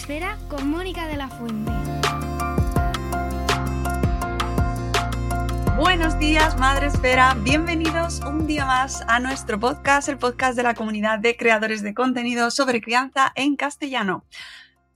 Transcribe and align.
Esfera, 0.00 0.38
con 0.48 0.70
Mónica 0.70 1.08
de 1.08 1.16
la 1.16 1.28
Fuente. 1.28 1.72
Buenos 5.76 6.16
días, 6.20 6.56
Madre 6.56 6.86
Esfera. 6.86 7.34
Bienvenidos 7.42 8.20
un 8.20 8.46
día 8.46 8.64
más 8.64 9.02
a 9.08 9.18
nuestro 9.18 9.58
podcast, 9.58 10.08
el 10.08 10.16
podcast 10.16 10.56
de 10.56 10.62
la 10.62 10.74
comunidad 10.74 11.18
de 11.18 11.36
creadores 11.36 11.82
de 11.82 11.94
contenido 11.94 12.52
sobre 12.52 12.80
crianza 12.80 13.32
en 13.34 13.56
castellano. 13.56 14.24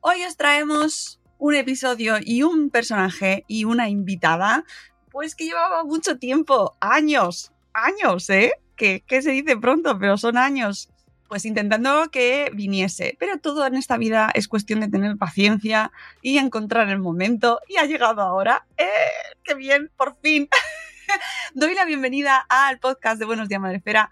Hoy 0.00 0.22
os 0.22 0.36
traemos 0.36 1.20
un 1.36 1.56
episodio 1.56 2.18
y 2.20 2.44
un 2.44 2.70
personaje 2.70 3.44
y 3.48 3.64
una 3.64 3.88
invitada, 3.88 4.64
pues 5.10 5.34
que 5.34 5.46
llevaba 5.46 5.82
mucho 5.82 6.18
tiempo, 6.18 6.76
años, 6.78 7.52
años, 7.74 8.30
¿eh? 8.30 8.52
Que, 8.76 9.02
que 9.04 9.20
se 9.20 9.32
dice 9.32 9.56
pronto, 9.56 9.98
pero 9.98 10.16
son 10.16 10.36
años 10.36 10.91
pues 11.32 11.46
intentando 11.46 12.10
que 12.10 12.50
viniese. 12.52 13.16
Pero 13.18 13.38
todo 13.38 13.66
en 13.66 13.74
esta 13.74 13.96
vida 13.96 14.30
es 14.34 14.48
cuestión 14.48 14.80
de 14.80 14.88
tener 14.88 15.16
paciencia 15.16 15.90
y 16.20 16.36
encontrar 16.36 16.90
el 16.90 16.98
momento. 16.98 17.58
Y 17.66 17.78
ha 17.78 17.86
llegado 17.86 18.20
ahora. 18.20 18.66
¡Eh! 18.76 18.84
¡Qué 19.42 19.54
bien! 19.54 19.90
Por 19.96 20.18
fin. 20.20 20.50
Doy 21.54 21.74
la 21.74 21.86
bienvenida 21.86 22.36
al 22.50 22.80
podcast 22.80 23.18
de 23.18 23.24
Buenos 23.24 23.48
Días 23.48 23.62
Madrefera. 23.62 24.10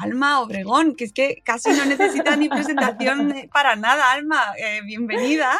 Alma 0.00 0.38
Obregón, 0.38 0.94
que 0.94 1.02
es 1.02 1.12
que 1.12 1.42
casi 1.44 1.70
no 1.70 1.84
necesita 1.84 2.36
ni 2.36 2.48
presentación 2.48 3.34
para 3.52 3.74
nada, 3.74 4.12
Alma. 4.12 4.40
Eh, 4.56 4.82
bienvenida. 4.84 5.50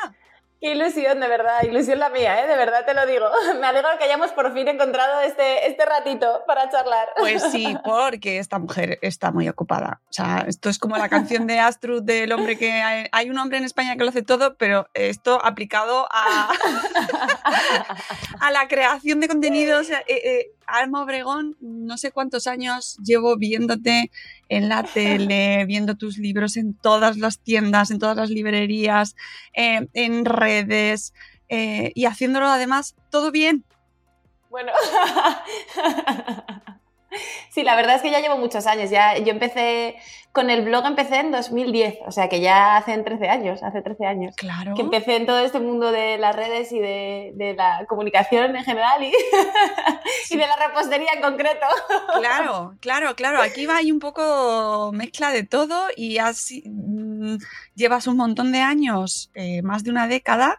Qué 0.61 0.73
ilusión, 0.73 1.21
de 1.21 1.29
verdad, 1.29 1.63
ilusión 1.65 1.99
la 1.99 2.09
mía, 2.09 2.43
¿eh? 2.43 2.47
de 2.47 2.57
verdad 2.57 2.87
te 2.87 2.95
lo 2.95 3.05
digo. 3.07 3.27
Me 3.61 3.67
alegro 3.67 3.91
que 3.99 4.05
hayamos 4.05 4.33
por 4.33 4.55
fin 4.55 4.69
encontrado 4.69 5.21
este, 5.21 5.69
este 5.69 5.85
ratito 5.85 6.45
para 6.47 6.71
charlar. 6.71 7.09
Pues 7.19 7.43
sí, 7.51 7.77
porque 7.85 8.39
esta 8.39 8.59
mujer 8.59 8.99
está 9.03 9.31
muy 9.33 9.49
ocupada. 9.49 10.01
O 10.09 10.13
sea, 10.13 10.45
esto 10.49 10.71
es 10.71 10.79
como 10.79 10.97
la 10.97 11.11
canción 11.11 11.47
de 11.47 11.59
Astrud 11.61 12.03
del 12.03 12.33
hombre 12.33 12.57
que 12.57 12.73
hay, 12.73 13.07
hay 13.13 13.29
un 13.29 13.39
hombre 13.39 13.59
en 13.59 13.65
España 13.65 13.97
que 13.97 14.05
lo 14.05 14.11
hace 14.11 14.23
todo, 14.23 14.57
pero 14.57 14.89
esto 14.95 15.45
aplicado 15.45 16.09
a, 16.11 16.51
a 18.41 18.51
la 18.51 18.67
creación 18.67 19.21
de 19.21 19.29
contenidos. 19.29 19.91
Eh, 19.91 20.05
eh, 20.09 20.56
Alma 20.67 21.03
Obregón, 21.03 21.57
no 21.61 21.97
sé 21.97 22.11
cuántos 22.11 22.47
años 22.47 22.99
llevo 23.05 23.37
viéndote 23.37 24.11
en 24.49 24.69
la 24.69 24.83
tele, 24.95 25.65
viendo 25.67 25.97
tus 25.97 26.19
libros 26.19 26.57
en 26.57 26.75
todas 26.75 27.17
las 27.17 27.39
tiendas, 27.39 27.91
en 27.91 27.99
todas 27.99 28.17
las 28.17 28.31
librerías, 28.31 29.17
eh, 29.55 29.87
en 29.95 30.25
redes 30.25 31.15
eh, 31.49 31.93
y 31.95 32.07
haciéndolo 32.07 32.47
además 32.47 32.97
todo 33.11 33.31
bien. 33.31 33.65
Bueno. 34.51 34.73
Sí, 37.51 37.63
la 37.63 37.77
verdad 37.77 37.97
es 37.97 38.03
que 38.03 38.11
ya 38.11 38.21
llevo 38.21 38.37
muchos 38.37 38.67
años. 38.67 38.91
Ya, 38.91 39.17
yo 39.17 39.31
empecé 39.31 39.97
con 40.33 40.51
el 40.51 40.63
blog, 40.63 40.85
empecé 40.85 41.21
en 41.21 41.31
2010, 41.31 42.01
o 42.07 42.13
sea 42.13 42.29
que 42.29 42.41
ya 42.41 42.77
hace 42.77 42.97
13 42.99 43.29
años, 43.29 43.63
hace 43.63 43.81
13 43.81 44.05
años. 44.05 44.37
Claro. 44.37 44.75
Que 44.75 44.83
empecé 44.83 45.17
en 45.17 45.25
todo 45.25 45.39
este 45.39 45.61
mundo 45.61 45.91
de 45.93 46.19
las 46.19 46.37
redes 46.37 46.73
y 46.73 46.79
de, 46.79 47.33
de 47.35 47.55
la 47.55 47.87
comunicación 47.89 48.55
en 48.55 48.63
general 48.65 49.03
y, 49.03 49.13
repostería 50.69 51.13
en 51.15 51.23
concreto. 51.23 51.67
Claro, 52.19 52.77
claro, 52.81 53.15
claro. 53.15 53.43
Aquí 53.43 53.67
va 53.67 53.77
ahí 53.77 53.93
un 53.93 54.01
poco 54.01 54.91
mezcla 54.93 55.31
de 55.31 55.45
todo 55.45 55.89
y 55.97 56.19
así 56.19 56.63
mmm, 56.67 57.37
llevas 57.75 58.07
un 58.07 58.17
montón 58.17 58.53
de 58.53 58.61
años, 58.61 59.31
eh, 59.35 59.63
más 59.63 59.85
de 59.85 59.91
una 59.91 60.09
década, 60.09 60.59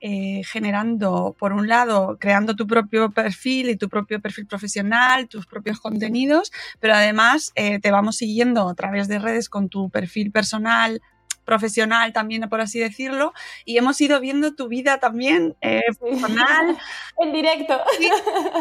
eh, 0.00 0.42
generando, 0.44 1.36
por 1.38 1.52
un 1.52 1.68
lado, 1.68 2.18
creando 2.18 2.56
tu 2.56 2.66
propio 2.66 3.10
perfil 3.12 3.68
y 3.70 3.76
tu 3.76 3.88
propio 3.88 4.20
perfil 4.20 4.46
profesional, 4.46 5.28
tus 5.28 5.46
propios 5.46 5.78
contenidos, 5.78 6.50
pero 6.80 6.94
además 6.94 7.52
eh, 7.54 7.78
te 7.78 7.92
vamos 7.92 8.16
siguiendo 8.16 8.68
a 8.68 8.74
través 8.74 9.06
de 9.06 9.20
redes 9.20 9.48
con 9.48 9.68
tu 9.68 9.90
perfil 9.90 10.32
personal, 10.32 11.00
profesional 11.44 12.12
también, 12.12 12.48
por 12.48 12.60
así 12.60 12.78
decirlo, 12.78 13.32
y 13.64 13.78
hemos 13.78 14.00
ido 14.00 14.20
viendo 14.20 14.54
tu 14.54 14.68
vida 14.68 14.98
también 14.98 15.56
eh, 15.60 15.80
personal. 16.00 16.78
en 17.18 17.32
directo. 17.32 17.80
Sí, 17.98 18.10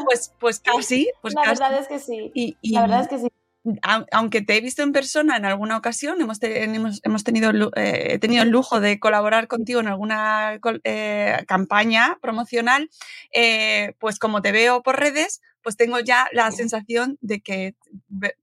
pues, 0.05 0.33
pues 0.39 0.59
casi. 0.59 1.09
Pues 1.21 1.33
La 1.33 1.43
casi. 1.43 1.61
verdad 1.61 1.79
es 1.79 1.87
que 1.87 1.99
sí. 1.99 2.31
Y, 2.33 2.57
y, 2.61 2.73
La 2.73 2.81
verdad 2.81 3.01
es 3.01 3.07
que 3.07 3.19
sí 3.19 3.27
aunque 4.11 4.41
te 4.41 4.57
he 4.57 4.61
visto 4.61 4.81
en 4.81 4.91
persona 4.91 5.37
en 5.37 5.45
alguna 5.45 5.77
ocasión, 5.77 6.19
hemos, 6.19 6.39
te, 6.39 6.63
hemos, 6.63 6.99
hemos 7.03 7.23
tenido, 7.23 7.51
eh, 7.75 8.07
he 8.13 8.19
tenido 8.19 8.43
el 8.43 8.49
lujo 8.49 8.79
de 8.79 8.99
colaborar 8.99 9.47
contigo 9.47 9.79
en 9.79 9.87
alguna 9.87 10.59
eh, 10.83 11.43
campaña 11.47 12.17
promocional, 12.21 12.89
eh, 13.33 13.93
pues 13.99 14.17
como 14.17 14.41
te 14.41 14.51
veo 14.51 14.81
por 14.81 14.99
redes, 14.99 15.41
pues 15.63 15.77
tengo 15.77 15.99
ya 15.99 16.27
la 16.31 16.51
sensación 16.51 17.17
de 17.21 17.41
que 17.41 17.75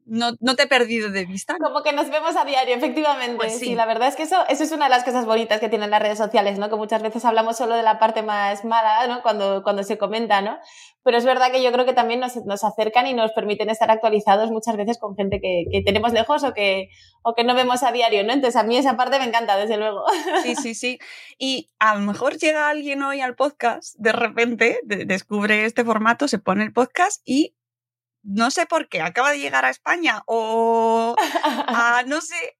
no, 0.05 0.33
no, 0.41 0.57
te 0.57 0.65
he 0.65 0.67
perdido 0.67 1.11
de 1.11 1.25
vista. 1.25 1.57
Como 1.59 1.83
que 1.83 1.93
nos 1.93 2.11
vemos 2.11 2.37
a 2.37 2.45
diario, 2.45 2.75
efectivamente. 2.75 3.37
Pues 3.37 3.59
sí. 3.59 3.67
sí. 3.67 3.75
la 3.75 3.87
verdad 3.87 4.09
es 4.09 4.17
que 4.17 4.23
eso, 4.23 4.37
eso 4.49 4.65
es 4.65 4.73
una 4.73 4.87
de 4.87 4.91
las 4.91 5.05
cosas 5.05 5.27
bonitas 5.27 5.61
que 5.61 5.69
tienen 5.69 5.91
las 5.91 6.03
redes 6.03 6.19
sociales, 6.19 6.59
¿no? 6.59 6.69
Que 6.69 6.77
muchas 6.77 7.03
veces 7.03 7.25
hablamos 7.25 7.57
solo 7.57 7.75
de 7.75 7.83
la 7.83 7.99
parte 7.99 8.23
más 8.23 8.65
mala, 8.65 9.07
¿no? 9.07 9.23
Cuando, 9.23 9.63
cuando 9.63 9.83
se 9.83 9.99
comenta, 9.99 10.41
¿no? 10.41 10.59
Pero 11.05 11.17
es 11.17 11.25
verdad 11.25 11.51
que 11.51 11.63
yo 11.63 11.73
creo 11.73 11.87
que 11.87 11.95
también 11.95 12.21
nos, 12.21 12.37
nos 12.45 12.65
acercan 12.65 13.07
y 13.07 13.15
nos 13.15 13.33
permiten 13.33 13.71
estar 13.71 13.91
actualizados 13.91 14.51
muchas 14.51 14.77
veces 14.77 14.99
con 14.99 15.17
gente 15.17 15.41
que, 15.41 15.65
que, 15.71 15.83
tenemos 15.83 16.13
lejos 16.13 16.45
o 16.45 16.53
que, 16.53 16.91
o 17.23 17.35
que 17.35 17.45
no 17.45 17.55
vemos 17.55 17.83
a 17.83 17.93
diario, 17.93 18.25
¿no? 18.25 18.33
Entonces 18.33 18.61
a 18.61 18.65
mí 18.65 18.77
esa 18.77 18.97
parte 18.97 19.19
me 19.19 19.25
encanta, 19.25 19.57
desde 19.57 19.77
luego. 19.79 20.05
Sí, 20.43 20.55
sí, 20.55 20.75
sí. 20.75 20.99
Y 21.41 21.71
a 21.79 21.95
lo 21.95 22.01
mejor 22.01 22.37
llega 22.37 22.69
alguien 22.69 23.03
hoy 23.03 23.21
al 23.21 23.37
podcast, 23.37 23.95
de 23.97 24.11
repente 24.11 24.81
de, 24.83 25.05
descubre 25.05 25.65
este 25.65 25.85
formato, 25.85 26.27
se 26.27 26.41
pone 26.41 26.65
el 26.65 26.73
podcast 26.73 27.08
y 27.25 27.55
no 28.23 28.51
sé 28.51 28.67
por 28.67 28.89
qué, 28.89 29.01
acaba 29.01 29.31
de 29.31 29.39
llegar 29.39 29.65
a 29.65 29.71
España 29.71 30.23
o 30.27 31.15
a, 31.45 32.03
no 32.07 32.21
sé, 32.21 32.57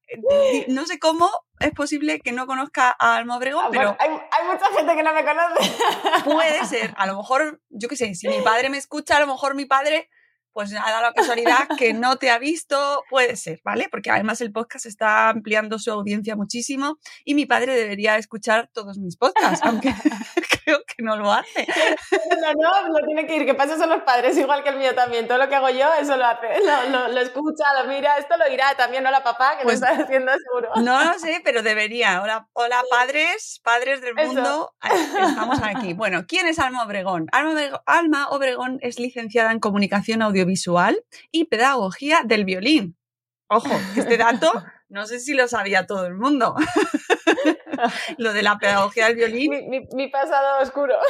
no 0.67 0.85
sé 0.85 0.99
cómo 0.99 1.29
es 1.59 1.71
posible 1.71 2.19
que 2.21 2.31
no 2.31 2.47
conozca 2.47 2.95
a 2.97 3.17
Alma 3.17 3.37
Obregón, 3.37 3.65
ah, 3.65 3.69
pero... 3.71 3.97
Hay, 3.99 4.09
hay, 4.09 4.47
mucha 4.47 4.65
gente 4.75 4.95
que 4.95 5.03
no 5.03 5.13
me 5.13 5.25
conoce. 5.25 6.23
Puede 6.23 6.65
ser, 6.65 6.93
a 6.97 7.05
lo 7.05 7.17
mejor, 7.17 7.61
yo 7.69 7.89
qué 7.89 7.97
sé, 7.97 8.15
si 8.15 8.27
mi 8.27 8.41
padre 8.41 8.69
me 8.69 8.77
escucha, 8.77 9.17
a 9.17 9.19
lo 9.19 9.27
mejor 9.27 9.55
mi 9.55 9.65
padre 9.65 10.09
pues 10.53 10.73
ha 10.73 10.89
dado 10.89 11.01
la 11.01 11.13
casualidad 11.13 11.67
que 11.77 11.93
no 11.93 12.17
te 12.17 12.29
ha 12.29 12.39
visto, 12.39 13.03
puede 13.09 13.35
ser, 13.35 13.61
¿vale? 13.63 13.87
Porque 13.89 14.09
además 14.09 14.41
el 14.41 14.51
podcast 14.51 14.85
está 14.85 15.29
ampliando 15.29 15.79
su 15.79 15.91
audiencia 15.91 16.35
muchísimo 16.35 16.97
y 17.23 17.35
mi 17.35 17.45
padre 17.45 17.75
debería 17.75 18.17
escuchar 18.17 18.69
todos 18.73 18.97
mis 18.97 19.15
podcasts, 19.15 19.63
aunque 19.63 19.93
creo 20.65 20.79
que 20.85 21.03
no 21.03 21.15
lo 21.15 21.31
hace. 21.31 21.67
No, 22.41 22.53
no, 22.53 22.89
no 22.89 23.05
tiene 23.05 23.25
que 23.25 23.35
ir, 23.35 23.45
que 23.45 23.53
pasa 23.53 23.77
son 23.77 23.89
los 23.89 24.01
padres, 24.03 24.37
igual 24.37 24.63
que 24.63 24.69
el 24.69 24.77
mío 24.77 24.95
también. 24.95 25.27
Todo 25.27 25.37
lo 25.37 25.47
que 25.47 25.55
hago 25.55 25.69
yo, 25.69 25.87
eso 25.99 26.17
lo 26.17 26.25
hace. 26.25 26.47
Lo, 26.65 26.89
lo, 26.89 27.07
lo 27.09 27.21
escucha, 27.21 27.63
lo 27.81 27.89
mira, 27.89 28.17
esto 28.17 28.35
lo 28.37 28.51
irá 28.51 28.75
también, 28.75 29.05
hola 29.05 29.23
papá, 29.23 29.57
que 29.57 29.63
pues, 29.63 29.79
lo 29.79 29.87
está 29.87 30.03
haciendo 30.03 30.31
seguro. 30.31 30.69
No 30.81 31.03
lo 31.03 31.19
sé, 31.19 31.41
pero 31.43 31.61
debería. 31.61 32.21
Hola, 32.21 32.47
hola 32.53 32.81
padres, 32.89 33.61
padres 33.63 34.01
del 34.01 34.15
mundo, 34.15 34.73
eso. 34.83 35.27
estamos 35.29 35.59
aquí. 35.63 35.93
Bueno, 35.93 36.25
¿quién 36.27 36.47
es 36.47 36.59
Alma 36.59 36.83
Obregón? 36.83 37.27
Alma 37.31 37.51
Obregón, 37.51 37.79
Alma 37.85 38.29
Obregón 38.29 38.79
es 38.81 38.99
licenciada 38.99 39.51
en 39.51 39.59
comunicación 39.59 40.21
audiovisual 40.21 40.38
visual 40.45 41.03
y 41.31 41.45
pedagogía 41.45 42.21
del 42.25 42.45
violín. 42.45 42.97
Ojo, 43.47 43.69
este 43.95 44.17
dato 44.17 44.51
no 44.89 45.05
sé 45.05 45.19
si 45.19 45.33
lo 45.33 45.47
sabía 45.47 45.85
todo 45.85 46.05
el 46.05 46.15
mundo. 46.15 46.55
lo 48.17 48.33
de 48.33 48.43
la 48.43 48.57
pedagogía 48.57 49.07
del 49.07 49.15
violín. 49.15 49.87
Mi, 49.93 50.07
pasado 50.07 50.61
oscuro. 50.61 50.95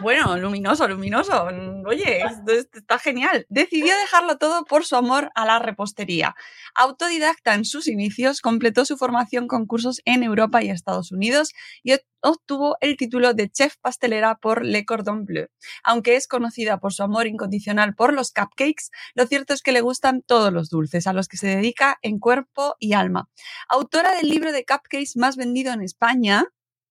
Bueno, 0.00 0.36
luminoso, 0.36 0.86
luminoso. 0.86 1.48
Oye, 1.86 2.20
esto, 2.22 2.52
está 2.52 2.98
genial. 2.98 3.46
Decidió 3.48 3.96
dejarlo 3.96 4.36
todo 4.36 4.64
por 4.66 4.84
su 4.84 4.94
amor 4.94 5.30
a 5.34 5.46
la 5.46 5.58
repostería. 5.58 6.36
Autodidacta 6.74 7.54
en 7.54 7.64
sus 7.64 7.88
inicios, 7.88 8.42
completó 8.42 8.84
su 8.84 8.98
formación 8.98 9.48
con 9.48 9.66
cursos 9.66 10.02
en 10.04 10.22
Europa 10.22 10.62
y 10.62 10.68
Estados 10.68 11.12
Unidos 11.12 11.54
y 11.82 11.94
obtuvo 12.26 12.76
el 12.80 12.96
título 12.96 13.34
de 13.34 13.48
chef 13.48 13.76
pastelera 13.80 14.36
por 14.36 14.64
Le 14.64 14.84
Cordon 14.84 15.24
Bleu. 15.24 15.48
Aunque 15.84 16.16
es 16.16 16.26
conocida 16.26 16.78
por 16.78 16.92
su 16.92 17.02
amor 17.02 17.26
incondicional 17.26 17.94
por 17.94 18.12
los 18.12 18.32
cupcakes, 18.32 18.90
lo 19.14 19.26
cierto 19.26 19.54
es 19.54 19.62
que 19.62 19.72
le 19.72 19.80
gustan 19.80 20.22
todos 20.22 20.52
los 20.52 20.68
dulces, 20.68 21.06
a 21.06 21.12
los 21.12 21.28
que 21.28 21.36
se 21.36 21.46
dedica 21.46 21.98
en 22.02 22.18
cuerpo 22.18 22.74
y 22.78 22.94
alma. 22.94 23.28
Autora 23.68 24.14
del 24.14 24.28
libro 24.28 24.52
de 24.52 24.64
cupcakes 24.64 25.16
más 25.16 25.36
vendido 25.36 25.65
en 25.72 25.82
España, 25.82 26.44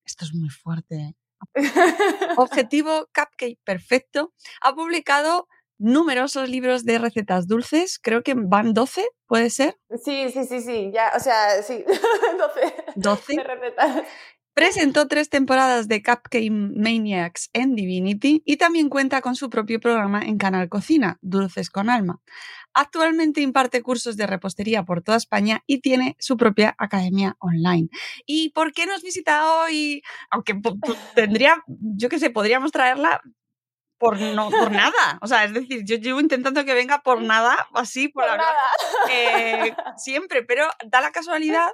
esto 0.05 0.25
es 0.25 0.33
muy 0.33 0.49
fuerte, 0.49 0.95
¿eh? 0.95 1.15
Objetivo 2.37 3.07
Cupcake 3.13 3.59
Perfecto, 3.63 4.33
ha 4.61 4.73
publicado 4.73 5.47
numerosos 5.77 6.49
libros 6.49 6.85
de 6.85 6.97
recetas 6.97 7.47
dulces, 7.47 7.99
creo 8.01 8.23
que 8.23 8.33
van 8.35 8.73
12, 8.73 9.05
¿puede 9.27 9.49
ser? 9.49 9.77
Sí, 10.03 10.29
sí, 10.31 10.45
sí, 10.45 10.61
sí, 10.61 10.91
ya, 10.93 11.11
o 11.15 11.19
sea, 11.19 11.61
sí, 11.63 11.83
12. 12.95 13.35
12. 13.35 13.35
Presentó 14.53 15.09
tres 15.09 15.29
temporadas 15.29 15.89
de 15.89 16.01
Cupcake 16.01 16.49
Maniacs 16.49 17.49
en 17.51 17.75
Divinity 17.75 18.41
y 18.45 18.55
también 18.55 18.87
cuenta 18.87 19.19
con 19.19 19.35
su 19.35 19.49
propio 19.49 19.81
programa 19.81 20.21
en 20.21 20.37
Canal 20.37 20.69
Cocina, 20.69 21.17
Dulces 21.21 21.69
con 21.69 21.89
Alma. 21.89 22.21
Actualmente 22.77 23.39
imparte 23.39 23.81
cursos 23.81 24.17
de 24.17 24.27
repostería 24.27 24.83
por 24.83 25.01
toda 25.01 25.17
España 25.17 25.63
y 25.65 25.79
tiene 25.79 26.17
su 26.19 26.35
propia 26.35 26.75
academia 26.77 27.37
online. 27.39 27.87
¿Y 28.25 28.49
por 28.49 28.73
qué 28.73 28.85
nos 28.85 29.01
visita 29.01 29.49
hoy? 29.49 30.03
Aunque 30.29 30.59
tendría, 31.15 31.63
yo 31.67 32.09
qué 32.09 32.19
sé, 32.19 32.31
podríamos 32.31 32.73
traerla 32.73 33.21
por, 33.97 34.19
no, 34.19 34.49
por 34.49 34.71
nada. 34.71 35.19
O 35.21 35.27
sea, 35.27 35.45
es 35.45 35.53
decir, 35.53 35.83
yo 35.85 35.95
llevo 35.95 36.19
intentando 36.19 36.65
que 36.65 36.73
venga 36.73 37.01
por 37.01 37.21
nada, 37.21 37.67
así, 37.73 38.09
por, 38.09 38.25
nada. 38.25 38.53
Eh, 39.09 39.73
siempre, 39.95 40.43
pero 40.43 40.67
da 40.85 40.99
la 40.99 41.11
casualidad 41.11 41.71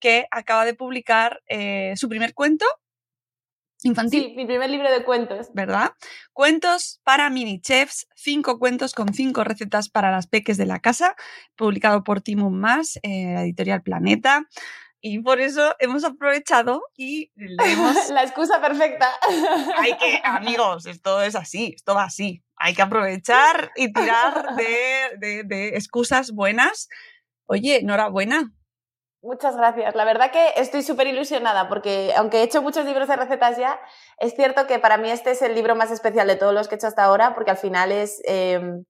que 0.00 0.26
acaba 0.32 0.64
de 0.64 0.74
publicar 0.74 1.42
eh, 1.46 1.92
su 1.96 2.08
primer 2.08 2.34
cuento 2.34 2.66
infantil. 3.84 4.22
Sí, 4.24 4.34
mi 4.36 4.46
primer 4.46 4.70
libro 4.70 4.90
de 4.90 5.04
cuentos. 5.04 5.48
¿Verdad? 5.54 5.92
Cuentos 6.32 7.00
para 7.04 7.30
mini 7.30 7.60
chefs, 7.60 8.06
cinco 8.14 8.58
cuentos 8.58 8.94
con 8.94 9.12
cinco 9.14 9.44
recetas 9.44 9.88
para 9.88 10.10
las 10.10 10.26
peques 10.26 10.56
de 10.56 10.66
la 10.66 10.80
casa, 10.80 11.16
publicado 11.56 12.04
por 12.04 12.20
Timon 12.20 12.58
Más, 12.58 12.98
eh, 13.02 13.34
editorial 13.38 13.82
Planeta. 13.82 14.46
Y 15.02 15.20
por 15.20 15.40
eso 15.40 15.74
hemos 15.78 16.04
aprovechado 16.04 16.82
y 16.96 17.32
leemos. 17.34 18.10
La 18.10 18.22
excusa 18.22 18.60
perfecta. 18.60 19.10
Hay 19.78 19.96
que, 19.96 20.20
amigos, 20.24 20.86
esto 20.86 21.22
es 21.22 21.34
así, 21.34 21.72
esto 21.74 21.94
va 21.94 22.04
así. 22.04 22.42
Hay 22.56 22.74
que 22.74 22.82
aprovechar 22.82 23.70
y 23.76 23.92
tirar 23.92 24.54
de, 24.56 25.16
de, 25.18 25.44
de 25.44 25.68
excusas 25.68 26.32
buenas. 26.32 26.88
Oye, 27.46 27.78
enhorabuena, 27.78 28.52
Muchas 29.22 29.54
gracias. 29.54 29.94
La 29.94 30.06
verdad 30.06 30.30
que 30.32 30.54
estoy 30.56 30.82
súper 30.82 31.06
ilusionada 31.06 31.68
porque 31.68 32.12
aunque 32.16 32.38
he 32.38 32.42
hecho 32.42 32.62
muchos 32.62 32.86
libros 32.86 33.06
de 33.06 33.16
recetas 33.16 33.58
ya, 33.58 33.78
es 34.18 34.34
cierto 34.34 34.66
que 34.66 34.78
para 34.78 34.96
mí 34.96 35.10
este 35.10 35.32
es 35.32 35.42
el 35.42 35.54
libro 35.54 35.76
más 35.76 35.90
especial 35.90 36.26
de 36.26 36.36
todos 36.36 36.54
los 36.54 36.68
que 36.68 36.76
he 36.76 36.78
hecho 36.78 36.86
hasta 36.86 37.04
ahora 37.04 37.34
porque 37.34 37.50
al 37.50 37.58
final 37.58 37.92
es... 37.92 38.22
Em, 38.24 38.84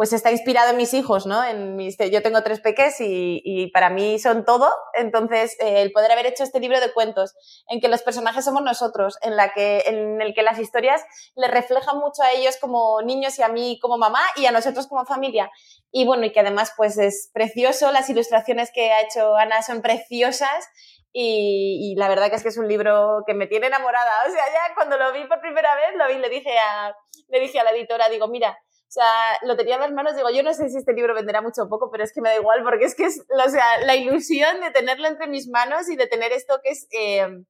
pues 0.00 0.14
está 0.14 0.30
inspirado 0.30 0.70
en 0.70 0.78
mis 0.78 0.94
hijos, 0.94 1.26
¿no? 1.26 1.44
En 1.44 1.76
mis, 1.76 1.98
yo 1.98 2.22
tengo 2.22 2.42
tres 2.42 2.60
peques 2.60 2.96
y, 3.00 3.70
para 3.74 3.90
mí 3.90 4.18
son 4.18 4.46
todo. 4.46 4.72
Entonces, 4.94 5.58
eh, 5.60 5.82
el 5.82 5.92
poder 5.92 6.10
haber 6.10 6.24
hecho 6.24 6.42
este 6.42 6.58
libro 6.58 6.80
de 6.80 6.90
cuentos 6.94 7.34
en 7.68 7.82
que 7.82 7.88
los 7.88 8.00
personajes 8.00 8.46
somos 8.46 8.62
nosotros, 8.62 9.18
en, 9.20 9.36
la 9.36 9.52
que, 9.52 9.82
en 9.84 10.22
el 10.22 10.32
que 10.32 10.42
las 10.42 10.58
historias 10.58 11.04
les 11.36 11.50
reflejan 11.50 11.98
mucho 11.98 12.22
a 12.22 12.32
ellos 12.32 12.56
como 12.58 13.02
niños 13.02 13.38
y 13.38 13.42
a 13.42 13.48
mí 13.48 13.78
como 13.82 13.98
mamá 13.98 14.22
y 14.36 14.46
a 14.46 14.52
nosotros 14.52 14.86
como 14.86 15.04
familia. 15.04 15.50
Y 15.92 16.06
bueno, 16.06 16.24
y 16.24 16.32
que 16.32 16.40
además 16.40 16.72
pues 16.78 16.96
es 16.96 17.28
precioso, 17.34 17.92
las 17.92 18.08
ilustraciones 18.08 18.70
que 18.72 18.92
ha 18.92 19.02
hecho 19.02 19.36
Ana 19.36 19.60
son 19.60 19.82
preciosas 19.82 20.66
y, 21.12 21.94
la 21.98 22.08
verdad 22.08 22.30
que 22.30 22.36
es 22.36 22.42
que 22.42 22.48
es 22.48 22.56
un 22.56 22.68
libro 22.68 23.22
que 23.26 23.34
me 23.34 23.48
tiene 23.48 23.66
enamorada. 23.66 24.12
O 24.26 24.30
sea, 24.32 24.46
ya 24.46 24.74
cuando 24.74 24.96
lo 24.96 25.12
vi 25.12 25.26
por 25.26 25.42
primera 25.42 25.74
vez, 25.74 25.94
lo 25.94 26.08
vi, 26.08 26.14
le 26.14 26.30
dije 26.30 26.56
a, 26.58 26.96
le 27.28 27.40
dije 27.40 27.60
a 27.60 27.64
la 27.64 27.72
editora, 27.72 28.08
digo, 28.08 28.28
mira, 28.28 28.58
o 28.90 28.92
sea, 28.92 29.38
lo 29.42 29.56
tenía 29.56 29.76
en 29.76 29.82
las 29.82 29.92
manos, 29.92 30.16
digo, 30.16 30.30
yo 30.30 30.42
no 30.42 30.52
sé 30.52 30.68
si 30.68 30.78
este 30.78 30.92
libro 30.92 31.14
venderá 31.14 31.40
mucho 31.40 31.62
o 31.62 31.68
poco, 31.68 31.92
pero 31.92 32.02
es 32.02 32.12
que 32.12 32.20
me 32.20 32.30
da 32.30 32.34
igual, 32.34 32.64
porque 32.64 32.86
es 32.86 32.96
que 32.96 33.04
es, 33.04 33.20
o 33.20 33.48
sea, 33.48 33.78
la 33.84 33.94
ilusión 33.94 34.60
de 34.60 34.72
tenerlo 34.72 35.06
entre 35.06 35.28
mis 35.28 35.48
manos 35.48 35.88
y 35.88 35.94
de 35.94 36.08
tener 36.08 36.32
esto 36.32 36.58
que 36.60 36.70
es 36.70 36.88
eh, 36.90 37.44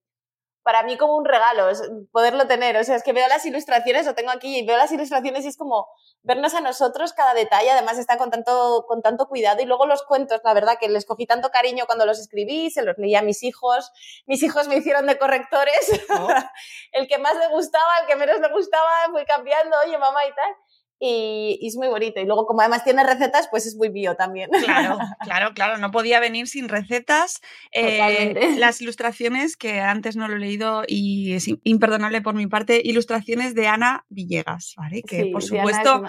para 0.63 0.83
mí 0.83 0.99
como 0.99 1.17
un 1.17 1.25
regalo, 1.25 1.71
es 1.71 1.81
poderlo 2.13 2.47
tener. 2.47 2.77
O 2.77 2.85
sea, 2.85 2.95
es 2.97 3.03
que 3.03 3.15
veo 3.15 3.27
las 3.29 3.47
ilustraciones, 3.47 4.05
lo 4.05 4.15
tengo 4.15 4.31
aquí, 4.31 4.59
y 4.59 4.67
veo 4.67 4.77
las 4.77 4.93
ilustraciones 4.93 5.47
y 5.47 5.49
es 5.49 5.57
como 5.57 5.89
vernos 6.23 6.53
a 6.53 6.61
nosotros 6.61 7.15
cada 7.15 7.33
detalle, 7.33 7.71
además 7.71 7.99
está 7.99 8.19
con 8.19 8.31
tanto, 8.31 8.85
con 8.87 9.01
tanto 9.01 9.27
cuidado. 9.27 9.63
Y 9.63 9.65
luego 9.65 9.87
los 9.87 10.03
cuentos, 10.03 10.43
la 10.45 10.53
verdad 10.53 10.77
que 10.79 10.91
les 10.91 11.07
cogí 11.07 11.25
tanto 11.25 11.49
cariño 11.49 11.87
cuando 11.87 12.05
los 12.05 12.19
escribí, 12.19 12.71
se 12.71 12.83
los 12.83 12.99
leí 12.99 13.15
a 13.15 13.23
mis 13.23 13.43
hijos, 13.43 13.91
mis 14.27 14.43
hijos 14.43 14.69
me 14.69 14.77
hicieron 14.77 15.07
de 15.07 15.17
correctores, 15.17 16.03
oh. 16.11 16.29
el 16.93 17.09
que 17.09 17.17
más 17.17 17.35
le 17.39 17.49
gustaba, 17.49 18.01
el 18.03 18.07
que 18.07 18.17
menos 18.17 18.41
le 18.41 18.53
gustaba, 18.53 19.09
fui 19.11 19.25
cambiando, 19.25 19.75
oye 19.87 19.97
mamá 19.97 20.23
y 20.27 20.35
tal 20.35 20.55
y, 21.03 21.67
es 21.67 21.77
muy 21.77 21.89
bonito. 21.89 22.21
Y 22.21 22.27
luego, 22.27 22.47
como 22.47 22.61
además 22.61 22.85
tiene 22.85 23.03
recetas, 23.03 23.49
pues 23.51 23.67
es 23.67 23.75
muy 23.75 23.89
bio 23.89 24.17
también. 24.17 24.51
Claro, 24.51 24.99
claro, 25.21 25.55
claro, 25.55 25.79
no 25.79 25.91
podía 25.91 26.21
venir 26.21 26.47
sin 26.47 26.69
recetas. 26.69 27.41
Eh, 27.73 28.57
las 28.59 28.81
ilustraciones, 28.83 29.57
que 29.57 29.81
antes 29.81 30.17
no 30.17 30.29
lo 30.29 30.37
he 30.37 30.39
leído 30.39 30.83
y 30.87 31.33
es 31.33 31.49
imperdonable 31.65 32.21
por 32.21 32.35
mi 32.35 32.47
parte, 32.47 32.83
ilustraciones 32.85 33.55
de 33.55 33.67
Ana 33.67 34.05
Villegas, 34.11 34.75
¿vale? 34.77 35.03
Que 35.03 35.27
por 35.33 35.43
supuesto 35.43 36.03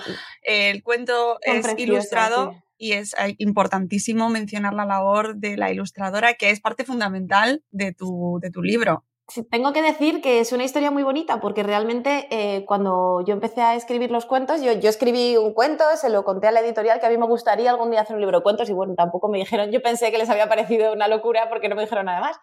el 0.44 0.84
cuento 0.84 1.40
es 1.42 1.66
ilustrado. 1.78 2.62
Y 2.78 2.94
es 2.94 3.16
importantísimo 3.38 4.30
mencionar 4.30 4.74
la 4.74 4.86
labor 4.86 5.36
de 5.36 5.56
la 5.56 5.72
ilustradora, 5.72 6.34
que 6.34 6.50
es 6.50 6.60
parte 6.62 6.84
fundamental 6.84 7.64
de 7.70 7.94
tu, 7.94 8.40
de 8.42 8.50
tu 8.50 8.64
libro 8.64 9.06
tengo 9.50 9.74
que 9.74 9.81
decir 9.81 10.22
que 10.22 10.39
es 10.39 10.51
una 10.51 10.63
historia 10.63 10.92
muy 10.92 11.04
bonita 11.04 11.39
porque 11.39 11.63
realmente 11.63 12.28
eh, 12.31 12.66
cuando 12.66 13.24
yo 13.25 13.33
empecé 13.33 13.62
a 13.62 13.75
escribir 13.75 14.12
los 14.12 14.25
cuentos, 14.25 14.62
yo, 14.62 14.74
yo, 14.74 14.89
escribí 14.89 15.38
un 15.38 15.54
cuento, 15.54 15.83
se 15.95 16.10
lo 16.10 16.24
conté 16.24 16.48
a 16.48 16.51
la 16.51 16.62
editorial 16.62 17.00
que 17.00 17.06
a 17.06 17.10
mí 17.10 17.18
me 17.18 17.28
gustaría 17.28 17.69
algún 17.69 17.92
día 17.92 18.01
hacer 18.01 18.16
un 18.16 18.22
libro 18.22 18.39
de 18.39 18.44
cuentos 18.44 18.69
y 18.69 18.74
bueno, 18.74 18.94
tampoco 18.95 19.30
me 19.30 19.38
dijeron, 19.38 19.72
yo 19.72 19.81
pensé 19.81 20.12
que 20.12 20.18
les 20.18 20.30
había 20.30 20.50
parecido 20.50 20.94
una 20.94 21.07
locura 21.07 21.50
porque 21.50 21.69
no 21.69 21.75
me 21.75 21.83
dijeron 21.83 22.06
nada 22.06 22.22
más. 22.22 22.38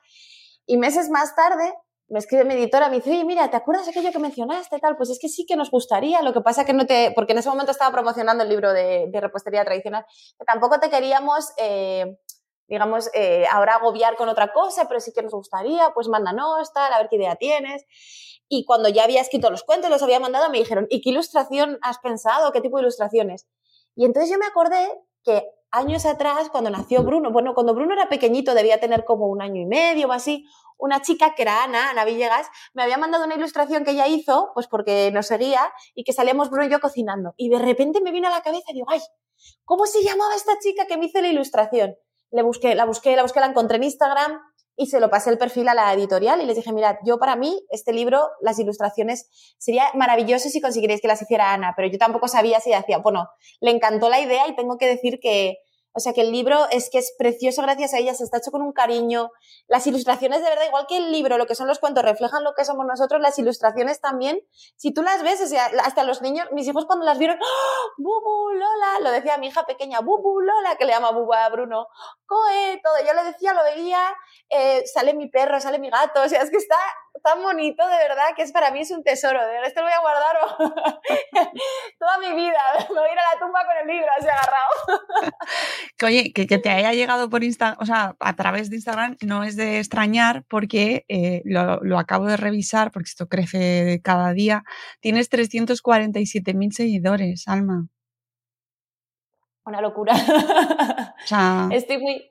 Y 0.66 0.76
meses 0.76 1.10
más 1.10 1.34
tarde 1.34 1.72
me 2.08 2.18
escribe 2.18 2.44
mi 2.44 2.54
editora, 2.54 2.88
me 2.88 2.96
dice, 2.96 3.10
oye, 3.10 3.24
mira, 3.24 3.50
¿te 3.50 3.56
acuerdas 3.56 3.84
de 3.84 3.90
aquello 3.90 4.12
que 4.12 4.18
mencionaste? 4.18 4.78
Tal, 4.78 4.96
pues 4.96 5.10
es 5.10 5.18
que 5.20 5.28
sí 5.28 5.44
que 5.46 5.56
nos 5.56 5.70
gustaría, 5.70 6.22
lo 6.22 6.32
que 6.32 6.40
pasa 6.40 6.64
que 6.64 6.72
no 6.72 6.86
te, 6.86 7.12
porque 7.14 7.32
en 7.32 7.38
ese 7.38 7.50
momento 7.50 7.70
estaba 7.70 7.92
promocionando 7.92 8.44
el 8.44 8.48
libro 8.48 8.72
de, 8.72 9.08
de 9.10 9.20
repostería 9.20 9.64
tradicional, 9.64 10.06
que 10.38 10.44
tampoco 10.44 10.80
te 10.80 10.90
queríamos... 10.90 11.52
Eh, 11.58 12.18
digamos, 12.68 13.10
eh, 13.14 13.46
ahora 13.50 13.76
agobiar 13.76 14.16
con 14.16 14.28
otra 14.28 14.52
cosa, 14.52 14.86
pero 14.86 15.00
sí 15.00 15.12
que 15.12 15.22
nos 15.22 15.32
gustaría, 15.32 15.90
pues 15.94 16.08
mándanos, 16.08 16.72
tal, 16.72 16.92
a 16.92 16.98
ver 16.98 17.08
qué 17.08 17.16
idea 17.16 17.36
tienes. 17.36 17.84
Y 18.48 18.64
cuando 18.64 18.88
ya 18.88 19.04
había 19.04 19.20
escrito 19.20 19.50
los 19.50 19.64
cuentos, 19.64 19.90
los 19.90 20.02
había 20.02 20.20
mandado, 20.20 20.50
me 20.50 20.58
dijeron, 20.58 20.86
¿y 20.90 21.00
qué 21.00 21.10
ilustración 21.10 21.78
has 21.82 21.98
pensado? 21.98 22.52
¿Qué 22.52 22.60
tipo 22.60 22.76
de 22.76 22.82
ilustraciones? 22.82 23.46
Y 23.94 24.04
entonces 24.04 24.30
yo 24.30 24.38
me 24.38 24.46
acordé 24.46 24.88
que 25.24 25.44
años 25.70 26.06
atrás, 26.06 26.48
cuando 26.50 26.70
nació 26.70 27.02
Bruno, 27.02 27.30
bueno, 27.30 27.54
cuando 27.54 27.74
Bruno 27.74 27.92
era 27.92 28.08
pequeñito, 28.08 28.54
debía 28.54 28.80
tener 28.80 29.04
como 29.04 29.26
un 29.26 29.42
año 29.42 29.60
y 29.60 29.66
medio 29.66 30.08
o 30.08 30.12
así, 30.12 30.46
una 30.78 31.02
chica 31.02 31.34
que 31.34 31.42
era 31.42 31.64
Ana, 31.64 31.90
Ana 31.90 32.04
Villegas, 32.04 32.48
me 32.72 32.82
había 32.82 32.96
mandado 32.96 33.24
una 33.24 33.34
ilustración 33.34 33.84
que 33.84 33.90
ella 33.90 34.06
hizo, 34.06 34.50
pues 34.54 34.68
porque 34.68 35.10
nos 35.12 35.26
seguía, 35.26 35.60
y 35.94 36.04
que 36.04 36.12
salíamos 36.12 36.50
Bruno 36.50 36.66
y 36.66 36.70
yo 36.70 36.80
cocinando. 36.80 37.34
Y 37.36 37.50
de 37.50 37.58
repente 37.58 38.00
me 38.00 38.12
vino 38.12 38.28
a 38.28 38.30
la 38.30 38.42
cabeza 38.42 38.70
y 38.70 38.74
digo, 38.74 38.86
ay, 38.88 39.00
¿cómo 39.64 39.86
se 39.86 40.02
llamaba 40.02 40.34
esta 40.34 40.58
chica 40.60 40.86
que 40.86 40.96
me 40.96 41.06
hizo 41.06 41.20
la 41.20 41.28
ilustración? 41.28 41.96
Le 42.30 42.42
busqué, 42.42 42.74
la 42.74 42.84
busqué, 42.84 43.16
la 43.16 43.22
busqué, 43.22 43.40
la 43.40 43.46
encontré 43.46 43.76
en 43.76 43.84
Instagram 43.84 44.38
y 44.76 44.86
se 44.86 45.00
lo 45.00 45.10
pasé 45.10 45.30
el 45.30 45.38
perfil 45.38 45.68
a 45.68 45.74
la 45.74 45.92
editorial 45.92 46.40
y 46.40 46.46
les 46.46 46.56
dije, 46.56 46.72
mirad, 46.72 46.96
yo 47.04 47.18
para 47.18 47.34
mí 47.34 47.64
este 47.70 47.92
libro, 47.92 48.28
las 48.40 48.58
ilustraciones, 48.58 49.28
sería 49.58 49.84
maravilloso 49.94 50.48
si 50.48 50.60
consiguiréis 50.60 51.00
que 51.00 51.08
las 51.08 51.20
hiciera 51.20 51.52
Ana, 51.52 51.74
pero 51.76 51.88
yo 51.88 51.98
tampoco 51.98 52.28
sabía 52.28 52.60
si 52.60 52.72
hacía, 52.72 52.98
bueno, 52.98 53.28
le 53.60 53.72
encantó 53.72 54.08
la 54.08 54.20
idea 54.20 54.46
y 54.46 54.54
tengo 54.54 54.78
que 54.78 54.86
decir 54.86 55.18
que, 55.20 55.58
o 55.98 56.00
sea 56.00 56.12
que 56.12 56.20
el 56.20 56.30
libro 56.30 56.68
es 56.70 56.90
que 56.90 56.98
es 56.98 57.12
precioso 57.18 57.60
gracias 57.62 57.92
a 57.92 57.98
ella, 57.98 58.14
se 58.14 58.22
está 58.22 58.38
hecho 58.38 58.52
con 58.52 58.62
un 58.62 58.72
cariño. 58.72 59.32
Las 59.66 59.84
ilustraciones, 59.88 60.42
de 60.42 60.48
verdad, 60.48 60.66
igual 60.68 60.86
que 60.86 60.96
el 60.96 61.10
libro, 61.10 61.38
lo 61.38 61.46
que 61.46 61.56
son 61.56 61.66
los 61.66 61.80
cuentos, 61.80 62.04
reflejan 62.04 62.44
lo 62.44 62.54
que 62.54 62.64
somos 62.64 62.86
nosotros, 62.86 63.20
las 63.20 63.36
ilustraciones 63.36 64.00
también, 64.00 64.40
si 64.76 64.94
tú 64.94 65.02
las 65.02 65.24
ves, 65.24 65.40
o 65.40 65.46
sea, 65.48 65.66
hasta 65.82 66.04
los 66.04 66.22
niños, 66.22 66.46
mis 66.52 66.68
hijos 66.68 66.86
cuando 66.86 67.04
las 67.04 67.18
vieron, 67.18 67.36
¡Oh, 67.40 67.92
Bubu, 67.98 68.50
Lola, 68.52 69.00
lo 69.02 69.10
decía 69.10 69.38
mi 69.38 69.48
hija 69.48 69.64
pequeña, 69.66 69.98
Bubu, 69.98 70.40
Lola, 70.40 70.76
que 70.76 70.84
le 70.84 70.92
llama 70.92 71.10
Bubu 71.10 71.34
a 71.34 71.48
Bruno, 71.48 71.88
Coe, 72.26 72.80
todo, 72.80 72.94
yo 73.04 73.12
lo 73.12 73.24
decía, 73.24 73.54
lo 73.54 73.64
veía, 73.64 74.00
eh, 74.50 74.86
sale 74.86 75.14
mi 75.14 75.28
perro, 75.28 75.60
sale 75.60 75.80
mi 75.80 75.90
gato, 75.90 76.22
o 76.22 76.28
sea, 76.28 76.42
es 76.42 76.50
que 76.50 76.58
está 76.58 76.76
tan 77.22 77.42
bonito, 77.42 77.86
de 77.86 77.96
verdad, 77.96 78.34
que 78.36 78.42
es 78.42 78.52
para 78.52 78.70
mí 78.70 78.80
es 78.80 78.90
un 78.90 79.02
tesoro. 79.02 79.40
De 79.46 79.66
esto 79.66 79.80
lo 79.80 79.86
voy 79.86 79.94
a 79.94 80.00
guardar 80.00 80.36
toda 81.98 82.18
mi 82.18 82.34
vida. 82.34 82.58
Me 82.88 83.00
voy 83.00 83.08
a 83.08 83.12
ir 83.12 83.18
a 83.18 83.34
la 83.34 83.40
tumba 83.40 83.60
con 83.64 83.76
el 83.82 83.86
libro 83.86 84.08
así 84.18 84.28
agarrado. 84.28 85.32
que 85.96 86.06
oye, 86.06 86.32
que, 86.32 86.46
te 86.58 86.70
haya 86.70 86.92
llegado 86.92 87.28
por 87.30 87.44
Instagram, 87.44 87.78
o 87.80 87.86
sea, 87.86 88.16
a 88.18 88.36
través 88.36 88.70
de 88.70 88.76
Instagram 88.76 89.16
no 89.22 89.44
es 89.44 89.56
de 89.56 89.78
extrañar 89.78 90.44
porque 90.48 91.04
eh, 91.08 91.42
lo, 91.44 91.80
lo, 91.82 91.98
acabo 91.98 92.26
de 92.26 92.36
revisar 92.36 92.90
porque 92.90 93.08
esto 93.08 93.28
crece 93.28 94.00
cada 94.02 94.32
día. 94.32 94.64
Tienes 95.00 95.30
347.000 95.30 96.72
seguidores, 96.72 97.48
Alma. 97.48 97.88
Una 99.64 99.80
locura. 99.80 100.14
O 100.14 101.26
sea... 101.26 101.68
Estoy 101.70 101.98
muy, 101.98 102.30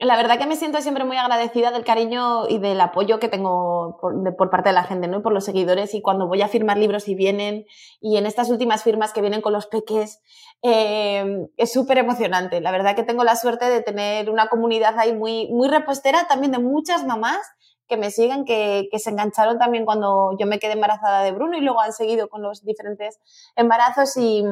la 0.00 0.16
verdad 0.16 0.38
que 0.38 0.46
me 0.46 0.56
siento 0.56 0.80
siempre 0.80 1.04
muy 1.04 1.16
agradecida 1.16 1.70
del 1.70 1.84
cariño 1.84 2.48
y 2.48 2.58
del 2.58 2.80
apoyo 2.80 3.20
que 3.20 3.28
tengo 3.28 3.98
por, 4.00 4.50
parte 4.50 4.70
de 4.70 4.74
la 4.74 4.84
gente, 4.84 5.06
¿no? 5.06 5.22
Por 5.22 5.32
los 5.32 5.44
seguidores 5.44 5.94
y 5.94 6.02
cuando 6.02 6.26
voy 6.26 6.42
a 6.42 6.48
firmar 6.48 6.78
libros 6.78 7.08
y 7.08 7.14
vienen, 7.14 7.64
y 8.00 8.16
en 8.16 8.26
estas 8.26 8.50
últimas 8.50 8.82
firmas 8.82 9.12
que 9.12 9.20
vienen 9.20 9.40
con 9.40 9.52
los 9.52 9.66
peques, 9.66 10.20
eh, 10.62 11.46
es 11.56 11.72
súper 11.72 11.98
emocionante. 11.98 12.60
La 12.60 12.72
verdad 12.72 12.96
que 12.96 13.04
tengo 13.04 13.22
la 13.22 13.36
suerte 13.36 13.66
de 13.66 13.82
tener 13.82 14.30
una 14.30 14.48
comunidad 14.48 14.98
ahí 14.98 15.14
muy, 15.14 15.48
muy 15.52 15.68
repostera, 15.68 16.26
también 16.26 16.50
de 16.50 16.58
muchas 16.58 17.06
mamás 17.06 17.40
que 17.86 17.96
me 17.96 18.10
siguen, 18.10 18.44
que, 18.44 18.88
que 18.90 18.98
se 18.98 19.10
engancharon 19.10 19.58
también 19.58 19.84
cuando 19.84 20.36
yo 20.38 20.46
me 20.46 20.58
quedé 20.58 20.72
embarazada 20.72 21.22
de 21.22 21.32
Bruno 21.32 21.56
y 21.56 21.60
luego 21.60 21.80
han 21.80 21.92
seguido 21.92 22.28
con 22.28 22.42
los 22.42 22.64
diferentes 22.64 23.20
embarazos 23.56 24.16
y 24.16 24.42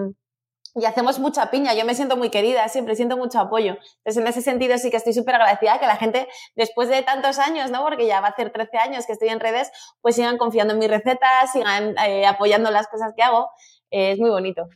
y 0.74 0.84
hacemos 0.84 1.18
mucha 1.18 1.50
piña. 1.50 1.74
Yo 1.74 1.84
me 1.84 1.94
siento 1.94 2.16
muy 2.16 2.30
querida, 2.30 2.68
siempre 2.68 2.96
siento 2.96 3.16
mucho 3.16 3.38
apoyo. 3.38 3.76
Entonces, 3.98 4.16
en 4.16 4.26
ese 4.26 4.42
sentido 4.42 4.78
sí 4.78 4.90
que 4.90 4.96
estoy 4.96 5.12
súper 5.12 5.34
agradecida 5.34 5.78
que 5.78 5.86
la 5.86 5.96
gente, 5.96 6.28
después 6.56 6.88
de 6.88 7.02
tantos 7.02 7.38
años, 7.38 7.70
¿no? 7.70 7.82
Porque 7.82 8.06
ya 8.06 8.20
va 8.20 8.28
a 8.28 8.30
hacer 8.30 8.52
13 8.52 8.78
años 8.78 9.06
que 9.06 9.12
estoy 9.12 9.28
en 9.28 9.40
redes, 9.40 9.70
pues 10.00 10.16
sigan 10.16 10.38
confiando 10.38 10.74
en 10.74 10.78
mis 10.78 10.88
recetas, 10.88 11.52
sigan 11.52 11.94
eh, 12.06 12.26
apoyando 12.26 12.70
las 12.70 12.88
cosas 12.88 13.12
que 13.16 13.22
hago. 13.22 13.50
es 13.90 14.18
muy 14.18 14.30
bonito. 14.30 14.68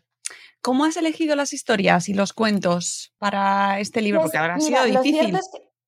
¿Cómo 0.61 0.85
has 0.85 0.97
elegido 0.97 1.37
las 1.37 1.53
historias 1.53 2.09
y 2.09 2.15
los 2.15 2.33
cuentos 2.33 3.15
para 3.19 3.79
este 3.79 4.03
libro? 4.03 4.21
Pues 4.21 4.31
Porque 4.33 4.38
ahora 4.38 4.55
ha 4.57 4.61
sido 4.61 4.83
difícil. 4.85 5.38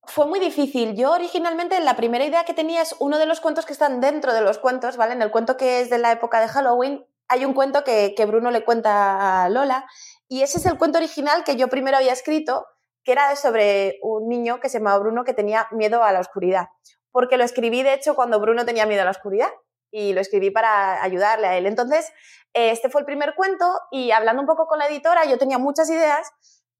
fue 0.03 0.25
muy 0.25 0.39
difícil. 0.39 0.95
Yo 0.95 1.11
originalmente 1.11 1.77
la 1.81 1.97
primera 1.97 2.23
idea 2.23 2.45
que 2.45 2.53
tenía 2.53 2.81
es 2.81 2.95
uno 2.99 3.19
de 3.19 3.25
los 3.25 3.41
cuentos 3.41 3.65
que 3.65 3.73
están 3.73 3.99
dentro 3.99 4.33
de 4.33 4.41
los 4.41 4.57
cuentos, 4.57 4.95
¿vale? 4.95 5.13
En 5.13 5.21
el 5.21 5.31
cuento 5.31 5.57
que 5.57 5.81
es 5.81 5.89
de 5.89 5.97
la 5.97 6.13
época 6.13 6.39
de 6.39 6.47
Halloween, 6.47 7.05
hay 7.29 7.45
un 7.45 7.53
cuento 7.53 7.83
que, 7.83 8.13
Bruno 8.27 8.51
le 8.51 8.65
cuenta 8.65 9.43
a 9.43 9.49
Lola 9.49 9.87
y 10.27 10.41
ese 10.41 10.57
es 10.57 10.65
el 10.65 10.77
cuento 10.77 10.97
original 10.97 11.43
que 11.43 11.55
yo 11.55 11.69
primero 11.69 11.97
había 11.97 12.11
escrito, 12.11 12.65
que 13.03 13.11
era 13.11 13.35
sobre 13.35 13.99
un 14.01 14.27
niño 14.27 14.59
que 14.59 14.67
se 14.67 14.79
llamaba 14.79 14.99
Bruno 14.99 15.23
que 15.23 15.33
tenía 15.33 15.67
miedo 15.71 16.03
a 16.03 16.11
la 16.11 16.19
oscuridad. 16.19 16.67
Porque 17.11 17.37
lo 17.37 17.43
escribí, 17.43 17.83
de 17.83 17.93
hecho, 17.93 18.15
cuando 18.15 18.39
Bruno 18.39 18.65
tenía 18.65 18.85
miedo 18.85 19.03
a 19.03 19.05
la 19.05 19.11
oscuridad 19.11 19.49
y 19.91 20.13
lo 20.13 20.21
escribí 20.21 20.51
para 20.51 21.01
ayudarle 21.01 21.47
a 21.47 21.57
él. 21.57 21.65
Entonces, 21.65 22.11
este 22.53 22.89
fue 22.89 23.01
el 23.01 23.05
primer 23.05 23.35
cuento 23.35 23.65
y 23.91 24.11
hablando 24.11 24.41
un 24.41 24.47
poco 24.47 24.65
con 24.67 24.79
la 24.79 24.87
editora, 24.87 25.25
yo 25.25 25.37
tenía 25.37 25.59
muchas 25.59 25.89
ideas, 25.89 26.31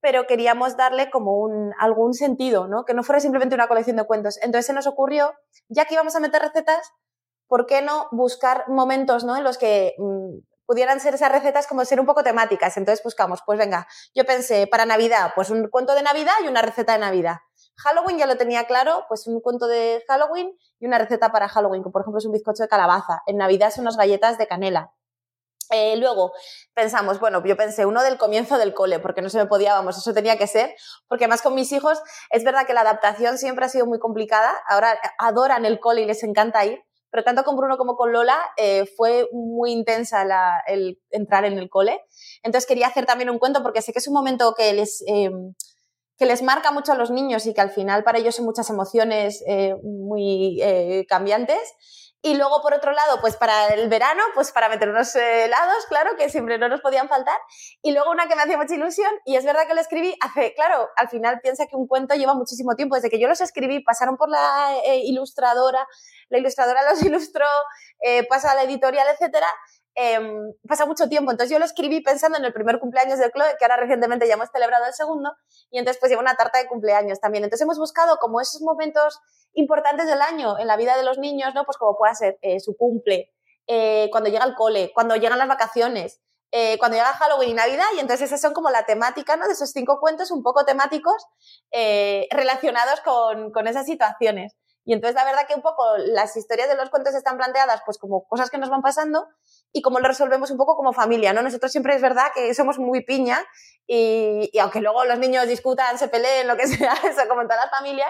pero 0.01 0.25
queríamos 0.25 0.77
darle 0.77 1.09
como 1.09 1.39
un, 1.39 1.73
algún 1.79 2.13
sentido, 2.13 2.67
¿no? 2.67 2.85
Que 2.85 2.93
no 2.93 3.03
fuera 3.03 3.19
simplemente 3.19 3.55
una 3.55 3.67
colección 3.67 3.97
de 3.97 4.05
cuentos. 4.05 4.37
Entonces 4.41 4.65
se 4.65 4.73
nos 4.73 4.87
ocurrió, 4.87 5.33
ya 5.67 5.85
que 5.85 5.93
íbamos 5.93 6.15
a 6.15 6.19
meter 6.19 6.41
recetas, 6.41 6.91
¿por 7.49 7.65
qué 7.65 7.81
no 7.81 8.07
buscar 8.11 8.69
momentos 8.69 9.25
¿no? 9.25 9.35
en 9.35 9.43
los 9.43 9.57
que 9.57 9.95
mm, 9.97 10.37
pudieran 10.65 10.99
ser 11.01 11.15
esas 11.15 11.31
recetas 11.31 11.67
como 11.67 11.83
ser 11.83 11.99
un 11.99 12.05
poco 12.05 12.23
temáticas? 12.23 12.77
Entonces 12.77 13.03
buscamos, 13.03 13.41
pues 13.45 13.59
venga, 13.59 13.87
yo 14.15 14.23
pensé 14.23 14.67
para 14.67 14.85
Navidad, 14.85 15.33
pues 15.35 15.49
un 15.49 15.67
cuento 15.67 15.95
de 15.95 16.03
Navidad 16.03 16.35
y 16.45 16.47
una 16.47 16.61
receta 16.61 16.93
de 16.93 16.99
Navidad. 16.99 17.37
Halloween 17.77 18.17
ya 18.17 18.27
lo 18.27 18.37
tenía 18.37 18.65
claro, 18.65 19.05
pues 19.09 19.25
un 19.27 19.41
cuento 19.41 19.67
de 19.67 20.03
Halloween 20.07 20.55
y 20.79 20.85
una 20.85 20.99
receta 20.99 21.31
para 21.31 21.49
Halloween, 21.49 21.83
que 21.83 21.89
por 21.89 22.03
ejemplo 22.03 22.19
es 22.19 22.25
un 22.25 22.33
bizcocho 22.33 22.63
de 22.63 22.69
calabaza. 22.69 23.23
En 23.25 23.37
Navidad 23.37 23.71
son 23.71 23.83
unas 23.83 23.97
galletas 23.97 24.37
de 24.37 24.47
canela. 24.47 24.93
Eh, 25.71 25.97
luego 25.97 26.33
pensamos, 26.73 27.19
bueno, 27.19 27.43
yo 27.45 27.55
pensé 27.55 27.85
uno 27.85 28.01
del 28.01 28.17
comienzo 28.17 28.57
del 28.57 28.73
cole, 28.73 28.99
porque 28.99 29.21
no 29.21 29.29
se 29.29 29.37
me 29.37 29.45
podía, 29.45 29.73
vamos, 29.75 29.97
eso 29.97 30.13
tenía 30.13 30.37
que 30.37 30.47
ser, 30.47 30.75
porque 31.07 31.25
además 31.25 31.43
con 31.43 31.53
mis 31.53 31.71
hijos 31.71 32.01
es 32.31 32.43
verdad 32.43 32.65
que 32.65 32.73
la 32.73 32.81
adaptación 32.81 33.37
siempre 33.37 33.65
ha 33.65 33.69
sido 33.69 33.85
muy 33.85 33.99
complicada, 33.99 34.51
ahora 34.67 34.99
adoran 35.19 35.65
el 35.65 35.79
cole 35.79 36.01
y 36.01 36.05
les 36.05 36.23
encanta 36.23 36.65
ir, 36.65 36.83
pero 37.11 37.23
tanto 37.23 37.43
con 37.43 37.55
Bruno 37.55 37.77
como 37.77 37.95
con 37.95 38.11
Lola 38.11 38.37
eh, 38.57 38.85
fue 38.85 39.27
muy 39.31 39.71
intensa 39.71 40.23
el 40.67 40.99
entrar 41.09 41.45
en 41.45 41.57
el 41.57 41.69
cole. 41.69 42.01
Entonces 42.43 42.67
quería 42.67 42.87
hacer 42.87 43.05
también 43.05 43.29
un 43.29 43.39
cuento 43.39 43.63
porque 43.63 43.81
sé 43.81 43.93
que 43.93 43.99
es 43.99 44.07
un 44.07 44.13
momento 44.13 44.53
que 44.55 44.73
les, 44.73 45.03
em, 45.07 45.53
que 46.17 46.25
les 46.25 46.41
marca 46.41 46.71
mucho 46.71 46.91
a 46.91 46.95
los 46.95 47.11
niños 47.11 47.45
y 47.45 47.53
que 47.53 47.61
al 47.61 47.71
final 47.71 48.03
para 48.03 48.19
ellos 48.19 48.35
son 48.35 48.45
muchas 48.45 48.69
emociones 48.69 49.43
eh, 49.47 49.75
muy 49.83 50.59
eh, 50.61 51.05
cambiantes. 51.07 51.59
Y 52.21 52.35
luego, 52.35 52.61
por 52.61 52.73
otro 52.73 52.91
lado, 52.91 53.21
pues 53.21 53.37
para 53.37 53.67
el 53.69 53.87
verano, 53.87 54.21
pues 54.35 54.51
para 54.51 54.67
meter 54.67 54.89
unos 54.89 55.15
helados, 55.15 55.85
claro, 55.87 56.17
que 56.17 56.29
siempre 56.29 56.57
no 56.57 56.67
nos 56.67 56.81
podían 56.81 57.07
faltar. 57.07 57.37
Y 57.81 57.93
luego 57.93 58.11
una 58.11 58.27
que 58.27 58.35
me 58.35 58.41
hacía 58.41 58.57
mucha 58.57 58.75
ilusión, 58.75 59.11
y 59.25 59.37
es 59.37 59.45
verdad 59.45 59.67
que 59.67 59.73
lo 59.73 59.79
escribí 59.79 60.13
hace, 60.19 60.53
claro, 60.53 60.89
al 60.97 61.07
final 61.07 61.39
piensa 61.41 61.65
que 61.67 61.77
un 61.77 61.87
cuento 61.87 62.15
lleva 62.15 62.33
muchísimo 62.33 62.75
tiempo. 62.75 62.95
Desde 62.95 63.09
que 63.09 63.19
yo 63.19 63.29
los 63.29 63.39
escribí, 63.39 63.81
pasaron 63.81 64.17
por 64.17 64.29
la 64.29 64.75
ilustradora, 65.03 65.87
la 66.27 66.37
ilustradora 66.37 66.89
los 66.89 67.01
ilustró, 67.03 67.45
eh, 68.01 68.27
pasa 68.27 68.51
a 68.51 68.55
la 68.55 68.63
editorial, 68.63 69.07
etcétera, 69.13 69.47
em, 69.99 70.53
pasa 70.67 70.85
mucho 70.85 71.09
tiempo. 71.09 71.31
Entonces 71.31 71.51
yo 71.51 71.59
lo 71.59 71.65
escribí 71.65 72.01
pensando 72.01 72.37
en 72.37 72.45
el 72.45 72.53
primer 72.53 72.79
cumpleaños 72.79 73.19
de 73.19 73.29
Chloe, 73.31 73.55
que 73.57 73.65
ahora 73.65 73.77
recientemente 73.77 74.27
ya 74.27 74.35
hemos 74.35 74.49
celebrado 74.49 74.85
el 74.85 74.93
segundo, 74.93 75.31
y 75.69 75.77
entonces 75.77 75.99
pues 75.99 76.09
lleva 76.09 76.21
una 76.21 76.35
tarta 76.35 76.57
de 76.57 76.67
cumpleaños 76.67 77.19
también. 77.19 77.43
Entonces 77.43 77.63
hemos 77.65 77.77
buscado 77.77 78.17
como 78.17 78.39
esos 78.39 78.61
momentos 78.61 79.19
importantes 79.53 80.07
del 80.07 80.21
año 80.21 80.57
en 80.57 80.67
la 80.67 80.77
vida 80.77 80.95
de 80.95 81.03
los 81.03 81.17
niños, 81.17 81.53
¿no? 81.53 81.65
Pues 81.65 81.77
como 81.77 81.97
pueda 81.97 82.13
ser 82.15 82.39
eh, 82.41 82.59
su 82.59 82.77
cumple, 82.77 83.33
eh, 83.67 84.09
cuando 84.11 84.29
llega 84.29 84.45
el 84.45 84.55
cole, 84.55 84.91
cuando 84.93 85.15
llegan 85.15 85.37
las 85.37 85.47
vacaciones, 85.47 86.21
cuando 86.79 86.97
llega 86.97 87.13
Halloween 87.13 87.51
y 87.51 87.53
Navidad, 87.53 87.85
y 87.95 87.99
entonces 87.99 88.25
esas 88.25 88.41
son 88.41 88.53
como 88.53 88.71
la 88.71 88.83
temática 88.83 89.35
¿no? 89.35 89.45
de 89.45 89.53
esos 89.53 89.69
cinco 89.69 89.99
cuentos 89.99 90.31
un 90.31 90.41
poco 90.41 90.65
temáticos 90.65 91.23
relacionados 92.31 93.01
con, 93.01 93.51
con, 93.51 93.67
esas 93.67 93.85
situaciones. 93.85 94.55
Y 94.89 94.93
entonces 94.93 95.13
la 95.13 95.23
verdad 95.23 95.45
que 95.47 95.53
un 95.53 95.61
poco 95.61 95.83
las 95.97 96.35
historias 96.35 96.67
de 96.67 96.75
los 96.75 96.89
cuentos 96.89 97.13
están 97.13 97.37
planteadas 97.37 97.83
pues 97.85 97.99
como 97.99 98.27
cosas 98.27 98.49
que 98.49 98.57
nos 98.57 98.71
van 98.71 98.81
pasando 98.81 99.27
y 99.71 99.83
cómo 99.83 99.99
lo 99.99 100.07
resolvemos 100.07 100.49
un 100.49 100.57
poco 100.57 100.75
como 100.75 100.93
familia, 100.93 101.31
¿no? 101.31 101.43
Nosotros 101.43 101.71
siempre 101.71 101.93
es 101.93 102.01
verdad 102.01 102.31
que 102.33 102.51
somos 102.55 102.79
muy 102.79 103.05
piña 103.05 103.37
y, 103.85 104.49
aunque 104.59 104.81
luego 104.81 105.05
los 105.05 105.19
niños 105.19 105.47
discutan, 105.47 105.99
se 105.99 106.07
peleen, 106.07 106.47
lo 106.47 106.57
que 106.57 106.65
sea, 106.75 106.93
eso 107.03 107.21
como 107.27 107.41
en 107.41 107.47
todas 107.47 107.65
las 107.65 107.69
familias, 107.69 108.09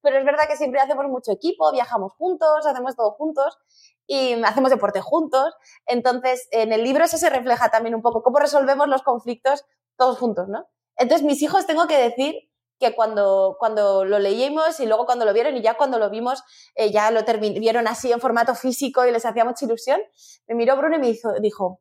pero 0.00 0.16
es 0.16 0.24
verdad 0.24 0.46
que 0.46 0.56
siempre 0.56 0.80
hacemos 0.80 1.06
mucho 1.06 1.32
equipo, 1.32 1.72
viajamos 1.72 2.12
juntos, 2.12 2.66
hacemos 2.66 2.94
todo 2.94 3.10
juntos 3.14 3.58
y 4.06 4.40
hacemos 4.44 4.70
deporte 4.70 5.00
juntos. 5.00 5.52
Entonces, 5.86 6.46
en 6.52 6.72
el 6.72 6.84
libro 6.84 7.04
eso 7.04 7.18
se 7.18 7.30
refleja 7.30 7.68
también 7.70 7.96
un 7.96 8.02
poco, 8.02 8.22
cómo 8.22 8.38
resolvemos 8.38 8.86
los 8.86 9.02
conflictos 9.02 9.64
todos 9.96 10.20
juntos, 10.20 10.46
¿no? 10.46 10.68
Entonces, 10.94 11.26
mis 11.26 11.42
hijos 11.42 11.66
tengo 11.66 11.88
que 11.88 11.98
decir 11.98 12.48
que 12.82 12.94
cuando, 12.96 13.56
cuando 13.58 14.04
lo 14.04 14.18
leímos 14.18 14.80
y 14.80 14.86
luego 14.86 15.06
cuando 15.06 15.24
lo 15.24 15.32
vieron 15.32 15.56
y 15.56 15.62
ya 15.62 15.74
cuando 15.74 15.98
lo 15.98 16.10
vimos, 16.10 16.42
eh, 16.74 16.90
ya 16.90 17.10
lo 17.12 17.22
vieron 17.24 17.86
así 17.86 18.10
en 18.10 18.20
formato 18.20 18.54
físico 18.54 19.06
y 19.06 19.12
les 19.12 19.24
hacía 19.24 19.44
mucha 19.44 19.64
ilusión, 19.64 20.00
me 20.48 20.56
miró 20.56 20.76
Bruno 20.76 20.96
y 20.96 20.98
me 20.98 21.40
dijo, 21.40 21.80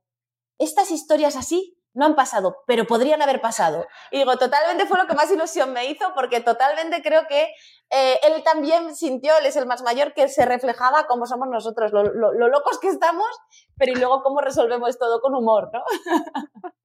estas 0.59 0.91
historias 0.91 1.35
así 1.35 1.75
no 1.93 2.05
han 2.05 2.15
pasado, 2.15 2.57
pero 2.67 2.85
podrían 2.85 3.21
haber 3.21 3.41
pasado. 3.41 3.85
Y 4.11 4.19
digo, 4.19 4.37
totalmente 4.37 4.85
fue 4.85 4.97
lo 4.97 5.07
que 5.07 5.15
más 5.15 5.29
ilusión 5.31 5.73
me 5.73 5.87
hizo, 5.87 6.13
porque 6.13 6.39
totalmente 6.39 7.01
creo 7.01 7.23
que 7.27 7.49
eh, 7.89 8.19
él 8.23 8.43
también 8.43 8.95
sintió, 8.95 9.35
él 9.39 9.47
es 9.47 9.55
el 9.55 9.65
más 9.65 9.81
mayor, 9.81 10.13
que 10.13 10.29
se 10.29 10.45
reflejaba 10.45 11.07
como 11.07 11.25
somos 11.25 11.49
nosotros, 11.49 11.91
lo, 11.91 12.03
lo 12.03 12.47
locos 12.47 12.79
que 12.79 12.87
estamos, 12.87 13.27
pero 13.75 13.91
y 13.91 13.95
luego 13.95 14.21
cómo 14.21 14.39
resolvemos 14.39 14.97
todo 14.97 15.19
con 15.19 15.35
humor, 15.35 15.71
¿no? 15.73 15.83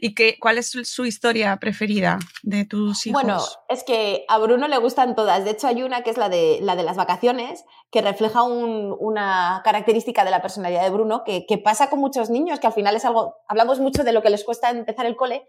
¿Y 0.00 0.14
qué, 0.14 0.36
cuál 0.40 0.58
es 0.58 0.70
su, 0.70 1.04
historia 1.04 1.56
preferida 1.58 2.18
de 2.42 2.64
tus 2.64 3.06
hijos? 3.06 3.22
Bueno, 3.22 3.40
es 3.68 3.84
que 3.84 4.24
a 4.28 4.38
Bruno 4.38 4.68
le 4.68 4.78
gustan 4.78 5.14
todas. 5.14 5.44
De 5.44 5.50
hecho, 5.50 5.66
hay 5.66 5.82
una 5.82 6.02
que 6.02 6.10
es 6.10 6.16
la 6.16 6.28
de, 6.28 6.58
la 6.62 6.76
de 6.76 6.82
las 6.82 6.96
vacaciones, 6.96 7.64
que 7.90 8.02
refleja 8.02 8.42
una 8.42 9.60
característica 9.64 10.24
de 10.24 10.30
la 10.30 10.42
personalidad 10.42 10.82
de 10.82 10.90
Bruno, 10.90 11.24
que, 11.24 11.46
que, 11.46 11.58
pasa 11.58 11.90
con 11.90 12.00
muchos 12.00 12.30
niños, 12.30 12.60
que 12.60 12.66
al 12.66 12.72
final 12.72 12.96
es 12.96 13.04
algo, 13.04 13.36
hablamos 13.48 13.80
mucho 13.80 14.04
de 14.04 14.12
lo 14.12 14.22
que 14.22 14.30
les 14.30 14.44
cuesta 14.44 14.70
empezar 14.70 15.06
el 15.06 15.16
cole, 15.16 15.48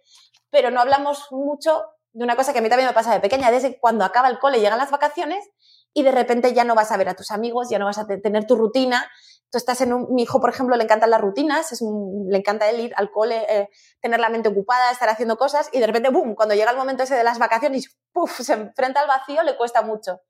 pero 0.50 0.72
no 0.72 0.80
hablamos 0.80 1.26
mucho 1.32 1.84
de 2.14 2.24
una 2.24 2.36
cosa 2.36 2.54
que 2.54 2.60
a 2.60 2.62
mí 2.62 2.70
también 2.70 2.88
me 2.88 2.94
pasa 2.94 3.14
de 3.14 3.20
pequeña, 3.20 3.52
desde 3.52 3.80
cuando 3.80 4.04
acaba 4.04 4.28
el 4.28 4.40
cole, 4.40 4.60
llegan 4.60 4.80
las 4.80 4.92
vacaciones 4.92 5.48
y 5.94 6.04
de 6.04 6.12
repente 6.12 6.54
ya 6.54 6.64
no 6.64 6.76
vas 6.76 6.92
a 6.92 6.98
ver 6.98 7.10
a 7.10 7.16
tus 7.16 7.32
amigos, 7.32 7.70
ya 7.70 7.80
no 7.80 7.86
vas 7.86 7.98
a 7.98 8.08
tener 8.08 8.46
tu 8.46 8.56
rutina 8.56 9.10
tú 9.50 9.58
estás 9.58 9.82
en 9.82 9.94
un, 9.94 10.14
mi 10.14 10.24
hijo, 10.24 10.40
por 10.40 10.50
ejemplo, 10.50 10.76
le 10.76 10.84
encantan 10.84 11.10
las 11.10 11.22
rutinas, 11.22 11.72
es 11.72 11.82
le 11.82 12.38
encanta 12.38 12.70
él 12.70 12.80
ir 12.80 12.94
al 12.98 13.12
cole, 13.12 13.46
eh, 13.48 13.70
tener 14.02 14.20
la 14.20 14.30
mente 14.30 14.50
ocupada, 14.50 14.92
estar 14.92 15.10
haciendo 15.10 15.38
cosas 15.38 15.70
y 15.72 15.80
de 15.80 15.88
repente, 15.88 16.10
¡boom!, 16.10 16.36
cuando 16.36 16.56
llega 16.56 16.72
el 16.72 16.78
momento 16.78 17.04
ese 17.04 17.16
de 17.16 17.24
las 17.24 17.40
vacaciones, 17.40 17.96
¡puf!, 18.12 18.40
se 18.42 18.54
enfrenta 18.54 19.02
al 19.02 19.08
vacío, 19.08 19.44
le 19.44 19.58
cuesta 19.58 19.82
mucho. 19.82 20.22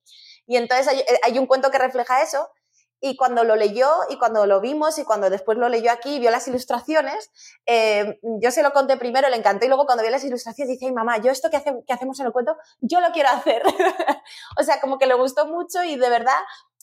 Y 0.45 0.57
entonces 0.57 0.88
hay, 0.88 1.03
hay, 1.24 1.39
un 1.39 1.45
cuento 1.45 1.71
que 1.71 1.77
refleja 1.77 2.21
eso 2.21 2.50
y 3.00 3.15
cuando 3.15 3.43
lo 3.43 3.55
leyó 3.55 3.89
y 4.09 4.17
cuando 4.17 4.45
lo 4.45 4.59
vimos 4.59 4.97
y 4.97 5.03
cuando 5.03 5.29
después 5.29 5.57
lo 5.57 5.69
leyó 5.69 5.91
aquí 5.91 6.15
y 6.15 6.19
vio 6.19 6.31
las 6.31 6.47
ilustraciones, 6.47 7.31
eh, 7.65 8.19
yo 8.41 8.51
se 8.51 8.63
lo 8.63 8.71
conté 8.71 8.97
primero, 8.97 9.29
le 9.29 9.36
encantó 9.36 9.65
y 9.65 9.67
luego 9.67 9.86
cuando 9.86 10.03
vio 10.03 10.12
las 10.12 10.24
ilustraciones 10.24 10.71
dice, 10.74 10.86
ay 10.86 10.93
mamá, 10.93 11.17
yo 11.17 11.31
esto 11.31 11.50
que, 11.50 11.57
hace, 11.57 11.74
que 11.86 11.93
hacemos 11.93 12.19
en 12.19 12.27
el 12.27 12.31
cuento, 12.31 12.55
yo 12.79 13.00
lo 13.01 13.12
quiero 13.12 13.29
hacer. 13.29 13.62
o 14.59 14.63
sea, 14.63 14.79
como 14.81 14.97
que 14.97 15.05
le 15.05 15.13
gustó 15.13 15.47
mucho 15.47 15.83
y 15.83 15.95
de 15.95 16.09
verdad 16.09 16.38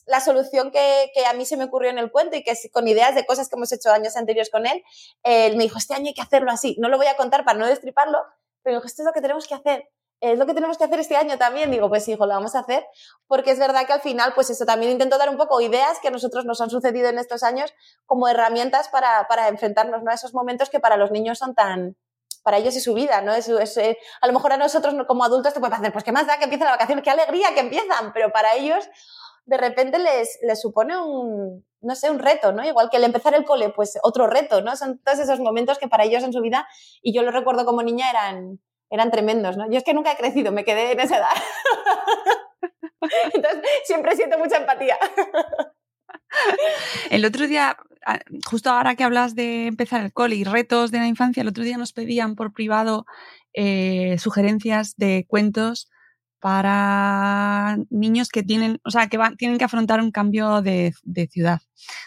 la 0.06 0.20
solución 0.20 0.70
que, 0.70 1.10
a 1.26 1.32
mí 1.32 1.46
se 1.46 1.56
me 1.56 1.64
ocurrió 1.64 1.90
en 1.90 1.98
el 1.98 2.10
cuento 2.10 2.36
y 2.36 2.42
que 2.42 2.54
con 2.72 2.86
ideas 2.88 3.14
de 3.14 3.24
cosas 3.24 3.48
que 3.48 3.56
hemos 3.56 3.72
hecho 3.72 3.90
años 3.90 4.16
anteriores 4.16 4.50
con 4.50 4.66
él, 4.66 4.82
él 5.22 5.56
me 5.56 5.64
dijo, 5.64 5.78
este 5.78 5.94
año 5.94 6.06
hay 6.08 6.14
que 6.14 6.22
hacerlo 6.22 6.50
así. 6.50 6.76
No 6.78 6.88
lo 6.88 6.96
voy 6.96 7.06
a 7.06 7.16
contar 7.16 7.44
para 7.44 7.58
no 7.58 7.66
destriparlo, 7.66 8.18
pero 8.62 8.76
dijo, 8.76 8.86
esto 8.86 9.02
es 9.02 9.06
lo 9.06 9.12
que 9.12 9.20
tenemos 9.20 9.46
que 9.46 9.54
hacer. 9.54 9.88
Es 10.20 10.38
lo 10.38 10.46
que 10.46 10.54
tenemos 10.54 10.78
que 10.78 10.84
hacer 10.84 10.98
este 11.00 11.16
año 11.16 11.36
también. 11.36 11.70
Digo, 11.70 11.88
pues 11.88 12.08
hijo, 12.08 12.24
lo 12.26 12.34
vamos 12.34 12.54
a 12.54 12.60
hacer. 12.60 12.86
Porque 13.26 13.50
es 13.50 13.58
verdad 13.58 13.86
que 13.86 13.92
al 13.92 14.00
final, 14.00 14.32
pues 14.34 14.48
eso 14.48 14.64
también 14.64 14.92
intento 14.92 15.18
dar 15.18 15.28
un 15.28 15.36
poco 15.36 15.60
ideas 15.60 15.98
que 16.00 16.08
a 16.08 16.10
nosotros 16.10 16.46
nos 16.46 16.60
han 16.60 16.70
sucedido 16.70 17.08
en 17.08 17.18
estos 17.18 17.42
años 17.42 17.74
como 18.06 18.28
herramientas 18.28 18.88
para, 18.88 19.26
para 19.28 19.48
enfrentarnos 19.48 20.02
a 20.06 20.14
esos 20.14 20.32
momentos 20.32 20.70
que 20.70 20.80
para 20.80 20.96
los 20.96 21.10
niños 21.10 21.38
son 21.38 21.54
tan, 21.54 21.96
para 22.44 22.58
ellos 22.58 22.76
es 22.76 22.84
su 22.84 22.94
vida, 22.94 23.22
¿no? 23.22 23.34
Es, 23.34 23.48
es, 23.48 23.76
eh, 23.78 23.98
a 24.20 24.26
lo 24.26 24.34
mejor 24.34 24.52
a 24.52 24.56
nosotros 24.58 24.94
como 25.08 25.24
adultos 25.24 25.54
te 25.54 25.60
puede 25.60 25.74
hacer, 25.74 25.92
pues 25.92 26.04
qué 26.04 26.12
más 26.12 26.26
da 26.26 26.36
que 26.36 26.44
empiece 26.44 26.64
la 26.64 26.72
vacación, 26.72 27.00
qué 27.02 27.10
alegría 27.10 27.54
que 27.54 27.60
empiezan, 27.60 28.12
pero 28.12 28.30
para 28.30 28.54
ellos 28.54 28.88
de 29.46 29.56
repente 29.56 29.98
les, 29.98 30.38
les 30.42 30.60
supone 30.60 30.96
un, 30.96 31.64
no 31.80 31.94
sé, 31.94 32.10
un 32.10 32.18
reto, 32.18 32.52
¿no? 32.52 32.64
Igual 32.64 32.88
que 32.90 32.96
el 32.96 33.04
empezar 33.04 33.34
el 33.34 33.44
cole, 33.44 33.70
pues 33.70 33.98
otro 34.02 34.26
reto, 34.26 34.62
¿no? 34.62 34.74
Son 34.76 34.98
todos 34.98 35.18
esos 35.18 35.40
momentos 35.40 35.78
que 35.78 35.88
para 35.88 36.04
ellos 36.04 36.24
en 36.24 36.32
su 36.32 36.40
vida, 36.40 36.66
y 37.02 37.14
yo 37.14 37.22
lo 37.22 37.30
recuerdo 37.30 37.64
como 37.64 37.82
niña, 37.82 38.10
eran, 38.10 38.60
eran 38.90 39.10
tremendos, 39.10 39.56
¿no? 39.56 39.70
Yo 39.70 39.78
es 39.78 39.84
que 39.84 39.94
nunca 39.94 40.12
he 40.12 40.16
crecido, 40.16 40.50
me 40.50 40.64
quedé 40.64 40.92
en 40.92 41.00
esa 41.00 41.18
edad. 41.18 41.28
Entonces, 43.34 43.62
siempre 43.84 44.16
siento 44.16 44.38
mucha 44.38 44.56
empatía. 44.56 44.96
El 47.10 47.24
otro 47.24 47.46
día, 47.46 47.76
justo 48.48 48.70
ahora 48.70 48.96
que 48.96 49.04
hablas 49.04 49.34
de 49.34 49.66
empezar 49.66 50.02
el 50.02 50.12
cole 50.12 50.36
y 50.36 50.44
retos 50.44 50.90
de 50.90 50.98
la 50.98 51.06
infancia, 51.06 51.42
el 51.42 51.48
otro 51.48 51.64
día 51.64 51.76
nos 51.76 51.92
pedían 51.92 52.34
por 52.34 52.52
privado 52.52 53.04
eh, 53.52 54.16
sugerencias 54.18 54.96
de 54.96 55.26
cuentos 55.28 55.90
para 56.44 57.78
niños 57.88 58.28
que 58.28 58.42
tienen, 58.42 58.78
o 58.84 58.90
sea, 58.90 59.06
que 59.06 59.16
van, 59.16 59.34
tienen 59.38 59.56
que 59.56 59.64
afrontar 59.64 60.02
un 60.02 60.10
cambio 60.10 60.60
de, 60.60 60.92
ciudad, 61.30 61.62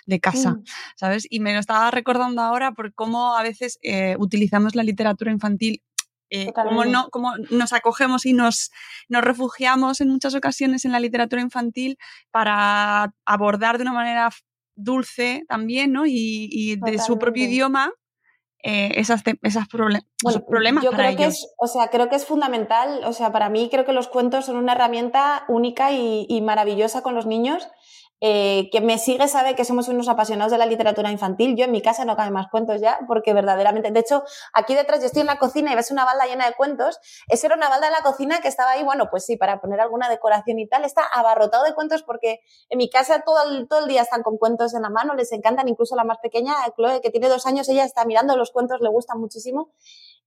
de 0.06 0.20
casa, 0.20 0.52
mm. 0.52 0.64
¿sabes? 0.96 1.26
Y 1.28 1.40
me 1.40 1.54
lo 1.54 1.60
estaba 1.60 1.90
recordando 1.90 2.44
ahora 2.44 2.72
por 2.74 2.94
cómo 2.94 3.36
a 3.36 3.42
veces 3.42 3.80
eh, 3.82 4.16
utilizamos 4.20 4.76
la 4.76 4.84
literatura 4.84 5.32
infantil 5.32 5.82
eh, 6.30 6.54
como, 6.54 6.86
no, 6.86 7.10
como 7.10 7.34
nos 7.50 7.74
acogemos 7.74 8.28
y 8.28 8.34
nos, 8.34 8.70
nos 9.10 9.24
refugiamos 9.24 10.02
en 10.02 10.10
muchas 10.10 10.36
ocasiones 10.36 10.86
en 10.86 10.92
la 10.92 11.00
literatura 11.00 11.42
infantil 11.42 11.98
para 12.30 13.16
abordar 13.26 13.80
de 13.80 13.86
una 13.86 13.94
manera 13.94 14.30
dulce 14.76 15.46
también, 15.48 15.94
¿no? 15.94 16.04
Y, 16.06 16.76
de 16.76 17.00
su 17.00 17.18
propio 17.18 17.46
idioma 17.46 17.92
eh, 18.70 19.00
esas, 19.00 19.24
esas 19.44 19.68
problemas 19.70 20.04
yo 20.84 20.92
creo 20.92 21.16
que 21.16 21.26
es, 21.28 21.54
o 21.58 21.68
sea, 21.68 21.88
creo 21.88 22.10
que 22.10 22.18
es 22.18 22.26
fundamental, 22.26 23.02
o 23.06 23.14
sea, 23.14 23.32
para 23.32 23.48
mí 23.48 23.70
creo 23.72 23.86
que 23.86 23.94
los 23.94 24.10
cuentos 24.10 24.46
son 24.46 24.58
una 24.58 24.74
herramienta 24.74 25.46
única 25.48 25.94
y, 25.94 26.26
y 26.28 26.42
maravillosa 26.42 27.02
con 27.02 27.16
los 27.16 27.26
niños 27.26 27.70
eh, 28.20 28.70
que 28.72 28.82
me 28.82 28.98
sigue 28.98 29.28
sabe 29.28 29.56
que 29.56 29.64
somos 29.64 29.88
unos 29.88 30.08
apasionados 30.08 30.52
de 30.52 30.58
la 30.58 30.66
literatura 30.66 31.12
infantil. 31.12 31.56
Yo 31.56 31.66
en 31.66 31.72
mi 31.72 31.82
casa 31.82 32.06
no 32.06 32.16
cabe 32.16 32.32
más 32.32 32.48
cuentos 32.50 32.82
ya, 32.82 33.00
porque 33.08 33.34
verdaderamente, 33.34 33.92
de 33.92 34.00
hecho, 34.00 34.24
aquí 34.54 34.74
detrás 34.74 35.00
yo 35.00 35.06
estoy 35.06 35.22
en 35.22 35.28
la 35.28 35.38
cocina 35.38 35.72
y 35.72 35.76
ves 35.76 35.92
una 35.92 36.06
balda 36.06 36.26
llena 36.26 36.48
de 36.48 36.54
cuentos. 36.54 37.00
Esa 37.28 37.48
era 37.48 37.56
una 37.56 37.70
balda 37.70 37.88
de 37.88 37.94
la 37.94 38.02
cocina 38.02 38.40
que 38.42 38.48
estaba 38.48 38.72
ahí, 38.72 38.84
bueno, 38.84 39.10
pues 39.12 39.26
sí, 39.26 39.38
para 39.38 39.62
poner 39.62 39.80
alguna 39.80 40.10
decoración 40.10 40.60
y 40.60 40.68
tal. 40.68 40.84
Está 40.84 41.04
abarrotado 41.04 41.64
de 41.64 41.76
cuentos 41.76 42.04
porque 42.04 42.40
en 42.70 42.78
mi 42.78 42.90
casa 42.90 43.22
todo 43.26 43.50
el, 43.50 43.68
todo 43.68 43.82
el 43.82 43.88
día 43.88 44.02
están 44.02 44.24
con 44.24 44.38
cuentos 44.38 44.74
en 44.74 44.82
la 44.82 44.90
mano, 44.90 45.14
les 45.14 45.32
encantan, 45.32 45.68
incluso 45.68 45.96
la 45.96 46.04
más 46.04 46.18
pequeña, 46.18 46.56
Chloe, 46.76 47.02
que 47.02 47.12
tiene 47.12 47.30
dos 47.30 47.46
años, 47.46 47.70
ella 47.70 47.86
está 47.86 48.06
mirando 48.06 48.36
los 48.36 48.52
cuentos, 48.52 48.82
le 48.82 48.90
gustan 48.90 49.20
muchísimo. 49.20 49.72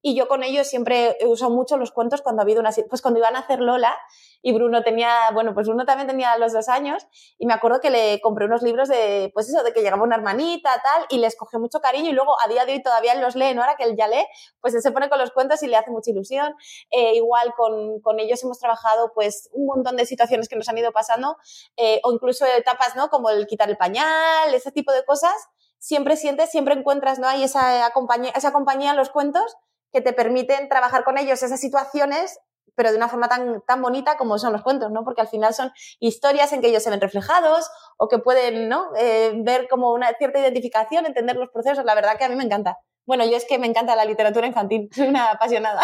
Y 0.02 0.14
yo 0.14 0.28
con 0.28 0.42
ellos 0.42 0.66
siempre 0.66 1.16
he 1.20 1.26
usado 1.26 1.50
mucho 1.50 1.76
los 1.76 1.92
cuentos 1.92 2.22
cuando 2.22 2.40
ha 2.40 2.44
habido 2.44 2.60
una... 2.60 2.70
Pues 2.88 3.02
cuando 3.02 3.18
iban 3.18 3.36
a 3.36 3.40
hacer 3.40 3.60
Lola 3.60 3.96
y 4.42 4.52
Bruno 4.52 4.82
tenía... 4.82 5.12
Bueno, 5.34 5.52
pues 5.52 5.66
Bruno 5.66 5.84
también 5.84 6.08
tenía 6.08 6.38
los 6.38 6.52
dos 6.52 6.68
años 6.68 7.06
y 7.38 7.46
me 7.46 7.52
acuerdo 7.52 7.80
que 7.80 7.90
le 7.90 8.20
compré 8.20 8.46
unos 8.46 8.62
libros 8.62 8.88
de... 8.88 9.30
Pues 9.34 9.48
eso, 9.48 9.62
de 9.62 9.72
que 9.72 9.82
llegaba 9.82 10.02
una 10.02 10.16
hermanita, 10.16 10.70
tal, 10.82 11.06
y 11.10 11.18
les 11.18 11.36
cogió 11.36 11.60
mucho 11.60 11.80
cariño 11.80 12.10
y 12.10 12.12
luego 12.12 12.34
a 12.42 12.48
día 12.48 12.64
de 12.64 12.72
hoy 12.72 12.82
todavía 12.82 13.14
los 13.16 13.36
lee, 13.36 13.52
¿no? 13.54 13.60
Ahora 13.62 13.76
que 13.76 13.84
él 13.84 13.94
ya 13.96 14.08
lee, 14.08 14.24
pues 14.60 14.74
él 14.74 14.80
se 14.80 14.90
pone 14.90 15.10
con 15.10 15.18
los 15.18 15.32
cuentos 15.32 15.62
y 15.62 15.66
le 15.66 15.76
hace 15.76 15.90
mucha 15.90 16.10
ilusión. 16.10 16.54
Eh, 16.90 17.14
igual 17.14 17.52
con, 17.54 18.00
con, 18.00 18.20
ellos 18.20 18.42
hemos 18.42 18.58
trabajado 18.58 19.12
pues 19.14 19.50
un 19.52 19.66
montón 19.66 19.96
de 19.96 20.06
situaciones 20.06 20.48
que 20.48 20.56
nos 20.56 20.68
han 20.68 20.78
ido 20.78 20.92
pasando 20.92 21.36
eh, 21.76 22.00
o 22.04 22.12
incluso 22.12 22.46
etapas, 22.46 22.96
¿no? 22.96 23.10
Como 23.10 23.28
el 23.28 23.46
quitar 23.46 23.68
el 23.68 23.76
pañal, 23.76 24.54
ese 24.54 24.72
tipo 24.72 24.92
de 24.92 25.04
cosas. 25.04 25.34
Siempre 25.78 26.16
sientes, 26.16 26.50
siempre 26.50 26.74
encuentras, 26.74 27.18
¿no? 27.18 27.26
Hay 27.26 27.42
esa 27.42 27.90
compañía, 27.92 28.32
esa 28.34 28.52
compañía 28.52 28.90
en 28.90 28.96
los 28.96 29.10
cuentos 29.10 29.56
que 29.92 30.00
te 30.00 30.12
permiten 30.12 30.68
trabajar 30.68 31.04
con 31.04 31.18
ellos 31.18 31.42
esas 31.42 31.60
situaciones 31.60 32.38
pero 32.74 32.92
de 32.92 32.96
una 32.96 33.08
forma 33.08 33.28
tan, 33.28 33.62
tan 33.66 33.82
bonita 33.82 34.16
como 34.16 34.38
son 34.38 34.52
los 34.52 34.62
cuentos, 34.62 34.90
¿no? 34.90 35.04
Porque 35.04 35.20
al 35.20 35.28
final 35.28 35.52
son 35.52 35.70
historias 35.98 36.52
en 36.54 36.62
que 36.62 36.68
ellos 36.68 36.82
se 36.82 36.88
ven 36.88 37.00
reflejados 37.00 37.68
o 37.98 38.08
que 38.08 38.18
pueden, 38.18 38.70
¿no? 38.70 38.86
Eh, 38.98 39.32
ver 39.44 39.68
como 39.68 39.92
una 39.92 40.08
cierta 40.14 40.38
identificación, 40.38 41.04
entender 41.04 41.36
los 41.36 41.50
procesos. 41.50 41.84
La 41.84 41.94
verdad 41.94 42.16
que 42.16 42.24
a 42.24 42.28
mí 42.30 42.36
me 42.36 42.44
encanta. 42.44 42.78
Bueno, 43.06 43.24
yo 43.24 43.36
es 43.36 43.44
que 43.46 43.58
me 43.58 43.66
encanta 43.66 43.96
la 43.96 44.04
literatura 44.04 44.46
infantil, 44.46 44.88
soy 44.94 45.08
una 45.08 45.32
apasionada. 45.32 45.80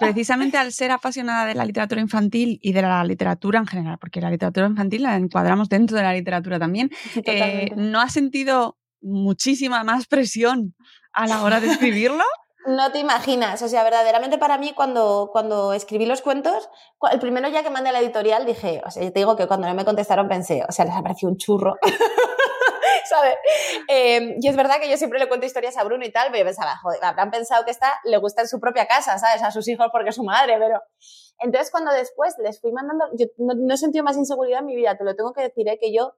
precisamente 0.00 0.56
al 0.56 0.72
ser 0.72 0.90
apasionada 0.90 1.46
de 1.46 1.54
la 1.54 1.64
literatura 1.64 2.00
infantil 2.00 2.58
y 2.62 2.72
de 2.72 2.82
la 2.82 3.04
literatura 3.04 3.58
en 3.58 3.66
general, 3.66 3.98
porque 3.98 4.20
la 4.20 4.30
literatura 4.30 4.66
infantil 4.66 5.02
la 5.02 5.16
encuadramos 5.16 5.68
dentro 5.68 5.96
de 5.96 6.02
la 6.02 6.14
literatura 6.14 6.58
también, 6.58 6.90
eh, 7.26 7.70
¿no 7.76 8.00
has 8.00 8.12
sentido 8.12 8.78
muchísima 9.00 9.84
más 9.84 10.06
presión 10.06 10.74
a 11.12 11.26
la 11.26 11.42
hora 11.42 11.60
de 11.60 11.68
escribirlo? 11.68 12.24
No 12.66 12.92
te 12.92 12.98
imaginas, 12.98 13.60
o 13.60 13.68
sea, 13.68 13.84
verdaderamente 13.84 14.38
para 14.38 14.56
mí 14.56 14.72
cuando, 14.72 15.28
cuando 15.32 15.74
escribí 15.74 16.06
los 16.06 16.22
cuentos, 16.22 16.70
el 17.12 17.20
primero 17.20 17.48
ya 17.48 17.62
que 17.62 17.68
mandé 17.68 17.90
a 17.90 17.92
la 17.92 18.00
editorial 18.00 18.46
dije, 18.46 18.80
o 18.86 18.90
sea, 18.90 19.02
yo 19.02 19.12
te 19.12 19.20
digo 19.20 19.36
que 19.36 19.46
cuando 19.46 19.66
no 19.66 19.74
me 19.74 19.84
contestaron 19.84 20.28
pensé, 20.28 20.64
o 20.66 20.72
sea, 20.72 20.86
les 20.86 20.94
apareció 20.94 21.28
un 21.28 21.36
churro. 21.36 21.74
¿sabes? 23.06 23.36
Em, 23.88 24.36
y 24.40 24.48
es 24.48 24.56
verdad 24.56 24.76
que 24.80 24.90
yo 24.90 24.96
siempre 24.96 25.18
le 25.18 25.28
cuento 25.28 25.46
historias 25.46 25.76
a 25.76 25.84
Bruno 25.84 26.04
y 26.04 26.10
tal, 26.10 26.28
pero 26.30 26.38
yo 26.38 26.44
pensaba, 26.46 26.76
joder, 26.82 27.04
habrán 27.04 27.30
pensado 27.30 27.64
que 27.64 27.70
está, 27.70 27.92
le 28.04 28.16
gusta 28.18 28.42
en 28.42 28.48
su 28.48 28.60
propia 28.60 28.86
casa, 28.86 29.18
¿sabes? 29.18 29.42
A 29.42 29.50
sus 29.50 29.68
hijos 29.68 29.88
porque 29.92 30.10
es 30.10 30.16
su 30.16 30.24
madre, 30.24 30.56
pero... 30.58 30.80
Entonces, 31.40 31.70
cuando 31.70 31.92
después 31.92 32.34
les 32.42 32.60
fui 32.60 32.72
mandando, 32.72 33.06
yo 33.18 33.26
no, 33.38 33.54
no 33.54 33.74
he 33.74 33.76
sentido 33.76 34.04
más 34.04 34.16
inseguridad 34.16 34.60
en 34.60 34.66
mi 34.66 34.76
vida, 34.76 34.96
te 34.96 35.04
lo 35.04 35.14
tengo 35.16 35.32
que 35.32 35.42
decir, 35.42 35.68
¿eh? 35.68 35.78
que 35.80 35.92
yo 35.92 36.14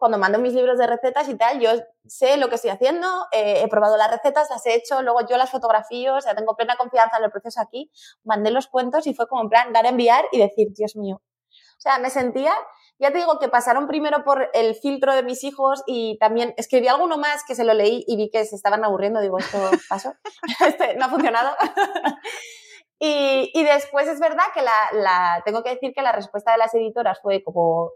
cuando 0.00 0.16
mando 0.16 0.38
mis 0.38 0.54
libros 0.54 0.78
de 0.78 0.86
recetas 0.86 1.28
y 1.28 1.36
tal, 1.36 1.60
yo 1.60 1.72
sé 2.06 2.38
lo 2.38 2.48
que 2.48 2.54
estoy 2.54 2.70
haciendo, 2.70 3.06
eh, 3.32 3.60
he 3.62 3.68
probado 3.68 3.98
las 3.98 4.10
recetas, 4.10 4.48
las 4.48 4.64
he 4.64 4.74
hecho, 4.74 5.02
luego 5.02 5.20
yo 5.28 5.36
las 5.36 5.50
fotografío, 5.50 6.14
o 6.14 6.20
sea, 6.22 6.34
tengo 6.34 6.56
plena 6.56 6.76
confianza 6.76 7.18
en 7.18 7.24
el 7.24 7.30
proceso 7.30 7.60
aquí, 7.60 7.92
mandé 8.24 8.50
los 8.50 8.66
cuentos 8.66 9.06
y 9.06 9.12
fue 9.12 9.28
como 9.28 9.42
en 9.42 9.50
plan 9.50 9.72
dar 9.74 9.84
a 9.84 9.90
enviar 9.90 10.24
y 10.32 10.38
decir, 10.38 10.68
Dios 10.74 10.96
mío. 10.96 11.20
O 11.50 11.80
sea, 11.82 11.98
me 11.98 12.08
sentía, 12.08 12.54
ya 12.98 13.12
te 13.12 13.18
digo 13.18 13.38
que 13.38 13.50
pasaron 13.50 13.86
primero 13.86 14.24
por 14.24 14.48
el 14.54 14.74
filtro 14.74 15.14
de 15.14 15.22
mis 15.22 15.44
hijos 15.44 15.82
y 15.86 16.16
también 16.18 16.54
escribí 16.56 16.88
alguno 16.88 17.18
más 17.18 17.44
que 17.46 17.54
se 17.54 17.64
lo 17.64 17.74
leí 17.74 18.02
y 18.06 18.16
vi 18.16 18.30
que 18.30 18.46
se 18.46 18.56
estaban 18.56 18.82
aburriendo, 18.82 19.20
digo, 19.20 19.36
esto 19.36 19.58
pasó, 19.86 20.14
este 20.66 20.96
no 20.96 21.04
ha 21.04 21.08
funcionado. 21.10 21.54
y, 22.98 23.50
y, 23.52 23.64
después 23.64 24.08
es 24.08 24.18
verdad 24.18 24.44
que 24.54 24.62
la, 24.62 24.72
la, 24.94 25.42
tengo 25.44 25.62
que 25.62 25.74
decir 25.74 25.92
que 25.94 26.00
la 26.00 26.12
respuesta 26.12 26.52
de 26.52 26.58
las 26.58 26.74
editoras 26.74 27.20
fue 27.20 27.42
como, 27.44 27.90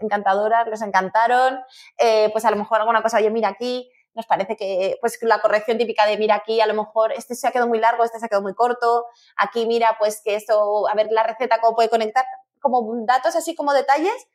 encantadoras, 0.00 0.66
les 0.68 0.82
encantaron, 0.82 1.60
eh, 1.98 2.30
pues 2.32 2.44
a 2.44 2.50
lo 2.50 2.56
mejor 2.56 2.80
alguna 2.80 3.02
cosa, 3.02 3.18
oye, 3.18 3.30
mira 3.30 3.48
aquí, 3.48 3.90
nos 4.14 4.26
parece 4.26 4.56
que 4.56 4.96
pues 5.00 5.18
la 5.22 5.40
corrección 5.40 5.78
típica 5.78 6.06
de 6.06 6.16
mira 6.16 6.36
aquí, 6.36 6.60
a 6.60 6.66
lo 6.66 6.74
mejor 6.74 7.12
este 7.12 7.34
se 7.34 7.46
ha 7.46 7.52
quedado 7.52 7.68
muy 7.68 7.78
largo, 7.78 8.02
este 8.02 8.18
se 8.18 8.26
ha 8.26 8.28
quedado 8.28 8.42
muy 8.42 8.54
corto, 8.54 9.06
aquí 9.36 9.66
mira 9.66 9.96
pues 9.98 10.22
que 10.24 10.34
esto, 10.34 10.88
a 10.88 10.94
ver 10.94 11.08
la 11.10 11.22
receta 11.22 11.60
cómo 11.60 11.76
puede 11.76 11.90
conectar, 11.90 12.24
como 12.60 12.82
datos 13.06 13.36
así 13.36 13.54
como 13.54 13.72
detalles, 13.72 14.28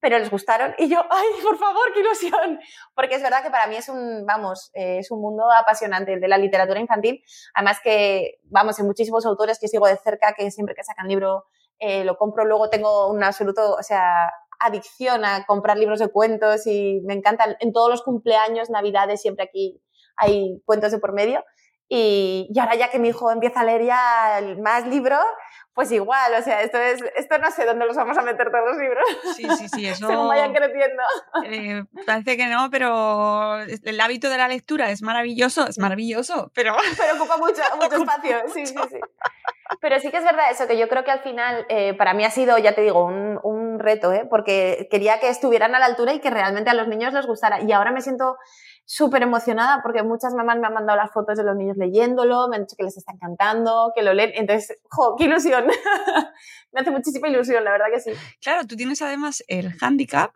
pero 0.00 0.18
les 0.18 0.30
gustaron. 0.30 0.74
Y 0.78 0.88
yo, 0.88 1.00
ay, 1.10 1.26
por 1.42 1.56
favor, 1.56 1.92
qué 1.94 2.00
ilusión, 2.00 2.60
porque 2.94 3.14
es 3.14 3.22
verdad 3.22 3.42
que 3.42 3.50
para 3.50 3.66
mí 3.66 3.76
es 3.76 3.88
un, 3.88 4.26
vamos, 4.26 4.70
eh, 4.74 4.98
es 4.98 5.10
un 5.10 5.20
mundo 5.20 5.44
apasionante 5.52 6.18
de 6.18 6.28
la 6.28 6.38
literatura 6.38 6.80
infantil, 6.80 7.22
además 7.54 7.78
que, 7.82 8.40
vamos, 8.44 8.78
hay 8.78 8.84
muchísimos 8.84 9.24
autores 9.24 9.58
que 9.60 9.68
sigo 9.68 9.86
de 9.86 9.96
cerca 9.96 10.34
que 10.34 10.50
siempre 10.50 10.74
que 10.74 10.84
sacan 10.84 11.08
libro 11.08 11.44
eh, 11.80 12.02
lo 12.04 12.16
compro, 12.16 12.44
luego 12.44 12.70
tengo 12.70 13.08
un 13.08 13.22
absoluto, 13.22 13.74
o 13.74 13.82
sea, 13.84 14.32
adicción 14.58 15.24
a 15.24 15.44
comprar 15.46 15.78
libros 15.78 15.98
de 15.98 16.08
cuentos 16.08 16.66
y 16.66 17.00
me 17.04 17.14
encantan. 17.14 17.56
En 17.60 17.72
todos 17.72 17.90
los 17.90 18.02
cumpleaños, 18.02 18.70
navidades, 18.70 19.20
siempre 19.20 19.44
aquí 19.44 19.80
hay 20.16 20.60
cuentos 20.64 20.92
de 20.92 20.98
por 20.98 21.12
medio. 21.12 21.44
Y, 21.88 22.48
y 22.52 22.58
ahora 22.58 22.74
ya 22.74 22.90
que 22.90 22.98
mi 22.98 23.08
hijo 23.08 23.30
empieza 23.30 23.60
a 23.60 23.64
leer 23.64 23.84
ya 23.84 24.56
más 24.62 24.86
libros, 24.86 25.24
pues 25.78 25.92
igual, 25.92 26.34
o 26.36 26.42
sea, 26.42 26.62
esto 26.62 26.76
es, 26.76 27.00
esto 27.14 27.38
no 27.38 27.52
sé 27.52 27.64
dónde 27.64 27.86
los 27.86 27.94
vamos 27.94 28.18
a 28.18 28.22
meter 28.22 28.50
todos 28.50 28.70
los 28.70 28.78
libros. 28.78 29.04
Sí, 29.36 29.46
sí, 29.56 29.68
sí, 29.68 29.86
eso. 29.88 30.08
Según 30.08 30.26
vayan 30.26 30.52
creciendo. 30.52 31.04
Eh, 31.44 31.84
parece 32.04 32.36
que 32.36 32.46
no, 32.48 32.68
pero 32.68 33.60
el 33.60 34.00
hábito 34.00 34.28
de 34.28 34.38
la 34.38 34.48
lectura 34.48 34.90
es 34.90 35.02
maravilloso, 35.02 35.68
es 35.68 35.78
maravilloso, 35.78 36.50
pero. 36.52 36.74
Pero 36.98 37.14
ocupa 37.14 37.36
mucho, 37.36 37.62
mucho 37.80 37.94
espacio, 37.94 38.38
sí, 38.52 38.66
sí, 38.66 38.74
sí. 38.90 38.98
Pero 39.80 40.00
sí 40.00 40.10
que 40.10 40.16
es 40.16 40.24
verdad 40.24 40.50
eso, 40.50 40.66
que 40.66 40.76
yo 40.76 40.88
creo 40.88 41.04
que 41.04 41.12
al 41.12 41.20
final 41.20 41.64
eh, 41.68 41.94
para 41.94 42.12
mí 42.12 42.24
ha 42.24 42.30
sido, 42.30 42.58
ya 42.58 42.74
te 42.74 42.80
digo, 42.80 43.04
un, 43.04 43.38
un 43.44 43.78
reto, 43.78 44.12
¿eh? 44.12 44.26
porque 44.28 44.88
quería 44.90 45.20
que 45.20 45.28
estuvieran 45.28 45.76
a 45.76 45.78
la 45.78 45.86
altura 45.86 46.12
y 46.12 46.18
que 46.18 46.30
realmente 46.30 46.70
a 46.70 46.74
los 46.74 46.88
niños 46.88 47.12
les 47.12 47.26
gustara. 47.26 47.60
Y 47.62 47.70
ahora 47.70 47.92
me 47.92 48.00
siento 48.00 48.36
súper 48.88 49.22
emocionada 49.22 49.80
porque 49.82 50.02
muchas 50.02 50.32
mamás 50.32 50.58
me 50.58 50.66
han 50.66 50.72
mandado 50.72 50.96
las 50.96 51.12
fotos 51.12 51.36
de 51.36 51.44
los 51.44 51.54
niños 51.54 51.76
leyéndolo, 51.76 52.48
me 52.48 52.56
han 52.56 52.62
dicho 52.62 52.74
que 52.74 52.84
les 52.84 52.96
está 52.96 53.12
encantando, 53.12 53.92
que 53.94 54.02
lo 54.02 54.14
leen. 54.14 54.32
Entonces, 54.34 54.78
¡jo, 54.88 55.14
qué 55.18 55.24
ilusión! 55.24 55.66
me 56.72 56.80
hace 56.80 56.90
muchísima 56.90 57.28
ilusión, 57.28 57.64
la 57.64 57.72
verdad 57.72 57.88
que 57.92 58.00
sí. 58.00 58.12
Claro, 58.40 58.66
tú 58.66 58.76
tienes 58.76 59.02
además 59.02 59.44
el 59.46 59.74
handicap 59.78 60.34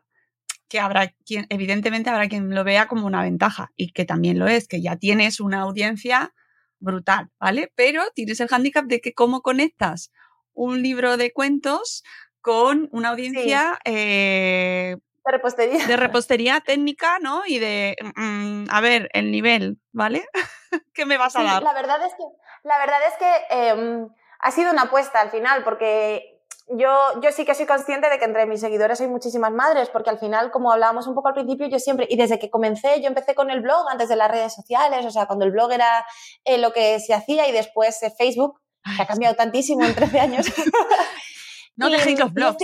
que 0.68 0.80
habrá 0.80 1.14
quien, 1.24 1.46
evidentemente 1.48 2.10
habrá 2.10 2.28
quien 2.28 2.54
lo 2.54 2.62
vea 2.62 2.88
como 2.88 3.06
una 3.06 3.22
ventaja 3.22 3.72
y 3.74 3.92
que 3.92 4.04
también 4.04 4.38
lo 4.38 4.46
es, 4.46 4.68
que 4.68 4.82
ya 4.82 4.96
tienes 4.96 5.40
una 5.40 5.62
audiencia 5.62 6.34
brutal, 6.78 7.30
¿vale? 7.40 7.72
Pero 7.74 8.02
tienes 8.14 8.38
el 8.40 8.48
hándicap 8.48 8.84
de 8.84 9.00
que 9.00 9.14
cómo 9.14 9.40
conectas 9.40 10.12
un 10.52 10.82
libro 10.82 11.16
de 11.16 11.32
cuentos 11.32 12.04
con 12.42 12.90
una 12.92 13.08
audiencia 13.08 13.78
eh, 13.86 14.98
de 15.24 15.32
repostería. 15.32 15.86
De 15.86 15.96
repostería 15.96 16.60
técnica, 16.60 17.18
¿no? 17.20 17.42
Y 17.46 17.58
de, 17.58 17.96
mm, 18.16 18.66
a 18.70 18.80
ver, 18.80 19.08
el 19.12 19.30
nivel, 19.30 19.78
¿vale? 19.92 20.26
¿Qué 20.94 21.06
me 21.06 21.18
vas 21.18 21.36
a 21.36 21.42
dar? 21.42 21.62
La 21.62 21.74
verdad 21.74 22.04
es 22.04 22.14
que, 22.14 22.24
la 22.64 22.78
verdad 22.78 23.00
es 23.06 23.14
que 23.18 23.68
em, 23.68 24.08
ha 24.40 24.50
sido 24.50 24.72
una 24.72 24.82
apuesta 24.82 25.20
al 25.20 25.30
final, 25.30 25.64
porque 25.64 26.40
yo, 26.68 27.20
yo 27.20 27.32
sí 27.32 27.44
que 27.44 27.54
soy 27.54 27.66
consciente 27.66 28.08
de 28.08 28.18
que 28.18 28.24
entre 28.24 28.46
mis 28.46 28.60
seguidores 28.60 29.00
hay 29.00 29.08
muchísimas 29.08 29.52
madres, 29.52 29.88
porque 29.90 30.10
al 30.10 30.18
final, 30.18 30.50
como 30.50 30.72
hablábamos 30.72 31.06
un 31.06 31.14
poco 31.14 31.28
al 31.28 31.34
principio, 31.34 31.66
yo 31.68 31.78
siempre, 31.78 32.06
y 32.08 32.16
desde 32.16 32.38
que 32.38 32.50
comencé, 32.50 33.00
yo 33.00 33.08
empecé 33.08 33.34
con 33.34 33.50
el 33.50 33.60
blog 33.60 33.88
antes 33.90 34.08
de 34.08 34.16
las 34.16 34.30
redes 34.30 34.54
sociales, 34.54 35.04
o 35.04 35.10
sea, 35.10 35.26
cuando 35.26 35.44
el 35.44 35.52
blog 35.52 35.72
era 35.72 36.06
eh, 36.44 36.58
lo 36.58 36.72
que 36.72 36.98
se 37.00 37.14
hacía 37.14 37.48
y 37.48 37.52
después 37.52 38.02
eh, 38.02 38.12
Facebook, 38.16 38.60
que 38.96 39.02
ha 39.02 39.06
cambiado 39.06 39.36
tantísimo 39.36 39.84
en 39.84 39.94
13 39.94 40.20
años. 40.20 40.46
No 41.76 41.90
dejéis 41.90 42.18
los 42.18 42.32
blogs. 42.32 42.62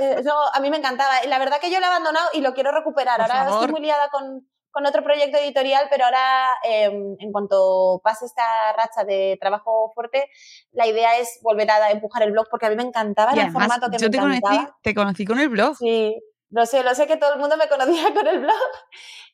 Eh, 0.00 0.22
a 0.54 0.60
mí 0.60 0.70
me 0.70 0.78
encantaba. 0.78 1.22
La 1.26 1.38
verdad 1.38 1.58
que 1.60 1.70
yo 1.70 1.78
lo 1.78 1.86
he 1.86 1.88
abandonado 1.88 2.28
y 2.32 2.40
lo 2.40 2.54
quiero 2.54 2.72
recuperar. 2.72 3.20
ahora 3.20 3.50
estoy 3.50 3.68
muy 3.68 3.80
liada 3.80 4.08
con, 4.10 4.48
con, 4.70 4.86
otro 4.86 5.02
proyecto 5.02 5.38
editorial, 5.38 5.86
pero 5.90 6.06
ahora, 6.06 6.48
em, 6.64 7.16
en 7.18 7.32
cuanto 7.32 8.00
pase 8.02 8.24
esta 8.24 8.72
racha 8.76 9.04
de 9.04 9.36
trabajo 9.40 9.92
fuerte, 9.94 10.30
la 10.72 10.86
idea 10.86 11.18
es 11.18 11.38
volver 11.42 11.70
a 11.70 11.90
empujar 11.90 12.22
el 12.22 12.32
blog 12.32 12.46
porque 12.50 12.66
a 12.66 12.70
mí 12.70 12.76
me 12.76 12.82
encantaba, 12.82 13.32
el 13.32 13.52
formato 13.52 13.90
que 13.90 13.98
yo 13.98 14.06
me 14.06 14.10
te 14.10 14.18
Conocí, 14.18 14.68
te 14.82 14.94
conocí 14.94 15.24
con 15.26 15.38
el 15.38 15.48
blog. 15.50 15.76
Sí, 15.76 16.16
lo 16.50 16.66
sé, 16.66 16.82
lo 16.82 16.94
sé 16.94 17.06
que 17.06 17.16
todo 17.16 17.34
el 17.34 17.40
mundo 17.40 17.56
me 17.56 17.68
conocía 17.68 18.12
con 18.14 18.26
el 18.26 18.40
blog. 18.40 18.70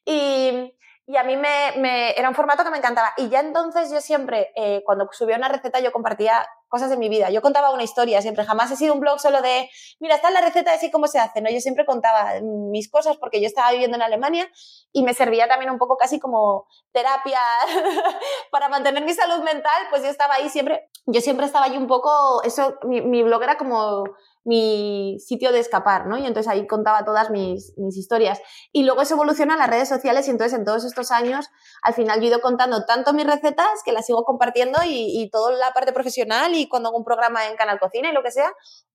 Y, 0.05 0.75
y 1.09 1.16
a 1.16 1.23
mí 1.23 1.37
me, 1.37 2.19
era 2.19 2.29
un 2.29 2.35
formato 2.35 2.64
que 2.64 2.71
me 2.71 2.79
encantaba. 2.79 3.12
Y 3.16 3.29
ya 3.29 3.38
entonces 3.38 3.92
yo 3.92 4.01
siempre, 4.01 4.53
eh, 4.57 4.83
cuando 4.85 5.09
subía 5.12 5.37
una 5.37 5.49
receta, 5.49 5.79
yo 5.79 5.92
compartía 5.92 6.45
cosas 6.66 6.90
de 6.90 6.97
mi 6.97 7.09
vida. 7.09 7.31
Yo 7.31 7.42
contaba 7.42 7.71
una 7.71 7.85
historia 7.85 8.21
siempre. 8.23 8.45
Jamás 8.45 8.73
he 8.73 8.77
sido 8.77 8.92
un 8.92 8.99
blog 8.99 9.21
solo 9.21 9.40
de, 9.40 9.71
mira, 10.01 10.16
está 10.16 10.31
la 10.31 10.40
receta 10.40 10.73
así 10.73 10.90
cómo 10.90 11.07
se 11.07 11.21
hace. 11.21 11.40
¿no? 11.40 11.49
Yo 11.49 11.61
siempre 11.61 11.87
contaba 11.87 12.40
mis 12.42 12.90
cosas 12.90 13.19
porque 13.19 13.40
yo 13.40 13.47
estaba 13.47 13.71
viviendo 13.71 13.97
en 13.97 14.03
Alemania 14.03 14.51
y 14.92 15.05
me 15.05 15.14
servía 15.14 15.47
también 15.47 15.71
un 15.71 15.79
poco 15.79 15.97
casi 15.97 16.19
como 16.19 16.66
terapia 16.90 17.38
para 18.51 18.69
mantener 18.69 19.05
mi 19.05 19.14
salud 19.14 19.45
mental. 19.45 19.87
Pues 19.90 20.03
yo 20.03 20.09
estaba 20.09 20.35
ahí 20.35 20.49
siempre, 20.49 20.90
yo 21.07 21.21
siempre 21.21 21.47
estaba 21.47 21.66
ahí 21.66 21.77
un 21.77 21.87
poco, 21.87 22.42
eso, 22.42 22.79
mi 22.83 23.23
blog 23.23 23.45
era 23.45 23.57
como 23.57 24.03
mi 24.46 25.18
sitio 25.18 25.50
de 25.52 25.59
escapar, 25.59 26.06
¿no? 26.06 26.16
Y 26.16 26.24
entonces 26.24 26.50
ahí 26.50 26.66
contaba 26.66 27.04
todas 27.04 27.30
mis, 27.30 27.76
mis, 27.76 27.96
historias. 27.96 28.40
Y 28.72 28.85
luego 28.85 29.02
eso 29.02 29.14
evoluciona 29.14 29.54
a 29.54 29.56
las 29.56 29.68
redes 29.68 29.88
sociales 29.88 30.28
y 30.28 30.30
entonces 30.30 30.56
en 30.56 30.64
todos 30.64 30.85
estos 30.85 31.11
años, 31.11 31.48
al 31.82 31.94
final 31.94 32.20
yo 32.20 32.35
he 32.35 32.40
contando 32.40 32.85
tanto 32.87 33.12
mis 33.12 33.26
recetas 33.26 33.82
que 33.85 33.92
las 33.92 34.06
sigo 34.06 34.24
compartiendo 34.24 34.78
y, 34.85 35.20
y 35.20 35.30
toda 35.30 35.52
la 35.52 35.72
parte 35.72 35.92
profesional 35.92 36.54
y 36.54 36.68
cuando 36.68 36.90
hago 36.90 36.98
un 36.98 37.04
programa 37.04 37.46
en 37.48 37.56
Canal 37.56 37.80
Cocina 37.80 38.09
y 38.09 38.12
lo 38.12 38.22
que 38.22 38.30
sea, 38.30 38.52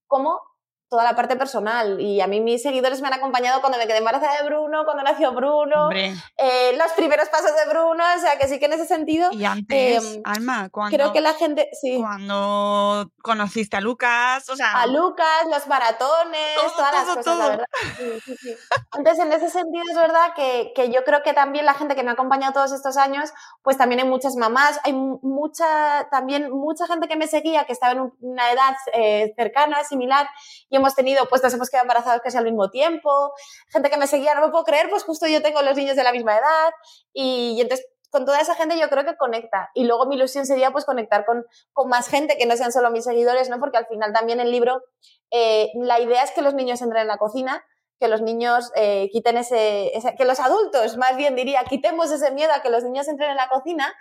como 0.08 0.40
toda 0.92 1.06
la 1.06 1.16
parte 1.16 1.38
personal. 1.38 2.02
Y 2.02 2.20
a 2.20 2.28
mí 2.28 2.42
mis 2.42 2.62
seguidores 2.62 3.00
me 3.00 3.08
han 3.08 3.14
acompañado 3.14 3.62
cuando 3.62 3.78
me 3.78 3.88
quedé 3.88 4.00
embarazada 4.00 4.42
de 4.42 4.46
Bruno, 4.46 4.84
cuando 4.84 5.04
nació 5.04 5.32
Bruno, 5.32 5.90
eh, 5.90 6.76
los 6.78 6.92
primeros 6.98 7.30
pasos 7.30 7.52
de 7.56 7.72
Bruno, 7.72 8.04
o 8.18 8.20
sea 8.20 8.38
que 8.38 8.50
sí 8.50 8.60
que 8.60 8.66
en 8.66 8.74
ese 8.74 8.86
sentido... 8.86 9.30
Y 9.32 9.46
antes, 9.46 10.16
em, 10.16 10.22
Alma, 10.26 10.68
cuando... 10.70 10.96
Creo 10.96 11.14
que 11.14 11.22
la 11.22 11.34
gente, 11.34 11.70
sí. 11.80 11.98
Cuando 11.98 13.10
conociste 13.24 13.78
a 13.78 13.82
Lucas, 13.82 14.50
o 14.50 14.56
sea... 14.58 14.82
A 14.82 14.86
Lucas, 14.86 15.48
los 15.50 15.66
maratones, 15.68 16.56
todas 16.76 16.94
las 16.94 17.16
cosas, 17.16 17.38
la 17.38 17.48
verdad. 17.48 17.66
Entonces, 18.98 19.26
en 19.26 19.32
ese 19.32 19.50
sentido 19.50 19.84
es 19.90 19.96
verdad 19.96 20.34
que, 20.36 20.74
que, 20.76 20.92
yo 20.92 21.06
creo 21.06 21.24
que 21.24 21.32
también 21.32 21.66
la 21.66 21.74
gente 21.74 21.96
que 21.96 22.04
me 22.04 22.10
ha 22.10 22.14
acompañado 22.14 22.52
todos 22.52 22.74
estos 22.74 22.98
años, 22.98 23.32
pues 23.62 23.78
también 23.78 24.02
hay 24.02 24.08
muchas 24.10 24.36
mamás, 24.36 24.78
hay 24.84 24.92
mucha, 24.92 26.10
también 26.12 26.52
mucha 26.52 26.86
gente 26.86 27.08
que 27.08 27.16
me 27.16 27.28
seguía, 27.28 27.64
que 27.64 27.72
estaba 27.72 27.94
en 27.94 28.12
una 28.20 28.52
edad 28.52 28.76
eh, 28.94 29.32
cercana, 29.38 29.86
similar, 29.86 30.28
y 30.70 30.81
hemos 30.82 30.96
tenido, 30.96 31.28
pues 31.30 31.42
nos 31.42 31.54
hemos 31.54 31.70
quedado 31.70 31.86
embarazados 31.86 32.22
casi 32.22 32.38
al 32.38 32.44
mismo 32.44 32.70
tiempo, 32.70 33.34
gente 33.70 33.90
que 33.90 33.98
me 33.98 34.08
seguía, 34.08 34.36
no 34.36 34.42
me 34.42 34.52
puedo 34.52 34.64
creer, 34.64 34.90
pues 34.90 35.04
justo 35.04 35.28
yo 35.28 35.42
tengo 35.42 35.62
los 35.62 35.76
niños 35.76 35.96
de 35.96 36.04
la 36.04 36.12
misma 36.12 36.34
edad 36.38 36.72
y, 37.14 37.60
entonces 37.62 37.88
con 38.10 38.26
toda 38.26 38.42
esa 38.42 38.56
gente 38.56 38.78
yo 38.78 38.90
creo 38.90 39.06
que 39.06 39.16
conecta. 39.16 39.72
Y 39.74 39.86
luego 39.86 40.06
mi 40.06 40.16
ilusión 40.16 40.46
sería 40.46 40.72
pues 40.72 40.84
conectar 40.84 41.26
con, 41.26 41.46
con 41.72 41.88
más 41.88 42.10
gente 42.10 42.38
que 42.38 42.46
no 42.46 42.58
sean 42.58 42.74
solo 42.74 42.92
mis 42.92 43.06
seguidores, 43.06 43.50
¿no? 43.50 43.58
Porque 43.60 43.78
al 43.78 43.88
final 43.88 44.12
también 44.12 44.42
el 44.42 44.52
libro, 44.52 44.84
eh, 45.32 45.70
la 45.76 45.98
idea 46.02 46.22
es 46.22 46.32
que 46.32 46.42
los 46.42 46.54
niños 46.54 46.82
entren 46.82 47.04
en 47.04 47.08
la 47.08 47.18
cocina, 47.18 47.64
que 48.02 48.10
los 48.10 48.22
niños 48.22 48.72
eh, 48.76 49.08
quiten 49.14 49.38
ese, 49.38 49.96
ese, 49.96 50.16
que 50.16 50.26
los 50.26 50.42
adultos, 50.42 50.98
más 50.98 51.16
bien 51.16 51.36
diría, 51.36 51.64
quitemos 51.64 52.12
ese 52.12 52.32
miedo 52.32 52.52
a 52.52 52.62
que 52.62 52.70
los 52.70 52.84
niños 52.84 53.08
entren 53.08 53.32
en 53.32 53.38
la 53.38 53.48
cocina 53.48 53.94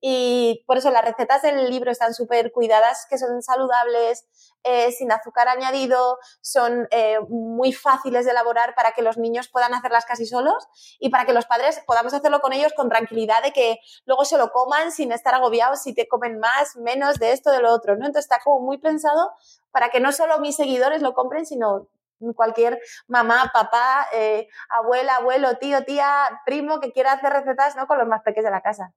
y 0.00 0.64
por 0.66 0.78
eso 0.78 0.90
las 0.90 1.04
recetas 1.04 1.42
del 1.42 1.68
libro 1.70 1.90
están 1.90 2.14
súper 2.14 2.52
cuidadas, 2.52 3.06
que 3.08 3.18
son 3.18 3.42
saludables, 3.42 4.26
eh, 4.64 4.92
sin 4.92 5.10
azúcar 5.12 5.48
añadido, 5.48 6.18
son 6.40 6.88
eh, 6.90 7.18
muy 7.28 7.72
fáciles 7.72 8.24
de 8.24 8.32
elaborar 8.32 8.74
para 8.74 8.92
que 8.92 9.02
los 9.02 9.16
niños 9.16 9.48
puedan 9.48 9.74
hacerlas 9.74 10.04
casi 10.04 10.26
solos 10.26 10.68
y 10.98 11.10
para 11.10 11.24
que 11.24 11.32
los 11.32 11.46
padres 11.46 11.82
podamos 11.86 12.12
hacerlo 12.14 12.40
con 12.40 12.52
ellos 12.52 12.72
con 12.76 12.88
tranquilidad 12.88 13.42
de 13.42 13.52
que 13.52 13.78
luego 14.04 14.24
se 14.24 14.38
lo 14.38 14.50
coman 14.50 14.92
sin 14.92 15.12
estar 15.12 15.34
agobiados 15.34 15.82
si 15.82 15.94
te 15.94 16.06
comen 16.08 16.38
más, 16.38 16.76
menos 16.76 17.18
de 17.18 17.32
esto, 17.32 17.50
de 17.50 17.60
lo 17.60 17.72
otro, 17.72 17.96
¿no? 17.96 18.06
Entonces 18.06 18.24
está 18.30 18.40
como 18.42 18.60
muy 18.64 18.78
pensado 18.78 19.32
para 19.70 19.90
que 19.90 20.00
no 20.00 20.12
solo 20.12 20.38
mis 20.38 20.56
seguidores 20.56 21.02
lo 21.02 21.14
compren, 21.14 21.46
sino 21.46 21.88
cualquier 22.34 22.80
mamá, 23.06 23.50
papá, 23.52 24.06
eh, 24.12 24.48
abuela, 24.68 25.16
abuelo, 25.16 25.56
tío, 25.58 25.84
tía, 25.84 26.40
primo 26.44 26.80
que 26.80 26.92
quiera 26.92 27.12
hacer 27.12 27.32
recetas 27.32 27.76
¿no? 27.76 27.86
con 27.86 27.98
los 27.98 28.08
más 28.08 28.22
pequeños 28.22 28.46
de 28.46 28.50
la 28.50 28.60
casa. 28.60 28.92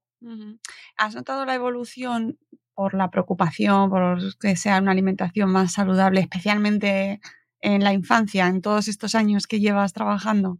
¿Has 0.98 1.16
notado 1.16 1.46
la 1.46 1.56
evolución 1.56 2.38
por 2.74 2.94
la 2.94 3.10
preocupación, 3.10 3.90
por 3.90 4.38
que 4.40 4.56
sea 4.56 4.80
una 4.80 4.92
alimentación 4.92 5.52
más 5.52 5.74
saludable, 5.74 6.22
especialmente 6.22 7.20
en 7.60 7.84
la 7.84 7.94
infancia, 7.94 8.48
en 8.48 8.62
todos 8.62 8.88
estos 8.88 9.16
años 9.16 9.48
que 9.48 9.60
llevas 9.60 9.94
trabajando? 9.94 10.60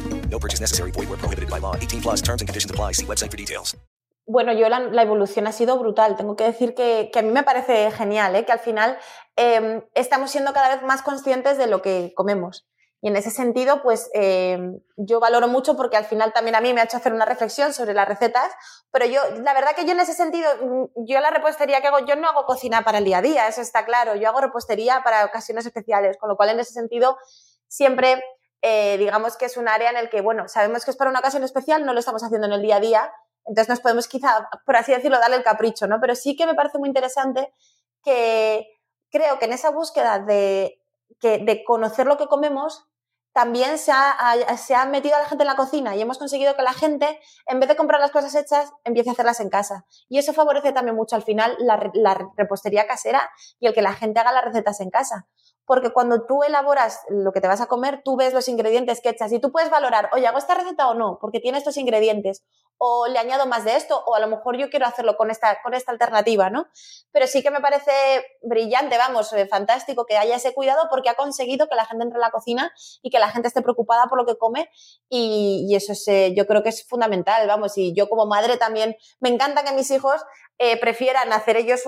No 0.31 0.39
purchase 0.39 0.61
necessary. 0.61 0.91
Void 0.91 1.09
where 1.09 1.19
prohibited 1.19 1.49
by 1.49 1.59
law. 1.59 1.75
18 1.75 2.01
plus 2.01 2.21
terms 2.21 2.41
and 2.41 2.47
conditions 2.47 2.71
apply. 2.71 2.93
See 2.93 3.05
website 3.05 3.29
for 3.29 3.37
details. 3.37 3.75
Bueno, 4.25 4.53
yo 4.53 4.69
la, 4.69 5.01
evolución 5.01 5.45
ha 5.47 5.51
sido 5.51 5.77
brutal. 5.77 6.15
Tengo 6.15 6.35
que 6.35 6.45
decir 6.45 6.73
que, 6.73 7.11
a 7.13 7.21
mí 7.21 7.31
me 7.31 7.43
parece 7.43 7.91
genial, 7.91 8.35
¿eh? 8.35 8.45
que 8.45 8.51
al 8.53 8.59
final 8.59 8.97
eh, 9.35 9.83
estamos 9.93 10.31
siendo 10.31 10.53
cada 10.53 10.69
vez 10.69 10.83
más 10.83 11.01
conscientes 11.01 11.57
de 11.57 11.67
lo 11.67 11.81
que 11.81 12.13
comemos. 12.15 12.65
Y 13.01 13.07
en 13.07 13.15
ese 13.15 13.31
sentido, 13.31 13.81
pues 13.81 14.11
eh, 14.13 14.59
yo 14.95 15.19
valoro 15.19 15.47
mucho 15.47 15.75
porque 15.75 15.97
al 15.97 16.05
final 16.05 16.33
también 16.33 16.55
a 16.55 16.61
mí 16.61 16.71
me 16.71 16.81
ha 16.81 16.83
hecho 16.83 16.97
hacer 16.97 17.13
una 17.13 17.25
reflexión 17.25 17.73
sobre 17.73 17.95
las 17.95 18.07
recetas, 18.07 18.51
pero 18.91 19.07
yo, 19.07 19.19
la 19.41 19.55
verdad 19.55 19.75
que 19.75 19.85
yo 19.85 19.93
en 19.93 20.01
ese 20.01 20.13
sentido, 20.13 20.47
mm, 20.61 21.05
yo 21.07 21.19
la 21.19 21.31
repostería 21.31 21.81
que 21.81 21.87
hago, 21.87 22.05
yo 22.05 22.15
no 22.15 22.29
hago 22.29 22.45
cocina 22.45 22.83
para 22.83 22.99
el 22.99 23.05
día 23.05 23.17
a 23.17 23.21
día, 23.23 23.47
eso 23.47 23.61
está 23.61 23.85
claro, 23.85 24.15
yo 24.15 24.29
hago 24.29 24.39
repostería 24.39 25.01
para 25.03 25.25
ocasiones 25.25 25.65
especiales, 25.65 26.17
con 26.17 26.29
lo 26.29 26.37
cual 26.37 26.49
en 26.49 26.59
ese 26.59 26.73
sentido 26.73 27.17
siempre, 27.67 28.23
eh, 28.61 28.97
digamos 28.97 29.37
que 29.37 29.45
es 29.45 29.57
un 29.57 29.67
área 29.67 29.89
en 29.89 29.97
el 29.97 30.09
que, 30.09 30.21
bueno, 30.21 30.47
sabemos 30.47 30.85
que 30.85 30.91
es 30.91 30.97
para 30.97 31.09
una 31.09 31.19
ocasión 31.19 31.43
especial, 31.43 31.85
no 31.85 31.93
lo 31.93 31.99
estamos 31.99 32.23
haciendo 32.23 32.47
en 32.47 32.53
el 32.53 32.61
día 32.61 32.77
a 32.77 32.79
día, 32.79 33.13
entonces 33.45 33.69
nos 33.69 33.79
podemos 33.79 34.07
quizá, 34.07 34.49
por 34.65 34.75
así 34.75 34.91
decirlo, 34.91 35.19
darle 35.19 35.37
el 35.37 35.43
capricho, 35.43 35.87
¿no? 35.87 35.99
Pero 35.99 36.15
sí 36.15 36.35
que 36.35 36.45
me 36.45 36.53
parece 36.53 36.77
muy 36.77 36.87
interesante 36.87 37.51
que 38.03 38.67
creo 39.09 39.39
que 39.39 39.45
en 39.45 39.53
esa 39.53 39.71
búsqueda 39.71 40.19
de, 40.19 40.79
que, 41.19 41.39
de 41.39 41.63
conocer 41.63 42.05
lo 42.05 42.17
que 42.17 42.27
comemos, 42.27 42.87
también 43.33 43.77
se 43.77 43.91
ha, 43.93 44.45
se 44.57 44.75
ha, 44.75 44.85
metido 44.85 45.15
a 45.15 45.19
la 45.19 45.25
gente 45.25 45.43
en 45.43 45.47
la 45.47 45.55
cocina 45.55 45.95
y 45.95 46.01
hemos 46.01 46.17
conseguido 46.17 46.55
que 46.55 46.63
la 46.63 46.73
gente, 46.73 47.19
en 47.45 47.61
vez 47.61 47.69
de 47.69 47.77
comprar 47.77 48.01
las 48.01 48.11
cosas 48.11 48.35
hechas, 48.35 48.73
empiece 48.83 49.09
a 49.09 49.13
hacerlas 49.13 49.39
en 49.39 49.49
casa. 49.49 49.85
Y 50.09 50.17
eso 50.17 50.33
favorece 50.33 50.73
también 50.73 50.97
mucho 50.97 51.15
al 51.15 51.23
final 51.23 51.55
la, 51.59 51.91
la 51.93 52.29
repostería 52.35 52.87
casera 52.87 53.29
y 53.59 53.67
el 53.67 53.73
que 53.73 53.81
la 53.81 53.93
gente 53.93 54.19
haga 54.19 54.33
las 54.33 54.43
recetas 54.43 54.81
en 54.81 54.89
casa 54.89 55.27
porque 55.71 55.91
cuando 55.91 56.25
tú 56.25 56.43
elaboras 56.43 56.99
lo 57.07 57.31
que 57.31 57.39
te 57.39 57.47
vas 57.47 57.61
a 57.61 57.67
comer, 57.67 58.01
tú 58.03 58.17
ves 58.17 58.33
los 58.33 58.49
ingredientes 58.49 58.99
que 58.99 59.07
echas 59.07 59.31
y 59.31 59.39
tú 59.39 59.53
puedes 59.53 59.69
valorar, 59.69 60.09
oye, 60.11 60.27
¿hago 60.27 60.37
esta 60.37 60.53
receta 60.53 60.89
o 60.89 60.95
no? 60.95 61.17
Porque 61.21 61.39
tiene 61.39 61.57
estos 61.57 61.77
ingredientes, 61.77 62.43
o 62.83 63.05
le 63.07 63.19
añado 63.19 63.45
más 63.45 63.63
de 63.63 63.75
esto, 63.75 64.03
o 64.07 64.15
a 64.15 64.19
lo 64.19 64.25
mejor 64.25 64.57
yo 64.57 64.71
quiero 64.71 64.87
hacerlo 64.87 65.15
con 65.15 65.29
esta, 65.29 65.61
con 65.61 65.75
esta 65.75 65.91
alternativa, 65.91 66.49
¿no? 66.49 66.65
Pero 67.11 67.27
sí 67.27 67.43
que 67.43 67.51
me 67.51 67.59
parece 67.59 67.91
brillante, 68.41 68.97
vamos, 68.97 69.31
eh, 69.33 69.45
fantástico 69.45 70.07
que 70.07 70.17
haya 70.17 70.35
ese 70.35 70.55
cuidado 70.55 70.87
porque 70.89 71.09
ha 71.09 71.13
conseguido 71.13 71.67
que 71.67 71.75
la 71.75 71.85
gente 71.85 72.05
entre 72.05 72.17
a 72.17 72.21
la 72.21 72.31
cocina 72.31 72.73
y 73.03 73.11
que 73.11 73.19
la 73.19 73.29
gente 73.29 73.49
esté 73.49 73.61
preocupada 73.61 74.07
por 74.07 74.17
lo 74.17 74.25
que 74.25 74.35
come 74.35 74.67
y, 75.09 75.71
eso 75.75 75.91
es, 75.91 76.07
eh, 76.07 76.33
yo 76.35 76.47
creo 76.47 76.63
que 76.63 76.69
es 76.69 76.83
fundamental, 76.87 77.47
vamos, 77.47 77.77
y 77.77 77.93
yo 77.93 78.09
como 78.09 78.25
madre 78.25 78.57
también 78.57 78.95
me 79.19 79.29
encanta 79.29 79.63
que 79.63 79.73
mis 79.73 79.91
hijos 79.91 80.19
eh, 80.57 80.79
prefieran 80.79 81.31
hacer 81.33 81.57
ellos 81.57 81.83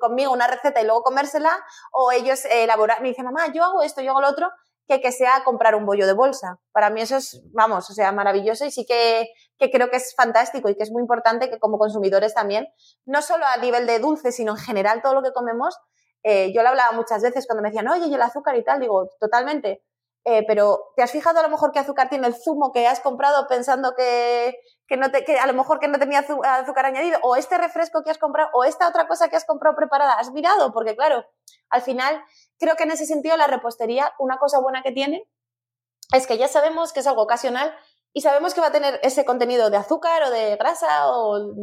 conmigo 0.00 0.30
una 0.30 0.46
receta 0.46 0.80
y 0.80 0.84
luego 0.84 1.02
comérsela, 1.02 1.50
o 1.90 2.12
ellos 2.12 2.44
elaborar, 2.44 3.02
me 3.02 3.08
dicen, 3.08 3.24
mamá, 3.24 3.52
yo 3.52 3.64
hago 3.64 3.82
esto, 3.82 4.02
yo 4.02 4.12
hago 4.12 4.20
lo 4.20 4.28
otro, 4.28 4.50
que 4.86 5.00
que 5.00 5.12
sea 5.12 5.42
comprar 5.44 5.74
un 5.74 5.84
bollo 5.84 6.06
de 6.06 6.14
bolsa. 6.14 6.58
Para 6.72 6.90
mí 6.90 7.00
eso 7.02 7.16
es, 7.16 7.42
vamos, 7.52 7.90
o 7.90 7.92
sea, 7.92 8.10
maravilloso 8.12 8.64
y 8.64 8.70
sí 8.70 8.86
que, 8.86 9.28
que 9.58 9.70
creo 9.70 9.90
que 9.90 9.96
es 9.96 10.14
fantástico 10.14 10.68
y 10.68 10.76
que 10.76 10.82
es 10.82 10.90
muy 10.90 11.02
importante 11.02 11.50
que 11.50 11.58
como 11.58 11.78
consumidores 11.78 12.34
también, 12.34 12.68
no 13.04 13.22
solo 13.22 13.44
a 13.46 13.56
nivel 13.56 13.86
de 13.86 13.98
dulce, 13.98 14.32
sino 14.32 14.52
en 14.52 14.58
general 14.58 15.02
todo 15.02 15.14
lo 15.14 15.22
que 15.22 15.32
comemos, 15.32 15.76
eh, 16.22 16.52
yo 16.54 16.62
lo 16.62 16.68
hablaba 16.68 16.92
muchas 16.92 17.22
veces 17.22 17.46
cuando 17.46 17.62
me 17.62 17.70
decían, 17.70 17.88
oye, 17.88 18.06
y 18.06 18.14
el 18.14 18.22
azúcar 18.22 18.56
y 18.56 18.64
tal, 18.64 18.80
digo, 18.80 19.08
totalmente. 19.20 19.82
Eh, 20.24 20.44
pero 20.46 20.92
¿te 20.94 21.02
has 21.02 21.10
fijado 21.10 21.40
a 21.40 21.42
lo 21.42 21.48
mejor 21.48 21.72
qué 21.72 21.78
azúcar 21.78 22.10
tiene 22.10 22.26
el 22.26 22.34
zumo 22.34 22.72
que 22.72 22.86
has 22.86 23.00
comprado 23.00 23.46
pensando 23.48 23.94
que, 23.96 24.58
que, 24.86 24.96
no 24.96 25.10
te, 25.10 25.24
que 25.24 25.38
a 25.38 25.46
lo 25.46 25.54
mejor 25.54 25.78
que 25.78 25.88
no 25.88 25.98
tenía 25.98 26.18
azúcar 26.18 26.86
añadido? 26.86 27.18
O 27.22 27.36
este 27.36 27.56
refresco 27.56 28.02
que 28.02 28.10
has 28.10 28.18
comprado, 28.18 28.50
o 28.52 28.64
esta 28.64 28.88
otra 28.88 29.08
cosa 29.08 29.28
que 29.28 29.36
has 29.36 29.44
comprado 29.46 29.74
preparada. 29.74 30.14
¿Has 30.14 30.32
mirado? 30.32 30.72
Porque 30.72 30.96
claro, 30.96 31.24
al 31.70 31.82
final 31.82 32.22
creo 32.58 32.76
que 32.76 32.82
en 32.82 32.90
ese 32.90 33.06
sentido 33.06 33.36
la 33.36 33.46
repostería, 33.46 34.12
una 34.18 34.38
cosa 34.38 34.60
buena 34.60 34.82
que 34.82 34.92
tiene 34.92 35.26
es 36.12 36.26
que 36.26 36.38
ya 36.38 36.48
sabemos 36.48 36.92
que 36.92 37.00
es 37.00 37.06
algo 37.06 37.22
ocasional 37.22 37.74
y 38.12 38.20
sabemos 38.20 38.54
que 38.54 38.60
va 38.60 38.68
a 38.68 38.72
tener 38.72 38.98
ese 39.02 39.24
contenido 39.24 39.70
de 39.70 39.76
azúcar 39.76 40.22
o 40.24 40.30
de 40.30 40.56
grasa 40.56 41.08
o 41.12 41.54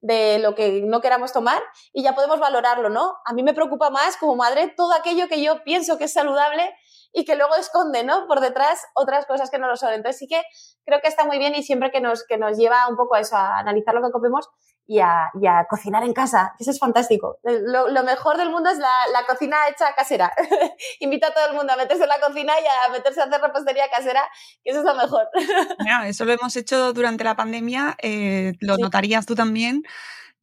de 0.00 0.38
lo 0.38 0.54
que 0.54 0.82
no 0.82 1.00
queramos 1.00 1.32
tomar 1.32 1.62
y 1.92 2.02
ya 2.02 2.14
podemos 2.14 2.40
valorarlo, 2.40 2.90
¿no? 2.90 3.14
A 3.24 3.32
mí 3.32 3.42
me 3.42 3.54
preocupa 3.54 3.90
más 3.90 4.16
como 4.16 4.36
madre 4.36 4.72
todo 4.76 4.92
aquello 4.92 5.28
que 5.28 5.42
yo 5.42 5.62
pienso 5.64 5.96
que 5.96 6.04
es 6.04 6.12
saludable 6.12 6.74
y 7.12 7.24
que 7.24 7.36
luego 7.36 7.54
esconde, 7.54 8.02
¿no? 8.02 8.26
Por 8.26 8.40
detrás 8.40 8.84
otras 8.94 9.24
cosas 9.24 9.50
que 9.50 9.58
no 9.58 9.68
lo 9.68 9.76
son. 9.76 9.92
Entonces 9.92 10.18
sí 10.18 10.26
que 10.26 10.42
creo 10.84 11.00
que 11.00 11.08
está 11.08 11.24
muy 11.24 11.38
bien 11.38 11.54
y 11.54 11.62
siempre 11.62 11.92
que 11.92 12.00
nos, 12.00 12.24
que 12.26 12.38
nos 12.38 12.58
lleva 12.58 12.88
un 12.88 12.96
poco 12.96 13.14
a 13.14 13.20
eso, 13.20 13.36
a 13.36 13.58
analizar 13.58 13.94
lo 13.94 14.02
que 14.02 14.10
comemos 14.10 14.48
y 14.86 14.98
a, 15.00 15.30
cocinar 15.68 16.04
en 16.04 16.12
casa. 16.12 16.54
Eso 16.58 16.70
es 16.70 16.78
fantástico. 16.78 17.38
Lo, 17.42 18.02
mejor 18.04 18.36
del 18.36 18.50
mundo 18.50 18.70
es 18.70 18.78
la, 18.78 19.24
cocina 19.26 19.56
hecha 19.68 19.94
casera. 19.94 20.32
Invito 21.00 21.26
a 21.26 21.34
todo 21.34 21.48
el 21.48 21.56
mundo 21.56 21.72
a 21.72 21.76
meterse 21.76 22.02
en 22.02 22.08
la 22.08 22.20
cocina 22.20 22.52
y 22.60 22.66
a 22.66 22.92
meterse 22.92 23.20
a 23.20 23.24
hacer 23.24 23.40
repostería 23.40 23.88
casera, 23.90 24.22
que 24.62 24.70
eso 24.70 24.80
es 24.80 24.84
lo 24.84 24.94
mejor. 24.94 25.28
eso 26.06 26.24
lo 26.24 26.32
hemos 26.32 26.54
hecho 26.56 26.92
durante 26.92 27.24
la 27.24 27.36
pandemia. 27.36 27.96
Eh, 28.02 28.52
lo 28.60 28.76
notarías 28.76 29.26
tú 29.26 29.34
también 29.34 29.82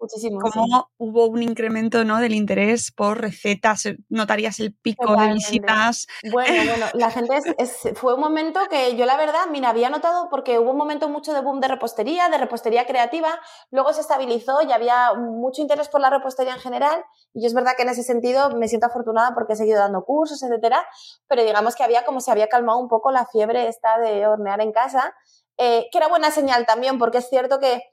Muchísimo. 0.02 0.40
Como 0.42 0.90
hubo 0.98 1.28
un 1.28 1.44
incremento 1.44 2.04
¿no? 2.04 2.18
del 2.18 2.34
interés 2.34 2.92
por 2.92 3.22
recetas, 3.22 3.86
eh, 3.86 3.98
notarías 4.10 4.60
el 4.60 4.74
pico 4.74 5.16
de 5.16 5.34
visitas. 5.34 6.08
Bueno, 6.32 6.64
bueno, 6.66 6.88
la 6.94 7.12
gente 7.12 7.40
es, 7.60 7.78
fue 7.94 8.16
un 8.16 8.20
momento 8.20 8.62
que 8.68 8.96
yo 8.96 9.06
la 9.06 9.16
verdad, 9.16 9.46
mira, 9.52 9.70
había 9.70 9.92
notado 9.92 10.28
porque 10.32 10.58
hubo 10.58 10.72
un 10.72 10.78
momento 10.78 11.08
mucho 11.08 11.34
de 11.34 11.42
boom 11.42 11.60
de 11.60 11.68
repostería, 11.68 12.30
de 12.30 12.40
repostería 12.40 12.88
creativa, 12.88 13.40
luego 13.70 13.94
se 13.94 14.02
estabilizó 14.02 14.64
y 14.64 14.72
había 14.72 15.14
mucho 15.14 15.62
interés 15.62 15.88
por 15.88 16.02
la 16.02 16.10
repostería 16.10 16.56
en 16.56 16.60
general 16.60 17.06
y 17.36 17.46
es 17.46 17.54
verdad 17.54 17.74
que 17.78 17.84
en 17.84 17.90
ese 17.90 18.02
sentido 18.02 18.50
me 18.56 18.68
siento 18.68 18.88
afortunada 18.88 19.36
porque 19.36 19.54
he 19.54 19.56
seguido 19.56 19.78
dando 19.78 20.04
cursos, 20.04 20.42
etcétera, 20.42 20.84
pero 21.28 21.44
digamos 21.44 21.76
que 21.76 21.84
había 21.84 22.06
como 22.06 22.22
se 22.22 22.32
había 22.32 22.48
calmado 22.48 22.80
un 22.80 22.88
poco 22.88 23.12
la 23.12 23.28
fiebre 23.28 23.68
esta 23.68 24.00
de 24.00 24.26
hornear 24.26 24.62
en 24.62 24.72
casa, 24.72 25.14
eh, 25.58 25.90
que 25.92 25.98
era 26.00 26.08
buena 26.08 26.32
señal 26.32 26.66
también 26.66 26.98
porque 26.98 27.20
es 27.20 27.30
cierto 27.30 27.60
que 27.60 27.84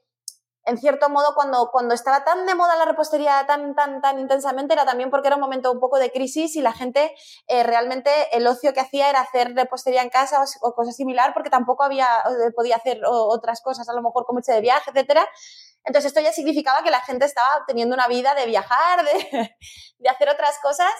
en 0.69 0.77
cierto 0.77 1.09
modo, 1.09 1.33
cuando, 1.33 1.69
cuando 1.71 1.95
estaba 1.95 2.23
tan 2.23 2.45
de 2.45 2.53
moda 2.53 2.75
la 2.75 2.85
repostería 2.85 3.43
tan, 3.47 3.75
tan, 3.75 4.01
tan 4.01 4.19
intensamente, 4.19 4.73
era 4.73 4.85
también 4.85 5.09
porque 5.09 5.27
era 5.27 5.35
un 5.35 5.41
momento 5.41 5.71
un 5.71 5.79
poco 5.79 5.97
de 5.97 6.11
crisis 6.11 6.55
y 6.55 6.61
la 6.61 6.73
gente 6.73 7.15
eh, 7.47 7.63
realmente 7.63 8.11
el 8.31 8.45
ocio 8.45 8.71
que 8.73 8.79
hacía 8.79 9.09
era 9.09 9.21
hacer 9.21 9.55
repostería 9.55 10.03
en 10.03 10.09
casa 10.09 10.43
o, 10.61 10.73
cosas 10.73 10.95
similar, 10.95 11.33
porque 11.33 11.49
tampoco 11.49 11.83
había, 11.83 12.07
podía 12.55 12.75
hacer 12.75 13.01
otras 13.05 13.61
cosas, 13.61 13.89
a 13.89 13.93
lo 13.93 14.01
mejor 14.03 14.25
como 14.25 14.39
irse 14.39 14.53
de 14.53 14.61
viaje, 14.61 14.91
etcétera. 14.91 15.27
Entonces 15.85 16.09
esto 16.09 16.21
ya 16.21 16.31
significaba 16.31 16.83
que 16.83 16.91
la 16.91 17.01
gente 17.01 17.25
estaba 17.25 17.63
teniendo 17.65 17.95
una 17.95 18.07
vida 18.07 18.35
de 18.35 18.45
viajar, 18.45 19.03
de, 19.03 19.55
de 19.97 20.09
hacer 20.09 20.29
otras 20.29 20.59
cosas 20.61 20.91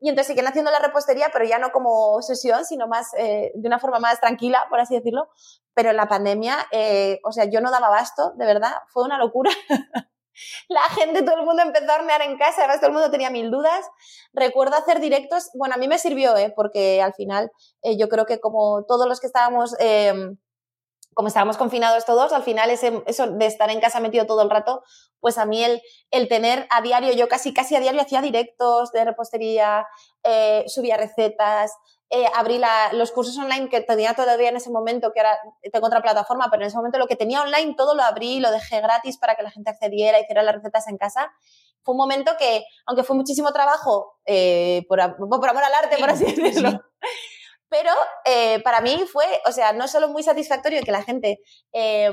y 0.00 0.08
entonces 0.08 0.28
siguen 0.28 0.46
haciendo 0.46 0.70
la 0.70 0.78
repostería, 0.78 1.30
pero 1.32 1.44
ya 1.44 1.58
no 1.58 1.70
como 1.70 2.20
sesión, 2.22 2.64
sino 2.64 2.86
más 2.86 3.08
eh, 3.18 3.52
de 3.54 3.68
una 3.68 3.78
forma 3.78 3.98
más 3.98 4.20
tranquila, 4.20 4.64
por 4.68 4.80
así 4.80 4.94
decirlo. 4.94 5.28
Pero 5.74 5.90
en 5.90 5.96
la 5.96 6.08
pandemia, 6.08 6.56
eh, 6.70 7.20
o 7.24 7.32
sea, 7.32 7.44
yo 7.46 7.60
no 7.60 7.70
daba 7.70 7.88
basto, 7.88 8.32
de 8.36 8.46
verdad, 8.46 8.72
fue 8.88 9.04
una 9.04 9.18
locura. 9.18 9.50
la 10.68 10.82
gente, 10.94 11.22
todo 11.22 11.36
el 11.36 11.46
mundo 11.46 11.62
empezó 11.62 11.90
a 11.90 11.96
hornear 11.96 12.22
en 12.22 12.36
casa, 12.36 12.60
además 12.60 12.80
todo 12.80 12.88
el 12.88 12.94
mundo 12.94 13.10
tenía 13.10 13.30
mil 13.30 13.50
dudas. 13.50 13.86
Recuerdo 14.32 14.76
hacer 14.76 15.00
directos, 15.00 15.50
bueno, 15.54 15.74
a 15.74 15.78
mí 15.78 15.88
me 15.88 15.98
sirvió, 15.98 16.36
¿eh? 16.36 16.52
porque 16.54 17.00
al 17.02 17.14
final 17.14 17.50
eh, 17.82 17.96
yo 17.96 18.08
creo 18.08 18.26
que 18.26 18.40
como 18.40 18.84
todos 18.86 19.08
los 19.08 19.20
que 19.20 19.26
estábamos 19.26 19.74
em, 19.78 20.36
como 21.16 21.28
estábamos 21.28 21.56
confinados 21.56 22.04
todos, 22.04 22.34
al 22.34 22.42
final 22.42 22.68
ese, 22.68 23.02
eso 23.06 23.26
de 23.26 23.46
estar 23.46 23.70
en 23.70 23.80
casa 23.80 24.00
metido 24.00 24.26
todo 24.26 24.42
el 24.42 24.50
rato, 24.50 24.82
pues 25.18 25.38
a 25.38 25.46
mí 25.46 25.64
el, 25.64 25.80
el 26.10 26.28
tener 26.28 26.66
a 26.68 26.82
diario, 26.82 27.10
yo 27.14 27.26
casi, 27.26 27.54
casi 27.54 27.74
a 27.74 27.80
diario 27.80 28.02
hacía 28.02 28.20
directos 28.20 28.92
de 28.92 29.02
repostería, 29.02 29.86
eh, 30.24 30.64
subía 30.66 30.98
recetas, 30.98 31.72
eh, 32.10 32.26
abrí 32.34 32.60
los 32.92 33.12
cursos 33.12 33.38
online 33.38 33.70
que 33.70 33.80
tenía 33.80 34.12
todavía 34.12 34.50
en 34.50 34.56
ese 34.56 34.68
momento, 34.68 35.10
que 35.14 35.20
ahora 35.20 35.38
tengo 35.72 35.86
otra 35.86 36.02
plataforma, 36.02 36.48
pero 36.50 36.64
en 36.64 36.68
ese 36.68 36.76
momento 36.76 36.98
lo 36.98 37.06
que 37.06 37.16
tenía 37.16 37.40
online 37.40 37.74
todo 37.78 37.94
lo 37.94 38.02
abrí, 38.02 38.38
lo 38.38 38.50
dejé 38.50 38.82
gratis 38.82 39.16
para 39.16 39.36
que 39.36 39.42
la 39.42 39.50
gente 39.50 39.70
accediera, 39.70 40.20
hiciera 40.20 40.42
las 40.42 40.56
recetas 40.56 40.86
en 40.86 40.98
casa. 40.98 41.32
Fue 41.82 41.94
un 41.94 41.98
momento 41.98 42.32
que, 42.38 42.62
aunque 42.84 43.04
fue 43.04 43.16
muchísimo 43.16 43.54
trabajo, 43.54 44.18
eh, 44.26 44.84
por, 44.86 44.98
por, 45.16 45.48
amor 45.48 45.64
al 45.64 45.72
arte, 45.72 45.96
por 45.96 46.10
así 46.10 46.26
decirlo, 46.26 46.78
pero 47.68 47.90
eh, 48.24 48.62
para 48.62 48.80
mí 48.80 49.04
fue, 49.10 49.24
o 49.46 49.52
sea, 49.52 49.72
no 49.72 49.88
solo 49.88 50.08
muy 50.08 50.22
satisfactorio 50.22 50.82
que 50.82 50.92
la 50.92 51.02
gente 51.02 51.40
eh, 51.72 52.10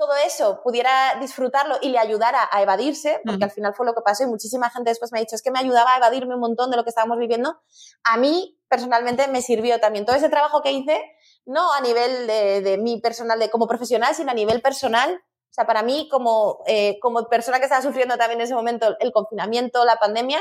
todo 0.00 0.14
eso 0.26 0.62
pudiera 0.64 1.18
disfrutarlo 1.20 1.76
y 1.82 1.90
le 1.90 1.98
ayudara 1.98 2.48
a 2.50 2.62
evadirse, 2.62 3.20
porque 3.26 3.44
al 3.44 3.50
final 3.50 3.74
fue 3.74 3.84
lo 3.84 3.92
que 3.92 4.00
pasó 4.00 4.24
y 4.24 4.28
muchísima 4.28 4.70
gente 4.70 4.88
después 4.88 5.12
me 5.12 5.18
ha 5.18 5.20
dicho, 5.20 5.34
es 5.34 5.42
que 5.42 5.50
me 5.50 5.58
ayudaba 5.58 5.92
a 5.92 5.98
evadirme 5.98 6.34
un 6.34 6.40
montón 6.40 6.70
de 6.70 6.78
lo 6.78 6.84
que 6.84 6.88
estábamos 6.88 7.18
viviendo. 7.18 7.60
A 8.04 8.16
mí 8.16 8.58
personalmente 8.66 9.28
me 9.28 9.42
sirvió 9.42 9.78
también 9.78 10.06
todo 10.06 10.16
ese 10.16 10.30
trabajo 10.30 10.62
que 10.62 10.72
hice, 10.72 10.98
no 11.44 11.70
a 11.74 11.82
nivel 11.82 12.26
de, 12.26 12.62
de 12.62 12.78
mi 12.78 12.98
personal, 13.02 13.38
de 13.38 13.50
como 13.50 13.66
profesional, 13.66 14.14
sino 14.14 14.30
a 14.30 14.34
nivel 14.34 14.62
personal. 14.62 15.12
O 15.12 15.52
sea, 15.52 15.66
para 15.66 15.82
mí 15.82 16.08
como, 16.10 16.62
eh, 16.66 16.98
como 17.02 17.28
persona 17.28 17.58
que 17.58 17.64
estaba 17.64 17.82
sufriendo 17.82 18.16
también 18.16 18.40
en 18.40 18.44
ese 18.44 18.54
momento 18.54 18.96
el 19.00 19.12
confinamiento, 19.12 19.84
la 19.84 19.96
pandemia, 19.96 20.40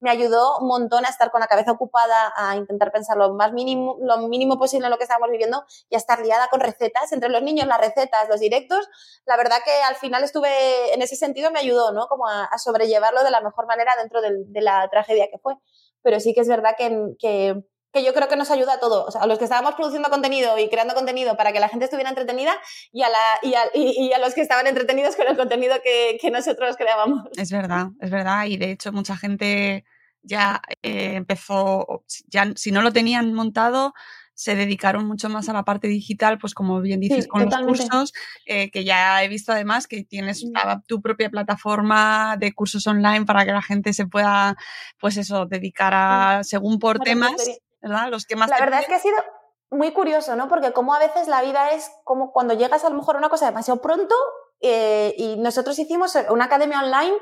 me 0.00 0.10
ayudó 0.10 0.58
un 0.58 0.68
montón 0.68 1.04
a 1.06 1.08
estar 1.08 1.30
con 1.30 1.40
la 1.40 1.46
cabeza 1.46 1.72
ocupada, 1.72 2.32
a 2.36 2.56
intentar 2.56 2.92
pensar 2.92 3.16
lo 3.16 3.34
más 3.34 3.52
mínimo, 3.52 3.96
lo 4.00 4.18
mínimo 4.28 4.58
posible 4.58 4.86
en 4.86 4.90
lo 4.90 4.98
que 4.98 5.04
estábamos 5.04 5.30
viviendo 5.30 5.64
y 5.88 5.94
a 5.94 5.98
estar 5.98 6.20
liada 6.20 6.48
con 6.48 6.60
recetas, 6.60 7.12
entre 7.12 7.30
los 7.30 7.42
niños, 7.42 7.66
las 7.66 7.80
recetas, 7.80 8.28
los 8.28 8.40
directos. 8.40 8.86
La 9.24 9.36
verdad 9.36 9.58
que 9.64 9.72
al 9.88 9.96
final 9.96 10.22
estuve, 10.24 10.94
en 10.94 11.02
ese 11.02 11.16
sentido 11.16 11.50
me 11.50 11.60
ayudó, 11.60 11.92
¿no? 11.92 12.06
Como 12.08 12.26
a, 12.26 12.48
sobrellevarlo 12.58 13.24
de 13.24 13.30
la 13.30 13.40
mejor 13.40 13.66
manera 13.66 13.92
dentro 13.98 14.20
de, 14.20 14.60
la 14.60 14.88
tragedia 14.90 15.28
que 15.30 15.38
fue. 15.38 15.54
Pero 16.02 16.20
sí 16.20 16.34
que 16.34 16.40
es 16.40 16.48
verdad 16.48 16.74
que, 16.76 17.14
que 17.18 17.64
que 17.94 18.04
yo 18.04 18.12
creo 18.12 18.28
que 18.28 18.36
nos 18.36 18.50
ayuda 18.50 18.74
a 18.74 18.80
todos, 18.80 19.14
a 19.14 19.26
los 19.26 19.38
que 19.38 19.44
estábamos 19.44 19.76
produciendo 19.76 20.10
contenido 20.10 20.58
y 20.58 20.68
creando 20.68 20.94
contenido 20.94 21.36
para 21.36 21.52
que 21.52 21.60
la 21.60 21.68
gente 21.68 21.84
estuviera 21.84 22.10
entretenida 22.10 22.52
y 22.92 23.02
a, 23.02 23.08
la, 23.08 23.18
y 23.42 23.54
a, 23.54 23.60
y 23.72 24.12
a 24.12 24.18
los 24.18 24.34
que 24.34 24.40
estaban 24.40 24.66
entretenidos 24.66 25.14
con 25.14 25.28
el 25.28 25.36
contenido 25.36 25.76
que, 25.82 26.18
que, 26.20 26.30
nosotros 26.32 26.76
creábamos. 26.76 27.22
Es 27.36 27.52
verdad, 27.52 27.88
es 28.00 28.10
verdad. 28.10 28.46
Y 28.46 28.56
de 28.56 28.72
hecho 28.72 28.92
mucha 28.92 29.16
gente 29.16 29.84
ya 30.22 30.60
eh, 30.82 31.14
empezó, 31.14 32.04
ya 32.26 32.50
si 32.56 32.72
no 32.72 32.82
lo 32.82 32.92
tenían 32.92 33.32
montado, 33.32 33.94
se 34.34 34.56
dedicaron 34.56 35.06
mucho 35.06 35.28
más 35.28 35.48
a 35.48 35.52
la 35.52 35.64
parte 35.64 35.86
digital, 35.86 36.38
pues 36.38 36.54
como 36.54 36.80
bien 36.80 37.00
dices, 37.00 37.28
con 37.28 37.44
los 37.44 37.56
cursos, 37.58 38.12
eh, 38.46 38.70
que 38.70 38.84
ya 38.84 39.22
he 39.22 39.28
visto 39.28 39.52
además 39.52 39.86
que 39.86 40.02
tienes 40.02 40.44
tu 40.86 41.00
propia 41.00 41.30
plataforma 41.30 42.36
de 42.36 42.52
cursos 42.52 42.86
online 42.86 43.24
para 43.24 43.44
que 43.44 43.52
la 43.52 43.62
gente 43.62 43.92
se 43.92 44.06
pueda, 44.06 44.56
pues 44.98 45.16
eso, 45.16 45.46
dedicar 45.46 45.92
a, 45.94 46.42
según 46.42 46.80
por 46.80 46.98
temas, 46.98 47.32
¿verdad? 47.88 48.08
Los 48.10 48.26
que 48.26 48.36
más... 48.36 48.50
La 48.50 48.58
verdad 48.58 48.80
es 48.80 48.86
que 48.86 48.94
ha 48.94 48.98
sido 48.98 49.16
muy 49.70 49.92
curioso, 49.92 50.36
¿no? 50.36 50.48
Porque 50.48 50.72
como 50.72 50.94
a 50.94 50.98
veces 50.98 51.28
la 51.28 51.42
vida 51.42 51.70
es 51.70 51.90
como 52.04 52.32
cuando 52.32 52.54
llegas 52.54 52.84
a 52.84 52.90
lo 52.90 52.96
mejor 52.96 53.16
a 53.16 53.18
una 53.18 53.28
cosa 53.28 53.46
demasiado 53.46 53.80
pronto 53.80 54.14
eh, 54.60 55.14
y 55.18 55.36
nosotros 55.36 55.78
hicimos 55.78 56.16
una 56.30 56.44
academia 56.44 56.80
online 56.80 57.16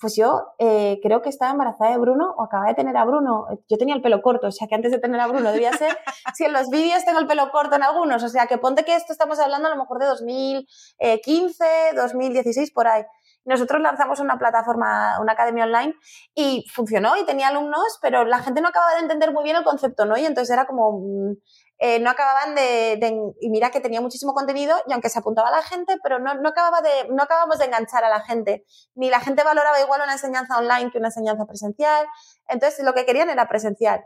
pues 0.00 0.16
yo 0.16 0.42
eh, 0.58 0.98
creo 1.02 1.22
que 1.22 1.28
estaba 1.28 1.52
embarazada 1.52 1.90
de 1.90 1.98
Bruno 1.98 2.34
o 2.36 2.44
acababa 2.44 2.68
de 2.68 2.74
tener 2.74 2.96
a 2.96 3.04
Bruno. 3.04 3.46
Yo 3.68 3.78
tenía 3.78 3.94
el 3.94 4.02
pelo 4.02 4.22
corto, 4.22 4.48
o 4.48 4.52
sea 4.52 4.68
que 4.68 4.74
antes 4.74 4.90
de 4.92 4.98
tener 4.98 5.20
a 5.20 5.26
Bruno 5.26 5.52
debía 5.52 5.72
ser, 5.72 5.96
si 6.34 6.44
en 6.44 6.52
los 6.52 6.68
vídeos 6.70 7.04
tengo 7.04 7.18
el 7.18 7.26
pelo 7.26 7.50
corto 7.50 7.76
en 7.76 7.82
algunos, 7.82 8.22
o 8.22 8.28
sea 8.28 8.46
que 8.46 8.58
ponte 8.58 8.84
que 8.84 8.94
esto 8.94 9.12
estamos 9.12 9.38
hablando 9.38 9.68
a 9.68 9.70
lo 9.70 9.76
mejor 9.76 9.98
de 9.98 10.06
2015, 10.06 11.64
2016, 11.96 12.72
por 12.72 12.88
ahí. 12.88 13.04
Nosotros 13.44 13.80
lanzamos 13.80 14.20
una 14.20 14.38
plataforma, 14.38 15.18
una 15.20 15.32
academia 15.32 15.64
online 15.64 15.94
y 16.34 16.64
funcionó 16.72 17.16
y 17.16 17.24
tenía 17.24 17.48
alumnos, 17.48 17.98
pero 18.02 18.24
la 18.24 18.40
gente 18.40 18.60
no 18.60 18.68
acababa 18.68 18.94
de 18.94 19.00
entender 19.00 19.32
muy 19.32 19.44
bien 19.44 19.56
el 19.56 19.64
concepto, 19.64 20.04
¿no? 20.04 20.16
Y 20.18 20.26
entonces 20.26 20.52
era 20.52 20.66
como, 20.66 21.00
mm, 21.00 21.32
eh, 21.78 21.98
no 22.00 22.10
acababan 22.10 22.54
de, 22.54 23.00
y 23.40 23.48
mira 23.48 23.70
que 23.70 23.80
tenía 23.80 24.02
muchísimo 24.02 24.34
contenido 24.34 24.76
y 24.86 24.92
aunque 24.92 25.08
se 25.08 25.18
apuntaba 25.18 25.50
la 25.50 25.62
gente, 25.62 25.96
pero 26.02 26.18
no, 26.18 26.34
no, 26.34 26.50
acababa 26.50 26.82
de, 26.82 27.08
no 27.08 27.22
acabamos 27.22 27.58
de 27.58 27.64
enganchar 27.64 28.04
a 28.04 28.10
la 28.10 28.20
gente, 28.20 28.66
ni 28.94 29.08
la 29.08 29.20
gente 29.20 29.42
valoraba 29.42 29.80
igual 29.80 30.02
una 30.02 30.12
enseñanza 30.12 30.58
online 30.58 30.90
que 30.90 30.98
una 30.98 31.08
enseñanza 31.08 31.46
presencial, 31.46 32.06
entonces 32.48 32.84
lo 32.84 32.92
que 32.92 33.06
querían 33.06 33.30
era 33.30 33.48
presencial. 33.48 34.04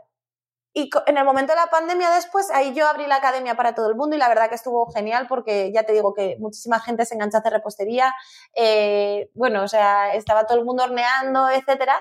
Y 0.77 0.89
en 1.05 1.17
el 1.17 1.23
momento 1.23 1.53
de 1.53 1.55
la 1.55 1.67
pandemia 1.67 2.09
después, 2.09 2.51
ahí 2.51 2.73
yo 2.73 2.85
abrí 2.85 3.07
la 3.07 3.15
academia 3.15 3.55
para 3.55 3.73
todo 3.73 3.87
el 3.87 3.95
mundo 3.95 4.17
y 4.17 4.19
la 4.19 4.27
verdad 4.27 4.49
que 4.49 4.55
estuvo 4.55 4.91
genial 4.91 5.25
porque 5.25 5.71
ya 5.71 5.83
te 5.83 5.93
digo 5.93 6.13
que 6.13 6.35
muchísima 6.37 6.81
gente 6.81 7.05
se 7.05 7.13
enganchó 7.15 7.37
a 7.37 7.39
hacer 7.39 7.53
repostería, 7.53 8.13
eh, 8.53 9.31
bueno, 9.35 9.63
o 9.63 9.69
sea, 9.69 10.13
estaba 10.15 10.45
todo 10.45 10.57
el 10.59 10.65
mundo 10.65 10.83
horneando, 10.83 11.49
etcétera. 11.49 11.95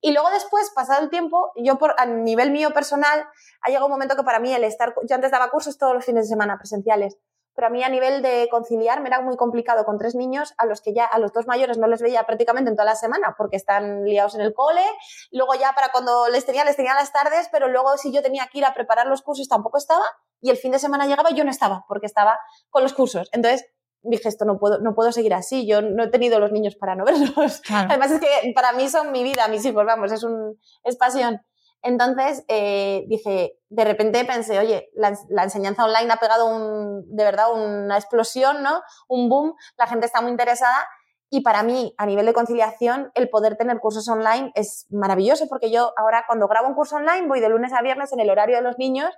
Y 0.00 0.12
luego 0.12 0.30
después, 0.30 0.70
pasado 0.72 1.02
el 1.02 1.10
tiempo, 1.10 1.50
yo 1.56 1.76
por, 1.76 1.96
a 1.98 2.06
nivel 2.06 2.52
mío 2.52 2.70
personal, 2.70 3.26
ha 3.62 3.68
llegado 3.68 3.86
un 3.86 3.92
momento 3.92 4.14
que 4.14 4.22
para 4.22 4.38
mí 4.38 4.54
el 4.54 4.62
estar, 4.62 4.94
yo 5.08 5.16
antes 5.16 5.32
daba 5.32 5.50
cursos 5.50 5.76
todos 5.76 5.94
los 5.94 6.04
fines 6.04 6.26
de 6.26 6.28
semana 6.28 6.56
presenciales 6.56 7.18
pero 7.54 7.66
a 7.66 7.70
mí 7.70 7.82
a 7.82 7.88
nivel 7.88 8.22
de 8.22 8.48
conciliar 8.50 9.00
me 9.00 9.08
era 9.08 9.20
muy 9.20 9.36
complicado 9.36 9.84
con 9.84 9.98
tres 9.98 10.14
niños 10.14 10.54
a 10.58 10.66
los 10.66 10.80
que 10.80 10.94
ya 10.94 11.04
a 11.04 11.18
los 11.18 11.32
dos 11.32 11.46
mayores 11.46 11.78
no 11.78 11.86
les 11.86 12.02
veía 12.02 12.24
prácticamente 12.24 12.70
en 12.70 12.76
toda 12.76 12.86
la 12.86 12.96
semana 12.96 13.34
porque 13.36 13.56
están 13.56 14.04
liados 14.04 14.34
en 14.34 14.40
el 14.40 14.54
cole, 14.54 14.84
luego 15.30 15.54
ya 15.54 15.72
para 15.72 15.90
cuando 15.90 16.28
les 16.28 16.46
tenía 16.46 16.64
les 16.64 16.76
tenía 16.76 16.94
las 16.94 17.12
tardes, 17.12 17.48
pero 17.52 17.68
luego 17.68 17.96
si 17.96 18.12
yo 18.12 18.22
tenía 18.22 18.48
que 18.50 18.58
ir 18.58 18.64
a 18.64 18.74
preparar 18.74 19.06
los 19.06 19.22
cursos 19.22 19.48
tampoco 19.48 19.78
estaba 19.78 20.04
y 20.40 20.50
el 20.50 20.56
fin 20.56 20.72
de 20.72 20.78
semana 20.78 21.06
llegaba 21.06 21.30
y 21.30 21.34
yo 21.34 21.44
no 21.44 21.50
estaba 21.50 21.84
porque 21.88 22.06
estaba 22.06 22.38
con 22.70 22.82
los 22.82 22.94
cursos. 22.94 23.28
Entonces, 23.32 23.66
dije, 24.02 24.28
esto 24.28 24.44
no 24.44 24.58
puedo, 24.58 24.78
no 24.78 24.94
puedo 24.94 25.12
seguir 25.12 25.34
así, 25.34 25.66
yo 25.66 25.82
no 25.82 26.04
he 26.04 26.08
tenido 26.08 26.38
los 26.38 26.52
niños 26.52 26.76
para 26.76 26.94
no 26.94 27.04
verlos. 27.04 27.62
Además 27.70 28.10
es 28.10 28.20
que 28.20 28.52
para 28.54 28.72
mí 28.72 28.88
son 28.88 29.12
mi 29.12 29.22
vida, 29.22 29.48
mis 29.48 29.64
hijos, 29.64 29.84
vamos, 29.84 30.12
es, 30.12 30.22
un, 30.24 30.58
es 30.84 30.96
pasión. 30.96 31.40
Entonces 31.82 32.44
eh, 32.48 33.04
dije, 33.08 33.56
de 33.68 33.84
repente 33.84 34.24
pensé, 34.24 34.58
oye, 34.58 34.90
la, 34.94 35.42
enseñanza 35.42 35.84
online 35.84 36.12
ha 36.12 36.16
pegado 36.16 36.46
un, 36.46 37.04
de 37.14 37.24
verdad 37.24 37.52
una 37.52 37.96
explosión, 37.96 38.62
¿no? 38.62 38.82
Un 39.08 39.28
boom, 39.28 39.54
la 39.78 39.86
gente 39.86 40.06
está 40.06 40.20
muy 40.20 40.30
interesada 40.30 40.86
y 41.30 41.42
para 41.42 41.62
mí, 41.62 41.94
a 41.96 42.06
nivel 42.06 42.26
de 42.26 42.32
conciliación, 42.32 43.12
el 43.14 43.30
poder 43.30 43.56
tener 43.56 43.78
cursos 43.78 44.08
online 44.08 44.50
es 44.56 44.86
maravilloso 44.90 45.46
porque 45.48 45.70
yo 45.70 45.92
ahora 45.96 46.24
cuando 46.26 46.48
grabo 46.48 46.68
un 46.68 46.74
curso 46.74 46.96
online 46.96 47.28
voy 47.28 47.40
de 47.40 47.48
lunes 47.48 47.72
a 47.72 47.82
viernes 47.82 48.12
en 48.12 48.20
el 48.20 48.30
horario 48.30 48.56
de 48.56 48.62
los 48.62 48.78
niños 48.78 49.14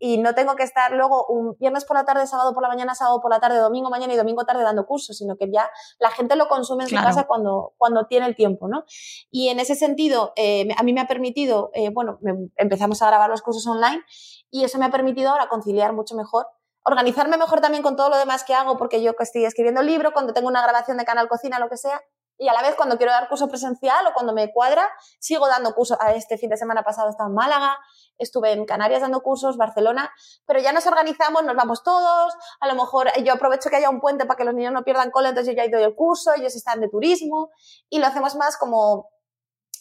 y 0.00 0.16
no 0.18 0.34
tengo 0.34 0.56
que 0.56 0.62
estar 0.62 0.92
luego 0.92 1.26
un 1.26 1.56
viernes 1.58 1.84
por 1.84 1.96
la 1.96 2.04
tarde, 2.04 2.26
sábado 2.26 2.54
por 2.54 2.62
la 2.62 2.68
mañana, 2.68 2.94
sábado 2.94 3.20
por 3.20 3.30
la 3.30 3.38
tarde, 3.38 3.58
domingo 3.58 3.90
mañana 3.90 4.14
y 4.14 4.16
domingo 4.16 4.44
tarde 4.44 4.64
dando 4.64 4.86
cursos, 4.86 5.16
sino 5.16 5.36
que 5.36 5.50
ya 5.52 5.70
la 5.98 6.10
gente 6.10 6.34
lo 6.36 6.48
consume 6.48 6.84
en 6.84 6.88
su 6.88 6.96
casa 6.96 7.24
cuando, 7.24 7.74
cuando 7.76 8.06
tiene 8.06 8.26
el 8.26 8.34
tiempo, 8.34 8.66
¿no? 8.66 8.84
Y 9.30 9.48
en 9.48 9.60
ese 9.60 9.74
sentido, 9.74 10.32
eh, 10.36 10.66
a 10.76 10.82
mí 10.82 10.94
me 10.94 11.02
ha 11.02 11.06
permitido, 11.06 11.70
eh, 11.74 11.90
bueno, 11.90 12.18
empezamos 12.56 13.02
a 13.02 13.06
grabar 13.06 13.28
los 13.28 13.42
cursos 13.42 13.66
online 13.66 14.02
y 14.50 14.64
eso 14.64 14.78
me 14.78 14.86
ha 14.86 14.90
permitido 14.90 15.30
ahora 15.30 15.48
conciliar 15.48 15.92
mucho 15.92 16.16
mejor 16.16 16.46
organizarme 16.82 17.36
mejor 17.36 17.60
también 17.60 17.82
con 17.82 17.94
todo 17.94 18.08
lo 18.08 18.16
demás 18.16 18.42
que 18.42 18.54
hago, 18.54 18.78
porque 18.78 19.02
yo 19.02 19.12
estoy 19.18 19.44
escribiendo 19.44 19.82
libro, 19.82 20.12
cuando 20.12 20.32
tengo 20.32 20.48
una 20.48 20.62
grabación 20.62 20.96
de 20.96 21.04
canal 21.04 21.28
cocina, 21.28 21.58
lo 21.58 21.68
que 21.68 21.76
sea, 21.76 22.00
y 22.40 22.48
a 22.48 22.54
la 22.54 22.62
vez 22.62 22.74
cuando 22.74 22.96
quiero 22.96 23.12
dar 23.12 23.28
curso 23.28 23.48
presencial 23.48 24.06
o 24.06 24.14
cuando 24.14 24.32
me 24.32 24.50
cuadra, 24.50 24.88
sigo 25.18 25.46
dando 25.46 25.74
cursos. 25.74 25.98
A 26.00 26.14
este 26.14 26.38
fin 26.38 26.48
de 26.48 26.56
semana 26.56 26.82
pasado 26.82 27.10
estaba 27.10 27.28
en 27.28 27.34
Málaga, 27.34 27.76
estuve 28.20 28.52
en 28.52 28.64
Canarias 28.64 29.00
dando 29.00 29.22
cursos, 29.22 29.56
Barcelona, 29.56 30.12
pero 30.46 30.60
ya 30.60 30.72
nos 30.72 30.86
organizamos, 30.86 31.42
nos 31.44 31.56
vamos 31.56 31.82
todos, 31.82 32.34
a 32.60 32.68
lo 32.68 32.74
mejor 32.74 33.10
yo 33.24 33.32
aprovecho 33.32 33.70
que 33.70 33.76
haya 33.76 33.90
un 33.90 34.00
puente 34.00 34.26
para 34.26 34.36
que 34.36 34.44
los 34.44 34.54
niños 34.54 34.72
no 34.72 34.84
pierdan 34.84 35.10
cola, 35.10 35.30
entonces 35.30 35.54
yo 35.54 35.62
ya 35.62 35.68
doy 35.70 35.82
el 35.82 35.94
curso, 35.94 36.32
ellos 36.34 36.54
están 36.54 36.80
de 36.80 36.88
turismo 36.88 37.50
y 37.88 37.98
lo 37.98 38.06
hacemos 38.06 38.36
más 38.36 38.56
como 38.56 39.10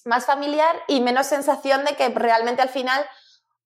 más 0.05 0.25
familiar 0.25 0.75
y 0.87 1.01
menos 1.01 1.27
sensación 1.27 1.83
de 1.85 1.95
que 1.95 2.09
realmente 2.09 2.61
al 2.61 2.69
final 2.69 3.05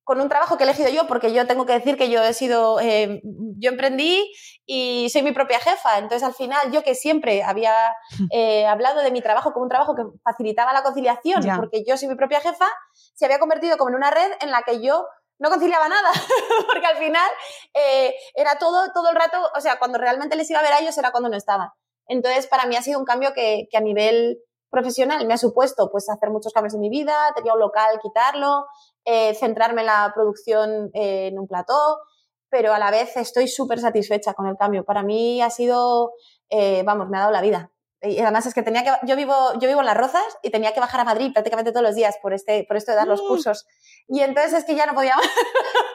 con 0.04 0.20
un 0.20 0.28
trabajo 0.28 0.56
que 0.56 0.64
he 0.64 0.66
elegido 0.66 0.90
yo, 0.90 1.06
porque 1.06 1.32
yo 1.32 1.46
tengo 1.46 1.64
que 1.64 1.72
decir 1.72 1.96
que 1.96 2.10
yo 2.10 2.22
he 2.22 2.34
sido, 2.34 2.78
eh, 2.80 3.22
yo 3.58 3.70
emprendí 3.70 4.30
y 4.66 5.08
soy 5.10 5.22
mi 5.22 5.32
propia 5.32 5.58
jefa. 5.58 5.98
Entonces, 5.98 6.22
al 6.22 6.34
final, 6.34 6.70
yo 6.70 6.82
que 6.82 6.94
siempre 6.94 7.42
había 7.42 7.74
eh, 8.32 8.66
hablado 8.66 9.00
de 9.00 9.10
mi 9.10 9.22
trabajo 9.22 9.52
como 9.52 9.64
un 9.64 9.70
trabajo 9.70 9.94
que 9.94 10.02
facilitaba 10.22 10.72
la 10.72 10.82
conciliación, 10.82 11.42
porque 11.56 11.84
yo 11.86 11.96
soy 11.96 12.08
mi 12.08 12.16
propia 12.16 12.40
jefa, 12.40 12.66
se 13.14 13.24
había 13.24 13.38
convertido 13.38 13.78
como 13.78 13.90
en 13.90 13.96
una 13.96 14.10
red 14.10 14.30
en 14.40 14.50
la 14.50 14.62
que 14.62 14.82
yo 14.82 15.06
no 15.38 15.48
conciliaba 15.48 15.88
nada, 15.88 16.10
porque 16.66 16.86
al 16.86 16.96
final 16.96 17.28
eh, 17.72 18.14
era 18.34 18.58
todo, 18.58 18.92
todo 18.92 19.08
el 19.08 19.16
rato, 19.16 19.38
o 19.56 19.60
sea, 19.60 19.78
cuando 19.78 19.98
realmente 19.98 20.36
les 20.36 20.48
iba 20.50 20.60
a 20.60 20.62
ver 20.62 20.72
a 20.72 20.80
ellos 20.80 20.96
era 20.98 21.10
cuando 21.10 21.28
no 21.28 21.36
estaban. 21.36 21.70
Entonces, 22.06 22.46
para 22.46 22.66
mí 22.66 22.76
ha 22.76 22.82
sido 22.82 22.98
un 22.98 23.06
cambio 23.06 23.32
que, 23.34 23.66
que 23.70 23.76
a 23.78 23.80
nivel 23.80 24.38
profesional 24.70 25.26
me 25.26 25.34
ha 25.34 25.38
supuesto 25.38 25.88
pues 25.90 26.08
hacer 26.10 26.30
muchos 26.30 26.52
cambios 26.52 26.74
en 26.74 26.80
mi 26.80 26.90
vida, 26.90 27.14
tenía 27.34 27.54
un 27.54 27.60
local, 27.60 27.98
quitarlo, 28.02 28.66
eh, 29.04 29.34
centrarme 29.34 29.82
en 29.82 29.86
la 29.86 30.12
producción 30.14 30.90
eh, 30.94 31.28
en 31.28 31.38
un 31.38 31.46
plató, 31.46 32.00
pero 32.48 32.72
a 32.72 32.78
la 32.78 32.90
vez 32.90 33.16
estoy 33.16 33.48
súper 33.48 33.80
satisfecha 33.80 34.34
con 34.34 34.46
el 34.46 34.56
cambio. 34.56 34.84
Para 34.84 35.02
mí 35.02 35.42
ha 35.42 35.50
sido, 35.50 36.12
eh, 36.50 36.82
vamos, 36.84 37.08
me 37.08 37.18
ha 37.18 37.20
dado 37.20 37.32
la 37.32 37.42
vida. 37.42 37.70
Y 38.00 38.20
además 38.20 38.44
es 38.46 38.54
que 38.54 38.62
tenía 38.62 38.84
que, 38.84 39.06
yo 39.06 39.16
vivo, 39.16 39.34
yo 39.58 39.66
vivo 39.66 39.80
en 39.80 39.86
Las 39.86 39.96
Rozas 39.96 40.38
y 40.42 40.50
tenía 40.50 40.72
que 40.72 40.80
bajar 40.80 41.00
a 41.00 41.04
Madrid 41.04 41.32
prácticamente 41.32 41.72
todos 41.72 41.82
los 41.82 41.94
días 41.94 42.16
por, 42.20 42.34
este, 42.34 42.64
por 42.68 42.76
esto 42.76 42.92
de 42.92 42.98
dar 42.98 43.08
los 43.08 43.22
mm. 43.22 43.26
cursos. 43.26 43.66
Y 44.08 44.20
entonces 44.20 44.52
es 44.52 44.64
que 44.64 44.74
ya 44.74 44.86
no 44.86 44.94
podía. 44.94 45.14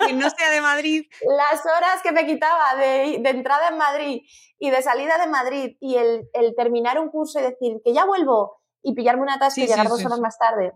Y 0.08 0.14
no 0.14 0.30
sea 0.30 0.50
de 0.50 0.62
Madrid. 0.62 1.06
Las 1.22 1.62
horas 1.66 2.02
que 2.02 2.12
me 2.12 2.26
quitaba 2.26 2.76
de, 2.76 3.20
de, 3.22 3.30
entrada 3.30 3.70
en 3.70 3.78
Madrid 3.78 4.22
y 4.58 4.70
de 4.72 4.82
salida 4.82 5.18
de 5.20 5.28
Madrid 5.28 5.78
y 5.80 5.96
el, 5.98 6.30
el 6.34 6.56
terminar 6.56 7.00
un 7.00 7.10
curso 7.10 7.40
y 7.40 7.44
decir 7.44 7.78
que 7.84 7.94
ya 7.94 8.06
vuelvo 8.06 8.60
y 8.82 8.96
pillarme 8.96 9.22
una 9.22 9.38
taza 9.38 9.62
y 9.62 9.68
llegar 9.68 9.88
dos 9.88 10.04
horas 10.04 10.20
más 10.20 10.38
tarde. 10.38 10.74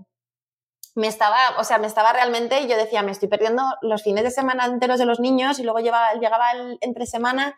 Me 0.96 1.08
estaba, 1.08 1.38
o 1.58 1.64
sea, 1.64 1.80
me 1.80 1.88
estaba 1.88 2.14
realmente, 2.14 2.68
yo 2.68 2.78
decía, 2.78 3.02
me 3.02 3.12
estoy 3.12 3.28
perdiendo 3.28 3.64
los 3.82 4.04
fines 4.04 4.24
de 4.24 4.32
semana 4.32 4.66
enteros 4.66 5.00
de 5.00 5.06
los 5.06 5.20
niños 5.20 5.58
y 5.60 5.64
luego 5.64 5.80
llevaba, 5.80 6.14
llegaba 6.14 6.52
el 6.52 6.78
entre 6.82 7.08
semana 7.08 7.56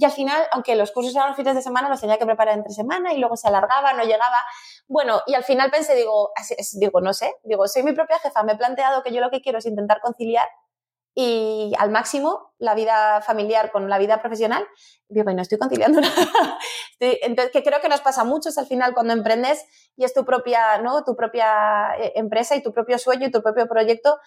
y 0.00 0.04
al 0.04 0.12
final, 0.12 0.40
aunque 0.52 0.76
los 0.76 0.92
cursos 0.92 1.14
eran 1.14 1.28
los 1.28 1.36
fines 1.36 1.56
de 1.56 1.62
semana, 1.62 1.88
los 1.88 2.00
tenía 2.00 2.18
que 2.18 2.26
preparar 2.26 2.54
entre 2.54 2.72
semana 2.72 3.12
y 3.12 3.18
luego 3.18 3.36
se 3.36 3.48
alargaba, 3.48 3.94
no 3.94 4.04
llegaba. 4.04 4.44
Bueno, 4.86 5.22
y 5.26 5.34
al 5.34 5.42
final 5.42 5.72
pensé, 5.72 5.96
digo, 5.96 6.30
digo, 6.74 7.00
no 7.00 7.12
sé, 7.12 7.34
digo, 7.42 7.66
soy 7.66 7.82
mi 7.82 7.92
propia 7.92 8.18
jefa, 8.20 8.44
me 8.44 8.52
he 8.52 8.56
planteado 8.56 9.02
que 9.02 9.12
yo 9.12 9.20
lo 9.20 9.30
que 9.30 9.40
quiero 9.40 9.58
es 9.58 9.66
intentar 9.66 10.00
conciliar 10.00 10.48
y 11.20 11.72
al 11.80 11.90
máximo 11.90 12.54
la 12.58 12.76
vida 12.76 13.20
familiar 13.22 13.72
con 13.72 13.90
la 13.90 13.98
vida 13.98 14.20
profesional, 14.20 14.64
digo, 15.08 15.28
y 15.28 15.34
no 15.34 15.42
estoy 15.42 15.58
conciliando 15.58 16.00
nada. 16.00 16.58
Entonces, 17.00 17.50
que 17.52 17.64
creo 17.64 17.80
que 17.80 17.88
nos 17.88 18.00
pasa 18.02 18.20
a 18.20 18.24
muchos 18.24 18.56
al 18.56 18.66
final 18.66 18.94
cuando 18.94 19.14
emprendes 19.14 19.64
y 19.96 20.04
es 20.04 20.14
tu 20.14 20.24
propia, 20.24 20.78
¿no? 20.78 21.02
tu 21.02 21.16
propia 21.16 21.90
eh, 21.98 22.12
empresa 22.14 22.54
y 22.54 22.62
tu 22.62 22.72
propio 22.72 23.00
sueño 23.00 23.26
y 23.26 23.32
tu 23.32 23.42
propio 23.42 23.66
proyecto, 23.66 24.20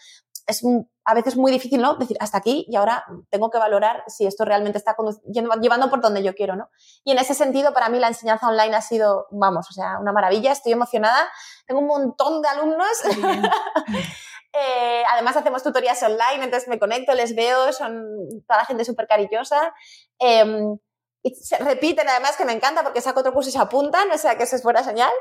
es 0.48 0.64
a 1.06 1.14
veces 1.14 1.38
muy 1.38 1.50
difícil, 1.50 1.82
¿no? 1.82 1.96
Decir, 1.96 2.18
hasta 2.20 2.40
aquí 2.40 2.66
y 2.68 2.76
ahora 2.76 3.06
tengo 3.30 3.50
que 3.50 3.58
valorar 3.58 4.04
si 4.08 4.26
esto 4.26 4.44
realmente 4.44 4.78
está 4.78 4.94
llevando 5.32 5.90
por 5.90 6.02
donde 6.02 6.24
yo 6.24 6.36
quiero, 6.36 6.58
¿no? 6.58 6.70
Y 7.06 7.14
en 7.14 7.20
ese 7.20 7.36
sentido, 7.36 7.74
para 7.74 7.88
mí 7.88 8.00
la 8.00 8.10
enseñanza 8.10 8.50
online 8.50 8.76
ha 8.76 8.82
sido, 8.82 9.28
vamos, 9.32 9.68
o 9.70 9.74
sea, 9.74 9.98
una 9.98 10.12
maravilla, 10.12 10.52
estoy 10.52 10.74
emocionada, 10.74 11.30
tengo 11.68 11.80
un 11.80 11.88
montón 11.88 12.42
de 12.42 12.50
alumnos. 12.50 12.90
Eh, 14.54 14.91
además 15.12 15.36
hacemos 15.36 15.64
tutorías 15.64 16.02
online, 16.04 16.44
entonces 16.44 16.68
me 16.68 16.80
conecto, 16.80 17.14
les 17.14 17.36
veo, 17.36 17.72
son 17.74 18.06
toda 18.48 18.60
la 18.60 18.66
gente 18.66 18.86
súper 18.86 19.08
cariñosa. 19.08 19.74
Em, 20.20 20.78
y 21.24 21.36
se 21.36 21.58
repiten 21.58 22.10
además 22.10 22.36
que 22.38 22.46
me 22.46 22.54
encanta 22.54 22.84
porque 22.84 23.02
saco 23.02 23.20
otro 23.20 23.34
curso 23.34 23.50
y 23.50 23.54
se 23.54 23.60
apuntan, 23.60 24.10
o 24.12 24.18
sea 24.18 24.38
que 24.38 24.44
eso 24.44 24.56
es 24.56 24.64
buena 24.64 24.84
señal. 24.84 25.12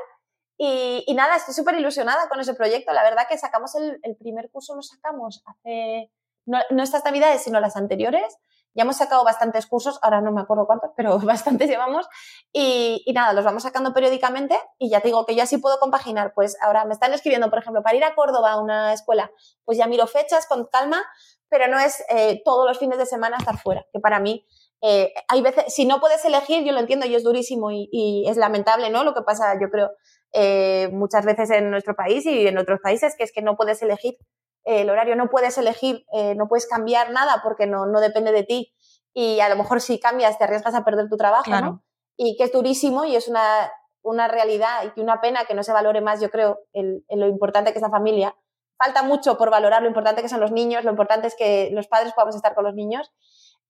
Y, 0.57 1.03
y 1.07 1.13
nada, 1.13 1.35
estoy 1.35 1.53
súper 1.53 1.75
ilusionada 1.75 2.29
con 2.29 2.39
ese 2.39 2.53
proyecto. 2.53 2.93
La 2.93 3.03
verdad 3.03 3.27
que 3.27 3.37
sacamos 3.37 3.73
el, 3.75 3.99
el 4.03 4.15
primer 4.15 4.49
curso, 4.51 4.75
lo 4.75 4.81
sacamos 4.83 5.43
hace, 5.45 6.11
no, 6.45 6.59
no 6.69 6.83
estas 6.83 7.03
navidades, 7.03 7.43
sino 7.43 7.59
las 7.59 7.75
anteriores. 7.75 8.37
Ya 8.73 8.83
hemos 8.83 8.97
sacado 8.97 9.23
bastantes 9.23 9.67
cursos, 9.67 9.99
ahora 10.01 10.21
no 10.21 10.31
me 10.31 10.41
acuerdo 10.41 10.65
cuántos, 10.65 10.91
pero 10.95 11.19
bastantes 11.23 11.69
llevamos. 11.69 12.07
Y, 12.53 13.03
nada, 13.13 13.33
los 13.33 13.45
vamos 13.45 13.63
sacando 13.63 13.93
periódicamente 13.93 14.57
y 14.77 14.89
ya 14.89 15.01
te 15.01 15.09
digo 15.09 15.25
que 15.25 15.35
yo 15.35 15.43
así 15.43 15.57
puedo 15.57 15.79
compaginar. 15.79 16.33
Pues 16.33 16.57
ahora 16.61 16.85
me 16.85 16.93
están 16.93 17.13
escribiendo, 17.13 17.49
por 17.49 17.59
ejemplo, 17.59 17.83
para 17.83 17.95
ir 17.95 18.03
a 18.03 18.15
Córdoba 18.15 18.53
a 18.53 18.61
una 18.61 18.93
escuela, 18.93 19.31
pues 19.65 19.77
ya 19.77 19.87
miro 19.87 20.07
fechas 20.07 20.47
con 20.47 20.65
calma, 20.65 21.03
pero 21.49 21.67
no 21.67 21.79
es 21.79 22.03
eh, 22.09 22.41
todos 22.45 22.67
los 22.67 22.79
fines 22.79 22.97
de 22.97 23.05
semana 23.05 23.37
estar 23.37 23.57
fuera, 23.57 23.85
que 23.91 23.99
para 23.99 24.19
mí 24.19 24.45
eh, 24.81 25.13
hay 25.27 25.41
veces, 25.41 25.65
si 25.67 25.85
no 25.85 25.99
puedes 25.99 26.23
elegir, 26.25 26.63
yo 26.63 26.71
lo 26.71 26.79
entiendo 26.79 27.05
y 27.05 27.13
es 27.13 27.23
durísimo 27.23 27.71
y, 27.71 27.89
y 27.91 28.27
es 28.27 28.37
lamentable, 28.37 28.89
¿no? 28.89 29.03
Lo 29.03 29.13
que 29.13 29.21
pasa, 29.21 29.53
yo 29.61 29.69
creo, 29.69 29.91
eh, 30.33 30.89
muchas 30.93 31.25
veces 31.25 31.49
en 31.51 31.69
nuestro 31.69 31.95
país 31.95 32.25
y 32.25 32.47
en 32.47 32.57
otros 32.57 32.79
países, 32.81 33.15
que 33.17 33.23
es 33.23 33.33
que 33.33 33.41
no 33.41 33.57
puedes 33.57 33.81
elegir 33.81 34.17
el 34.63 34.89
horario, 34.89 35.15
no 35.15 35.29
puedes 35.29 35.57
elegir, 35.57 36.05
eh, 36.13 36.35
no 36.35 36.47
puedes 36.47 36.67
cambiar 36.67 37.11
nada 37.11 37.41
porque 37.43 37.67
no, 37.67 37.85
no, 37.85 37.99
depende 37.99 38.31
de 38.31 38.43
ti 38.43 38.73
y 39.13 39.39
a 39.39 39.49
lo 39.49 39.55
mejor 39.55 39.81
si 39.81 39.99
cambias 39.99 40.37
te 40.37 40.43
arriesgas 40.43 40.75
a 40.75 40.85
perder 40.85 41.09
tu 41.09 41.17
trabajo, 41.17 41.49
¿no? 41.49 41.83
Y 42.17 42.37
que 42.37 42.43
es 42.43 42.51
durísimo 42.51 43.05
y 43.05 43.15
es 43.15 43.27
una, 43.27 43.71
una 44.03 44.27
realidad 44.27 44.83
y 44.85 44.91
que 44.91 45.01
una 45.01 45.19
pena 45.21 45.45
que 45.45 45.53
no 45.53 45.63
se 45.63 45.73
valore 45.73 46.01
más, 46.01 46.21
yo 46.21 46.29
creo, 46.29 46.59
en 46.73 47.03
lo 47.09 47.27
importante 47.27 47.71
que 47.71 47.79
es 47.79 47.83
la 47.83 47.89
familia. 47.89 48.35
Falta 48.77 49.03
mucho 49.03 49.37
por 49.37 49.49
valorar 49.49 49.81
lo 49.81 49.87
importante 49.87 50.21
que 50.21 50.29
son 50.29 50.39
los 50.39 50.51
niños, 50.51 50.83
lo 50.83 50.91
importante 50.91 51.27
es 51.27 51.35
que 51.35 51.69
los 51.71 51.87
padres 51.87 52.13
podamos 52.13 52.35
estar 52.35 52.55
con 52.55 52.63
los 52.63 52.73
niños 52.73 53.11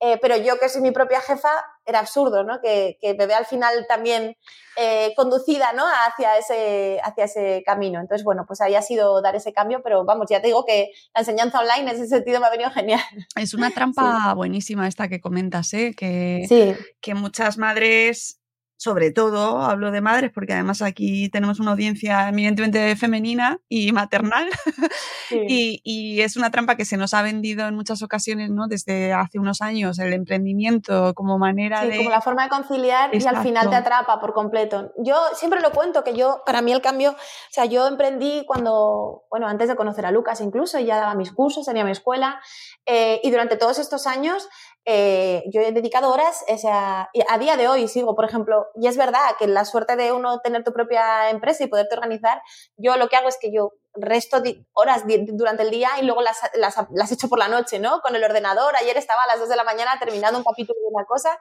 eh, 0.04 0.18
pero 0.20 0.36
yo 0.36 0.58
que 0.58 0.68
soy 0.68 0.82
mi 0.82 0.90
propia 0.90 1.22
jefa, 1.22 1.50
era 1.86 2.00
absurdo, 2.00 2.44
¿no? 2.44 2.60
Que, 2.60 2.98
que 3.00 3.14
me 3.14 3.28
vea 3.28 3.38
al 3.38 3.46
final 3.46 3.86
también 3.88 4.36
eh, 4.76 5.14
conducida, 5.16 5.74
¿no? 5.74 5.84
Hacia 5.86 6.40
ese, 6.40 7.00
hacia 7.04 7.26
ese 7.26 7.62
camino. 7.64 8.00
Entonces, 8.00 8.26
bueno, 8.26 8.46
pues 8.48 8.62
ahí 8.62 8.74
ha 8.74 8.82
sido 8.82 9.22
dar 9.22 9.36
ese 9.36 9.54
cambio, 9.54 9.82
pero 9.84 10.04
vamos, 10.04 10.26
ya 10.28 10.42
te 10.42 10.48
digo 10.48 10.66
que 10.66 10.90
la 11.14 11.22
enseñanza 11.22 11.60
online 11.60 11.92
en 11.92 11.96
ese 11.96 12.08
sentido 12.08 12.40
me 12.40 12.48
ha 12.48 12.50
venido 12.50 12.72
genial. 12.72 13.00
Es 13.36 13.54
una 13.54 13.70
trampa 13.76 14.34
buenísima 14.34 14.88
esta 14.88 15.08
que 15.08 15.22
comentas, 15.22 15.72
¿eh? 15.76 15.94
Que, 15.96 16.46
sí. 16.50 16.76
que 17.00 17.14
muchas 17.14 17.60
madres 17.60 18.41
sobre 18.82 19.12
todo 19.12 19.62
hablo 19.62 19.92
de 19.92 20.02
madres, 20.02 20.32
porque 20.34 20.54
además 20.54 20.82
aquí 20.82 21.30
tenemos 21.30 21.60
una 21.60 21.70
audiencia 21.70 22.30
eminentemente 22.30 22.96
femenina 22.96 23.60
y 23.70 23.92
maternal, 23.92 24.50
y, 25.30 26.20
es 26.20 26.36
una 26.36 26.50
trampa 26.50 26.76
que 26.76 26.84
se 26.84 26.98
nos 26.98 27.14
ha 27.14 27.22
vendido 27.22 27.68
en 27.68 27.76
muchas 27.76 28.02
ocasiones, 28.02 28.50
¿no? 28.50 28.68
Desde 28.68 29.14
hace 29.14 29.38
unos 29.38 29.62
años, 29.62 30.00
el 30.00 30.14
emprendimiento 30.14 31.14
como 31.14 31.38
manera 31.38 31.82
sí, 31.82 31.90
de... 31.90 31.98
como 31.98 32.10
la 32.10 32.22
forma 32.22 32.44
de 32.46 32.50
conciliar 32.50 33.14
y 33.14 33.24
al 33.24 33.44
final 33.44 33.70
te 33.70 33.76
atrapa 33.76 34.20
por 34.20 34.34
completo. 34.34 34.92
Yo 34.98 35.16
siempre 35.36 35.62
lo 35.62 35.72
cuento, 35.74 36.04
que 36.04 36.16
yo, 36.16 36.42
para 36.44 36.64
mí 36.64 36.72
el 36.72 36.82
cambio, 36.82 37.12
o 37.12 37.52
sea, 37.52 37.66
yo 37.66 37.88
emprendí 37.88 38.46
cuando, 38.48 39.26
bueno, 39.30 39.48
antes 39.48 39.68
de 39.68 39.76
conocer 39.76 40.08
a 40.08 40.12
Lucas 40.12 40.42
incluso, 40.42 40.80
ya 40.80 40.98
daba 40.98 41.14
mis 41.14 41.32
cursos, 41.32 41.68
tenía 41.68 41.86
mi 41.86 41.92
escuela, 41.92 42.42
eh, 42.88 43.22
y 43.24 43.30
durante 43.30 43.58
todos 43.58 43.78
estos 43.78 44.08
años 44.08 44.50
eh, 44.86 45.44
yo 45.48 45.62
he 45.62 45.72
dedicado 45.72 46.12
horas, 46.12 46.44
o 46.48 46.58
sea, 46.58 47.10
a 47.30 47.38
día 47.38 47.56
de 47.56 47.68
hoy 47.68 47.88
sigo, 47.88 48.16
por 48.16 48.26
ejemplo, 48.26 48.68
y 48.76 48.88
es 48.88 48.98
verdad 48.98 49.36
que 49.38 49.48
la 49.48 49.66
suerte 49.66 49.96
de 49.96 50.12
uno 50.12 50.40
tener 50.40 50.64
tu 50.64 50.74
propia 50.74 51.30
empresa 51.30 51.64
y 51.64 51.68
poderte 51.68 51.96
organizar, 51.96 52.42
yo 52.78 52.98
lo 52.98 53.08
que 53.08 53.16
hago 53.16 53.30
es 53.30 53.38
que 53.40 53.52
yo 53.52 53.74
resto 53.94 54.42
horas 54.74 55.04
durante 55.06 55.64
el 55.64 55.70
día 55.70 55.90
y 56.00 56.06
luego 56.06 56.22
las, 56.22 56.40
las, 56.56 56.76
las 56.92 57.12
echo 57.12 57.30
por 57.30 57.38
la 57.38 57.48
noche, 57.48 57.80
¿no? 57.80 58.02
Con 58.02 58.16
el 58.16 58.24
ordenador, 58.24 58.76
ayer 58.76 58.98
estaba 58.98 59.24
a 59.24 59.28
las 59.28 59.40
2 59.40 59.50
de 59.50 59.56
la 59.56 59.64
mañana 59.64 60.00
terminando 60.00 60.40
un 60.40 60.44
capítulo 60.44 60.80
de 60.80 60.96
una 60.96 61.06
cosa, 61.06 61.38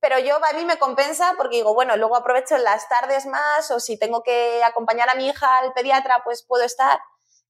pero 0.00 0.18
yo 0.18 0.36
a 0.36 0.52
mí 0.54 0.64
me 0.64 0.78
compensa 0.78 1.34
porque 1.36 1.56
digo, 1.56 1.74
bueno, 1.74 1.96
luego 1.96 2.16
aprovecho 2.16 2.56
las 2.56 2.88
tardes 2.88 3.26
más 3.26 3.70
o 3.70 3.80
si 3.80 3.98
tengo 3.98 4.22
que 4.22 4.62
acompañar 4.64 5.10
a 5.10 5.14
mi 5.14 5.28
hija 5.28 5.58
al 5.58 5.72
pediatra, 5.72 6.22
pues 6.24 6.44
puedo 6.46 6.64
estar. 6.64 7.00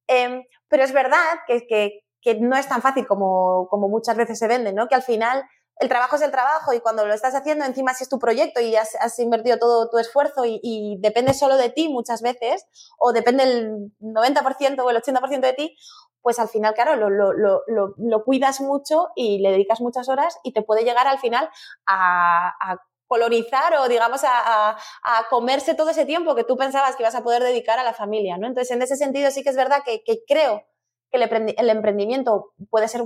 Em, 0.09 0.45
pero 0.69 0.83
es 0.83 0.93
verdad 0.93 1.41
que, 1.47 1.67
que, 1.69 2.01
que 2.21 2.35
no 2.35 2.57
es 2.57 2.69
tan 2.69 2.83
fácil 2.83 3.07
como, 3.07 3.69
como 3.69 3.89
muchas 3.89 4.17
veces 4.17 4.39
se 4.39 4.49
vende, 4.49 4.73
¿no? 4.73 4.89
Que 4.89 4.95
al 4.95 5.03
final 5.03 5.45
el 5.81 5.89
trabajo 5.89 6.17
es 6.17 6.23
el 6.23 6.31
trabajo 6.31 6.75
y 6.75 6.81
cuando 6.81 7.07
lo 7.07 7.15
estás 7.15 7.35
haciendo, 7.35 7.65
encima 7.65 7.95
si 7.95 8.05
es 8.05 8.11
tu 8.11 8.19
proyecto 8.19 8.61
y 8.61 8.77
has, 8.77 9.19
invertido 9.19 9.59
todo 9.59 9.89
tu 9.89 9.99
esfuerzo 9.99 10.45
y, 10.45 10.61
y, 10.63 10.99
depende 11.01 11.33
solo 11.33 11.57
de 11.57 11.71
ti 11.71 11.89
muchas 11.89 12.21
veces, 12.21 12.67
o 12.99 13.13
depende 13.13 13.45
el 13.45 13.93
90% 14.01 14.79
o 14.85 14.91
el 14.91 14.97
80% 14.97 15.41
de 15.41 15.53
ti, 15.55 15.77
pues 16.21 16.39
al 16.39 16.49
final, 16.49 16.75
claro, 16.75 16.97
lo, 16.97 17.09
lo, 17.09 17.33
lo, 17.33 17.95
lo, 17.97 18.25
cuidas 18.25 18.61
mucho 18.61 19.09
y 19.17 19.39
le 19.39 19.53
dedicas 19.53 19.81
muchas 19.81 20.11
horas 20.11 20.39
y 20.45 20.53
te 20.53 20.61
puede 20.61 20.85
llegar 20.85 21.07
al 21.07 21.19
final 21.19 21.49
a, 21.87 22.49
a 22.61 22.77
colorizar 23.07 23.75
o 23.77 23.89
digamos 23.89 24.23
a, 24.25 24.31
a, 24.31 24.77
a, 25.03 25.29
comerse 25.31 25.75
todo 25.75 25.91
ese 25.91 26.05
tiempo 26.05 26.35
que 26.35 26.45
tú 26.45 26.59
pensabas 26.59 26.95
que 26.95 27.03
ibas 27.03 27.15
a 27.15 27.23
poder 27.23 27.43
dedicar 27.43 27.79
a 27.79 27.85
la 27.85 27.95
familia, 27.95 28.37
¿no? 28.37 28.47
Entonces, 28.47 28.71
en 28.71 28.83
ese 28.83 28.97
sentido 28.97 29.31
sí 29.31 29.43
que 29.43 29.49
es 29.49 29.57
verdad 29.57 29.83
que, 29.85 30.05
que 30.05 30.23
creo 30.29 30.63
que 31.11 31.19
el 31.59 31.71
emprendimiento 31.71 32.53
puede 32.71 32.89
ser 32.89 33.03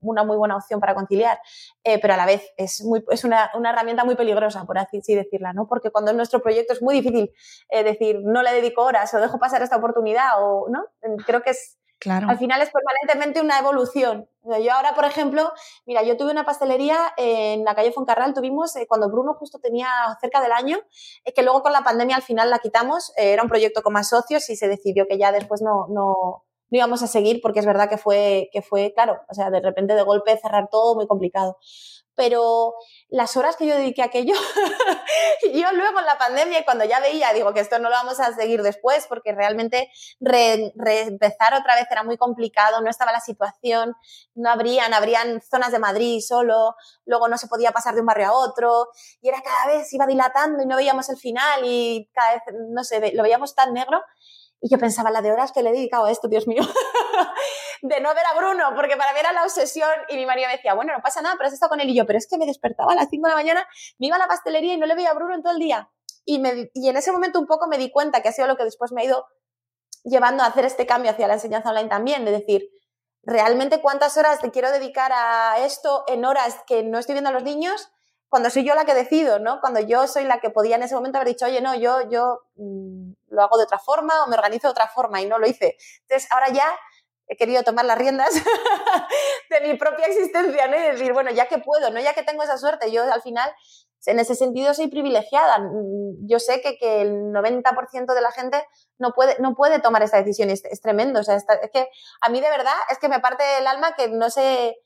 una 0.00 0.24
muy 0.24 0.36
buena 0.36 0.56
opción 0.56 0.80
para 0.80 0.94
conciliar, 0.94 1.38
eh, 1.84 1.98
pero 2.00 2.14
a 2.14 2.16
la 2.16 2.26
vez 2.26 2.52
es, 2.56 2.82
muy, 2.82 3.04
es 3.10 3.24
una, 3.24 3.50
una, 3.54 3.70
herramienta 3.70 4.04
muy 4.04 4.14
peligrosa, 4.14 4.64
por 4.64 4.78
así 4.78 5.00
decirla, 5.14 5.52
¿no? 5.52 5.66
Porque 5.66 5.90
cuando 5.90 6.10
es 6.10 6.16
nuestro 6.16 6.40
proyecto 6.40 6.72
es 6.72 6.82
muy 6.82 6.94
difícil 6.94 7.32
eh, 7.70 7.82
decir, 7.82 8.20
no 8.22 8.42
le 8.42 8.52
dedico 8.52 8.82
horas 8.82 9.12
o 9.14 9.18
dejo 9.18 9.38
pasar 9.38 9.62
esta 9.62 9.76
oportunidad 9.76 10.30
o, 10.38 10.68
¿no? 10.68 10.84
Creo 11.24 11.42
que 11.42 11.50
es, 11.50 11.78
Claro. 11.98 12.28
Al 12.28 12.36
final 12.36 12.60
es 12.60 12.70
permanentemente 12.70 13.40
una 13.40 13.58
evolución. 13.58 14.28
Yo 14.44 14.72
ahora, 14.74 14.94
por 14.94 15.06
ejemplo, 15.06 15.50
mira, 15.86 16.02
yo 16.02 16.18
tuve 16.18 16.30
una 16.30 16.44
pastelería 16.44 16.98
en 17.16 17.64
la 17.64 17.74
calle 17.74 17.90
Foncarral, 17.90 18.34
tuvimos 18.34 18.76
eh, 18.76 18.86
cuando 18.86 19.10
Bruno 19.10 19.32
justo 19.32 19.58
tenía 19.60 19.88
cerca 20.20 20.42
del 20.42 20.52
año, 20.52 20.78
que 21.34 21.42
luego 21.42 21.62
con 21.62 21.72
la 21.72 21.82
pandemia 21.82 22.16
al 22.16 22.22
final 22.22 22.50
la 22.50 22.58
quitamos, 22.58 23.12
era 23.16 23.42
un 23.42 23.48
proyecto 23.48 23.82
con 23.82 23.94
más 23.94 24.10
socios 24.10 24.48
y 24.50 24.56
se 24.56 24.68
decidió 24.68 25.06
que 25.08 25.16
ya 25.16 25.32
después 25.32 25.62
no, 25.62 25.86
no, 25.88 26.45
no 26.70 26.78
íbamos 26.78 27.02
a 27.02 27.06
seguir 27.06 27.40
porque 27.40 27.60
es 27.60 27.66
verdad 27.66 27.88
que 27.88 27.98
fue, 27.98 28.48
que 28.52 28.62
fue, 28.62 28.92
claro, 28.94 29.20
o 29.28 29.34
sea, 29.34 29.50
de 29.50 29.60
repente 29.60 29.94
de 29.94 30.02
golpe 30.02 30.36
cerrar 30.38 30.68
todo 30.70 30.94
muy 30.94 31.06
complicado. 31.06 31.58
Pero 32.16 32.72
las 33.10 33.36
horas 33.36 33.56
que 33.56 33.66
yo 33.66 33.76
dediqué 33.76 34.00
a 34.00 34.06
aquello, 34.06 34.32
yo 35.52 35.72
luego 35.72 35.98
en 35.98 36.06
la 36.06 36.16
pandemia, 36.16 36.64
cuando 36.64 36.86
ya 36.86 36.98
veía, 36.98 37.34
digo 37.34 37.52
que 37.52 37.60
esto 37.60 37.78
no 37.78 37.90
lo 37.90 37.94
vamos 37.94 38.20
a 38.20 38.32
seguir 38.32 38.62
después, 38.62 39.06
porque 39.06 39.32
realmente 39.32 39.90
reempezar 40.18 41.52
otra 41.52 41.74
vez 41.74 41.86
era 41.90 42.04
muy 42.04 42.16
complicado, 42.16 42.80
no 42.80 42.88
estaba 42.88 43.12
la 43.12 43.20
situación, 43.20 43.94
no 44.34 44.48
habrían, 44.48 44.94
habrían 44.94 45.42
zonas 45.42 45.72
de 45.72 45.78
Madrid 45.78 46.20
solo, 46.26 46.74
luego 47.04 47.28
no 47.28 47.36
se 47.36 47.48
podía 47.48 47.72
pasar 47.72 47.94
de 47.94 48.00
un 48.00 48.06
barrio 48.06 48.28
a 48.28 48.32
otro, 48.32 48.88
y 49.20 49.28
era 49.28 49.42
cada 49.42 49.76
vez, 49.76 49.92
iba 49.92 50.06
dilatando 50.06 50.62
y 50.62 50.66
no 50.66 50.76
veíamos 50.76 51.10
el 51.10 51.18
final 51.18 51.60
y 51.64 52.08
cada 52.14 52.32
vez, 52.32 52.42
no 52.70 52.82
sé, 52.82 53.12
lo 53.12 53.24
veíamos 53.24 53.54
tan 53.54 53.74
negro 53.74 54.02
y 54.60 54.70
yo 54.70 54.78
pensaba, 54.78 55.10
la 55.10 55.22
de 55.22 55.32
horas 55.32 55.52
que 55.52 55.62
le 55.62 55.70
he 55.70 55.72
dedicado 55.72 56.06
a 56.06 56.10
esto, 56.10 56.28
Dios 56.28 56.46
mío, 56.46 56.62
de 57.82 58.00
no 58.00 58.14
ver 58.14 58.24
a 58.26 58.38
Bruno, 58.38 58.72
porque 58.74 58.96
para 58.96 59.12
mí 59.12 59.20
era 59.20 59.32
la 59.32 59.42
obsesión. 59.42 59.90
Y 60.08 60.16
mi 60.16 60.26
marido 60.26 60.48
me 60.48 60.56
decía, 60.56 60.74
bueno, 60.74 60.92
no 60.94 61.02
pasa 61.02 61.20
nada, 61.22 61.36
pero 61.36 61.48
has 61.48 61.54
estado 61.54 61.70
con 61.70 61.80
él. 61.80 61.90
Y 61.90 61.96
yo, 61.96 62.06
pero 62.06 62.18
es 62.18 62.26
que 62.26 62.38
me 62.38 62.46
despertaba 62.46 62.92
a 62.92 62.94
las 62.94 63.08
5 63.10 63.26
de 63.26 63.30
la 63.30 63.36
mañana, 63.36 63.68
me 63.98 64.06
iba 64.06 64.16
a 64.16 64.18
la 64.18 64.28
pastelería 64.28 64.74
y 64.74 64.78
no 64.78 64.86
le 64.86 64.94
veía 64.94 65.10
a 65.10 65.14
Bruno 65.14 65.34
en 65.34 65.42
todo 65.42 65.52
el 65.52 65.58
día. 65.58 65.90
Y, 66.24 66.38
me, 66.38 66.70
y 66.74 66.88
en 66.88 66.96
ese 66.96 67.12
momento 67.12 67.38
un 67.38 67.46
poco 67.46 67.68
me 67.68 67.78
di 67.78 67.90
cuenta 67.90 68.22
que 68.22 68.28
ha 68.28 68.32
sido 68.32 68.48
lo 68.48 68.56
que 68.56 68.64
después 68.64 68.92
me 68.92 69.02
ha 69.02 69.04
ido 69.04 69.26
llevando 70.04 70.42
a 70.42 70.46
hacer 70.46 70.64
este 70.64 70.86
cambio 70.86 71.10
hacia 71.10 71.28
la 71.28 71.34
enseñanza 71.34 71.70
online 71.70 71.88
también, 71.88 72.24
de 72.24 72.32
decir, 72.32 72.68
realmente 73.22 73.80
cuántas 73.80 74.16
horas 74.16 74.40
te 74.40 74.50
quiero 74.50 74.70
dedicar 74.70 75.12
a 75.12 75.58
esto 75.58 76.04
en 76.06 76.24
horas 76.24 76.60
que 76.66 76.82
no 76.82 76.98
estoy 76.98 77.14
viendo 77.14 77.30
a 77.30 77.32
los 77.32 77.42
niños 77.42 77.90
cuando 78.28 78.50
soy 78.50 78.64
yo 78.64 78.74
la 78.74 78.84
que 78.84 78.94
decido, 78.94 79.38
¿no? 79.38 79.60
Cuando 79.60 79.80
yo 79.80 80.06
soy 80.06 80.24
la 80.24 80.40
que 80.40 80.50
podía 80.50 80.76
en 80.76 80.82
ese 80.82 80.94
momento 80.94 81.18
haber 81.18 81.28
dicho, 81.28 81.46
oye, 81.46 81.60
no, 81.60 81.74
yo, 81.74 82.08
yo 82.10 82.40
mm, 82.56 83.12
lo 83.28 83.42
hago 83.42 83.56
de 83.56 83.64
otra 83.64 83.78
forma 83.78 84.24
o 84.24 84.28
me 84.28 84.36
organizo 84.36 84.68
de 84.68 84.72
otra 84.72 84.88
forma 84.88 85.20
y 85.20 85.26
no 85.26 85.38
lo 85.38 85.46
hice. 85.46 85.76
Entonces, 86.02 86.28
ahora 86.32 86.48
ya 86.50 86.66
he 87.28 87.36
querido 87.36 87.62
tomar 87.62 87.84
las 87.84 87.98
riendas 87.98 88.34
de 89.50 89.60
mi 89.62 89.76
propia 89.76 90.06
existencia, 90.06 90.66
¿no? 90.68 90.76
Y 90.76 90.80
decir, 90.80 91.12
bueno, 91.12 91.30
ya 91.30 91.46
que 91.46 91.58
puedo, 91.58 91.90
¿no? 91.90 92.00
Ya 92.00 92.14
que 92.14 92.22
tengo 92.22 92.42
esa 92.42 92.58
suerte, 92.58 92.90
yo 92.90 93.02
al 93.10 93.22
final, 93.22 93.50
en 94.06 94.20
ese 94.20 94.34
sentido, 94.34 94.74
soy 94.74 94.88
privilegiada. 94.88 95.58
Mm, 95.58 96.26
yo 96.28 96.38
sé 96.40 96.60
que, 96.60 96.78
que 96.78 97.02
el 97.02 97.32
90% 97.32 98.12
de 98.12 98.20
la 98.20 98.32
gente 98.32 98.64
no 98.98 99.12
puede, 99.12 99.36
no 99.38 99.54
puede 99.54 99.80
tomar 99.80 100.02
esa 100.02 100.18
decisión, 100.18 100.50
es, 100.50 100.64
es 100.64 100.80
tremendo. 100.80 101.20
O 101.20 101.24
sea, 101.24 101.36
es 101.36 101.44
que 101.72 101.88
a 102.20 102.28
mí 102.28 102.40
de 102.40 102.50
verdad 102.50 102.74
es 102.90 102.98
que 102.98 103.08
me 103.08 103.20
parte 103.20 103.44
el 103.58 103.66
alma 103.66 103.94
que 103.94 104.08
no 104.08 104.30
sé 104.30 104.76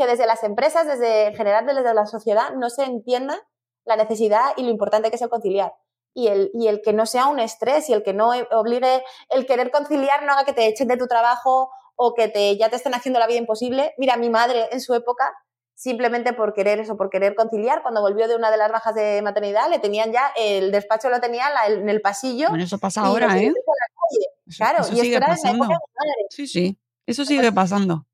que 0.00 0.06
desde 0.06 0.26
las 0.26 0.42
empresas, 0.44 0.86
desde 0.86 1.26
en 1.26 1.34
general 1.34 1.66
desde 1.66 1.92
la 1.92 2.06
sociedad, 2.06 2.54
no 2.56 2.70
se 2.70 2.84
entienda 2.84 3.38
la 3.84 3.96
necesidad 3.96 4.52
y 4.56 4.62
lo 4.62 4.70
importante 4.70 5.10
que 5.10 5.16
es 5.16 5.22
el 5.22 5.28
conciliar. 5.28 5.74
Y 6.14 6.28
el, 6.28 6.50
y 6.54 6.68
el 6.68 6.80
que 6.80 6.94
no 6.94 7.04
sea 7.04 7.26
un 7.26 7.38
estrés 7.38 7.90
y 7.90 7.92
el 7.92 8.02
que 8.02 8.14
no 8.14 8.30
obligue, 8.52 9.04
el 9.28 9.44
querer 9.44 9.70
conciliar 9.70 10.24
no 10.24 10.32
haga 10.32 10.44
que 10.44 10.54
te 10.54 10.66
echen 10.66 10.88
de 10.88 10.96
tu 10.96 11.06
trabajo 11.06 11.70
o 11.96 12.14
que 12.14 12.28
te, 12.28 12.56
ya 12.56 12.70
te 12.70 12.76
estén 12.76 12.94
haciendo 12.94 13.20
la 13.20 13.26
vida 13.26 13.36
imposible. 13.36 13.92
Mira, 13.98 14.16
mi 14.16 14.30
madre 14.30 14.70
en 14.72 14.80
su 14.80 14.94
época, 14.94 15.34
simplemente 15.74 16.32
por 16.32 16.54
querer 16.54 16.80
eso, 16.80 16.96
por 16.96 17.10
querer 17.10 17.34
conciliar, 17.34 17.82
cuando 17.82 18.00
volvió 18.00 18.26
de 18.26 18.36
una 18.36 18.50
de 18.50 18.56
las 18.56 18.72
bajas 18.72 18.94
de 18.94 19.20
maternidad, 19.20 19.68
le 19.68 19.80
tenían 19.80 20.12
ya, 20.12 20.32
el 20.34 20.72
despacho 20.72 21.10
lo 21.10 21.20
tenía 21.20 21.44
en 21.66 21.90
el 21.90 22.00
pasillo. 22.00 22.48
Bueno, 22.48 22.64
eso 22.64 22.78
pasa 22.78 23.02
ahora, 23.02 23.38
¿eh? 23.38 23.52
claro, 24.56 24.82
y 24.92 25.00
esto 25.00 25.16
era 25.18 25.36
en 25.44 25.58
la 25.58 25.78
Sí, 26.30 26.46
sí, 26.46 26.78
eso 27.06 27.26
sigue 27.26 27.52
pasando 27.52 28.06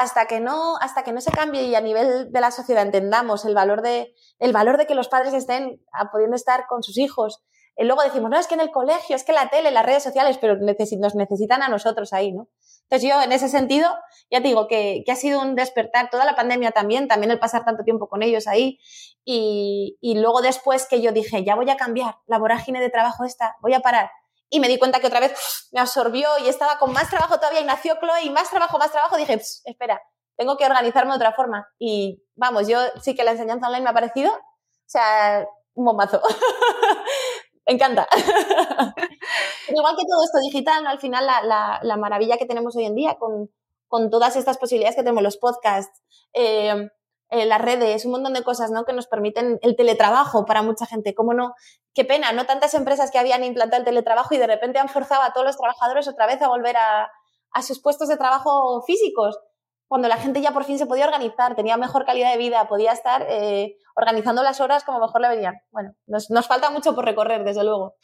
hasta 0.00 0.26
que 0.26 0.40
no, 0.40 0.76
hasta 0.80 1.02
que 1.02 1.12
no 1.12 1.20
se 1.20 1.30
cambie 1.30 1.62
y 1.64 1.74
a 1.74 1.80
nivel 1.80 2.32
de 2.32 2.40
la 2.40 2.50
sociedad 2.50 2.82
entendamos 2.82 3.44
el 3.44 3.54
valor 3.54 3.82
de, 3.82 4.14
el 4.38 4.52
valor 4.52 4.78
de 4.78 4.86
que 4.86 4.94
los 4.94 5.08
padres 5.08 5.34
estén 5.34 5.80
pudiendo 6.12 6.36
estar 6.36 6.66
con 6.66 6.82
sus 6.82 6.98
hijos. 6.98 7.42
Y 7.76 7.84
luego 7.84 8.02
decimos, 8.02 8.30
no, 8.30 8.38
es 8.38 8.46
que 8.46 8.54
en 8.54 8.60
el 8.60 8.70
colegio, 8.70 9.16
es 9.16 9.24
que 9.24 9.32
la 9.32 9.48
tele, 9.48 9.72
las 9.72 9.84
redes 9.84 10.02
sociales, 10.02 10.38
pero 10.40 10.56
nos 10.56 11.14
necesitan 11.16 11.62
a 11.62 11.68
nosotros 11.68 12.12
ahí, 12.12 12.32
¿no? 12.32 12.48
Entonces 12.82 13.08
yo 13.08 13.20
en 13.20 13.32
ese 13.32 13.48
sentido, 13.48 13.88
ya 14.30 14.40
te 14.40 14.48
digo 14.48 14.68
que, 14.68 15.02
que, 15.04 15.10
ha 15.10 15.16
sido 15.16 15.40
un 15.40 15.56
despertar, 15.56 16.10
toda 16.10 16.24
la 16.24 16.36
pandemia 16.36 16.70
también, 16.70 17.08
también 17.08 17.32
el 17.32 17.40
pasar 17.40 17.64
tanto 17.64 17.82
tiempo 17.82 18.08
con 18.08 18.22
ellos 18.22 18.46
ahí 18.46 18.78
y, 19.24 19.96
y 20.00 20.18
luego 20.18 20.42
después 20.42 20.86
que 20.86 21.00
yo 21.00 21.10
dije, 21.10 21.44
ya 21.44 21.56
voy 21.56 21.68
a 21.70 21.76
cambiar 21.76 22.16
la 22.26 22.38
vorágine 22.38 22.80
de 22.80 22.90
trabajo 22.90 23.24
esta, 23.24 23.56
voy 23.62 23.74
a 23.74 23.80
parar 23.80 24.10
y 24.50 24.60
me 24.60 24.68
di 24.68 24.78
cuenta 24.78 25.00
que 25.00 25.06
otra 25.06 25.20
vez 25.20 25.32
me 25.72 25.80
absorbió 25.80 26.28
y 26.38 26.48
estaba 26.48 26.78
con 26.78 26.92
más 26.92 27.10
trabajo 27.10 27.36
todavía 27.36 27.60
y 27.60 27.64
nació 27.64 27.96
Chloe 28.00 28.24
y 28.24 28.30
más 28.30 28.50
trabajo, 28.50 28.78
más 28.78 28.92
trabajo, 28.92 29.16
dije, 29.16 29.40
espera, 29.64 30.00
tengo 30.36 30.56
que 30.56 30.66
organizarme 30.66 31.12
de 31.12 31.16
otra 31.16 31.32
forma. 31.32 31.68
Y 31.78 32.22
vamos, 32.36 32.68
yo 32.68 32.78
sí 33.02 33.14
que 33.14 33.24
la 33.24 33.32
enseñanza 33.32 33.66
online 33.66 33.84
me 33.84 33.90
ha 33.90 33.94
parecido, 33.94 34.32
o 34.32 34.86
sea, 34.86 35.46
un 35.74 35.84
bombazo. 35.84 36.20
me 37.66 37.74
encanta. 37.74 38.06
igual 39.68 39.96
que 39.96 40.06
todo 40.06 40.24
esto 40.24 40.38
digital, 40.42 40.86
al 40.86 41.00
final 41.00 41.26
la, 41.26 41.42
la, 41.42 41.80
la, 41.82 41.96
maravilla 41.96 42.36
que 42.36 42.46
tenemos 42.46 42.76
hoy 42.76 42.84
en 42.84 42.94
día 42.94 43.16
con, 43.18 43.50
con, 43.88 44.10
todas 44.10 44.36
estas 44.36 44.58
posibilidades 44.58 44.96
que 44.96 45.02
tenemos 45.02 45.22
los 45.22 45.38
podcasts, 45.38 46.02
eh, 46.32 46.88
eh, 47.34 47.44
las 47.46 47.60
redes, 47.60 48.04
un 48.04 48.12
montón 48.12 48.32
de 48.32 48.42
cosas, 48.42 48.70
¿no? 48.70 48.84
Que 48.84 48.92
nos 48.92 49.06
permiten 49.06 49.58
el 49.62 49.76
teletrabajo 49.76 50.44
para 50.46 50.62
mucha 50.62 50.86
gente. 50.86 51.14
¿Cómo 51.14 51.34
no? 51.34 51.54
Qué 51.92 52.04
pena, 52.04 52.32
¿no? 52.32 52.46
Tantas 52.46 52.74
empresas 52.74 53.10
que 53.10 53.18
habían 53.18 53.44
implantado 53.44 53.80
el 53.80 53.84
teletrabajo 53.84 54.34
y 54.34 54.38
de 54.38 54.46
repente 54.46 54.78
han 54.78 54.88
forzado 54.88 55.22
a 55.22 55.32
todos 55.32 55.46
los 55.46 55.56
trabajadores 55.56 56.08
otra 56.08 56.26
vez 56.26 56.40
a 56.42 56.48
volver 56.48 56.76
a, 56.76 57.10
a 57.52 57.62
sus 57.62 57.80
puestos 57.80 58.08
de 58.08 58.16
trabajo 58.16 58.82
físicos 58.86 59.38
cuando 59.86 60.08
la 60.08 60.16
gente 60.16 60.40
ya 60.40 60.52
por 60.52 60.64
fin 60.64 60.78
se 60.78 60.86
podía 60.86 61.04
organizar, 61.04 61.54
tenía 61.54 61.76
mejor 61.76 62.04
calidad 62.04 62.32
de 62.32 62.38
vida, 62.38 62.66
podía 62.68 62.92
estar 62.92 63.26
eh, 63.28 63.76
organizando 63.94 64.42
las 64.42 64.60
horas 64.60 64.82
como 64.82 64.98
mejor 64.98 65.20
le 65.20 65.28
venían. 65.28 65.54
Bueno, 65.70 65.94
nos, 66.06 66.30
nos 66.30 66.46
falta 66.46 66.70
mucho 66.70 66.94
por 66.94 67.04
recorrer, 67.04 67.44
desde 67.44 67.62
luego. 67.64 67.94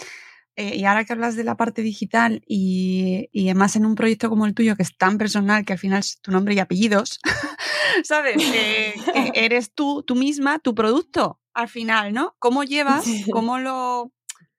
Eh, 0.57 0.77
y 0.77 0.85
ahora 0.85 1.05
que 1.05 1.13
hablas 1.13 1.37
de 1.37 1.45
la 1.45 1.57
parte 1.57 1.81
digital 1.83 2.43
y, 2.47 3.29
y, 3.33 3.49
además 3.49 3.77
en 3.77 3.87
un 3.87 3.95
proyecto 3.95 4.29
como 4.29 4.47
el 4.47 4.55
tuyo 4.55 4.77
que 4.77 4.83
es 4.83 4.97
tan 4.97 5.17
personal 5.17 5.65
que 5.65 5.73
al 5.73 5.79
final 5.79 6.01
es 6.01 6.21
tu 6.21 6.33
nombre 6.33 6.55
y 6.55 6.59
apellidos, 6.59 7.21
¿sabes? 8.05 8.37
Eh, 8.55 8.95
eres 9.35 9.73
tú, 9.73 10.03
tú 10.03 10.17
misma, 10.17 10.59
tu 10.59 10.75
producto 10.75 11.41
al 11.55 11.69
final, 11.69 12.13
¿no? 12.13 12.35
¿Cómo 12.39 12.65
llevas, 12.65 13.05
cómo 13.33 13.59
lo, 13.59 14.13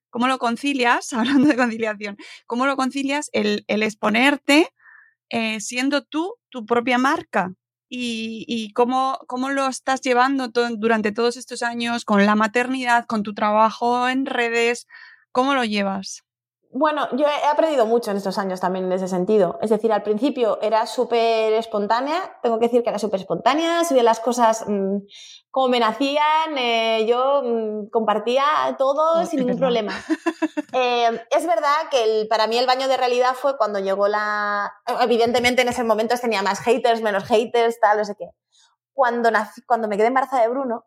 cómo 0.10 0.28
lo 0.28 0.38
concilias, 0.40 1.14
hablando 1.14 1.48
de 1.48 1.56
conciliación, 1.56 2.18
cómo 2.46 2.66
lo 2.66 2.76
concilias 2.76 3.30
el, 3.34 3.64
el 3.68 3.84
exponerte 3.84 4.70
eh, 5.30 5.60
siendo 5.60 6.04
tú 6.04 6.36
tu 6.50 6.66
propia 6.66 6.98
marca? 6.98 7.54
Y, 7.94 8.46
y 8.48 8.72
cómo, 8.72 9.20
cómo, 9.28 9.50
lo 9.50 9.68
estás 9.68 10.00
llevando 10.00 10.48
durante 10.48 11.12
todos 11.12 11.36
estos 11.36 11.62
años 11.62 12.06
con 12.06 12.26
la 12.26 12.36
maternidad, 12.36 13.06
con 13.06 13.22
tu 13.22 13.34
trabajo 13.34 14.08
en 14.08 14.26
redes, 14.26 14.88
¿Cómo 15.32 15.54
lo 15.54 15.64
llevas? 15.64 16.24
Bueno, 16.74 17.10
yo 17.18 17.26
he 17.28 17.48
aprendido 17.48 17.86
mucho 17.86 18.12
en 18.12 18.18
estos 18.18 18.38
años 18.38 18.62
también 18.62 18.86
en 18.86 18.94
ese 18.94 19.10
sentido. 19.10 19.60
Es 19.62 19.70
decir, 19.70 19.92
al 19.92 20.04
principio 20.04 20.58
era 20.62 20.86
súper 20.86 21.52
espontánea, 21.54 22.40
tengo 22.42 22.60
que 22.60 22.68
decir 22.68 22.82
que 22.82 22.90
era 22.90 23.00
súper 23.00 23.20
espontánea, 23.20 23.84
subía 23.84 24.04
las 24.04 24.22
cosas 24.22 24.64
mmm, 24.68 25.00
como 25.50 25.68
me 25.68 25.82
nacían, 25.82 26.58
eh, 26.58 27.06
yo 27.06 27.42
mmm, 27.44 27.90
compartía 27.90 28.46
todo 28.78 29.26
sin 29.26 29.40
ningún 29.40 29.58
problema. 29.58 29.94
Eh, 30.74 31.26
es 31.32 31.46
verdad 31.46 31.90
que 31.92 32.02
el, 32.02 32.28
para 32.30 32.48
mí 32.48 32.58
el 32.58 32.66
baño 32.66 32.88
de 32.88 32.96
realidad 32.96 33.34
fue 33.34 33.58
cuando 33.58 33.80
llegó 33.80 34.08
la... 34.08 34.72
Evidentemente 35.02 35.64
en 35.64 35.68
ese 35.68 35.84
momento 35.84 36.16
tenía 36.16 36.42
más 36.44 36.62
haters, 36.62 37.02
menos 37.02 37.26
haters, 37.26 37.78
tal, 37.82 37.98
no 37.98 38.06
sé 38.06 38.16
qué. 38.18 38.30
Cuando, 38.94 39.32
nací, 39.32 39.62
cuando 39.64 39.90
me 39.90 39.98
quedé 39.98 40.08
embarazada 40.08 40.44
de 40.44 40.48
Bruno, 40.48 40.86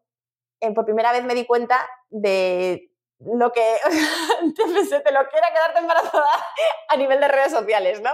eh, 0.61 0.73
por 0.73 0.87
primera 0.87 1.13
vez 1.13 1.23
me 1.25 1.35
di 1.35 1.45
cuenta 1.45 1.87
de 2.09 2.94
lo 3.21 3.53
que 3.53 3.79
se 4.89 5.01
te 5.01 5.13
lo 5.13 5.29
quiera 5.29 5.53
quedarte 5.53 5.79
embarazada 5.79 6.31
a 6.89 6.97
nivel 6.97 7.21
de 7.21 7.29
redes 7.29 7.53
sociales, 7.53 8.01
¿no? 8.01 8.11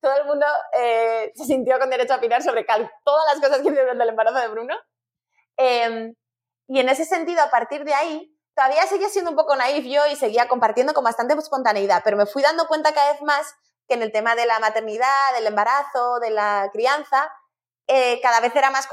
Todo 0.00 0.16
el 0.16 0.26
mundo 0.26 0.46
eh, 0.78 1.32
se 1.34 1.44
sintió 1.44 1.78
con 1.78 1.90
derecho 1.90 2.14
a 2.14 2.18
opinar 2.18 2.42
sobre 2.42 2.66
todas 3.04 3.24
las 3.32 3.40
cosas 3.40 3.62
que 3.62 3.68
hicieron 3.68 3.98
del 3.98 4.08
embarazo 4.08 4.38
de 4.38 4.48
Bruno. 4.48 4.76
Eh, 5.56 6.12
y 6.68 6.80
en 6.80 6.88
ese 6.88 7.04
sentido, 7.04 7.42
a 7.42 7.50
partir 7.50 7.84
de 7.84 7.94
ahí, 7.94 8.36
todavía 8.54 8.86
seguía 8.86 9.08
siendo 9.08 9.30
un 9.30 9.36
poco 9.36 9.54
naif 9.54 9.84
yo 9.84 10.06
y 10.06 10.16
seguía 10.16 10.48
compartiendo 10.48 10.94
con 10.94 11.04
bastante 11.04 11.34
espontaneidad, 11.34 12.02
pero 12.04 12.16
me 12.16 12.26
fui 12.26 12.42
dando 12.42 12.66
cuenta 12.66 12.92
cada 12.92 13.12
vez 13.12 13.22
más 13.22 13.54
que 13.86 13.94
en 13.94 14.02
el 14.02 14.10
tema 14.10 14.34
de 14.34 14.46
la 14.46 14.58
maternidad, 14.58 15.34
del 15.34 15.46
embarazo, 15.46 16.18
de 16.18 16.30
la 16.30 16.68
crianza, 16.72 17.30
eh, 17.86 18.20
cada 18.20 18.40
vez 18.40 18.54
era 18.56 18.70
más 18.70 18.88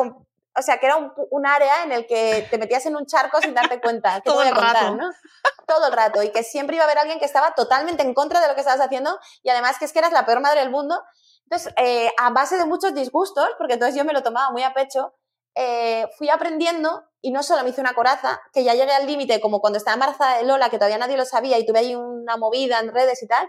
o 0.56 0.62
sea, 0.62 0.78
que 0.78 0.86
era 0.86 0.98
un, 0.98 1.12
un, 1.32 1.46
área 1.46 1.84
en 1.84 1.92
el 1.92 2.06
que 2.06 2.48
te 2.50 2.58
metías 2.58 2.86
en 2.86 2.96
un 2.96 3.06
charco 3.06 3.42
sin 3.42 3.54
darte 3.54 3.82
cuenta. 3.82 4.16
¿Qué 4.24 4.30
Todo 4.30 4.36
voy 4.36 4.46
a 4.46 4.50
el 4.50 4.56
contar, 4.56 4.76
rato. 4.76 4.96
¿no? 4.96 5.10
Todo 5.66 5.88
el 5.88 5.94
rato. 5.94 6.24
Y 6.24 6.32
que 6.32 6.44
siempre 6.44 6.76
iba 6.76 6.84
a 6.84 6.88
haber 6.88 7.00
alguien 7.00 7.20
que 7.20 7.26
estaba 7.26 7.54
totalmente 7.56 8.04
en 8.04 8.14
contra 8.14 8.40
de 8.40 8.48
lo 8.48 8.54
que 8.54 8.62
estabas 8.62 8.82
haciendo 8.82 9.18
y 9.42 9.50
además 9.50 9.78
que 9.80 9.86
es 9.86 9.94
que 9.94 10.00
eras 10.00 10.12
la 10.12 10.26
peor 10.26 10.42
madre 10.42 10.60
del 10.60 10.70
mundo. 10.70 11.02
Entonces, 11.44 11.74
eh, 11.78 12.12
a 12.18 12.30
base 12.30 12.58
de 12.58 12.66
muchos 12.66 12.94
disgustos, 12.94 13.48
porque 13.58 13.74
entonces 13.74 13.96
yo 13.96 14.06
me 14.06 14.14
lo 14.14 14.24
tomaba 14.24 14.52
muy 14.52 14.64
a 14.64 14.74
pecho, 14.74 15.14
eh, 15.56 16.08
fui 16.18 16.30
aprendiendo 16.30 17.04
y 17.22 17.32
no 17.32 17.44
solo 17.44 17.64
me 17.64 17.70
hice 17.70 17.82
una 17.82 17.94
coraza, 17.94 18.42
que 18.52 18.64
ya 18.64 18.74
llegué 18.74 18.92
al 18.92 19.06
límite, 19.06 19.40
como 19.40 19.60
cuando 19.62 19.78
estaba 19.78 19.94
embarazada 19.94 20.38
de 20.38 20.44
Lola, 20.44 20.70
que 20.70 20.78
todavía 20.78 20.98
nadie 20.98 21.18
lo 21.18 21.26
sabía 21.26 21.58
y 21.58 21.66
tuve 21.66 21.80
ahí 21.80 21.96
una 21.96 22.38
movida 22.38 22.80
en 22.80 22.94
redes 22.94 23.22
y 23.24 23.28
tal, 23.28 23.48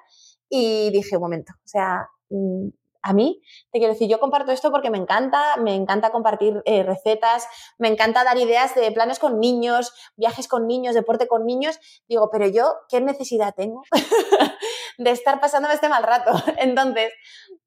y 0.48 0.90
dije, 0.90 1.16
un 1.16 1.22
momento, 1.22 1.52
o 1.56 1.68
sea, 1.68 2.08
mm, 2.28 2.68
a 3.04 3.12
mí, 3.12 3.42
te 3.70 3.78
quiero 3.78 3.92
decir, 3.92 4.08
yo 4.08 4.18
comparto 4.18 4.50
esto 4.50 4.70
porque 4.70 4.88
me 4.88 4.96
encanta, 4.96 5.58
me 5.58 5.74
encanta 5.74 6.10
compartir 6.10 6.62
eh, 6.64 6.82
recetas, 6.82 7.46
me 7.76 7.88
encanta 7.88 8.24
dar 8.24 8.38
ideas 8.38 8.74
de 8.74 8.90
planes 8.92 9.18
con 9.18 9.38
niños, 9.38 9.92
viajes 10.16 10.48
con 10.48 10.66
niños, 10.66 10.94
deporte 10.94 11.28
con 11.28 11.44
niños. 11.44 11.78
Digo, 12.08 12.30
pero 12.32 12.46
yo, 12.46 12.74
¿qué 12.88 13.02
necesidad 13.02 13.54
tengo 13.54 13.82
de 14.98 15.10
estar 15.10 15.38
pasándome 15.38 15.74
este 15.74 15.90
mal 15.90 16.02
rato? 16.02 16.32
Entonces, 16.56 17.12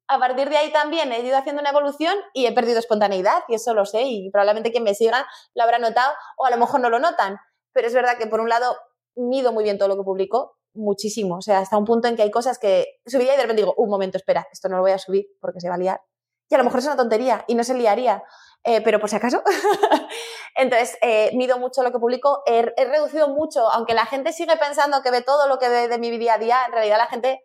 a 0.08 0.18
partir 0.18 0.48
de 0.50 0.56
ahí 0.56 0.72
también 0.72 1.12
he 1.12 1.20
ido 1.20 1.36
haciendo 1.36 1.60
una 1.60 1.70
evolución 1.70 2.16
y 2.34 2.46
he 2.46 2.52
perdido 2.52 2.80
espontaneidad, 2.80 3.44
y 3.46 3.54
eso 3.54 3.74
lo 3.74 3.84
sé, 3.84 4.02
y 4.02 4.30
probablemente 4.32 4.72
quien 4.72 4.82
me 4.82 4.94
siga 4.94 5.24
lo 5.54 5.62
habrá 5.62 5.78
notado, 5.78 6.12
o 6.36 6.46
a 6.46 6.50
lo 6.50 6.56
mejor 6.56 6.80
no 6.80 6.90
lo 6.90 6.98
notan. 6.98 7.38
Pero 7.72 7.86
es 7.86 7.94
verdad 7.94 8.18
que, 8.18 8.26
por 8.26 8.40
un 8.40 8.48
lado, 8.48 8.76
mido 9.14 9.52
muy 9.52 9.62
bien 9.62 9.78
todo 9.78 9.88
lo 9.88 9.96
que 9.96 10.02
publico, 10.02 10.57
muchísimo. 10.78 11.36
O 11.36 11.42
sea, 11.42 11.58
hasta 11.58 11.76
un 11.76 11.84
punto 11.84 12.08
en 12.08 12.16
que 12.16 12.22
hay 12.22 12.30
cosas 12.30 12.58
que 12.58 13.00
subía 13.06 13.34
y 13.34 13.36
de 13.36 13.42
repente 13.42 13.62
digo, 13.62 13.74
un 13.76 13.90
momento, 13.90 14.16
espera, 14.16 14.46
esto 14.52 14.68
no 14.68 14.76
lo 14.76 14.82
voy 14.82 14.92
a 14.92 14.98
subir 14.98 15.26
porque 15.40 15.60
se 15.60 15.68
va 15.68 15.74
a 15.74 15.78
liar. 15.78 16.00
Y 16.48 16.54
a 16.54 16.58
lo 16.58 16.64
mejor 16.64 16.80
es 16.80 16.86
una 16.86 16.96
tontería 16.96 17.44
y 17.46 17.54
no 17.54 17.64
se 17.64 17.74
liaría, 17.74 18.22
eh, 18.64 18.80
pero 18.80 18.98
por 18.98 19.10
si 19.10 19.16
acaso. 19.16 19.42
Entonces, 20.56 20.96
eh, 21.02 21.30
mido 21.34 21.58
mucho 21.58 21.82
lo 21.82 21.92
que 21.92 21.98
publico. 21.98 22.42
He, 22.46 22.72
he, 22.76 22.84
reducido 22.86 23.28
mucho, 23.28 23.68
aunque 23.70 23.94
la 23.94 24.06
gente 24.06 24.32
sigue 24.32 24.56
pensando 24.56 25.02
que 25.02 25.10
ve 25.10 25.20
todo 25.20 25.46
lo 25.46 25.58
que 25.58 25.68
ve 25.68 25.88
de 25.88 25.98
mi 25.98 26.16
día 26.16 26.34
a 26.34 26.38
día, 26.38 26.58
en 26.66 26.72
realidad 26.72 26.96
la 26.96 27.06
gente 27.06 27.44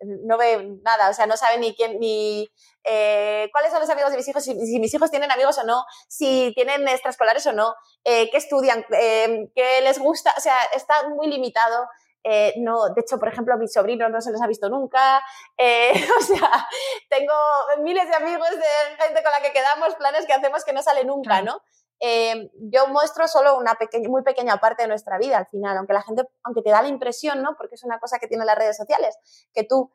no 0.00 0.36
ve 0.38 0.78
nada, 0.82 1.10
o 1.10 1.14
sea, 1.14 1.26
no 1.26 1.36
sabe 1.36 1.58
ni 1.58 1.74
quién, 1.74 1.98
ni 1.98 2.48
eh, 2.84 3.48
cuáles 3.52 3.70
son 3.70 3.80
los 3.80 3.90
amigos 3.90 4.10
de 4.10 4.16
mis 4.18 4.28
hijos, 4.28 4.44
si, 4.44 4.54
si, 4.66 4.78
mis 4.78 4.92
hijos 4.94 5.10
tienen 5.10 5.30
amigos 5.30 5.58
o 5.58 5.64
no, 5.64 5.84
si 6.08 6.52
tienen 6.54 6.86
extraescolares 6.88 7.46
o 7.46 7.52
no, 7.52 7.74
eh, 8.04 8.30
qué 8.30 8.36
estudian, 8.36 8.84
eh, 8.98 9.50
qué 9.54 9.80
les 9.82 9.98
gusta, 9.98 10.34
o 10.36 10.40
sea, 10.40 10.56
está 10.74 11.08
muy 11.08 11.28
limitado. 11.28 11.86
Eh, 12.24 12.54
no, 12.56 12.88
de 12.88 13.02
hecho, 13.02 13.18
por 13.18 13.28
ejemplo, 13.28 13.52
a 13.52 13.58
mis 13.58 13.72
sobrinos 13.72 14.10
no 14.10 14.20
se 14.22 14.32
les 14.32 14.40
ha 14.40 14.46
visto 14.46 14.70
nunca. 14.70 15.22
Eh, 15.58 15.92
o 16.18 16.22
sea, 16.22 16.66
tengo 17.10 17.34
miles 17.82 18.08
de 18.08 18.14
amigos 18.14 18.50
de 18.50 19.04
gente 19.04 19.22
con 19.22 19.30
la 19.30 19.42
que 19.42 19.52
quedamos, 19.52 19.94
planes 19.96 20.26
que 20.26 20.32
hacemos 20.32 20.64
que 20.64 20.72
no 20.72 20.82
sale 20.82 21.04
nunca, 21.04 21.42
¿no? 21.42 21.60
Eh, 22.00 22.50
yo 22.54 22.88
muestro 22.88 23.28
solo 23.28 23.56
una 23.56 23.74
pequeña, 23.74 24.08
muy 24.08 24.22
pequeña 24.22 24.56
parte 24.56 24.82
de 24.82 24.88
nuestra 24.88 25.18
vida 25.18 25.38
al 25.38 25.46
final, 25.46 25.76
aunque 25.76 25.92
la 25.92 26.02
gente, 26.02 26.24
aunque 26.42 26.62
te 26.62 26.70
da 26.70 26.82
la 26.82 26.88
impresión, 26.88 27.42
¿no? 27.42 27.56
Porque 27.56 27.76
es 27.76 27.84
una 27.84 28.00
cosa 28.00 28.18
que 28.18 28.26
tienen 28.26 28.46
las 28.46 28.58
redes 28.58 28.76
sociales, 28.76 29.16
que 29.52 29.62
tú 29.64 29.92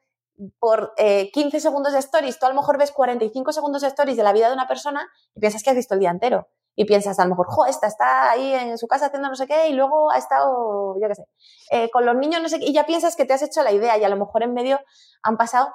por 0.59 0.93
eh, 0.97 1.31
15 1.31 1.59
segundos 1.59 1.91
de 1.91 1.99
stories, 1.99 2.39
tú 2.39 2.45
a 2.45 2.49
lo 2.49 2.55
mejor 2.55 2.77
ves 2.77 2.91
45 2.91 3.51
segundos 3.51 3.81
de 3.81 3.89
stories 3.89 4.15
de 4.15 4.23
la 4.23 4.31
vida 4.31 4.47
de 4.47 4.53
una 4.53 4.67
persona 4.67 5.05
y 5.35 5.39
piensas 5.41 5.63
que 5.63 5.71
has 5.71 5.75
visto 5.75 5.95
el 5.95 5.99
día 5.99 6.11
entero 6.11 6.47
y 6.79 6.85
piensas 6.85 7.19
a 7.19 7.25
lo 7.25 7.31
mejor, 7.31 7.47
jo, 7.49 7.65
esta 7.65 7.87
está 7.87 8.31
ahí 8.31 8.53
en 8.53 8.77
su 8.77 8.87
casa 8.87 9.07
haciendo 9.07 9.27
no 9.27 9.35
sé 9.35 9.47
qué 9.47 9.67
y 9.67 9.73
luego 9.73 10.11
ha 10.11 10.17
estado, 10.17 10.95
yo 11.01 11.09
qué 11.09 11.15
sé, 11.15 11.25
eh, 11.71 11.89
con 11.91 12.05
los 12.05 12.15
niños 12.15 12.41
no 12.41 12.47
sé 12.47 12.57
qué, 12.57 12.67
y 12.67 12.73
ya 12.73 12.85
piensas 12.85 13.17
que 13.17 13.25
te 13.25 13.33
has 13.33 13.41
hecho 13.41 13.63
la 13.63 13.73
idea 13.73 13.97
y 13.97 14.05
a 14.05 14.07
lo 14.07 14.15
mejor 14.15 14.43
en 14.43 14.53
medio 14.53 14.79
han 15.21 15.35
pasado 15.35 15.73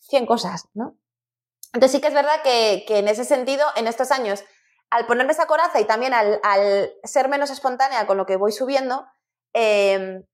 100 0.00 0.26
cosas, 0.26 0.68
¿no? 0.74 0.98
Entonces 1.72 1.92
sí 1.92 2.00
que 2.02 2.08
es 2.08 2.14
verdad 2.14 2.42
que, 2.42 2.84
que 2.86 2.98
en 2.98 3.08
ese 3.08 3.24
sentido, 3.24 3.64
en 3.74 3.86
estos 3.86 4.10
años, 4.10 4.44
al 4.90 5.06
ponerme 5.06 5.32
esa 5.32 5.46
coraza 5.46 5.80
y 5.80 5.86
también 5.86 6.12
al, 6.12 6.38
al 6.42 6.92
ser 7.04 7.30
menos 7.30 7.48
espontánea 7.48 8.06
con 8.06 8.18
lo 8.18 8.26
que 8.26 8.36
voy 8.36 8.52
subiendo, 8.52 9.06
eh, 9.54 10.26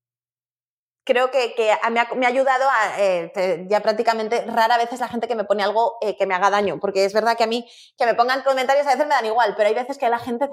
creo 1.03 1.31
que, 1.31 1.53
que 1.55 1.71
me, 1.91 1.99
ha, 1.99 2.13
me, 2.13 2.25
ha, 2.25 2.29
ayudado 2.29 2.69
a, 2.69 2.99
eh, 2.99 3.65
ya 3.67 3.79
prácticamente 3.81 4.45
rara 4.45 4.77
vez 4.77 4.99
la 4.99 5.07
gente 5.07 5.27
que 5.27 5.35
me 5.35 5.43
pone 5.43 5.63
algo 5.63 5.97
eh, 6.01 6.15
que 6.17 6.25
me 6.25 6.35
haga 6.35 6.49
daño, 6.49 6.79
porque 6.79 7.05
es 7.05 7.13
verdad 7.13 7.37
que 7.37 7.43
a 7.43 7.47
mí 7.47 7.67
que 7.97 8.05
me 8.05 8.13
pongan 8.13 8.43
comentarios 8.43 8.85
a 8.87 8.91
veces 8.91 9.05
me 9.05 9.15
dan 9.15 9.25
igual, 9.25 9.53
pero 9.55 9.69
hay 9.69 9.75
veces 9.75 9.97
que 9.97 10.09
la 10.09 10.19
gente 10.19 10.49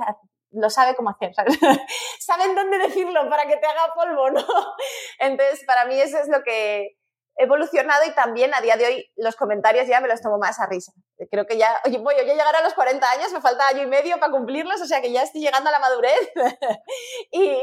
lo 0.53 0.71
sabe 0.71 0.95
cómo 0.95 1.11
hacer, 1.11 1.35
¿sabes? 1.35 1.59
saben 2.21 2.55
dónde 2.55 2.79
decirlo 2.79 3.29
para 3.29 3.47
que 3.47 3.57
te 3.57 3.67
haga 3.67 3.93
polvo, 3.95 4.31
¿no? 4.31 4.45
Entonces, 5.19 5.65
para 5.67 5.85
mí 5.85 6.01
eso 6.01 6.19
es 6.19 6.29
lo 6.29 6.43
que 6.43 6.97
evolucionado 7.39 8.05
y 8.07 8.15
también 8.15 8.53
a 8.53 8.61
día 8.61 8.77
de 8.77 8.87
hoy 8.87 9.11
los 9.17 9.37
comentarios 9.37 9.87
ya 9.87 10.01
me 10.01 10.09
los 10.09 10.21
tomo 10.21 10.39
más 10.39 10.59
a 10.59 10.67
risa. 10.67 10.93
Creo 11.31 11.47
que 11.47 11.57
ya, 11.57 11.81
oye, 11.87 11.99
voy 11.99 12.15
a 12.17 12.25
llegar 12.25 12.55
a 12.55 12.63
los 12.63 12.75
40 12.75 13.11
años, 13.11 13.33
me 13.33 13.41
falta 13.41 13.69
año 13.69 13.85
y 13.85 13.87
medio 13.87 14.19
para 14.19 14.33
cumplirlos, 14.33 14.81
o 14.81 14.87
sea 14.87 15.01
que 15.01 15.13
ya 15.13 15.23
estoy 15.23 15.41
llegando 15.41 15.69
a 15.69 15.73
la 15.73 15.79
madurez. 15.79 16.33
y, 17.31 17.63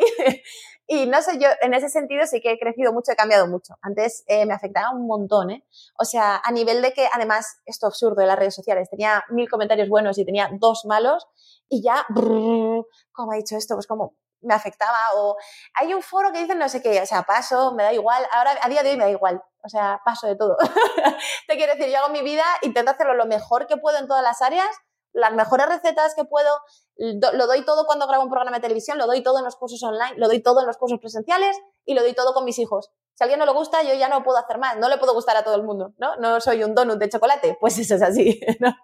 y 0.87 1.05
no 1.07 1.21
sé, 1.21 1.37
yo 1.39 1.49
en 1.61 1.73
ese 1.73 1.89
sentido 1.89 2.25
sí 2.25 2.39
que 2.41 2.53
he 2.53 2.59
crecido 2.59 2.93
mucho, 2.93 3.11
he 3.11 3.15
cambiado 3.17 3.47
mucho. 3.47 3.75
Antes 3.81 4.23
eh, 4.27 4.45
me 4.45 4.53
afectaba 4.53 4.91
un 4.91 5.07
montón, 5.07 5.51
¿eh? 5.51 5.65
O 5.99 6.05
sea, 6.05 6.41
a 6.43 6.51
nivel 6.51 6.81
de 6.81 6.93
que 6.93 7.07
además, 7.11 7.57
esto 7.65 7.85
absurdo 7.85 8.21
de 8.21 8.27
las 8.27 8.39
redes 8.39 8.55
sociales, 8.55 8.89
tenía 8.89 9.25
mil 9.29 9.49
comentarios 9.49 9.89
buenos 9.89 10.17
y 10.17 10.25
tenía 10.25 10.49
dos 10.59 10.85
malos 10.85 11.27
y 11.67 11.83
ya, 11.83 12.05
brrr, 12.09 12.85
¿cómo 13.11 13.31
ha 13.33 13.35
dicho 13.35 13.57
esto? 13.57 13.75
Pues 13.75 13.87
como 13.87 14.15
me 14.41 14.53
afectaba 14.53 14.97
o 15.15 15.37
hay 15.73 15.93
un 15.93 16.01
foro 16.01 16.31
que 16.31 16.39
dicen 16.39 16.59
no 16.59 16.69
sé 16.69 16.81
qué, 16.81 17.01
o 17.01 17.05
sea, 17.05 17.23
paso, 17.23 17.73
me 17.73 17.83
da 17.83 17.93
igual, 17.93 18.25
ahora 18.31 18.51
a 18.61 18.69
día 18.69 18.83
de 18.83 18.91
hoy 18.91 18.97
me 18.97 19.05
da 19.05 19.09
igual, 19.09 19.43
o 19.63 19.69
sea, 19.69 20.01
paso 20.05 20.27
de 20.27 20.35
todo. 20.35 20.57
Te 21.47 21.55
quiero 21.55 21.73
decir, 21.73 21.91
yo 21.91 21.99
hago 21.99 22.09
mi 22.09 22.21
vida, 22.21 22.43
intento 22.61 22.91
hacerlo 22.91 23.13
lo 23.13 23.25
mejor 23.25 23.67
que 23.67 23.77
puedo 23.77 23.97
en 23.97 24.07
todas 24.07 24.23
las 24.23 24.41
áreas, 24.41 24.69
las 25.13 25.33
mejores 25.33 25.67
recetas 25.67 26.13
que 26.13 26.25
puedo, 26.25 26.49
lo 26.97 27.47
doy 27.47 27.63
todo 27.65 27.85
cuando 27.85 28.05
grabo 28.07 28.23
un 28.23 28.29
programa 28.29 28.57
de 28.57 28.61
televisión, 28.61 28.97
lo 28.97 29.07
doy 29.07 29.23
todo 29.23 29.39
en 29.39 29.45
los 29.45 29.55
cursos 29.55 29.81
online, 29.81 30.15
lo 30.17 30.27
doy 30.27 30.41
todo 30.41 30.59
en 30.59 30.67
los 30.67 30.77
cursos 30.77 30.99
presenciales 30.99 31.57
y 31.85 31.93
lo 31.93 32.01
doy 32.01 32.13
todo 32.13 32.33
con 32.33 32.43
mis 32.43 32.59
hijos. 32.59 32.91
Si 33.15 33.23
a 33.23 33.25
alguien 33.25 33.39
no 33.39 33.45
le 33.45 33.53
gusta, 33.53 33.81
yo 33.81 33.93
ya 33.93 34.09
no 34.09 34.23
puedo 34.23 34.37
hacer 34.37 34.57
más, 34.57 34.77
no 34.77 34.89
le 34.89 34.97
puedo 34.97 35.13
gustar 35.13 35.37
a 35.37 35.43
todo 35.43 35.55
el 35.55 35.63
mundo, 35.63 35.93
¿no? 35.97 36.17
No 36.17 36.41
soy 36.41 36.63
un 36.63 36.75
donut 36.75 36.99
de 36.99 37.07
chocolate, 37.07 37.57
pues 37.61 37.77
eso 37.77 37.95
es 37.95 38.01
así, 38.01 38.41
¿no? 38.59 38.75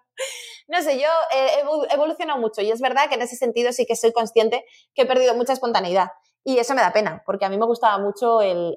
No 0.68 0.80
sé, 0.80 0.98
yo 0.98 1.08
he 1.32 1.92
evolucionado 1.94 2.40
mucho 2.40 2.62
y 2.62 2.70
es 2.70 2.80
verdad 2.80 3.08
que 3.10 3.16
en 3.16 3.22
ese 3.22 3.36
sentido 3.36 3.72
sí 3.72 3.84
que 3.84 3.94
soy 3.94 4.12
consciente 4.12 4.64
que 4.94 5.02
he 5.02 5.06
perdido 5.06 5.34
mucha 5.34 5.52
espontaneidad. 5.52 6.08
Y 6.44 6.58
eso 6.58 6.74
me 6.74 6.80
da 6.80 6.92
pena, 6.92 7.22
porque 7.26 7.44
a 7.44 7.50
mí 7.50 7.58
me 7.58 7.66
gustaba 7.66 7.98
mucho 7.98 8.40
el, 8.40 8.74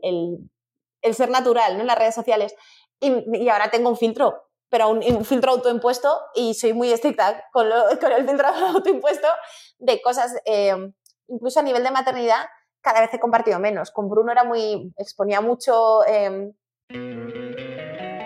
ser 1.14 1.30
natural 1.30 1.76
¿no? 1.76 1.82
en 1.82 1.88
las 1.88 1.98
redes 1.98 2.16
sociales. 2.16 2.54
Y, 3.00 3.48
ahora 3.50 3.70
tengo 3.70 3.90
un 3.90 3.98
filtro, 3.98 4.50
pero 4.70 4.90
un, 4.90 5.24
filtro 5.24 5.52
autoimpuesto 5.52 6.20
y 6.34 6.54
soy 6.54 6.74
muy 6.74 6.92
estricta 6.92 7.46
con, 7.54 7.68
el 7.68 8.28
filtro 8.28 8.48
autoimpuesto 8.76 9.28
de 9.80 10.02
cosas, 10.02 10.36
eh, 10.46 10.76
incluso 11.28 11.60
a 11.60 11.64
nivel 11.64 11.84
de 11.84 11.92
maternidad, 11.92 12.46
cada 12.86 13.02
vez 13.02 13.12
he 13.14 13.20
compartido 13.20 13.60
menos. 13.60 13.92
Con 13.92 14.08
Bruno 14.08 14.32
era 14.32 14.44
muy, 14.44 14.94
exponía 14.98 15.42
mucho... 15.42 16.06
Eh, 16.08 16.52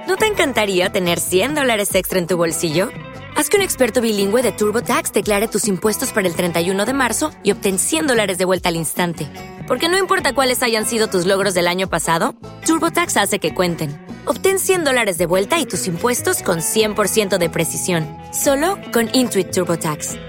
¿No 0.07 0.17
te 0.17 0.25
encantaría 0.25 0.89
tener 0.89 1.19
100 1.19 1.55
dólares 1.55 1.95
extra 1.95 2.19
en 2.19 2.27
tu 2.27 2.35
bolsillo? 2.35 2.89
Haz 3.37 3.49
que 3.49 3.55
un 3.55 3.63
experto 3.63 4.01
bilingüe 4.01 4.41
de 4.41 4.51
TurboTax 4.51 5.13
declare 5.13 5.47
tus 5.47 5.67
impuestos 5.67 6.11
para 6.11 6.27
el 6.27 6.35
31 6.35 6.85
de 6.85 6.93
marzo 6.93 7.31
y 7.41 7.53
obtén 7.53 7.79
100 7.79 8.07
dólares 8.07 8.37
de 8.37 8.45
vuelta 8.45 8.67
al 8.67 8.75
instante. 8.75 9.31
Porque 9.65 9.87
no 9.87 9.97
importa 9.97 10.33
cuáles 10.33 10.61
hayan 10.61 10.85
sido 10.85 11.07
tus 11.07 11.25
logros 11.25 11.53
del 11.53 11.67
año 11.67 11.87
pasado, 11.89 12.35
TurboTax 12.65 13.15
hace 13.15 13.39
que 13.39 13.53
cuenten. 13.53 14.05
Obtén 14.25 14.59
100 14.59 14.83
dólares 14.83 15.17
de 15.17 15.25
vuelta 15.25 15.57
y 15.59 15.65
tus 15.65 15.87
impuestos 15.87 16.43
con 16.43 16.59
100% 16.59 17.37
de 17.37 17.49
precisión, 17.49 18.07
solo 18.33 18.77
con 18.91 19.09
Intuit 19.13 19.51
TurboTax. 19.51 20.28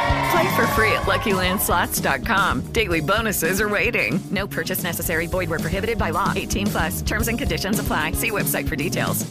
Play 0.31 0.55
for 0.55 0.65
free 0.67 0.93
at 0.93 1.03
LuckyLandSlots.com. 1.03 2.71
Daily 2.71 3.01
bonuses 3.01 3.59
are 3.59 3.67
waiting. 3.67 4.19
No 4.31 4.47
purchase 4.47 4.81
necessary. 4.81 5.27
Void 5.27 5.49
prohibited 5.49 5.97
by 5.97 6.11
law. 6.11 6.31
18 6.33 6.67
plus. 6.67 7.01
Terms 7.01 7.27
and 7.27 7.37
conditions 7.37 7.79
apply. 7.79 8.13
See 8.13 8.31
website 8.31 8.67
for 8.67 8.77
details. 8.77 9.25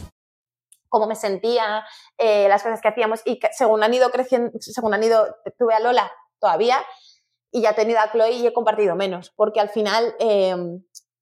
Cómo 0.93 1.07
me 1.07 1.15
sentía, 1.15 1.85
eh, 2.19 2.49
las 2.49 2.63
cosas 2.63 2.81
que 2.83 2.89
hacíamos 2.89 3.23
y 3.25 3.39
según 3.53 3.83
han 3.83 3.95
ido 3.95 4.11
creciendo, 4.11 4.51
según 4.59 4.93
han 4.93 5.05
ido, 5.05 5.37
tuve 5.57 5.73
a 5.73 5.79
Lola 5.79 6.11
todavía 6.41 6.85
y 7.53 7.63
ya 7.63 7.71
he 7.71 7.75
tenido 7.75 8.01
a 8.01 8.11
Chloe 8.11 8.33
y 8.33 8.47
he 8.47 8.53
compartido 8.53 8.97
menos, 8.97 9.33
porque 9.37 9.61
al 9.61 9.69
final, 9.69 10.17
eh, 10.19 10.55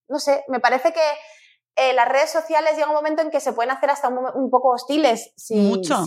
no 0.09 0.19
sé, 0.19 0.43
me 0.49 0.59
parece 0.59 0.93
que 0.95 1.01
eh, 1.81 1.93
las 1.93 2.09
redes 2.09 2.31
sociales 2.31 2.75
llega 2.75 2.89
un 2.89 2.95
momento 2.95 3.23
en 3.23 3.31
que 3.31 3.39
se 3.39 3.53
pueden 3.53 3.71
hacer 3.71 3.89
hasta 3.89 4.09
un, 4.09 4.51
poco 4.51 4.71
hostiles. 4.71 5.33
Mucho. 5.51 5.99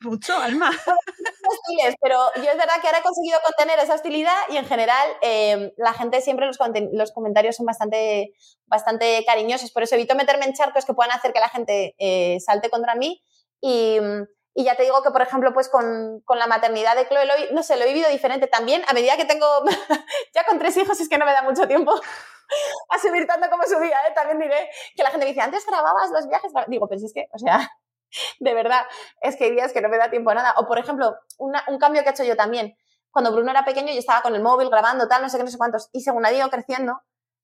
Mucho, 0.00 0.36
Alma. 0.36 0.70
hostiles, 1.48 1.94
pero 2.02 2.18
yo 2.34 2.50
es 2.50 2.56
verdad 2.56 2.80
que 2.80 2.88
ahora 2.88 2.98
he 2.98 3.02
conseguido 3.02 3.38
contener 3.44 3.78
esa 3.78 3.94
hostilidad 3.94 4.36
y 4.48 4.56
en 4.56 4.66
general 4.66 5.08
em, 5.22 5.70
la 5.76 5.92
gente 5.92 6.20
siempre, 6.20 6.46
los, 6.46 6.58
los 6.92 7.12
comentarios 7.12 7.54
son 7.54 7.64
bastante, 7.64 8.34
bastante 8.66 9.24
cariñosos, 9.24 9.70
por 9.70 9.84
eso 9.84 9.94
evito 9.94 10.16
meterme 10.16 10.44
en 10.44 10.54
charcos 10.54 10.84
que 10.84 10.94
puedan 10.94 11.16
hacer 11.16 11.32
que 11.32 11.40
la 11.40 11.48
gente 11.48 11.94
eh, 11.98 12.38
salte 12.40 12.70
contra 12.70 12.96
mí 12.96 13.22
y... 13.60 13.98
Y 14.54 14.64
ya 14.64 14.74
te 14.74 14.82
digo 14.82 15.04
que, 15.04 15.12
por 15.12 15.22
ejemplo, 15.22 15.52
pues 15.52 15.68
con, 15.68 16.20
con 16.24 16.40
la 16.40 16.48
maternidad 16.48 16.96
de 16.96 17.06
Chloe, 17.06 17.52
no 17.52 17.62
sé, 17.62 17.76
lo 17.76 17.84
he 17.84 17.86
vivido 17.86 18.10
diferente 18.10 18.48
también. 18.48 18.82
A 18.88 18.92
medida 18.92 19.16
que 19.16 19.24
tengo, 19.24 19.46
ya 20.34 20.44
con 20.46 20.58
tres 20.58 20.76
hijos, 20.76 20.98
es 20.98 21.08
que 21.08 21.16
no 21.16 21.26
me 21.26 21.32
da 21.32 21.42
mucho 21.42 21.68
tiempo 21.68 21.92
a 22.90 22.98
subir 22.98 23.26
tanto 23.26 23.48
como 23.50 23.64
subía, 23.64 23.98
¿eh? 24.08 24.12
También 24.14 24.38
diré 24.38 24.70
que 24.96 25.02
la 25.02 25.10
gente 25.10 25.26
me 25.26 25.32
dice, 25.32 25.42
antes 25.42 25.66
grababas 25.66 26.10
los 26.10 26.28
viajes. 26.28 26.52
Digo, 26.68 26.88
pero 26.88 26.98
si 26.98 27.06
es 27.06 27.12
que, 27.12 27.28
o 27.32 27.38
sea, 27.38 27.70
de 28.40 28.54
verdad, 28.54 28.82
es 29.20 29.36
que 29.36 29.44
hay 29.44 29.52
días 29.52 29.72
que 29.72 29.80
no 29.80 29.88
me 29.88 29.98
da 29.98 30.10
tiempo 30.10 30.30
a 30.30 30.34
nada. 30.34 30.54
O, 30.56 30.66
por 30.66 30.78
ejemplo, 30.78 31.16
un 31.38 31.78
cambio 31.78 32.02
que 32.02 32.08
he 32.08 32.12
hecho 32.12 32.24
yo 32.24 32.36
también. 32.36 32.76
Cuando 33.10 33.32
Bruno 33.32 33.50
era 33.50 33.64
pequeño, 33.64 33.92
yo 33.92 33.98
estaba 33.98 34.22
con 34.22 34.34
el 34.34 34.42
móvil 34.42 34.68
grabando, 34.68 35.08
tal, 35.08 35.22
no 35.22 35.28
sé 35.28 35.38
qué, 35.38 35.44
no 35.44 35.50
sé 35.50 35.58
cuántos. 35.58 35.88
Y 35.92 36.02
según 36.02 36.26
ha 36.26 36.32
ido 36.32 36.48
creciendo, 36.50 37.00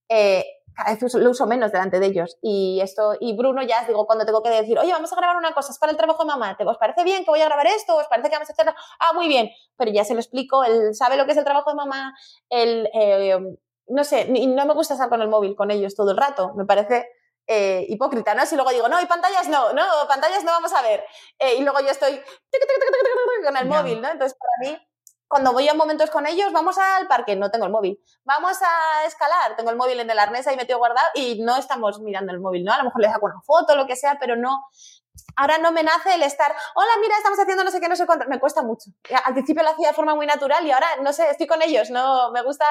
eh, 0.08 0.44
cada 0.74 0.94
vez 0.94 1.14
lo 1.14 1.30
uso 1.30 1.46
menos 1.46 1.72
delante 1.72 2.00
de 2.00 2.06
ellos. 2.06 2.36
Y 2.42 2.80
esto, 2.82 3.16
y 3.20 3.36
Bruno 3.36 3.62
ya 3.62 3.84
digo, 3.86 4.06
cuando 4.06 4.26
tengo 4.26 4.42
que 4.42 4.50
decir, 4.50 4.78
oye, 4.78 4.92
vamos 4.92 5.12
a 5.12 5.16
grabar 5.16 5.36
una 5.36 5.54
cosa, 5.54 5.72
es 5.72 5.78
para 5.78 5.92
el 5.92 5.96
trabajo 5.96 6.24
de 6.24 6.28
mamá, 6.28 6.56
¿te 6.56 6.64
os 6.64 6.78
parece 6.78 7.04
bien 7.04 7.24
que 7.24 7.30
voy 7.30 7.40
a 7.40 7.46
grabar 7.46 7.66
esto? 7.66 7.96
¿Os 7.96 8.06
parece 8.08 8.28
que 8.28 8.36
vamos 8.36 8.50
a 8.50 8.52
hacerlo? 8.52 8.74
Ah, 8.98 9.12
muy 9.14 9.28
bien. 9.28 9.50
Pero 9.76 9.92
ya 9.92 10.04
se 10.04 10.14
lo 10.14 10.20
explico, 10.20 10.64
él 10.64 10.94
sabe 10.94 11.16
lo 11.16 11.24
que 11.26 11.32
es 11.32 11.38
el 11.38 11.44
trabajo 11.44 11.70
de 11.70 11.76
mamá, 11.76 12.14
él 12.50 12.88
eh, 12.92 13.38
no 13.86 14.04
sé, 14.04 14.26
no 14.26 14.66
me 14.66 14.74
gusta 14.74 14.94
estar 14.94 15.08
con 15.08 15.22
el 15.22 15.28
móvil 15.28 15.54
con 15.54 15.70
ellos 15.70 15.94
todo 15.94 16.12
el 16.12 16.16
rato, 16.16 16.54
me 16.54 16.64
parece 16.64 17.08
eh, 17.46 17.84
hipócrita, 17.88 18.34
¿no? 18.34 18.46
Si 18.46 18.54
luego 18.54 18.70
digo, 18.70 18.88
no, 18.88 19.00
y 19.00 19.06
pantallas 19.06 19.48
no, 19.48 19.72
no, 19.72 19.84
pantallas 20.08 20.44
no 20.44 20.52
vamos 20.52 20.72
a 20.72 20.82
ver. 20.82 21.04
Eh, 21.38 21.56
y 21.56 21.62
luego 21.62 21.80
yo 21.80 21.90
estoy 21.90 22.20
con 23.44 23.56
el 23.56 23.66
móvil, 23.66 24.00
¿no? 24.00 24.08
Entonces, 24.10 24.38
para 24.38 24.70
mí, 24.70 24.78
cuando 25.28 25.52
voy 25.52 25.68
a 25.68 25.74
momentos 25.74 26.10
con 26.10 26.26
ellos, 26.26 26.52
vamos 26.52 26.78
al 26.78 27.06
parque, 27.06 27.36
no 27.36 27.50
tengo 27.50 27.66
el 27.66 27.72
móvil. 27.72 28.00
Vamos 28.24 28.56
a 28.62 29.04
escalar, 29.06 29.56
tengo 29.56 29.70
el 29.70 29.76
móvil 29.76 30.00
en 30.00 30.08
el 30.08 30.18
arnés 30.18 30.46
ahí 30.46 30.56
metido 30.56 30.78
guardado 30.78 31.08
y 31.14 31.42
no 31.42 31.56
estamos 31.56 32.00
mirando 32.00 32.32
el 32.32 32.40
móvil, 32.40 32.64
¿no? 32.64 32.72
A 32.72 32.78
lo 32.78 32.84
mejor 32.84 33.02
les 33.02 33.12
saco 33.12 33.26
una 33.26 33.40
foto, 33.42 33.76
lo 33.76 33.86
que 33.86 33.96
sea, 33.96 34.16
pero 34.18 34.36
no. 34.36 34.68
Ahora 35.36 35.58
no 35.58 35.70
me 35.70 35.82
nace 35.82 36.14
el 36.14 36.22
estar, 36.22 36.54
hola, 36.74 36.90
mira, 37.00 37.16
estamos 37.16 37.38
haciendo 37.38 37.62
no 37.64 37.70
sé 37.70 37.80
qué, 37.80 37.88
no 37.88 37.96
sé 37.96 38.06
cuánto. 38.06 38.26
Me 38.28 38.40
cuesta 38.40 38.62
mucho. 38.62 38.90
Al 39.24 39.34
principio 39.34 39.62
lo 39.62 39.70
hacía 39.70 39.88
de 39.88 39.94
forma 39.94 40.14
muy 40.14 40.26
natural 40.26 40.66
y 40.66 40.70
ahora, 40.70 40.86
no 41.02 41.12
sé, 41.12 41.28
estoy 41.30 41.46
con 41.46 41.60
ellos, 41.62 41.90
no, 41.90 42.30
me 42.32 42.42
gusta 42.42 42.64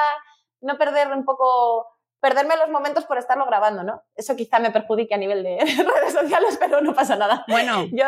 no 0.64 0.78
perder 0.78 1.10
un 1.12 1.26
poco, 1.26 1.88
perderme 2.20 2.58
los 2.58 2.70
momentos 2.70 3.06
por 3.06 3.18
estarlo 3.18 3.46
grabando, 3.46 3.84
¿no? 3.84 4.02
Eso 4.16 4.36
quizá 4.36 4.60
me 4.60 4.72
perjudique 4.72 5.14
a 5.14 5.18
nivel 5.18 5.44
de 5.44 5.58
redes 5.96 6.14
sociales, 6.14 6.58
pero 6.60 6.82
no 6.82 6.94
pasa 6.94 7.16
nada. 7.16 7.46
Bueno, 7.48 7.86
yo 7.92 8.06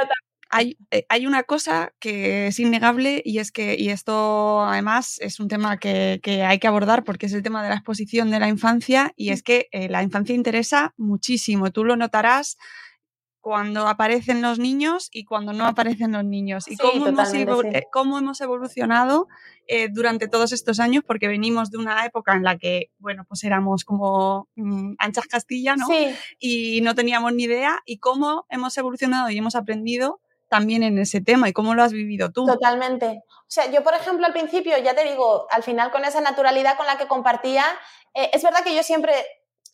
hay, 0.49 0.78
eh, 0.91 1.06
hay, 1.10 1.28
una 1.28 1.43
cosa 1.43 1.93
que 1.99 2.47
es 2.47 2.60
innegable 2.60 3.22
y 3.26 3.39
es 3.39 3.51
que, 3.51 3.76
y 3.78 3.89
esto 3.89 4.62
además 4.64 5.18
es 5.20 5.39
un 5.39 5.47
tema 5.47 5.78
que, 5.78 6.22
hay 6.47 6.60
que 6.60 6.68
abordar 6.68 7.03
porque 7.03 7.26
es 7.26 7.34
el 7.34 7.43
tema 7.43 7.64
de 7.64 7.70
la 7.70 7.76
exposición 7.76 8.32
de 8.32 8.39
la 8.39 8.47
infancia 8.47 9.12
y 9.16 9.30
es 9.30 9.43
que 9.43 9.68
eh, 9.72 9.89
la 9.89 10.03
infancia 10.03 10.36
interesa 10.36 10.93
muchísimo. 10.97 11.72
Tú 11.72 11.84
lo 11.84 11.97
notarás 11.97 12.58
cuando 13.46 13.88
aparecen 13.88 14.41
los 14.41 14.58
niños 14.58 15.08
y 15.12 15.24
cuando 15.24 15.54
no 15.54 15.68
aparecen 15.68 16.14
los 16.14 16.26
niños. 16.26 16.68
Y 16.68 16.78
cómo, 16.78 17.06
hemos 17.06 17.32
eh, 17.32 17.84
cómo, 17.91 18.18
hemos 18.18 18.41
evolucionado 18.41 19.28
eh, 19.68 19.88
durante 19.91 20.28
todos 20.28 20.52
estos 20.52 20.80
años, 20.80 21.04
porque 21.06 21.28
venimos 21.28 21.70
de 21.70 21.78
una 21.78 22.04
época 22.08 22.34
en 22.34 22.43
la 22.43 22.58
que, 22.58 22.89
bueno, 22.98 23.24
pues 23.28 23.43
éramos 23.43 23.86
como 23.86 24.50
mm, 24.56 24.93
anchas 24.98 25.28
Castilla, 25.28 25.76
¿no? 25.76 25.86
Y 26.39 26.82
no 26.82 26.96
teníamos 26.96 27.34
ni 27.34 27.43
idea, 27.43 27.84
y 27.86 28.00
cómo 28.00 28.48
hemos 28.50 28.76
evolucionado 28.80 29.30
y 29.30 29.38
hemos 29.38 29.54
aprendido 29.54 30.22
también 30.50 30.82
en 30.82 30.98
ese 30.98 31.22
tema 31.22 31.48
y 31.48 31.54
cómo 31.54 31.76
lo 31.76 31.84
has 31.84 31.93
vivido 31.93 32.32
tú. 32.32 32.48
Totalmente. 32.48 33.22
O 33.30 33.46
sea, 33.46 33.70
yo, 33.70 33.84
por 33.84 33.93
ejemplo, 33.93 34.26
al 34.26 34.34
principio, 34.34 34.76
ya 34.80 34.96
te 34.96 35.04
digo, 35.08 35.46
al 35.52 35.62
final 35.62 35.91
con 35.91 36.04
esa 36.04 36.20
naturalidad 36.20 36.78
con 36.78 36.88
la 36.88 36.98
que 36.98 37.06
compartía, 37.06 37.64
eh, 38.16 38.32
es 38.34 38.41
verdad 38.41 38.64
que 38.64 38.76
yo 38.76 38.82
siempre, 38.82 39.14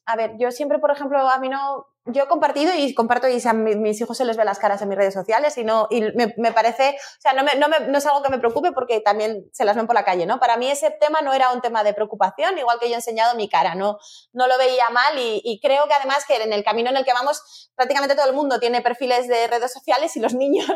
a 0.05 0.17
ver, 0.17 0.33
yo 0.37 0.51
siempre, 0.51 0.77
por 0.79 0.91
ejemplo, 0.91 1.19
a 1.19 1.39
mí 1.39 1.47
no, 1.47 1.87
yo 2.05 2.23
he 2.23 2.27
compartido 2.27 2.73
y 2.75 2.93
comparto 2.95 3.27
y 3.27 3.39
a 3.45 3.53
mis 3.53 4.01
hijos 4.01 4.17
se 4.17 4.25
les 4.25 4.35
ve 4.35 4.43
las 4.43 4.57
caras 4.57 4.81
en 4.81 4.89
mis 4.89 4.97
redes 4.97 5.13
sociales 5.13 5.55
y 5.57 5.63
no 5.63 5.87
y 5.91 6.01
me, 6.01 6.51
parece, 6.51 6.95
o 6.97 7.21
sea, 7.21 7.33
no, 7.33 7.43
me, 7.43 7.53
no, 7.55 7.67
no, 7.67 7.97
es 7.97 8.05
algo 8.07 8.23
que 8.23 8.29
me 8.29 8.39
preocupe 8.39 8.71
porque 8.71 9.01
también 9.01 9.47
se 9.53 9.65
las 9.65 9.75
ven 9.75 9.85
por 9.85 9.95
la 9.95 10.03
calle, 10.03 10.25
¿no? 10.25 10.39
Para 10.39 10.57
mí 10.57 10.69
ese 10.69 10.89
tema 10.99 11.21
no 11.21 11.31
era 11.31 11.51
un 11.51 11.61
tema 11.61 11.83
de 11.83 11.93
preocupación, 11.93 12.57
igual 12.57 12.79
que 12.79 12.87
yo 12.87 12.93
he 12.93 12.95
enseñado 12.95 13.35
mi 13.35 13.47
cara, 13.47 13.75
no, 13.75 13.99
no 14.33 14.47
lo 14.47 14.57
veía 14.57 14.89
mal 14.89 15.17
y, 15.19 15.41
y 15.43 15.59
creo 15.59 15.87
que 15.87 15.93
además 15.93 16.25
que 16.25 16.41
en 16.41 16.53
el 16.53 16.63
camino 16.63 16.89
en 16.89 16.97
el 16.97 17.05
que 17.05 17.13
vamos 17.13 17.71
prácticamente 17.75 18.15
todo 18.15 18.27
el 18.27 18.35
mundo 18.35 18.59
tiene 18.59 18.81
perfiles 18.81 19.27
de 19.27 19.47
redes 19.47 19.71
sociales 19.71 20.15
y 20.15 20.19
los 20.19 20.33
niños 20.41 20.67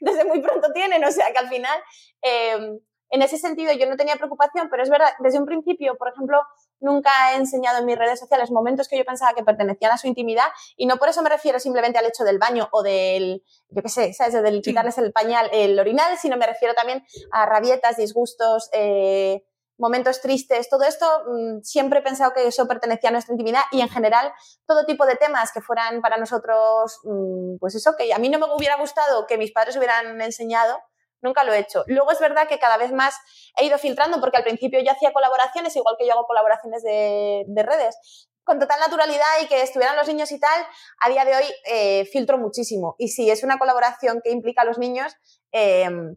desde 0.00 0.24
muy 0.24 0.40
pronto 0.40 0.72
tienen, 0.72 1.02
o 1.04 1.10
sea 1.10 1.32
que 1.32 1.38
al 1.38 1.48
final... 1.48 1.78
Eh, 2.22 2.78
en 3.10 3.22
ese 3.22 3.38
sentido 3.38 3.72
yo 3.72 3.88
no 3.88 3.96
tenía 3.96 4.16
preocupación, 4.16 4.68
pero 4.70 4.82
es 4.82 4.90
verdad, 4.90 5.08
desde 5.20 5.38
un 5.38 5.46
principio, 5.46 5.96
por 5.96 6.08
ejemplo, 6.08 6.42
nunca 6.80 7.10
he 7.32 7.36
enseñado 7.36 7.78
en 7.78 7.86
mis 7.86 7.98
redes 7.98 8.20
sociales 8.20 8.50
momentos 8.50 8.88
que 8.88 8.98
yo 8.98 9.04
pensaba 9.04 9.34
que 9.34 9.42
pertenecían 9.42 9.92
a 9.92 9.98
su 9.98 10.06
intimidad 10.06 10.46
y 10.76 10.86
no 10.86 10.96
por 10.96 11.08
eso 11.08 11.22
me 11.22 11.30
refiero 11.30 11.58
simplemente 11.60 11.98
al 11.98 12.06
hecho 12.06 12.24
del 12.24 12.38
baño 12.38 12.68
o 12.72 12.82
del, 12.82 13.42
yo 13.70 13.82
qué 13.82 13.88
sé, 13.88 14.12
¿sabes? 14.12 14.34
Del 14.42 14.62
quitarles 14.62 14.98
el 14.98 15.12
pañal, 15.12 15.48
el 15.52 15.78
orinal, 15.78 16.18
sino 16.18 16.36
me 16.36 16.46
refiero 16.46 16.74
también 16.74 17.04
a 17.32 17.46
rabietas, 17.46 17.96
disgustos, 17.96 18.68
eh, 18.72 19.44
momentos 19.78 20.20
tristes, 20.20 20.68
todo 20.68 20.82
esto, 20.82 21.06
mm, 21.26 21.62
siempre 21.62 22.00
he 22.00 22.02
pensado 22.02 22.32
que 22.32 22.46
eso 22.46 22.66
pertenecía 22.66 23.10
a 23.10 23.12
nuestra 23.12 23.32
intimidad 23.32 23.62
y 23.70 23.80
en 23.80 23.88
general 23.88 24.32
todo 24.66 24.84
tipo 24.84 25.06
de 25.06 25.14
temas 25.14 25.52
que 25.52 25.60
fueran 25.60 26.00
para 26.00 26.16
nosotros, 26.16 26.98
mm, 27.04 27.58
pues 27.58 27.76
eso, 27.76 27.94
que 27.96 28.12
a 28.12 28.18
mí 28.18 28.28
no 28.28 28.38
me 28.38 28.46
hubiera 28.54 28.76
gustado 28.76 29.26
que 29.26 29.38
mis 29.38 29.52
padres 29.52 29.76
hubieran 29.76 30.20
enseñado, 30.20 30.78
nunca 31.20 31.44
lo 31.44 31.52
he 31.52 31.58
hecho. 31.58 31.84
Luego 31.86 32.10
es 32.10 32.18
verdad 32.18 32.48
que 32.48 32.58
cada 32.58 32.76
vez 32.76 32.92
más 32.92 33.14
he 33.56 33.66
ido 33.66 33.78
filtrando 33.78 34.20
porque 34.20 34.38
al 34.38 34.44
principio 34.44 34.80
yo 34.80 34.92
hacía 34.92 35.12
colaboraciones, 35.12 35.74
igual 35.76 35.96
que 35.98 36.06
yo 36.06 36.12
hago 36.12 36.26
colaboraciones 36.26 36.82
de, 36.82 37.62
redes, 37.62 38.28
con 38.44 38.58
total 38.58 38.80
naturalidad 38.80 39.40
y 39.42 39.46
que 39.46 39.62
estuvieran 39.62 39.96
los 39.96 40.08
niños 40.08 40.32
y 40.32 40.40
tal, 40.40 40.66
a 41.00 41.08
día 41.08 41.24
de 41.24 41.36
hoy 41.36 41.44
eh, 41.66 42.04
filtro 42.06 42.38
muchísimo. 42.38 42.94
Y 42.98 43.08
si 43.08 43.30
es 43.30 43.42
una 43.42 43.58
colaboración 43.58 44.20
que 44.22 44.30
implica 44.30 44.62
a 44.62 44.64
los 44.64 44.78
niños, 44.78 45.12
em, 45.52 46.16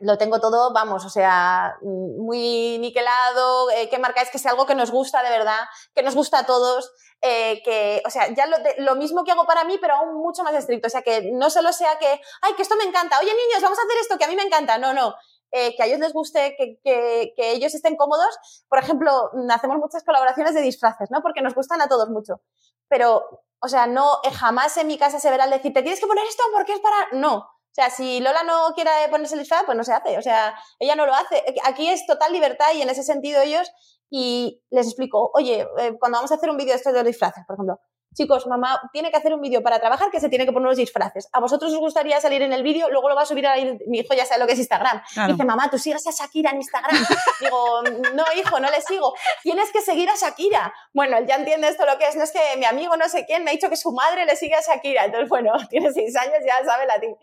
lo 0.00 0.16
tengo 0.16 0.40
todo, 0.40 0.72
vamos, 0.72 1.04
o 1.04 1.10
sea, 1.10 1.76
muy 1.82 2.78
niquelado, 2.78 3.70
eh, 3.70 3.88
que 3.88 3.98
marcáis 3.98 4.30
que 4.30 4.38
sea 4.38 4.52
algo 4.52 4.66
que 4.66 4.74
nos 4.74 4.90
gusta 4.90 5.22
de 5.22 5.30
verdad, 5.30 5.60
que 5.94 6.02
nos 6.02 6.14
gusta 6.14 6.40
a 6.40 6.46
todos, 6.46 6.92
eh, 7.20 7.62
que, 7.64 8.02
o 8.06 8.10
sea, 8.10 8.32
ya 8.32 8.46
lo, 8.46 8.56
lo, 8.78 8.94
mismo 8.94 9.24
que 9.24 9.32
hago 9.32 9.44
para 9.44 9.64
mí, 9.64 9.76
pero 9.80 9.94
aún 9.94 10.14
mucho 10.20 10.44
más 10.44 10.54
estricto. 10.54 10.86
O 10.86 10.90
sea, 10.90 11.02
que 11.02 11.32
no 11.32 11.50
solo 11.50 11.72
sea 11.72 11.98
que, 11.98 12.06
ay, 12.06 12.54
que 12.54 12.62
esto 12.62 12.76
me 12.76 12.84
encanta, 12.84 13.18
oye 13.18 13.30
niños, 13.30 13.62
vamos 13.62 13.78
a 13.78 13.82
hacer 13.82 13.96
esto 14.00 14.18
que 14.18 14.24
a 14.24 14.28
mí 14.28 14.36
me 14.36 14.44
encanta. 14.44 14.78
No, 14.78 14.92
no. 14.92 15.14
Eh, 15.50 15.74
que 15.76 15.82
a 15.82 15.86
ellos 15.86 15.98
les 15.98 16.12
guste, 16.12 16.54
que, 16.58 16.78
que, 16.84 17.32
que, 17.34 17.52
ellos 17.52 17.74
estén 17.74 17.96
cómodos. 17.96 18.38
Por 18.68 18.78
ejemplo, 18.78 19.30
hacemos 19.50 19.78
muchas 19.78 20.04
colaboraciones 20.04 20.54
de 20.54 20.60
disfraces, 20.60 21.10
¿no? 21.10 21.22
Porque 21.22 21.40
nos 21.40 21.54
gustan 21.54 21.80
a 21.80 21.88
todos 21.88 22.10
mucho. 22.10 22.40
Pero, 22.88 23.42
o 23.60 23.68
sea, 23.68 23.86
no, 23.86 24.20
jamás 24.38 24.76
en 24.76 24.86
mi 24.86 24.98
casa 24.98 25.18
se 25.18 25.30
verá 25.30 25.44
el 25.44 25.50
decir, 25.50 25.72
te 25.72 25.82
tienes 25.82 26.00
que 26.00 26.06
poner 26.06 26.26
esto 26.26 26.42
porque 26.52 26.74
es 26.74 26.80
para. 26.80 27.08
No. 27.12 27.36
O 27.36 27.80
sea, 27.80 27.90
si 27.90 28.20
Lola 28.20 28.42
no 28.42 28.72
quiere 28.74 28.90
ponerse 29.10 29.34
el 29.34 29.40
disfraz, 29.40 29.64
pues 29.64 29.76
no 29.76 29.84
se 29.84 29.92
hace. 29.92 30.18
O 30.18 30.22
sea, 30.22 30.54
ella 30.78 30.96
no 30.96 31.06
lo 31.06 31.14
hace. 31.14 31.42
Aquí 31.64 31.88
es 31.88 32.06
total 32.06 32.32
libertad 32.32 32.72
y 32.74 32.82
en 32.82 32.90
ese 32.90 33.02
sentido 33.02 33.40
ellos, 33.40 33.70
y 34.10 34.62
les 34.70 34.86
explico, 34.86 35.30
oye, 35.34 35.66
eh, 35.78 35.96
cuando 35.98 36.18
vamos 36.18 36.32
a 36.32 36.36
hacer 36.36 36.50
un 36.50 36.56
vídeo 36.56 36.72
de 36.72 36.76
estos 36.76 36.92
de 36.92 37.00
los 37.00 37.06
disfraces, 37.06 37.44
por 37.46 37.54
ejemplo, 37.54 37.80
chicos, 38.14 38.46
mamá 38.46 38.80
tiene 38.92 39.10
que 39.10 39.16
hacer 39.16 39.32
un 39.32 39.40
vídeo 39.40 39.62
para 39.62 39.80
trabajar 39.80 40.10
que 40.10 40.20
se 40.20 40.28
tiene 40.28 40.44
que 40.44 40.52
poner 40.52 40.68
los 40.68 40.76
disfraces. 40.76 41.28
¿A 41.32 41.40
vosotros 41.40 41.72
os 41.72 41.78
gustaría 41.78 42.20
salir 42.20 42.42
en 42.42 42.52
el 42.52 42.62
vídeo? 42.62 42.90
Luego 42.90 43.08
lo 43.08 43.14
va 43.14 43.22
a 43.22 43.26
subir 43.26 43.46
a 43.46 43.54
mi 43.86 43.98
hijo, 43.98 44.14
ya 44.14 44.24
sabe 44.24 44.40
lo 44.40 44.46
que 44.46 44.54
es 44.54 44.58
Instagram. 44.58 45.02
Dice, 45.28 45.44
mamá, 45.44 45.70
tú 45.70 45.78
sigas 45.78 46.06
a 46.06 46.10
Shakira 46.10 46.50
en 46.50 46.56
Instagram. 46.56 46.96
Digo, 47.40 47.82
no, 48.14 48.24
hijo, 48.36 48.58
no 48.60 48.70
le 48.70 48.80
sigo. 48.80 49.14
Tienes 49.42 49.70
que 49.72 49.80
seguir 49.82 50.08
a 50.10 50.16
Shakira. 50.16 50.72
Bueno, 50.92 51.18
él 51.18 51.26
ya 51.26 51.36
entiende 51.36 51.68
esto 51.68 51.86
lo 51.86 51.96
que 51.98 52.08
es. 52.08 52.16
No 52.16 52.24
es 52.24 52.32
que 52.32 52.40
mi 52.58 52.64
amigo 52.64 52.96
no 52.96 53.08
sé 53.08 53.24
quién 53.26 53.44
me 53.44 53.50
ha 53.50 53.54
dicho 53.54 53.70
que 53.70 53.76
su 53.76 53.92
madre 53.92 54.26
le 54.26 54.36
sigue 54.36 54.54
a 54.54 54.60
Shakira. 54.60 55.04
Entonces, 55.04 55.28
bueno, 55.28 55.52
tiene 55.70 55.92
seis 55.92 56.16
años, 56.16 56.38
ya 56.44 56.64
sabe 56.64 56.86
latín. 56.86 57.14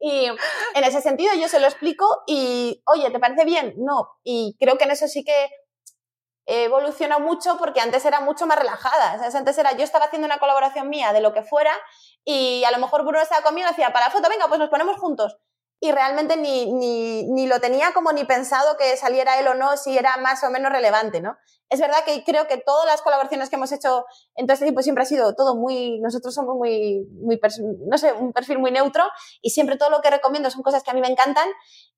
Y 0.00 0.26
en 0.74 0.84
ese 0.84 1.00
sentido 1.00 1.32
yo 1.40 1.48
se 1.48 1.60
lo 1.60 1.66
explico 1.66 2.06
y, 2.26 2.82
oye, 2.86 3.10
¿te 3.10 3.18
parece 3.18 3.44
bien? 3.44 3.74
No. 3.78 4.08
Y 4.22 4.54
creo 4.58 4.76
que 4.76 4.84
en 4.84 4.90
eso 4.90 5.08
sí 5.08 5.24
que 5.24 5.48
he 6.46 6.68
mucho 7.20 7.56
porque 7.58 7.80
antes 7.80 8.04
era 8.04 8.20
mucho 8.20 8.46
más 8.46 8.58
relajada. 8.58 9.26
Antes 9.34 9.58
era, 9.58 9.72
yo 9.72 9.84
estaba 9.84 10.06
haciendo 10.06 10.26
una 10.26 10.38
colaboración 10.38 10.88
mía 10.88 11.12
de 11.12 11.20
lo 11.20 11.32
que 11.32 11.42
fuera 11.42 11.72
y 12.24 12.64
a 12.64 12.70
lo 12.70 12.78
mejor 12.78 13.02
Bruno 13.02 13.20
estaba 13.20 13.42
conmigo 13.42 13.66
y 13.68 13.70
decía, 13.70 13.92
para 13.92 14.06
la 14.06 14.12
foto, 14.12 14.28
venga, 14.28 14.48
pues 14.48 14.58
nos 14.58 14.70
ponemos 14.70 14.96
juntos 14.98 15.38
y 15.84 15.92
realmente 15.92 16.36
ni, 16.38 16.72
ni, 16.72 17.24
ni, 17.28 17.46
lo 17.46 17.60
tenía 17.60 17.92
como 17.92 18.10
ni 18.12 18.24
pensado 18.24 18.76
que 18.78 18.96
saliera 18.96 19.38
él 19.38 19.48
o 19.48 19.54
no, 19.54 19.76
si 19.76 19.98
era 19.98 20.16
más 20.16 20.42
o 20.42 20.50
menos 20.50 20.72
relevante, 20.72 21.20
¿no? 21.20 21.36
Es 21.68 21.78
verdad 21.78 21.98
que 22.06 22.24
creo 22.24 22.46
que 22.46 22.56
todas 22.56 22.86
las 22.86 23.02
colaboraciones 23.02 23.50
que 23.50 23.56
hemos 23.56 23.70
hecho 23.70 24.06
en 24.34 24.46
todo 24.46 24.54
este 24.54 24.64
tiempo 24.64 24.80
siempre 24.80 25.02
ha 25.02 25.06
sido 25.06 25.34
todo 25.34 25.56
muy, 25.56 26.00
nosotros 26.00 26.34
somos 26.34 26.56
muy, 26.56 27.06
muy, 27.20 27.38
no 27.86 27.98
sé, 27.98 28.14
un 28.14 28.32
perfil 28.32 28.60
muy 28.60 28.70
neutro 28.70 29.04
y 29.42 29.50
siempre 29.50 29.76
todo 29.76 29.90
lo 29.90 30.00
que 30.00 30.08
recomiendo 30.08 30.50
son 30.50 30.62
cosas 30.62 30.82
que 30.82 30.90
a 30.90 30.94
mí 30.94 31.02
me 31.02 31.08
encantan 31.08 31.48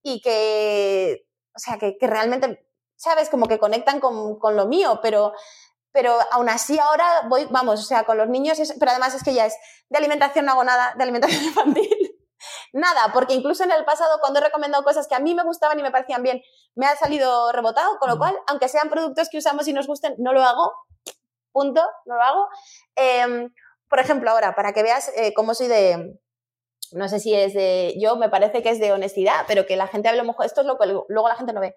y 0.02 0.20
que, 0.20 1.26
o 1.54 1.58
sea, 1.58 1.78
que, 1.78 1.96
que 1.96 2.06
realmente, 2.08 2.65
¿sabes? 2.96 3.28
Como 3.30 3.46
que 3.46 3.58
conectan 3.58 4.00
con, 4.00 4.38
con 4.38 4.56
lo 4.56 4.66
mío, 4.66 5.00
pero 5.02 5.32
pero 5.92 6.18
aún 6.30 6.50
así 6.50 6.78
ahora 6.78 7.22
voy, 7.26 7.46
vamos, 7.50 7.80
o 7.80 7.82
sea, 7.82 8.04
con 8.04 8.18
los 8.18 8.28
niños, 8.28 8.58
pero 8.78 8.90
además 8.90 9.14
es 9.14 9.22
que 9.22 9.32
ya 9.32 9.46
es 9.46 9.56
de 9.88 9.96
alimentación 9.96 10.44
no 10.44 10.52
hago 10.52 10.62
nada, 10.62 10.94
de 10.94 11.02
alimentación 11.02 11.42
infantil 11.44 12.16
nada, 12.72 13.12
porque 13.12 13.34
incluso 13.34 13.64
en 13.64 13.72
el 13.72 13.84
pasado 13.84 14.18
cuando 14.20 14.40
he 14.40 14.42
recomendado 14.42 14.84
cosas 14.84 15.08
que 15.08 15.14
a 15.14 15.20
mí 15.20 15.34
me 15.34 15.42
gustaban 15.42 15.78
y 15.78 15.82
me 15.82 15.90
parecían 15.90 16.22
bien, 16.22 16.42
me 16.74 16.86
ha 16.86 16.96
salido 16.96 17.52
rebotado, 17.52 17.98
con 17.98 18.10
lo 18.10 18.18
cual, 18.18 18.36
aunque 18.46 18.68
sean 18.68 18.90
productos 18.90 19.28
que 19.30 19.38
usamos 19.38 19.66
y 19.68 19.72
nos 19.72 19.86
gusten, 19.86 20.14
no 20.18 20.32
lo 20.32 20.42
hago, 20.42 20.72
punto, 21.52 21.82
no 22.04 22.16
lo 22.16 22.22
hago. 22.22 22.48
Em, 22.94 23.52
por 23.88 24.00
ejemplo, 24.00 24.30
ahora, 24.30 24.54
para 24.54 24.72
que 24.72 24.82
veas 24.82 25.10
eh, 25.16 25.32
cómo 25.34 25.54
soy 25.54 25.68
de, 25.68 26.18
no 26.92 27.08
sé 27.08 27.20
si 27.20 27.34
es 27.34 27.54
de, 27.54 27.94
yo 27.98 28.16
me 28.16 28.28
parece 28.28 28.62
que 28.62 28.70
es 28.70 28.80
de 28.80 28.92
honestidad, 28.92 29.44
pero 29.46 29.66
que 29.66 29.76
la 29.76 29.86
gente 29.86 30.08
hable 30.08 30.22
mejor, 30.22 30.46
esto 30.46 30.60
es 30.60 30.66
lo 30.66 30.78
que 30.78 30.86
luego 30.86 31.28
la 31.28 31.36
gente 31.36 31.52
no 31.52 31.60
ve. 31.60 31.76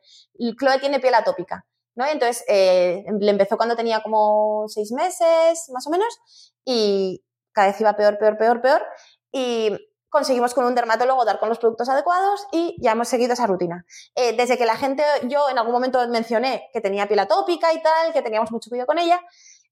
Chloe 0.58 0.80
tiene 0.80 1.00
piel 1.00 1.14
atópica, 1.14 1.66
¿no? 1.96 2.06
Entonces, 2.06 2.44
eh, 2.48 3.04
le 3.20 3.32
empezó 3.32 3.58
cuando 3.58 3.76
tenía 3.76 4.02
como 4.02 4.66
seis 4.68 4.92
meses, 4.92 5.70
más 5.74 5.88
o 5.88 5.90
menos, 5.90 6.54
y 6.66 7.24
cada 7.52 7.68
vez 7.68 7.82
iba 7.82 7.96
peor, 7.96 8.18
peor, 8.18 8.38
peor, 8.38 8.62
peor, 8.62 8.86
y 9.32 9.76
conseguimos 10.10 10.54
con 10.54 10.66
un 10.66 10.76
dermatólogo 10.76 11.24
dar 11.24 11.40
con 11.40 11.50
los 11.50 11.60
productos 11.60 11.88
adecuados 11.88 12.48
y 12.52 12.76
ya 12.82 12.92
hemos 12.92 13.08
seguido 13.08 13.34
esa 13.34 13.48
rutina. 13.48 13.86
Eh, 14.16 14.36
desde 14.36 14.58
que 14.58 14.66
la 14.66 14.76
gente, 14.76 15.04
yo 15.24 15.50
en 15.50 15.58
algún 15.58 15.74
momento 15.74 16.06
mencioné 16.10 16.70
que 16.74 16.82
tenía 16.82 17.08
piel 17.08 17.20
atópica 17.20 17.72
y 17.74 17.82
tal, 17.82 18.12
que 18.12 18.22
teníamos 18.22 18.52
mucho 18.52 18.70
cuidado 18.70 18.88
con 18.88 18.98
ella, 18.98 19.22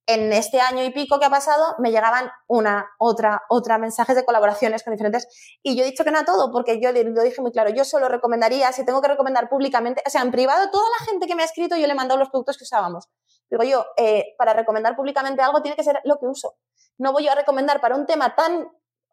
en 0.08 0.32
este 0.32 0.62
año 0.62 0.84
y 0.84 0.89
pico 0.89 1.20
que 1.20 1.26
ha 1.26 1.30
pasado 1.30 1.76
me 1.80 1.91
llegaban 1.91 2.32
una, 2.47 2.89
otra, 2.97 3.43
otra 3.49 3.78
mensajes 3.78 4.16
de 4.16 4.26
colaboraciones 4.26 4.84
con 4.84 4.93
diferentes. 4.93 5.28
Y 5.62 5.76
yo 5.76 5.84
he 5.84 5.86
dicho 5.86 6.03
que 6.03 6.12
no 6.12 6.20
a 6.20 6.26
todo, 6.26 6.51
porque 6.51 6.80
yo 6.82 6.91
lo 6.91 7.22
dije 7.24 7.41
muy 7.41 7.51
claro, 7.51 7.70
yo 7.70 7.84
solo 7.84 8.08
recomendaría, 8.08 8.72
si 8.72 8.86
tengo 8.86 9.01
que 9.01 9.10
recomendar 9.10 9.49
públicamente, 9.49 10.01
o 10.05 10.10
sea, 10.10 10.22
en 10.22 10.32
privado, 10.32 10.72
toda 10.72 10.86
la 10.99 11.05
gente 11.05 11.28
que 11.28 11.36
me 11.36 11.43
ha 11.43 11.45
escrito, 11.45 11.76
yo 11.76 11.86
le 11.86 11.93
he 11.93 11.95
mandado 11.95 12.20
los 12.20 12.30
productos 12.30 12.58
que 12.58 12.64
usábamos. 12.64 13.10
Digo 13.49 13.64
yo, 13.64 13.86
eh, 13.97 14.36
para 14.38 14.53
recomendar 14.53 14.95
públicamente 14.95 15.41
algo 15.41 15.62
tiene 15.62 15.76
que 15.76 15.84
ser 15.84 15.99
lo 16.05 16.18
que 16.18 16.26
uso. 16.26 16.55
No 16.97 17.12
voy 17.12 17.28
a 17.28 17.36
recomendar 17.36 17.82
para 17.82 17.95
un 17.95 18.05
tema 18.05 18.34
tan 18.36 18.68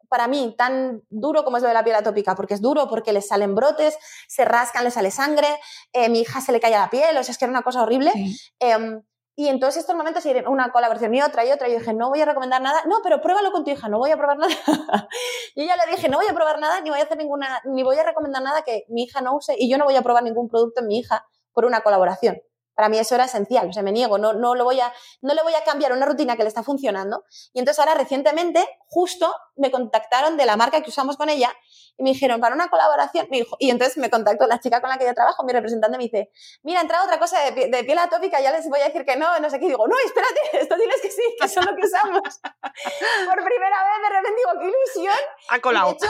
para 0.07 0.27
mí 0.27 0.53
tan 0.57 1.01
duro 1.09 1.43
como 1.43 1.57
es 1.57 1.63
lo 1.63 1.67
de 1.67 1.73
la 1.73 1.83
piel 1.83 1.95
atópica, 1.95 2.35
porque 2.35 2.53
es 2.53 2.61
duro, 2.61 2.87
porque 2.87 3.11
le 3.11 3.21
salen 3.21 3.55
brotes, 3.55 3.97
se 4.27 4.45
rascan, 4.45 4.83
le 4.83 4.91
sale 4.91 5.09
sangre, 5.09 5.47
eh, 5.93 6.09
mi 6.09 6.21
hija 6.21 6.41
se 6.41 6.51
le 6.51 6.59
cae 6.59 6.75
a 6.75 6.81
la 6.81 6.89
piel, 6.89 7.17
o 7.17 7.23
sea, 7.23 7.31
es 7.31 7.37
que 7.39 7.45
era 7.45 7.51
una 7.51 7.63
cosa 7.63 7.81
horrible. 7.81 8.11
Em, 8.59 9.01
y 9.37 9.49
en 9.49 9.59
todos 9.59 9.75
estos 9.75 9.95
momentos, 9.95 10.23
una 10.47 10.71
colaboración 10.71 11.13
y 11.13 11.21
otra 11.21 11.45
y 11.45 11.51
otra, 11.51 11.67
yo 11.67 11.77
dije, 11.77 11.93
no 11.93 12.09
voy 12.09 12.21
a 12.21 12.25
recomendar 12.25 12.61
nada, 12.61 12.83
no, 12.85 13.01
pero 13.03 13.19
pruébalo 13.21 13.51
con 13.51 13.65
tu 13.65 13.71
hija, 13.71 13.89
no 13.89 13.97
voy 13.97 14.11
a 14.11 14.17
probar 14.17 14.37
nada. 14.39 15.09
yo 15.55 15.63
ya 15.63 15.75
le 15.75 15.91
dije, 15.91 16.07
no 16.07 16.17
voy 16.17 16.27
a 16.27 16.33
probar 16.33 16.59
nada, 16.59 16.79
ni 16.79 16.89
voy 16.89 16.99
a 16.99 17.03
hacer 17.03 17.17
ninguna, 17.17 17.61
ni 17.65 17.83
voy 17.83 17.97
a 17.97 18.03
recomendar 18.03 18.41
nada 18.41 18.61
que 18.61 18.85
mi 18.87 19.03
hija 19.03 19.19
no 19.19 19.35
use, 19.35 19.55
y 19.57 19.69
yo 19.69 19.77
no 19.77 19.83
voy 19.83 19.97
a 19.97 20.01
probar 20.01 20.23
ningún 20.23 20.47
producto 20.47 20.81
en 20.81 20.87
mi 20.87 20.99
hija 20.99 21.25
por 21.51 21.65
una 21.65 21.81
colaboración. 21.81 22.41
Para 22.75 22.87
mí 22.87 22.97
eso 22.97 23.15
era 23.15 23.25
esencial, 23.25 23.69
o 23.69 23.73
sea, 23.73 23.83
me 23.83 23.91
niego, 23.91 24.17
no, 24.17 24.33
no, 24.33 24.55
lo 24.55 24.63
voy 24.63 24.79
a, 24.79 24.93
no 25.21 25.33
le 25.33 25.43
voy 25.43 25.53
a 25.53 25.63
cambiar 25.63 25.91
una 25.91 26.05
rutina 26.05 26.37
que 26.37 26.43
le 26.43 26.49
está 26.49 26.63
funcionando. 26.63 27.23
Y 27.53 27.59
entonces 27.59 27.79
ahora 27.79 27.93
recientemente, 27.95 28.65
justo 28.87 29.33
me 29.57 29.71
contactaron 29.71 30.37
de 30.37 30.45
la 30.45 30.57
marca 30.57 30.81
que 30.81 30.89
usamos 30.89 31.17
con 31.17 31.29
ella 31.29 31.53
y 31.97 32.03
me 32.03 32.09
dijeron, 32.09 32.41
para 32.41 32.55
una 32.55 32.67
colaboración, 32.67 33.27
me 33.31 33.37
dijo, 33.37 33.55
y 33.59 33.69
entonces 33.69 33.97
me 33.97 34.09
contactó 34.09 34.47
la 34.47 34.59
chica 34.59 34.81
con 34.81 34.89
la 34.89 34.97
que 34.97 35.05
yo 35.05 35.13
trabajo, 35.13 35.43
mi 35.45 35.53
representante 35.53 35.97
me 35.97 36.03
dice, 36.03 36.29
mira, 36.63 36.79
ha 36.79 36.81
entrado 36.81 37.05
otra 37.05 37.19
cosa 37.19 37.39
de, 37.51 37.67
de, 37.69 37.83
piel 37.83 37.97
atópica, 37.97 38.41
ya 38.41 38.51
les 38.51 38.67
voy 38.69 38.81
a 38.81 38.85
decir 38.85 39.05
que 39.05 39.15
no, 39.15 39.39
no 39.39 39.49
sé 39.49 39.59
qué, 39.59 39.65
y 39.65 39.69
digo, 39.69 39.87
no, 39.87 39.95
espérate, 40.05 40.39
esto 40.53 40.75
diles 40.75 41.01
que 41.01 41.11
sí, 41.11 41.21
que 41.39 41.45
eso 41.45 41.59
es 41.61 41.65
lo 41.65 41.75
que 41.75 41.85
usamos. 41.85 42.21
Por 43.25 43.43
primera 43.43 43.83
vez 43.83 44.01
de 44.01 44.09
repente 44.09 44.41
digo, 44.41 44.59
qué 44.59 44.65
ilusión. 44.65 45.23
Ha 45.49 45.59
colado. 45.59 45.87
de 45.87 45.93
hecho, 45.93 46.07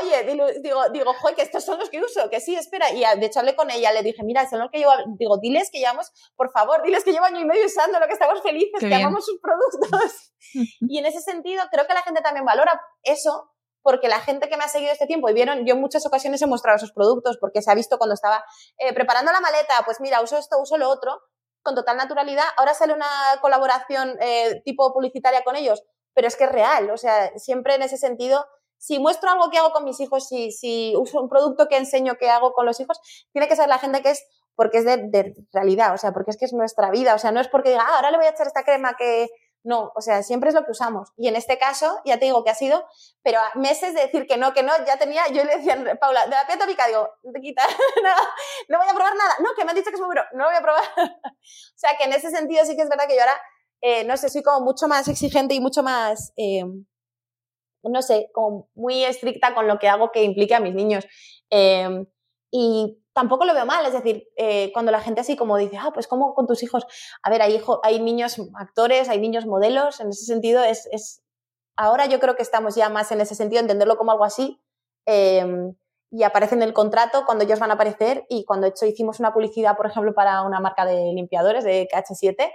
oye, 0.00 0.60
digo, 0.60 0.88
digo, 0.90 1.14
joder, 1.14 1.36
que 1.36 1.42
estos 1.42 1.64
son 1.64 1.78
los 1.78 1.88
que 1.88 2.02
uso, 2.02 2.28
que 2.28 2.40
sí, 2.40 2.56
espera, 2.56 2.90
y 2.90 3.00
de 3.20 3.26
hecho 3.26 3.38
hablé 3.38 3.54
con 3.54 3.70
ella, 3.70 3.92
le 3.92 4.02
dije, 4.02 4.22
mira, 4.24 4.48
son 4.48 4.58
los 4.58 4.70
que 4.70 4.80
yo, 4.80 4.90
digo, 5.18 5.38
diles 5.38 5.70
que 5.70 5.78
llevamos, 5.78 6.12
por 6.36 6.50
favor, 6.50 6.82
diles 6.82 7.04
que 7.04 7.12
llevo 7.12 7.26
año 7.26 7.40
y 7.40 7.44
medio 7.44 7.66
usando, 7.66 8.00
lo 8.00 8.06
que 8.06 8.14
estamos 8.14 8.42
felices, 8.42 8.80
que 8.80 8.94
amamos 8.94 9.24
sus 9.24 9.38
productos. 9.40 10.31
Y 10.52 10.98
en 10.98 11.06
ese 11.06 11.20
sentido, 11.20 11.62
creo 11.70 11.86
que 11.86 11.94
la 11.94 12.02
gente 12.02 12.20
también 12.20 12.44
valora 12.44 12.80
eso, 13.02 13.50
porque 13.82 14.08
la 14.08 14.20
gente 14.20 14.48
que 14.48 14.56
me 14.56 14.64
ha 14.64 14.68
seguido 14.68 14.92
este 14.92 15.06
tiempo 15.06 15.28
y 15.28 15.34
vieron, 15.34 15.66
yo 15.66 15.74
en 15.74 15.80
muchas 15.80 16.06
ocasiones 16.06 16.40
he 16.42 16.46
mostrado 16.46 16.76
esos 16.76 16.92
productos 16.92 17.38
porque 17.40 17.62
se 17.62 17.70
ha 17.70 17.74
visto 17.74 17.98
cuando 17.98 18.14
estaba 18.14 18.44
eh, 18.78 18.92
preparando 18.92 19.32
la 19.32 19.40
maleta, 19.40 19.82
pues 19.84 20.00
mira, 20.00 20.22
uso 20.22 20.38
esto, 20.38 20.60
uso 20.60 20.76
lo 20.76 20.88
otro, 20.88 21.20
con 21.62 21.74
total 21.74 21.96
naturalidad. 21.96 22.44
Ahora 22.56 22.74
sale 22.74 22.92
una 22.92 23.06
colaboración 23.40 24.16
eh, 24.20 24.62
tipo 24.64 24.92
publicitaria 24.92 25.42
con 25.42 25.56
ellos, 25.56 25.82
pero 26.14 26.28
es 26.28 26.36
que 26.36 26.44
es 26.44 26.52
real, 26.52 26.90
o 26.90 26.96
sea, 26.96 27.36
siempre 27.38 27.74
en 27.74 27.82
ese 27.82 27.96
sentido 27.96 28.46
si 28.82 28.98
muestro 28.98 29.30
algo 29.30 29.48
que 29.48 29.58
hago 29.58 29.70
con 29.70 29.84
mis 29.84 30.00
hijos, 30.00 30.26
si, 30.26 30.50
si 30.50 30.94
uso 30.96 31.22
un 31.22 31.28
producto 31.28 31.68
que 31.68 31.76
enseño 31.76 32.16
que 32.16 32.28
hago 32.28 32.52
con 32.52 32.66
los 32.66 32.80
hijos, 32.80 32.98
tiene 33.30 33.46
que 33.46 33.54
ser 33.54 33.68
la 33.68 33.78
gente 33.78 34.02
que 34.02 34.10
es 34.10 34.24
porque 34.56 34.78
es 34.78 34.84
de, 34.84 35.34
realidad, 35.52 35.94
o 35.94 35.98
sea, 35.98 36.12
porque 36.12 36.32
es 36.32 36.36
que 36.36 36.46
es 36.46 36.52
nuestra 36.52 36.90
vida, 36.90 37.14
o 37.14 37.18
sea, 37.18 37.30
no 37.30 37.40
es 37.40 37.46
porque 37.46 37.70
diga, 37.70 37.84
ah, 37.88 37.96
ahora 37.96 38.10
le 38.10 38.16
voy 38.16 38.26
a 38.26 38.30
echar 38.30 38.48
esta 38.48 38.64
crema 38.64 38.96
que... 38.98 39.28
No, 39.64 39.92
o 39.94 40.00
sea, 40.00 40.24
siempre 40.24 40.48
es 40.48 40.54
lo 40.54 40.64
que 40.64 40.72
usamos. 40.72 41.10
Y 41.16 41.28
en 41.28 41.36
este 41.36 41.56
caso, 41.56 42.00
ya 42.04 42.18
te 42.18 42.24
digo 42.24 42.42
que 42.42 42.50
ha 42.50 42.54
sido, 42.54 42.84
pero 43.22 43.38
a 43.38 43.52
meses 43.54 43.94
de 43.94 44.02
decir 44.02 44.26
que 44.26 44.36
no, 44.36 44.52
que 44.52 44.64
no, 44.64 44.72
ya 44.86 44.98
tenía, 44.98 45.22
yo 45.28 45.44
le 45.44 45.56
decía 45.56 45.76
Paula, 46.00 46.24
de 46.24 46.30
la 46.30 46.46
piel 46.46 46.58
tópica, 46.58 46.86
digo, 46.88 47.08
te 47.32 47.40
quita, 47.40 47.62
no, 48.02 48.10
no 48.68 48.78
voy 48.78 48.88
a 48.88 48.94
probar 48.94 49.14
nada. 49.14 49.34
No, 49.38 49.50
que 49.56 49.64
me 49.64 49.70
han 49.70 49.76
dicho 49.76 49.90
que 49.90 49.96
es 49.96 50.00
muy 50.00 50.08
duro, 50.08 50.24
no 50.32 50.44
lo 50.44 50.46
voy 50.46 50.56
a 50.56 50.62
probar. 50.62 50.82
o 50.96 51.76
sea, 51.76 51.90
que 51.96 52.04
en 52.04 52.12
ese 52.12 52.30
sentido 52.30 52.64
sí 52.64 52.74
que 52.74 52.82
es 52.82 52.88
verdad 52.88 53.06
que 53.06 53.14
yo 53.14 53.20
ahora, 53.20 53.40
eh, 53.80 54.04
no 54.04 54.16
sé, 54.16 54.28
soy 54.28 54.42
como 54.42 54.64
mucho 54.64 54.88
más 54.88 55.06
exigente 55.06 55.54
y 55.54 55.60
mucho 55.60 55.82
más, 55.82 56.32
eh, 56.36 56.64
no 57.84 58.02
sé, 58.02 58.30
como 58.32 58.68
muy 58.74 59.04
estricta 59.04 59.54
con 59.54 59.68
lo 59.68 59.78
que 59.78 59.88
hago 59.88 60.10
que 60.10 60.24
implique 60.24 60.54
a 60.54 60.60
mis 60.60 60.74
niños. 60.74 61.04
Eh, 61.50 62.04
y 62.50 63.01
tampoco 63.12 63.44
lo 63.44 63.54
veo 63.54 63.66
mal, 63.66 63.84
es 63.86 63.92
decir, 63.92 64.28
eh, 64.36 64.70
cuando 64.72 64.90
la 64.92 65.00
gente 65.00 65.20
así 65.20 65.36
como 65.36 65.56
dice, 65.56 65.76
ah, 65.78 65.90
pues 65.92 66.06
como 66.06 66.34
con 66.34 66.46
tus 66.46 66.62
hijos, 66.62 66.86
a 67.22 67.30
ver, 67.30 67.42
hay, 67.42 67.56
hijo, 67.56 67.80
hay 67.82 68.00
niños 68.00 68.36
actores, 68.54 69.08
hay 69.08 69.20
niños 69.20 69.46
modelos, 69.46 70.00
en 70.00 70.08
ese 70.08 70.24
sentido 70.24 70.62
es, 70.62 70.88
es, 70.92 71.22
ahora 71.76 72.06
yo 72.06 72.20
creo 72.20 72.36
que 72.36 72.42
estamos 72.42 72.74
ya 72.74 72.88
más 72.88 73.12
en 73.12 73.20
ese 73.20 73.34
sentido, 73.34 73.60
entenderlo 73.60 73.96
como 73.96 74.12
algo 74.12 74.24
así, 74.24 74.60
em, 75.06 75.74
y 76.10 76.24
aparece 76.24 76.54
en 76.54 76.62
el 76.62 76.74
contrato 76.74 77.24
cuando 77.24 77.44
ellos 77.44 77.58
van 77.58 77.70
a 77.70 77.74
aparecer 77.74 78.26
y 78.28 78.44
cuando 78.44 78.66
hecho 78.66 78.84
hicimos 78.86 79.18
una 79.18 79.32
publicidad, 79.32 79.76
por 79.76 79.86
ejemplo, 79.86 80.12
para 80.14 80.42
una 80.42 80.60
marca 80.60 80.84
de 80.84 81.12
limpiadores 81.14 81.64
de 81.64 81.88
KH7, 81.90 82.52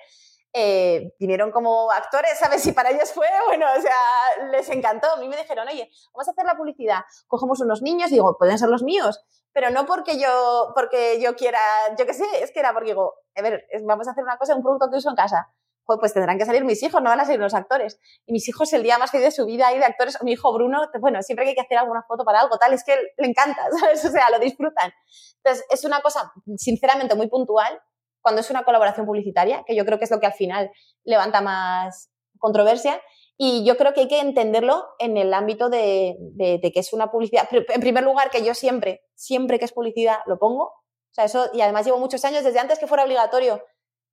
eh, 0.60 1.14
vinieron 1.20 1.52
como 1.52 1.92
actores, 1.92 2.40
¿sabes? 2.40 2.66
Y 2.66 2.72
para 2.72 2.90
ellos 2.90 3.12
fue, 3.14 3.28
bueno, 3.46 3.68
o 3.78 3.80
sea, 3.80 4.48
les 4.52 4.68
encantó. 4.70 5.12
A 5.12 5.18
mí 5.18 5.28
me 5.28 5.38
dijeron, 5.38 5.68
oye, 5.68 5.88
vamos 6.14 6.28
a 6.28 6.32
hacer 6.32 6.46
la 6.46 6.58
publicidad, 6.58 7.02
cogemos 7.28 7.62
unos 7.62 7.84
niños, 7.84 8.10
digo, 8.10 8.36
pueden 8.40 8.58
ser 8.58 8.70
los 8.70 8.82
míos, 8.82 9.24
pero 9.54 9.70
no 9.70 9.86
porque 9.86 10.20
yo, 10.20 10.72
porque 10.74 11.22
yo 11.22 11.36
quiera, 11.36 11.60
yo 11.98 12.08
qué 12.08 12.14
sé, 12.16 12.26
es 12.42 12.52
que 12.52 12.60
era 12.60 12.74
porque 12.74 12.90
digo, 12.90 13.14
a 13.36 13.42
ver, 13.44 13.68
vamos 13.86 14.08
a 14.08 14.12
hacer 14.12 14.24
una 14.24 14.38
cosa, 14.38 14.56
un 14.56 14.64
producto 14.64 14.90
que 14.90 14.98
uso 14.98 15.10
en 15.10 15.16
casa. 15.16 15.48
Pues 15.86 16.14
tendrán 16.14 16.38
que 16.38 16.46
salir 16.46 16.66
mis 16.66 16.84
hijos, 16.84 17.02
no 17.02 17.10
van 17.10 17.22
a 17.22 17.24
salir 17.24 17.40
los 17.40 17.54
actores. 17.54 17.98
Y 18.26 18.34
mis 18.34 18.50
hijos, 18.50 18.74
el 18.74 18.84
día 18.84 18.98
más 18.98 19.10
feliz 19.10 19.28
de 19.28 19.32
su 19.32 19.46
vida 19.46 19.68
ahí 19.68 19.80
de 19.80 19.86
actores, 19.86 20.18
mi 20.22 20.34
hijo 20.34 20.52
Bruno, 20.54 20.82
bueno, 21.00 21.24
siempre 21.24 21.46
que 21.46 21.50
hay 21.50 21.56
que 21.56 21.62
hacer 21.62 21.78
alguna 21.78 22.04
foto 22.06 22.26
para 22.26 22.42
algo, 22.42 22.58
tal, 22.58 22.74
es 22.74 22.84
que 22.84 22.94
le 23.18 23.28
encanta, 23.28 23.62
¿sabes? 23.80 24.04
O 24.04 24.10
sea, 24.10 24.30
lo 24.32 24.40
disfrutan. 24.40 24.92
Entonces, 25.38 25.66
es 25.70 25.86
una 25.86 26.02
cosa, 26.02 26.34
sinceramente, 26.58 27.16
muy 27.16 27.30
puntual, 27.30 27.82
cuando 28.28 28.42
es 28.42 28.50
una 28.50 28.66
colaboración 28.66 29.06
publicitaria, 29.06 29.64
que 29.66 29.74
yo 29.74 29.86
creo 29.86 29.98
que 29.98 30.04
es 30.04 30.12
lo 30.12 30.20
que 30.20 30.26
al 30.26 30.34
final 30.34 30.70
levanta 31.06 31.40
más 31.40 32.12
controversia. 32.40 33.02
Y 33.38 33.64
yo 33.66 33.78
creo 33.78 33.94
que 33.94 34.02
hay 34.02 34.08
que 34.10 34.20
entenderlo 34.20 34.86
en 35.00 35.16
el 35.16 35.34
ámbito 35.34 35.70
de, 35.70 36.18
que 36.38 36.74
es 36.76 36.92
una 36.92 37.10
publicidad. 37.10 37.48
En 37.52 37.80
primer 37.80 38.04
lugar, 38.04 38.30
que 38.30 38.44
yo 38.44 38.54
siempre, 38.54 39.06
siempre 39.16 39.60
que 39.60 39.64
es 39.64 39.72
publicidad, 39.72 40.18
lo 40.26 40.40
pongo. 40.40 40.64
O 40.64 41.14
sea, 41.14 41.24
eso, 41.24 41.50
y 41.54 41.62
además 41.62 41.86
llevo 41.86 42.00
muchos 42.00 42.26
años, 42.26 42.44
desde 42.44 42.60
antes 42.60 42.80
que 42.80 42.88
fuera 42.88 43.06
obligatorio, 43.06 43.64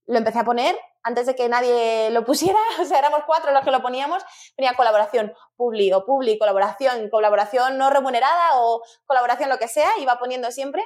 lo 0.07 0.17
empecé 0.17 0.39
a 0.39 0.45
poner, 0.45 0.79
antes 1.03 1.27
de 1.27 1.35
que 1.35 1.49
nadie 1.49 2.11
lo 2.11 2.25
pusiera, 2.25 2.61
o 2.81 2.85
sea, 2.85 3.01
éramos 3.01 3.23
cuatro 3.27 3.51
los 3.51 3.65
que 3.65 3.73
lo 3.73 3.83
poníamos, 3.83 4.23
venía 4.57 4.75
colaboración 4.77 5.35
público, 5.57 6.05
público, 6.05 6.39
colaboración, 6.39 7.11
colaboración 7.11 7.79
no 7.79 7.91
remunerada 7.91 8.61
o 8.61 8.81
colaboración 9.07 9.49
lo 9.49 9.59
que 9.59 9.67
sea, 9.67 9.91
iba 9.99 10.21
poniendo 10.21 10.53
siempre. 10.53 10.85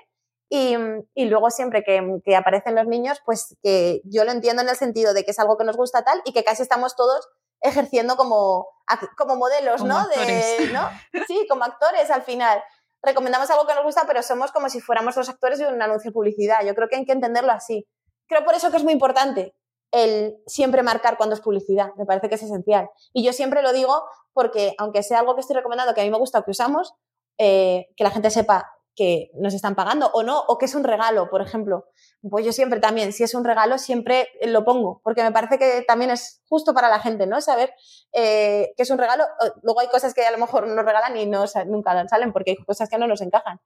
Y, 0.50 0.76
y 1.14 1.26
luego 1.26 1.50
siempre 1.50 1.84
que, 1.84 2.20
que, 2.24 2.34
aparecen 2.34 2.74
los 2.74 2.86
niños, 2.86 3.20
pues 3.24 3.56
que 3.62 4.00
yo 4.04 4.24
lo 4.24 4.32
entiendo 4.32 4.62
en 4.62 4.68
el 4.68 4.76
sentido 4.76 5.12
de 5.12 5.24
que 5.24 5.32
es 5.32 5.38
algo 5.38 5.58
que 5.58 5.64
nos 5.64 5.76
gusta 5.76 6.04
tal 6.04 6.22
y 6.24 6.32
que 6.32 6.42
casi 6.42 6.62
estamos 6.62 6.96
todos 6.96 7.28
ejerciendo 7.60 8.16
como, 8.16 8.68
como 9.16 9.36
modelos, 9.36 9.84
¿no? 9.84 10.06
De, 10.08 10.68
¿no? 10.72 10.88
Sí, 11.26 11.46
como 11.48 11.64
actores 11.64 12.10
al 12.10 12.22
final. 12.22 12.62
Recomendamos 13.02 13.50
algo 13.50 13.66
que 13.66 13.74
nos 13.74 13.84
gusta, 13.84 14.04
pero 14.06 14.22
somos 14.22 14.50
como 14.52 14.68
si 14.68 14.80
fuéramos 14.80 15.16
los 15.16 15.28
actores 15.28 15.58
de 15.58 15.66
un 15.66 15.80
anuncio 15.80 16.10
de 16.10 16.14
publicidad. 16.14 16.64
Yo 16.64 16.74
creo 16.74 16.88
que 16.88 16.96
hay 16.96 17.04
que 17.04 17.12
entenderlo 17.12 17.52
así. 17.52 17.86
Creo 18.26 18.44
por 18.44 18.54
eso 18.54 18.70
que 18.70 18.76
es 18.76 18.84
muy 18.84 18.92
importante 18.92 19.54
el 19.90 20.36
siempre 20.46 20.82
marcar 20.82 21.16
cuando 21.16 21.34
es 21.34 21.40
publicidad. 21.40 21.94
Me 21.96 22.06
parece 22.06 22.28
que 22.28 22.34
es 22.34 22.42
esencial. 22.42 22.90
Y 23.12 23.24
yo 23.24 23.32
siempre 23.32 23.62
lo 23.62 23.72
digo 23.72 24.04
porque, 24.32 24.74
aunque 24.78 25.02
sea 25.02 25.20
algo 25.20 25.34
que 25.34 25.40
estoy 25.40 25.56
recomendando, 25.56 25.94
que 25.94 26.00
a 26.00 26.04
mí 26.04 26.10
me 26.10 26.18
gusta 26.18 26.40
o 26.40 26.44
que 26.44 26.50
usamos, 26.50 26.94
eh, 27.38 27.88
que 27.96 28.04
la 28.04 28.10
gente 28.10 28.30
sepa 28.30 28.72
que 28.98 29.30
nos 29.34 29.54
están 29.54 29.76
pagando 29.76 30.10
o 30.12 30.24
no, 30.24 30.40
o 30.48 30.58
que 30.58 30.64
es 30.64 30.74
un 30.74 30.82
regalo, 30.82 31.30
por 31.30 31.40
ejemplo. 31.40 31.86
Pues 32.28 32.44
yo 32.44 32.50
siempre 32.50 32.80
también, 32.80 33.12
si 33.12 33.22
es 33.22 33.32
un 33.32 33.44
regalo, 33.44 33.78
siempre 33.78 34.28
lo 34.42 34.64
pongo, 34.64 35.00
porque 35.04 35.22
me 35.22 35.30
parece 35.30 35.56
que 35.56 35.84
también 35.86 36.10
es 36.10 36.42
justo 36.48 36.74
para 36.74 36.88
la 36.88 36.98
gente, 36.98 37.28
¿no? 37.28 37.40
Saber 37.40 37.72
eh, 38.12 38.72
que 38.76 38.82
es 38.82 38.90
un 38.90 38.98
regalo. 38.98 39.24
Luego 39.62 39.78
hay 39.78 39.86
cosas 39.86 40.14
que 40.14 40.26
a 40.26 40.32
lo 40.32 40.38
mejor 40.38 40.66
nos 40.66 40.84
regalan 40.84 41.16
y 41.16 41.26
no, 41.26 41.44
nunca 41.66 42.08
salen, 42.08 42.32
porque 42.32 42.50
hay 42.50 42.64
cosas 42.64 42.88
que 42.88 42.98
no 42.98 43.06
nos 43.06 43.20
encajan. 43.20 43.60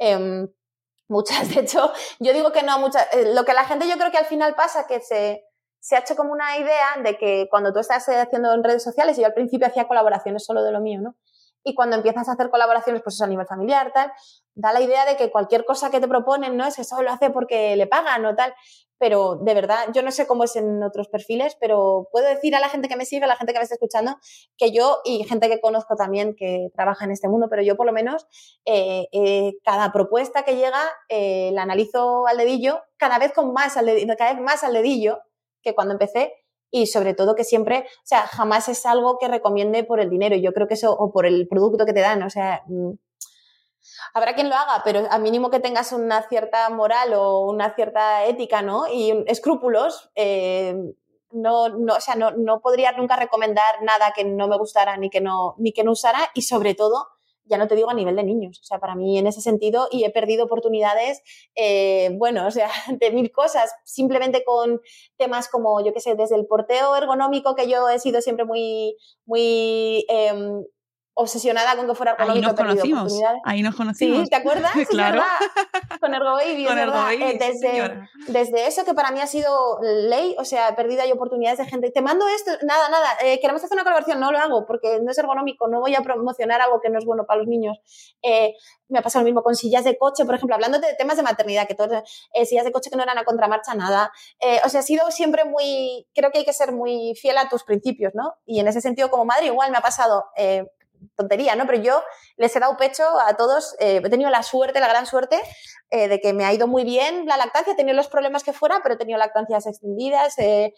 Em, 0.00 0.48
muchas, 1.08 1.54
de 1.54 1.60
hecho, 1.60 1.92
yo 2.18 2.32
digo 2.32 2.50
que 2.50 2.64
no, 2.64 2.80
muchas. 2.80 3.06
Eh, 3.14 3.32
lo 3.32 3.44
que 3.44 3.52
la 3.52 3.64
gente 3.64 3.86
yo 3.88 3.94
creo 3.96 4.10
que 4.10 4.18
al 4.18 4.26
final 4.26 4.56
pasa, 4.56 4.88
que 4.88 5.00
se, 5.00 5.44
se 5.78 5.94
ha 5.94 6.00
hecho 6.00 6.16
como 6.16 6.32
una 6.32 6.58
idea 6.58 6.96
de 7.04 7.16
que 7.16 7.46
cuando 7.48 7.72
tú 7.72 7.78
estás 7.78 8.08
haciendo 8.08 8.52
en 8.52 8.64
redes 8.64 8.82
sociales, 8.82 9.16
y 9.16 9.20
yo 9.20 9.28
al 9.28 9.34
principio 9.34 9.68
hacía 9.68 9.86
colaboraciones 9.86 10.44
solo 10.44 10.64
de 10.64 10.72
lo 10.72 10.80
mío, 10.80 11.00
¿no? 11.00 11.14
Y 11.64 11.74
cuando 11.74 11.96
empiezas 11.96 12.28
a 12.28 12.32
hacer 12.32 12.50
colaboraciones, 12.50 13.02
pues 13.02 13.14
eso 13.14 13.24
a 13.24 13.28
nivel 13.28 13.46
familiar, 13.46 13.92
tal, 13.92 14.12
da 14.54 14.72
la 14.72 14.80
idea 14.80 15.04
de 15.04 15.16
que 15.16 15.30
cualquier 15.30 15.64
cosa 15.64 15.90
que 15.90 16.00
te 16.00 16.08
proponen, 16.08 16.56
¿no? 16.56 16.66
Es 16.66 16.78
eso 16.78 17.00
lo 17.02 17.10
hace 17.10 17.30
porque 17.30 17.76
le 17.76 17.86
pagan 17.86 18.24
o 18.26 18.34
tal. 18.34 18.54
Pero 18.98 19.36
de 19.36 19.54
verdad, 19.54 19.88
yo 19.92 20.02
no 20.02 20.12
sé 20.12 20.28
cómo 20.28 20.44
es 20.44 20.54
en 20.54 20.80
otros 20.82 21.08
perfiles, 21.08 21.56
pero 21.60 22.08
puedo 22.12 22.28
decir 22.28 22.54
a 22.54 22.60
la 22.60 22.68
gente 22.68 22.88
que 22.88 22.94
me 22.96 23.04
sigue, 23.04 23.24
a 23.24 23.26
la 23.26 23.34
gente 23.34 23.52
que 23.52 23.58
me 23.58 23.64
está 23.64 23.74
escuchando, 23.74 24.16
que 24.56 24.70
yo 24.70 25.00
y 25.04 25.24
gente 25.24 25.48
que 25.48 25.60
conozco 25.60 25.96
también 25.96 26.36
que 26.36 26.68
trabaja 26.74 27.04
en 27.04 27.10
este 27.10 27.28
mundo, 27.28 27.48
pero 27.50 27.62
yo 27.62 27.76
por 27.76 27.86
lo 27.86 27.92
menos, 27.92 28.26
eh, 28.64 29.08
eh, 29.10 29.54
cada 29.64 29.92
propuesta 29.92 30.44
que 30.44 30.54
llega 30.54 30.80
eh, 31.08 31.50
la 31.52 31.62
analizo 31.62 32.28
al 32.28 32.36
dedillo, 32.36 32.80
cada 32.96 33.18
vez 33.18 33.32
con 33.32 33.52
más 33.52 33.76
al 33.76 33.86
dedillo, 33.86 34.14
cada 34.16 34.34
vez 34.34 34.42
más 34.42 34.62
al 34.62 34.74
dedillo 34.74 35.18
que 35.62 35.74
cuando 35.74 35.94
empecé, 35.94 36.32
y 36.72 36.86
sobre 36.86 37.14
todo 37.14 37.36
que 37.36 37.44
siempre, 37.44 37.84
o 37.86 38.06
sea, 38.06 38.26
jamás 38.26 38.68
es 38.68 38.84
algo 38.86 39.18
que 39.20 39.28
recomiende 39.28 39.84
por 39.84 40.00
el 40.00 40.10
dinero. 40.10 40.34
Yo 40.36 40.52
creo 40.52 40.66
que 40.66 40.74
eso, 40.74 40.92
o 40.92 41.12
por 41.12 41.26
el 41.26 41.46
producto 41.46 41.84
que 41.84 41.92
te 41.92 42.00
dan, 42.00 42.22
o 42.22 42.30
sea, 42.30 42.62
mm, 42.66 42.92
habrá 44.14 44.34
quien 44.34 44.48
lo 44.48 44.56
haga, 44.56 44.82
pero 44.82 45.06
a 45.10 45.18
mínimo 45.18 45.50
que 45.50 45.60
tengas 45.60 45.92
una 45.92 46.22
cierta 46.28 46.68
moral 46.70 47.12
o 47.12 47.40
una 47.40 47.74
cierta 47.74 48.24
ética, 48.24 48.62
¿no? 48.62 48.86
Y 48.88 49.12
escrúpulos, 49.26 50.10
eh, 50.14 50.74
no, 51.30 51.68
no, 51.68 51.94
o 51.94 52.00
sea, 52.00 52.14
no, 52.14 52.30
no 52.30 52.60
podría 52.60 52.92
nunca 52.92 53.16
recomendar 53.16 53.82
nada 53.82 54.12
que 54.14 54.24
no 54.24 54.48
me 54.48 54.56
gustara 54.56 54.96
ni 54.96 55.10
que 55.10 55.20
no, 55.20 55.54
ni 55.58 55.72
que 55.72 55.84
no 55.84 55.92
usara 55.92 56.30
y 56.34 56.42
sobre 56.42 56.74
todo 56.74 57.06
ya 57.44 57.58
no 57.58 57.68
te 57.68 57.74
digo 57.76 57.90
a 57.90 57.94
nivel 57.94 58.16
de 58.16 58.24
niños, 58.24 58.60
o 58.60 58.64
sea, 58.64 58.78
para 58.78 58.94
mí 58.94 59.18
en 59.18 59.26
ese 59.26 59.40
sentido 59.40 59.88
y 59.90 60.04
he 60.04 60.10
perdido 60.10 60.44
oportunidades, 60.44 61.22
eh, 61.54 62.10
bueno, 62.18 62.46
o 62.46 62.50
sea, 62.50 62.70
de 63.00 63.10
mil 63.10 63.30
cosas, 63.32 63.72
simplemente 63.84 64.44
con 64.44 64.80
temas 65.16 65.48
como, 65.48 65.84
yo 65.84 65.92
qué 65.92 66.00
sé, 66.00 66.14
desde 66.14 66.36
el 66.36 66.46
porteo 66.46 66.94
ergonómico, 66.96 67.54
que 67.54 67.68
yo 67.68 67.88
he 67.88 67.98
sido 67.98 68.20
siempre 68.20 68.44
muy, 68.44 68.96
muy... 69.24 70.04
Em, 70.08 70.64
obsesionada 71.14 71.76
con 71.76 71.86
que 71.86 71.94
fuera 71.94 72.16
Ahí 72.18 72.40
nos 72.40 72.54
conocimos. 72.54 73.20
Ahí 73.44 73.62
nos 73.62 73.76
conocimos. 73.76 74.24
Sí, 74.24 74.30
¿te 74.30 74.36
acuerdas? 74.36 74.72
claro. 74.88 75.22
Con 76.00 76.14
Ergo 76.14 76.32
Baby, 76.32 76.64
con 76.64 76.78
Ergo 76.78 76.94
Baby, 76.94 77.22
eh, 77.22 77.38
desde, 77.38 78.08
desde, 78.28 78.66
eso 78.66 78.84
que 78.84 78.94
para 78.94 79.10
mí 79.10 79.20
ha 79.20 79.26
sido 79.26 79.78
ley, 79.82 80.34
o 80.38 80.44
sea, 80.44 80.74
perdida 80.74 81.06
y 81.06 81.12
oportunidades 81.12 81.58
de 81.58 81.66
gente. 81.66 81.90
Te 81.90 82.00
mando 82.00 82.26
esto, 82.28 82.52
nada, 82.62 82.88
nada, 82.88 83.08
eh, 83.24 83.38
queremos 83.40 83.62
hacer 83.62 83.74
una 83.74 83.84
colaboración, 83.84 84.20
no 84.20 84.32
lo 84.32 84.38
hago 84.38 84.66
porque 84.66 85.00
no 85.02 85.10
es 85.10 85.18
ergonómico, 85.18 85.68
no 85.68 85.80
voy 85.80 85.94
a 85.94 86.00
promocionar 86.00 86.60
algo 86.60 86.80
que 86.80 86.88
no 86.88 86.98
es 86.98 87.04
bueno 87.04 87.24
para 87.26 87.40
los 87.40 87.48
niños. 87.48 87.78
Eh, 88.22 88.54
me 88.88 88.98
ha 88.98 89.02
pasado 89.02 89.22
lo 89.22 89.26
mismo 89.26 89.42
con 89.42 89.54
sillas 89.54 89.84
de 89.84 89.96
coche, 89.98 90.24
por 90.24 90.34
ejemplo, 90.34 90.54
hablando 90.54 90.78
de 90.78 90.94
temas 90.94 91.16
de 91.16 91.22
maternidad, 91.22 91.66
que 91.66 91.74
todos, 91.74 92.02
sillas 92.44 92.64
de 92.64 92.72
coche 92.72 92.90
que 92.90 92.96
no 92.96 93.02
eran 93.02 93.18
a 93.18 93.24
contramarcha, 93.24 93.74
nada. 93.74 94.12
o 94.64 94.68
sea, 94.68 94.80
ha 94.80 94.82
sido 94.82 95.10
siempre 95.10 95.44
muy, 95.44 96.06
creo 96.14 96.30
que 96.30 96.38
hay 96.38 96.44
que 96.44 96.52
ser 96.52 96.72
muy 96.72 97.14
fiel 97.20 97.38
a 97.38 97.48
tus 97.48 97.64
principios, 97.64 98.14
¿no? 98.14 98.34
Y 98.44 98.60
en 98.60 98.68
ese 98.68 98.80
sentido, 98.80 99.10
como 99.10 99.24
madre, 99.24 99.46
igual 99.46 99.70
me 99.70 99.78
ha 99.78 99.82
pasado 99.82 100.24
tontería, 101.16 101.56
¿no? 101.56 101.66
Pero 101.66 101.82
yo 101.82 102.02
les 102.36 102.54
he 102.54 102.60
dado 102.60 102.76
pecho 102.76 103.04
a 103.26 103.36
todos, 103.36 103.74
eh, 103.78 104.00
he 104.04 104.10
tenido 104.10 104.30
la 104.30 104.42
suerte, 104.42 104.80
la 104.80 104.88
gran 104.88 105.06
suerte 105.06 105.40
eh, 105.90 106.08
de 106.08 106.20
que 106.20 106.32
me 106.32 106.44
ha 106.44 106.52
ido 106.52 106.66
muy 106.66 106.84
bien 106.84 107.26
la 107.26 107.36
lactancia, 107.36 107.72
he 107.72 107.76
tenido 107.76 107.96
los 107.96 108.08
problemas 108.08 108.44
que 108.44 108.52
fuera, 108.52 108.80
pero 108.82 108.94
he 108.94 108.98
tenido 108.98 109.18
lactancias 109.18 109.66
extendidas, 109.66 110.34
eh, 110.38 110.72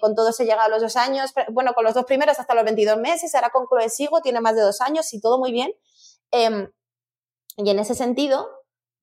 con 0.00 0.14
todos 0.14 0.38
he 0.40 0.44
llegado 0.44 0.62
a 0.62 0.68
los 0.68 0.82
dos 0.82 0.96
años, 0.96 1.32
bueno, 1.50 1.72
con 1.74 1.84
los 1.84 1.94
dos 1.94 2.04
primeros 2.04 2.38
hasta 2.38 2.54
los 2.54 2.64
22 2.64 2.98
meses, 2.98 3.34
ahora 3.34 3.50
con 3.50 3.66
Chloe 3.66 3.88
sigo, 3.88 4.20
tiene 4.20 4.40
más 4.40 4.54
de 4.54 4.62
dos 4.62 4.80
años 4.80 5.12
y 5.12 5.20
todo 5.20 5.38
muy 5.38 5.52
bien. 5.52 5.72
Em, 6.30 6.70
y 7.56 7.70
en 7.70 7.78
ese 7.78 7.94
sentido, 7.94 8.48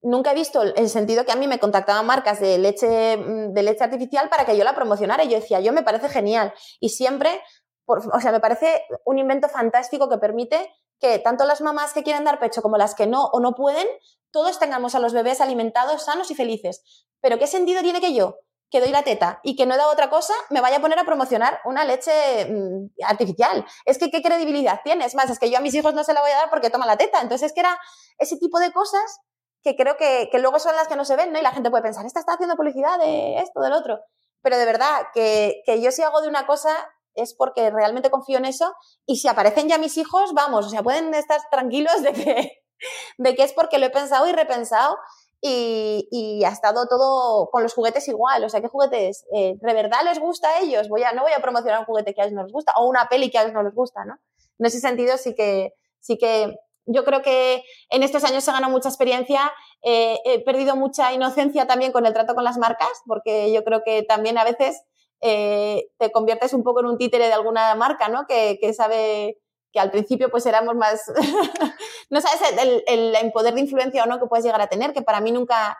nunca 0.01 0.31
he 0.31 0.35
visto 0.35 0.61
el 0.61 0.89
sentido 0.89 1.25
que 1.25 1.31
a 1.31 1.35
mí 1.35 1.47
me 1.47 1.59
contactaban 1.59 2.05
marcas 2.05 2.39
de 2.39 2.57
leche, 2.57 3.17
mm, 3.17 3.53
de 3.53 3.63
leche 3.63 3.83
artificial 3.83 4.29
para 4.29 4.45
que 4.45 4.57
yo 4.57 4.63
la 4.63 4.75
promocionara. 4.75 5.23
Y 5.23 5.29
yo 5.29 5.39
decía, 5.39 5.59
yo 5.59 5.73
me 5.73 5.83
parece 5.83 6.09
genial. 6.09 6.53
Y 6.79 6.89
siempre 6.89 7.41
o 7.89 8.21
sea, 8.21 8.31
me 8.31 8.39
parece 8.39 8.83
un 9.05 9.17
invento 9.19 9.49
fantástico 9.49 10.09
que 10.09 10.17
permite 10.17 10.73
que 10.99 11.19
tanto 11.19 11.45
las 11.45 11.61
mamás 11.61 11.93
que 11.93 12.03
quieren 12.03 12.23
dar 12.23 12.39
pecho 12.39 12.61
como 12.61 12.77
las 12.77 12.93
que 12.93 13.07
no 13.07 13.25
o 13.25 13.39
no 13.39 13.55
pueden, 13.55 13.87
todos 14.31 14.59
tengamos 14.59 14.95
a 14.95 14.99
los 14.99 15.13
bebés 15.13 15.41
alimentados, 15.41 16.03
sanos 16.03 16.29
y 16.31 16.35
felices. 16.35 16.83
Pero 17.21 17.39
¿qué 17.39 17.47
sentido 17.47 17.81
tiene 17.81 18.01
que 18.01 18.13
yo, 18.13 18.37
que 18.69 18.81
doy 18.81 18.91
la 18.91 19.03
teta 19.03 19.39
y 19.43 19.55
que 19.55 19.65
no 19.65 19.73
he 19.73 19.77
dado 19.77 19.91
otra 19.91 20.09
cosa, 20.09 20.33
me 20.49 20.61
vaya 20.61 20.77
a 20.77 20.81
poner 20.81 20.99
a 20.99 21.05
promocionar 21.05 21.59
una 21.65 21.85
leche 21.85 22.11
mm, 22.45 23.03
artificial? 23.05 23.65
Es 23.85 23.97
que 23.97 24.11
qué 24.11 24.21
credibilidad 24.21 24.81
tiene. 24.83 25.05
Es 25.05 25.15
más, 25.15 25.29
es 25.29 25.39
que 25.39 25.49
yo 25.49 25.57
a 25.57 25.61
mis 25.61 25.73
hijos 25.73 25.93
no 25.93 26.03
se 26.03 26.13
la 26.13 26.21
voy 26.21 26.31
a 26.31 26.35
dar 26.35 26.49
porque 26.49 26.69
toma 26.69 26.85
la 26.85 26.97
teta. 26.97 27.21
Entonces 27.21 27.47
es 27.47 27.53
que 27.53 27.61
era 27.61 27.79
ese 28.17 28.37
tipo 28.37 28.59
de 28.59 28.71
cosas 28.71 29.21
que 29.63 29.75
creo 29.75 29.97
que, 29.97 30.29
que 30.31 30.39
luego 30.39 30.59
son 30.59 30.75
las 30.75 30.87
que 30.87 30.95
no 30.95 31.05
se 31.05 31.15
ven, 31.15 31.31
¿no? 31.31 31.39
Y 31.39 31.41
la 31.41 31.51
gente 31.51 31.69
puede 31.69 31.83
pensar, 31.83 32.05
esta 32.05 32.19
está 32.19 32.33
haciendo 32.33 32.55
publicidad 32.55 32.97
de 32.97 33.39
esto, 33.39 33.59
del 33.61 33.73
otro. 33.73 33.99
Pero 34.41 34.57
de 34.57 34.65
verdad, 34.65 35.07
que, 35.13 35.61
que 35.65 35.81
yo 35.81 35.91
si 35.91 36.01
hago 36.01 36.21
de 36.21 36.29
una 36.29 36.45
cosa, 36.45 36.69
es 37.15 37.33
porque 37.33 37.69
realmente 37.69 38.09
confío 38.09 38.37
en 38.37 38.45
eso 38.45 38.73
y 39.05 39.17
si 39.17 39.27
aparecen 39.27 39.67
ya 39.67 39.77
mis 39.77 39.97
hijos, 39.97 40.33
vamos, 40.33 40.65
o 40.65 40.69
sea, 40.69 40.83
pueden 40.83 41.13
estar 41.13 41.39
tranquilos 41.51 42.01
de 42.01 42.13
que, 42.13 42.51
de 43.17 43.35
que 43.35 43.43
es 43.43 43.53
porque 43.53 43.77
lo 43.77 43.85
he 43.85 43.89
pensado 43.89 44.27
y 44.27 44.31
repensado 44.31 44.97
y, 45.41 46.43
ha 46.45 46.49
estado 46.49 46.87
todo 46.87 47.49
con 47.49 47.63
los 47.63 47.73
juguetes 47.73 48.07
igual, 48.07 48.43
o 48.43 48.49
sea, 48.49 48.61
¿qué 48.61 48.67
juguetes? 48.67 49.25
Eh, 49.33 49.55
¿De 49.59 49.73
verdad 49.73 50.03
les 50.03 50.19
gusta 50.19 50.49
a 50.49 50.59
ellos? 50.59 50.87
No 50.89 51.21
voy 51.21 51.31
a 51.31 51.41
promocionar 51.41 51.79
un 51.79 51.85
juguete 51.85 52.13
que 52.13 52.21
a 52.21 52.25
ellos 52.25 52.35
no 52.35 52.43
les 52.43 52.51
gusta 52.51 52.73
o 52.75 52.87
una 52.87 53.07
peli 53.07 53.29
que 53.29 53.37
a 53.37 53.43
ellos 53.43 53.53
no 53.53 53.63
les 53.63 53.73
gusta, 53.73 54.03
¿no? 54.05 54.15
En 54.57 54.65
ese 54.65 54.79
sentido 54.79 55.17
sí 55.17 55.35
que, 55.35 55.73
sí 55.99 56.17
que 56.17 56.55
yo 56.85 57.05
creo 57.05 57.21
que 57.21 57.63
en 57.89 58.03
estos 58.03 58.23
años 58.23 58.43
se 58.43 58.51
ganado 58.51 58.71
mucha 58.71 58.89
experiencia, 58.89 59.51
eh, 59.83 60.19
he 60.25 60.43
perdido 60.43 60.75
mucha 60.75 61.13
inocencia 61.13 61.67
también 61.67 61.91
con 61.91 62.05
el 62.05 62.13
trato 62.13 62.35
con 62.35 62.43
las 62.43 62.57
marcas, 62.57 62.89
porque 63.05 63.51
yo 63.53 63.63
creo 63.63 63.83
que 63.83 64.03
también 64.03 64.37
a 64.37 64.43
veces 64.43 64.83
eh, 65.21 65.89
te 65.97 66.11
conviertes 66.11 66.53
un 66.53 66.63
poco 66.63 66.79
en 66.79 66.87
un 66.87 66.97
títere 66.97 67.27
de 67.27 67.33
alguna 67.33 67.75
marca, 67.75 68.07
¿no? 68.07 68.25
Que, 68.27 68.57
que 68.61 68.73
sabe 68.73 69.37
que 69.71 69.79
al 69.79 69.91
principio 69.91 70.29
pues 70.29 70.45
éramos 70.45 70.75
más, 70.75 71.11
no 72.09 72.21
sabes 72.21 72.41
el, 72.87 73.13
el, 73.15 73.31
poder 73.31 73.53
de 73.53 73.61
influencia 73.61 74.03
o 74.03 74.07
no 74.07 74.19
que 74.19 74.25
puedes 74.25 74.45
llegar 74.45 74.61
a 74.61 74.67
tener, 74.67 74.93
que 74.93 75.01
para 75.01 75.21
mí 75.21 75.31
nunca, 75.31 75.77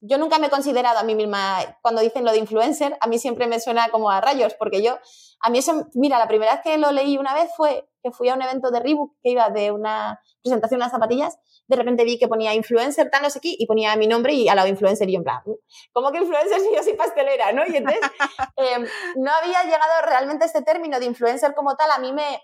yo 0.00 0.18
nunca 0.18 0.38
me 0.38 0.48
he 0.48 0.50
considerado 0.50 0.98
a 0.98 1.04
mí 1.04 1.14
misma, 1.14 1.58
cuando 1.82 2.00
dicen 2.00 2.24
lo 2.24 2.32
de 2.32 2.38
influencer, 2.38 2.96
a 3.00 3.06
mí 3.06 3.18
siempre 3.18 3.46
me 3.46 3.60
suena 3.60 3.88
como 3.90 4.10
a 4.10 4.20
rayos, 4.20 4.54
porque 4.54 4.82
yo, 4.82 4.98
a 5.40 5.50
mí 5.50 5.58
eso, 5.58 5.88
mira, 5.94 6.18
la 6.18 6.26
primera 6.26 6.54
vez 6.54 6.62
que 6.64 6.78
lo 6.78 6.90
leí 6.90 7.16
una 7.16 7.34
vez 7.34 7.50
fue 7.56 7.88
que 8.02 8.10
fui 8.10 8.28
a 8.28 8.34
un 8.34 8.42
evento 8.42 8.70
de 8.70 8.80
Reebok 8.80 9.14
que 9.22 9.30
iba 9.30 9.48
de 9.50 9.70
una 9.70 10.20
presentación 10.42 10.80
de 10.80 10.84
las 10.84 10.92
zapatillas, 10.92 11.38
de 11.68 11.76
repente 11.76 12.04
vi 12.04 12.18
que 12.18 12.28
ponía 12.28 12.54
influencer, 12.54 13.10
tal, 13.10 13.22
no 13.22 13.30
sé 13.30 13.40
qué, 13.40 13.54
y 13.56 13.66
ponía 13.66 13.94
mi 13.96 14.06
nombre 14.06 14.32
y 14.34 14.48
al 14.48 14.56
lado 14.56 14.68
influencer, 14.68 15.08
y 15.08 15.12
yo 15.12 15.18
en 15.18 15.24
plan, 15.24 15.40
¿cómo 15.92 16.10
que 16.10 16.18
influencer 16.18 16.60
si 16.60 16.74
yo 16.74 16.82
soy 16.82 16.94
pastelera, 16.94 17.52
no? 17.52 17.62
Y 17.66 17.76
entonces, 17.76 18.00
em, 18.56 18.86
no 19.16 19.30
había 19.30 19.62
llegado 19.64 20.06
realmente 20.06 20.44
este 20.44 20.62
término 20.62 20.98
de 20.98 21.06
influencer 21.06 21.54
como 21.54 21.76
tal, 21.76 21.90
a 21.90 21.98
mí 21.98 22.12
me, 22.12 22.42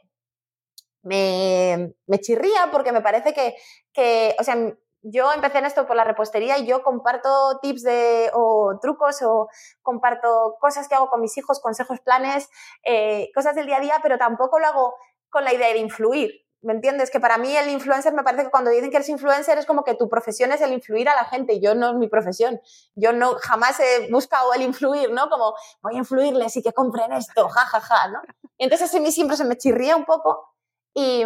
me, 1.03 1.95
me 2.07 2.21
chirría 2.21 2.69
porque 2.71 2.93
me 2.93 3.01
parece 3.01 3.35
que, 3.35 3.57
que, 3.93 4.37
o 4.39 4.45
sea, 4.45 4.57
yo 5.03 5.33
empecé 5.33 5.59
en 5.59 5.67
esto 5.67 5.87
por 5.87 5.97
la 5.97 6.05
repostería 6.05 6.59
y 6.59 6.67
yo 6.67 6.83
comparto 6.83 7.59
tips 7.63 7.83
de, 7.83 8.31
o 8.35 8.79
trucos 8.81 9.23
o 9.23 9.49
comparto 9.83 10.57
cosas 10.61 10.89
que 10.89 10.95
hago 10.95 11.09
con 11.09 11.21
mis 11.21 11.37
hijos, 11.39 11.61
consejos, 11.61 12.01
planes, 12.01 12.49
eh, 12.85 13.31
cosas 13.35 13.55
del 13.55 13.67
día 13.67 13.77
a 13.77 13.81
día, 13.81 13.95
pero 14.03 14.19
tampoco 14.19 14.59
lo 14.59 14.67
hago 14.67 14.95
con 15.31 15.45
la 15.45 15.53
idea 15.53 15.73
de 15.73 15.79
influir. 15.79 16.33
¿Me 16.61 16.73
entiendes? 16.73 17.11
Que 17.11 17.21
para 17.21 17.39
mí 17.39 17.57
el 17.57 17.71
influencer 17.71 18.13
me 18.13 18.25
parece 18.25 18.45
que 18.45 18.51
cuando 18.51 18.71
dicen 18.71 18.91
que 18.91 18.97
eres 18.97 19.09
influencer 19.09 19.59
es 19.59 19.67
como 19.67 19.85
que 19.85 19.95
tu 19.95 20.09
profesión 20.09 20.51
es 20.51 20.61
el 20.61 20.73
influir 20.73 21.09
a 21.09 21.15
la 21.15 21.25
gente 21.25 21.61
yo 21.61 21.77
no 21.77 21.91
es 21.91 21.95
mi 21.95 22.09
profesión. 22.09 22.61
Yo 22.97 23.13
no 23.13 23.37
jamás 23.41 23.79
he 23.79 24.11
buscado 24.11 24.53
el 24.55 24.63
influir, 24.63 25.13
¿no? 25.13 25.29
Como 25.31 25.55
voy 25.83 25.95
a 25.95 25.99
influirles 25.99 26.57
y 26.57 26.63
que 26.63 26.73
compren 26.73 27.13
esto, 27.13 27.49
jajaja, 27.49 27.81
ja, 27.81 27.97
ja, 27.97 28.09
¿no? 28.09 28.21
Y 28.59 28.65
entonces 28.65 28.93
a 28.93 29.01
mí 29.01 29.13
siempre 29.13 29.37
se 29.37 29.45
me 29.45 29.57
chirría 29.57 29.95
un 29.95 30.05
poco 30.05 30.49
y, 30.95 31.23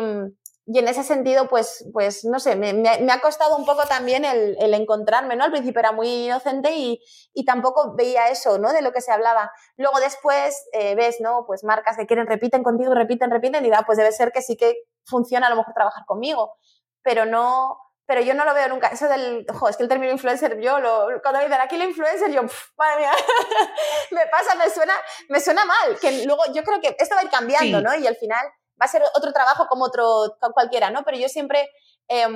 y 0.64 0.78
en 0.78 0.86
ese 0.86 1.02
sentido, 1.02 1.48
pues, 1.48 1.84
pues 1.92 2.24
no 2.24 2.38
sé, 2.38 2.54
me, 2.54 2.72
me, 2.72 2.88
ha 2.88 3.20
costado 3.20 3.56
un 3.56 3.66
poco 3.66 3.84
también 3.86 4.24
el, 4.24 4.56
el, 4.60 4.74
encontrarme, 4.74 5.34
¿no? 5.34 5.42
Al 5.42 5.50
principio 5.50 5.80
era 5.80 5.90
muy 5.90 6.26
inocente 6.26 6.70
y, 6.72 7.02
y, 7.34 7.44
tampoco 7.44 7.96
veía 7.96 8.28
eso, 8.28 8.58
¿no? 8.58 8.72
De 8.72 8.80
lo 8.80 8.92
que 8.92 9.00
se 9.00 9.10
hablaba. 9.10 9.50
Luego 9.76 9.98
después 9.98 10.64
eh, 10.72 10.94
ves, 10.94 11.16
¿no? 11.20 11.44
Pues 11.48 11.64
marcas 11.64 11.96
que 11.96 12.06
quieren, 12.06 12.28
repiten 12.28 12.62
contigo, 12.62 12.94
repiten, 12.94 13.32
repiten 13.32 13.66
y 13.66 13.70
da, 13.70 13.82
pues 13.82 13.98
debe 13.98 14.12
ser 14.12 14.30
que 14.30 14.40
sí 14.40 14.56
que 14.56 14.76
funciona 15.04 15.48
a 15.48 15.50
lo 15.50 15.56
mejor 15.56 15.74
trabajar 15.74 16.04
conmigo, 16.06 16.54
pero 17.02 17.26
no, 17.26 17.76
pero 18.06 18.20
yo 18.20 18.34
no 18.34 18.44
lo 18.44 18.54
veo 18.54 18.68
nunca. 18.68 18.86
Eso 18.86 19.08
del, 19.08 19.44
ojo, 19.52 19.68
es 19.68 19.76
que 19.76 19.82
el 19.82 19.88
término 19.88 20.12
influencer, 20.12 20.60
yo 20.60 20.78
lo, 20.78 21.08
cuando 21.22 21.40
me 21.40 21.46
dicen 21.46 21.60
aquí 21.60 21.76
la 21.76 21.86
influencer, 21.86 22.30
yo, 22.30 22.42
madre 22.76 23.00
mía, 23.00 23.10
me 24.12 24.26
pasa, 24.28 24.54
me 24.54 24.70
suena, 24.70 24.94
me 25.28 25.40
suena 25.40 25.64
mal, 25.64 25.98
que 25.98 26.24
luego 26.24 26.44
yo 26.54 26.62
creo 26.62 26.80
que 26.80 26.94
esto 27.00 27.16
va 27.16 27.22
a 27.22 27.24
ir 27.24 27.30
cambiando, 27.30 27.78
sí. 27.78 27.84
¿no? 27.84 27.94
Y 27.96 28.06
al 28.06 28.14
final 28.14 28.46
va 28.80 28.86
a 28.86 28.88
ser 28.88 29.02
otro 29.14 29.32
trabajo 29.32 29.66
como 29.68 29.84
otro 29.84 30.36
cualquiera, 30.54 30.90
¿no? 30.90 31.02
Pero 31.04 31.18
yo 31.18 31.28
siempre 31.28 31.68
eh, 32.08 32.26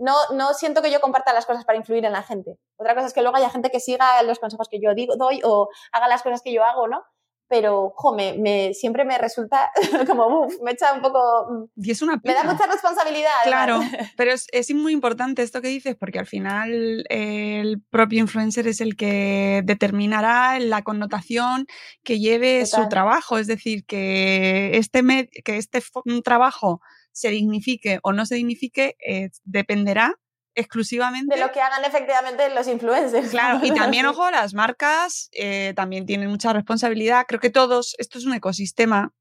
no, 0.00 0.14
no 0.32 0.54
siento 0.54 0.80
que 0.82 0.90
yo 0.90 1.00
comparta 1.00 1.32
las 1.32 1.46
cosas 1.46 1.64
para 1.64 1.78
influir 1.78 2.04
en 2.04 2.12
la 2.12 2.22
gente. 2.22 2.58
Otra 2.76 2.94
cosa 2.94 3.08
es 3.08 3.12
que 3.12 3.20
luego 3.20 3.36
haya 3.36 3.50
gente 3.50 3.70
que 3.70 3.80
siga 3.80 4.22
los 4.22 4.38
consejos 4.38 4.68
que 4.68 4.80
yo 4.80 4.94
digo, 4.94 5.14
doy 5.16 5.40
o 5.44 5.68
haga 5.92 6.08
las 6.08 6.22
cosas 6.22 6.40
que 6.42 6.52
yo 6.52 6.64
hago, 6.64 6.88
¿no? 6.88 7.04
Pero 7.50 7.92
jo, 7.96 8.14
me, 8.14 8.34
me, 8.34 8.72
siempre 8.74 9.04
me 9.04 9.18
resulta 9.18 9.72
como, 10.06 10.46
uf, 10.46 10.54
me 10.62 10.70
echa 10.70 10.94
un 10.94 11.02
poco... 11.02 11.68
Y 11.74 11.90
es 11.90 12.00
una 12.00 12.20
Me 12.22 12.32
da 12.32 12.44
mucha 12.44 12.64
responsabilidad. 12.66 13.28
Claro, 13.42 13.80
pero 14.16 14.30
es, 14.30 14.46
es, 14.52 14.72
muy 14.72 14.92
importante 14.92 15.42
esto 15.42 15.60
que 15.60 15.66
dices, 15.66 15.96
porque 15.96 16.20
al 16.20 16.26
final 16.26 17.04
el 17.08 17.82
propio 17.90 18.20
influencer 18.20 18.68
es 18.68 18.80
el 18.80 18.94
que 18.96 19.62
determinará 19.64 20.60
la 20.60 20.82
connotación 20.82 21.66
que 22.04 22.20
lleve 22.20 22.64
Total. 22.64 22.84
su 22.84 22.88
trabajo. 22.88 23.36
Es 23.36 23.48
decir, 23.48 23.84
que 23.84 24.70
este, 24.74 25.02
que 25.44 25.56
este 25.56 25.82
trabajo 26.22 26.80
se 27.10 27.30
dignifique 27.30 27.98
o 28.04 28.12
no 28.12 28.26
se 28.26 28.36
dignifique 28.36 28.96
eh, 29.04 29.30
dependerá 29.42 30.14
exclusivamente 30.54 31.34
de 31.34 31.40
lo 31.40 31.52
que 31.52 31.60
hagan 31.60 31.84
efectivamente 31.84 32.48
los 32.50 32.66
influencers. 32.66 33.30
Claro, 33.30 33.60
y 33.62 33.72
también, 33.72 34.06
ojo, 34.06 34.30
las 34.30 34.54
marcas 34.54 35.28
eh, 35.32 35.72
también 35.76 36.06
tienen 36.06 36.28
mucha 36.28 36.52
responsabilidad. 36.52 37.24
Creo 37.28 37.40
que 37.40 37.50
todos, 37.50 37.94
esto 37.98 38.18
es 38.18 38.26
un 38.26 38.34
ecosistema, 38.34 39.12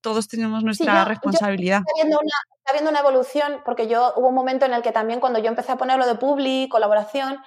todos 0.00 0.28
tenemos 0.28 0.64
nuestra 0.64 0.92
sí, 0.92 0.98
yo, 0.98 1.04
responsabilidad. 1.08 1.78
Yo 1.78 1.84
está, 1.86 2.02
viendo 2.02 2.18
una, 2.18 2.56
está 2.58 2.72
viendo 2.72 2.90
una 2.90 3.00
evolución, 3.00 3.62
porque 3.64 3.88
yo 3.88 4.12
hubo 4.16 4.28
un 4.28 4.34
momento 4.34 4.66
en 4.66 4.74
el 4.74 4.82
que 4.82 4.92
también 4.92 5.20
cuando 5.20 5.38
yo 5.38 5.48
empecé 5.48 5.72
a 5.72 5.76
ponerlo 5.76 6.06
de 6.06 6.16
publi, 6.16 6.68
colaboración, 6.68 7.38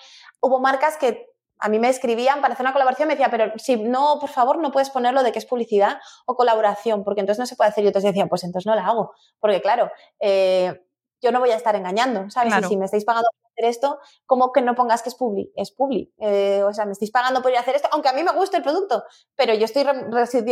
hubo 0.41 0.59
marcas 0.59 0.97
que 0.97 1.27
a 1.59 1.69
mí 1.69 1.79
me 1.79 1.89
escribían 1.89 2.41
para 2.41 2.53
hacer 2.53 2.65
una 2.65 2.73
colaboración, 2.73 3.07
me 3.07 3.13
decía, 3.15 3.29
pero 3.29 3.53
si 3.57 3.77
no, 3.77 4.17
por 4.19 4.29
favor, 4.29 4.57
no 4.57 4.71
puedes 4.71 4.89
ponerlo 4.89 5.23
de 5.23 5.31
que 5.31 5.39
es 5.39 5.45
publicidad 5.45 5.99
o 6.25 6.35
colaboración, 6.35 7.03
porque 7.03 7.21
entonces 7.21 7.39
no 7.39 7.45
se 7.45 7.55
puede 7.55 7.69
hacer. 7.69 7.83
Y 7.83 7.87
entonces 7.87 8.11
decía, 8.11 8.27
pues 8.27 8.43
entonces 8.43 8.67
no 8.67 8.75
la 8.75 8.85
hago, 8.85 9.13
porque 9.39 9.61
claro, 9.61 9.89
eh, 10.19 10.81
yo 11.25 11.31
no 11.31 11.39
voy 11.39 11.49
a 11.49 11.55
estar 11.55 11.75
engañando, 11.75 12.29
¿sabes? 12.29 12.53
Claro. 12.53 12.67
Y 12.67 12.69
si 12.69 12.77
me 12.77 12.85
estáis 12.85 13.03
pagando 13.03 13.27
por 13.31 13.51
hacer 13.51 13.65
esto, 13.65 13.99
¿cómo 14.27 14.51
que 14.51 14.61
no 14.61 14.75
pongas 14.75 15.01
que 15.01 15.09
es 15.09 15.15
publi? 15.15 15.51
Es 15.55 15.71
publi. 15.71 16.13
Eh, 16.19 16.61
o 16.63 16.71
sea, 16.71 16.85
me 16.85 16.91
estáis 16.91 17.09
pagando 17.09 17.41
por 17.41 17.49
ir 17.49 17.57
a 17.57 17.61
hacer 17.61 17.75
esto, 17.75 17.89
aunque 17.91 18.09
a 18.09 18.13
mí 18.13 18.23
me 18.23 18.31
guste 18.31 18.57
el 18.57 18.63
producto, 18.63 19.03
pero 19.35 19.55
yo 19.55 19.65
estoy 19.65 19.83
re 19.83 20.07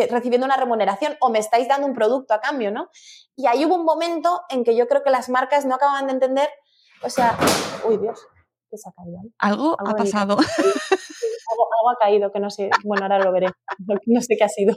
recibiendo 0.10 0.46
una 0.46 0.58
remuneración 0.58 1.16
o 1.22 1.30
me 1.30 1.38
estáis 1.38 1.68
dando 1.68 1.86
un 1.86 1.94
producto 1.94 2.34
a 2.34 2.40
cambio, 2.40 2.72
¿no? 2.72 2.90
Y 3.36 3.46
ahí 3.46 3.66
hubo 3.66 3.76
un 3.76 3.86
momento 3.86 4.42
en 4.50 4.64
que 4.64 4.76
yo 4.76 4.88
creo 4.88 5.04
que 5.04 5.12
las 5.12 5.30
marcas 5.30 5.66
no 5.66 5.76
acaban 5.76 6.08
de 6.08 6.14
entender, 6.14 6.50
o 7.04 7.10
sea, 7.10 7.38
uy 7.86 7.98
Dios, 7.98 8.20
¿qué 8.72 8.78
se 8.78 8.90
ha 8.90 8.94
caído? 8.94 9.20
Algo, 9.38 9.76
¿Algo 9.78 9.92
ha 9.92 9.96
pasado. 9.96 10.34
Algo, 10.34 11.70
algo 11.80 11.90
ha 11.92 11.98
caído, 12.00 12.32
que 12.32 12.40
no 12.40 12.50
sé, 12.50 12.72
bueno, 12.84 13.04
ahora 13.04 13.20
lo 13.20 13.32
veré, 13.32 13.48
no 14.08 14.22
sé 14.22 14.36
qué 14.38 14.44
ha 14.44 14.50
sido. 14.50 14.76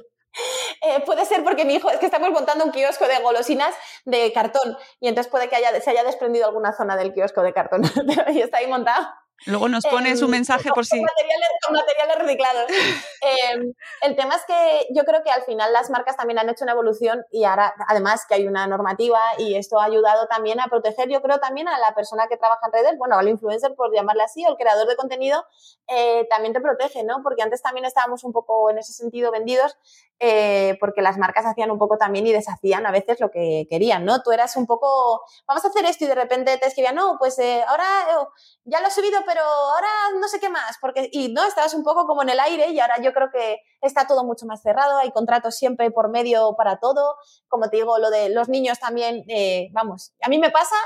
Eh, 0.82 1.01
puede 1.05 1.24
ser 1.24 1.43
porque 1.43 1.64
mi 1.64 1.74
hijo, 1.74 1.91
es 1.91 1.99
que 1.99 2.07
estamos 2.07 2.30
montando 2.30 2.64
un 2.64 2.70
kiosco 2.70 3.07
de 3.09 3.18
golosinas 3.20 3.74
de 4.05 4.32
cartón 4.32 4.76
y 5.01 5.09
entonces 5.09 5.30
puede 5.30 5.49
que 5.49 5.57
haya, 5.57 5.80
se 5.80 5.91
haya 5.91 6.05
desprendido 6.05 6.47
alguna 6.47 6.72
zona 6.72 6.97
del 6.97 7.12
kiosco 7.12 7.43
de 7.43 7.53
cartón 7.53 7.82
y 8.32 8.41
está 8.41 8.59
ahí 8.59 8.66
montado. 8.66 9.07
Luego 9.45 9.68
nos 9.68 9.84
pones 9.84 10.20
eh, 10.20 10.24
un 10.24 10.30
mensaje 10.30 10.70
por 10.74 10.87
si... 10.87 10.97
Con 10.97 11.05
materiales, 11.05 11.49
con 11.64 11.74
materiales 11.74 12.18
reciclados. 12.18 12.70
eh, 12.70 13.74
el 14.01 14.16
tema 14.16 14.34
es 14.34 14.45
que 14.47 14.87
yo 14.95 15.05
creo 15.05 15.22
que 15.22 15.30
al 15.30 15.43
final 15.43 15.72
las 15.72 15.91
marcas 15.91 16.16
también 16.16 16.39
han 16.39 16.49
hecho 16.49 16.64
una 16.64 16.72
evolución 16.72 17.24
y 17.30 17.45
ahora, 17.45 17.74
además 17.87 18.24
que 18.26 18.34
hay 18.34 18.47
una 18.47 18.66
normativa 18.66 19.20
y 19.39 19.55
esto 19.57 19.78
ha 19.78 19.84
ayudado 19.84 20.26
también 20.26 20.59
a 20.61 20.68
proteger, 20.68 21.11
yo 21.11 21.20
creo 21.20 21.39
también 21.39 21.68
a 21.68 21.78
la 21.78 21.95
persona 21.95 22.28
que 22.28 22.39
trabaja 22.39 22.66
en 22.66 22.72
redes, 22.72 22.99
bueno, 22.99 23.18
al 23.18 23.28
influencer 23.28 23.74
por 23.74 23.95
llamarle 23.95 24.22
así, 24.22 24.45
o 24.47 24.51
el 24.51 24.57
creador 24.57 24.89
de 24.89 24.97
contenido, 24.97 25.45
eh, 25.89 26.26
también 26.30 26.55
te 26.55 26.61
protege, 26.61 27.05
¿no? 27.05 27.22
Porque 27.22 27.43
antes 27.43 27.61
también 27.61 27.84
estábamos 27.84 28.24
un 28.24 28.32
poco 28.32 28.70
en 28.70 28.78
ese 28.78 28.95
sentido 28.95 29.30
vendidos 29.30 29.76
eh, 30.18 30.78
porque 30.80 31.02
las 31.02 31.18
marcas 31.18 31.44
hacían 31.44 31.70
un 31.70 31.78
poco 31.78 31.98
también 31.98 32.26
y 32.26 32.32
deshacían 32.32 32.86
a 32.86 32.90
veces 32.90 33.20
lo 33.20 33.30
que 33.30 33.66
querían, 33.68 34.06
¿no? 34.06 34.22
Tú 34.22 34.32
eras 34.32 34.56
un 34.56 34.66
poco, 34.66 35.22
vamos 35.46 35.62
a 35.64 35.68
hacer 35.68 35.84
esto 35.84 36.04
y 36.04 36.08
de 36.08 36.14
repente 36.14 36.56
te 36.56 36.66
escribían, 36.66 36.94
no, 36.94 37.16
pues 37.18 37.38
eh, 37.38 37.62
ahora 37.68 37.84
oh, 38.18 38.28
ya 38.64 38.80
lo 38.80 38.88
he 38.88 38.90
subido, 38.90 39.20
pero 39.26 39.42
ahora 39.42 39.88
no 40.18 40.26
sé 40.28 40.40
qué 40.40 40.48
más, 40.48 40.78
porque, 40.80 41.10
y 41.12 41.32
no, 41.34 41.44
estabas 41.44 41.74
un 41.74 41.82
poco 41.82 42.06
como 42.06 42.22
en 42.22 42.30
el 42.30 42.40
aire 42.40 42.70
y 42.70 42.80
ahora 42.80 42.96
yo 43.02 43.12
creo 43.12 43.28
que 43.30 43.58
está 43.82 44.06
todo 44.06 44.24
mucho 44.24 44.46
más 44.46 44.62
cerrado, 44.62 44.98
hay 44.98 45.10
contratos 45.12 45.56
siempre 45.56 45.90
por 45.90 46.10
medio 46.10 46.54
para 46.56 46.78
todo, 46.78 47.16
como 47.48 47.68
te 47.68 47.76
digo, 47.76 47.98
lo 47.98 48.10
de 48.10 48.30
los 48.30 48.48
niños 48.48 48.78
también, 48.78 49.24
eh, 49.28 49.68
vamos, 49.72 50.14
a 50.22 50.30
mí 50.30 50.38
me 50.38 50.50
pasa 50.50 50.76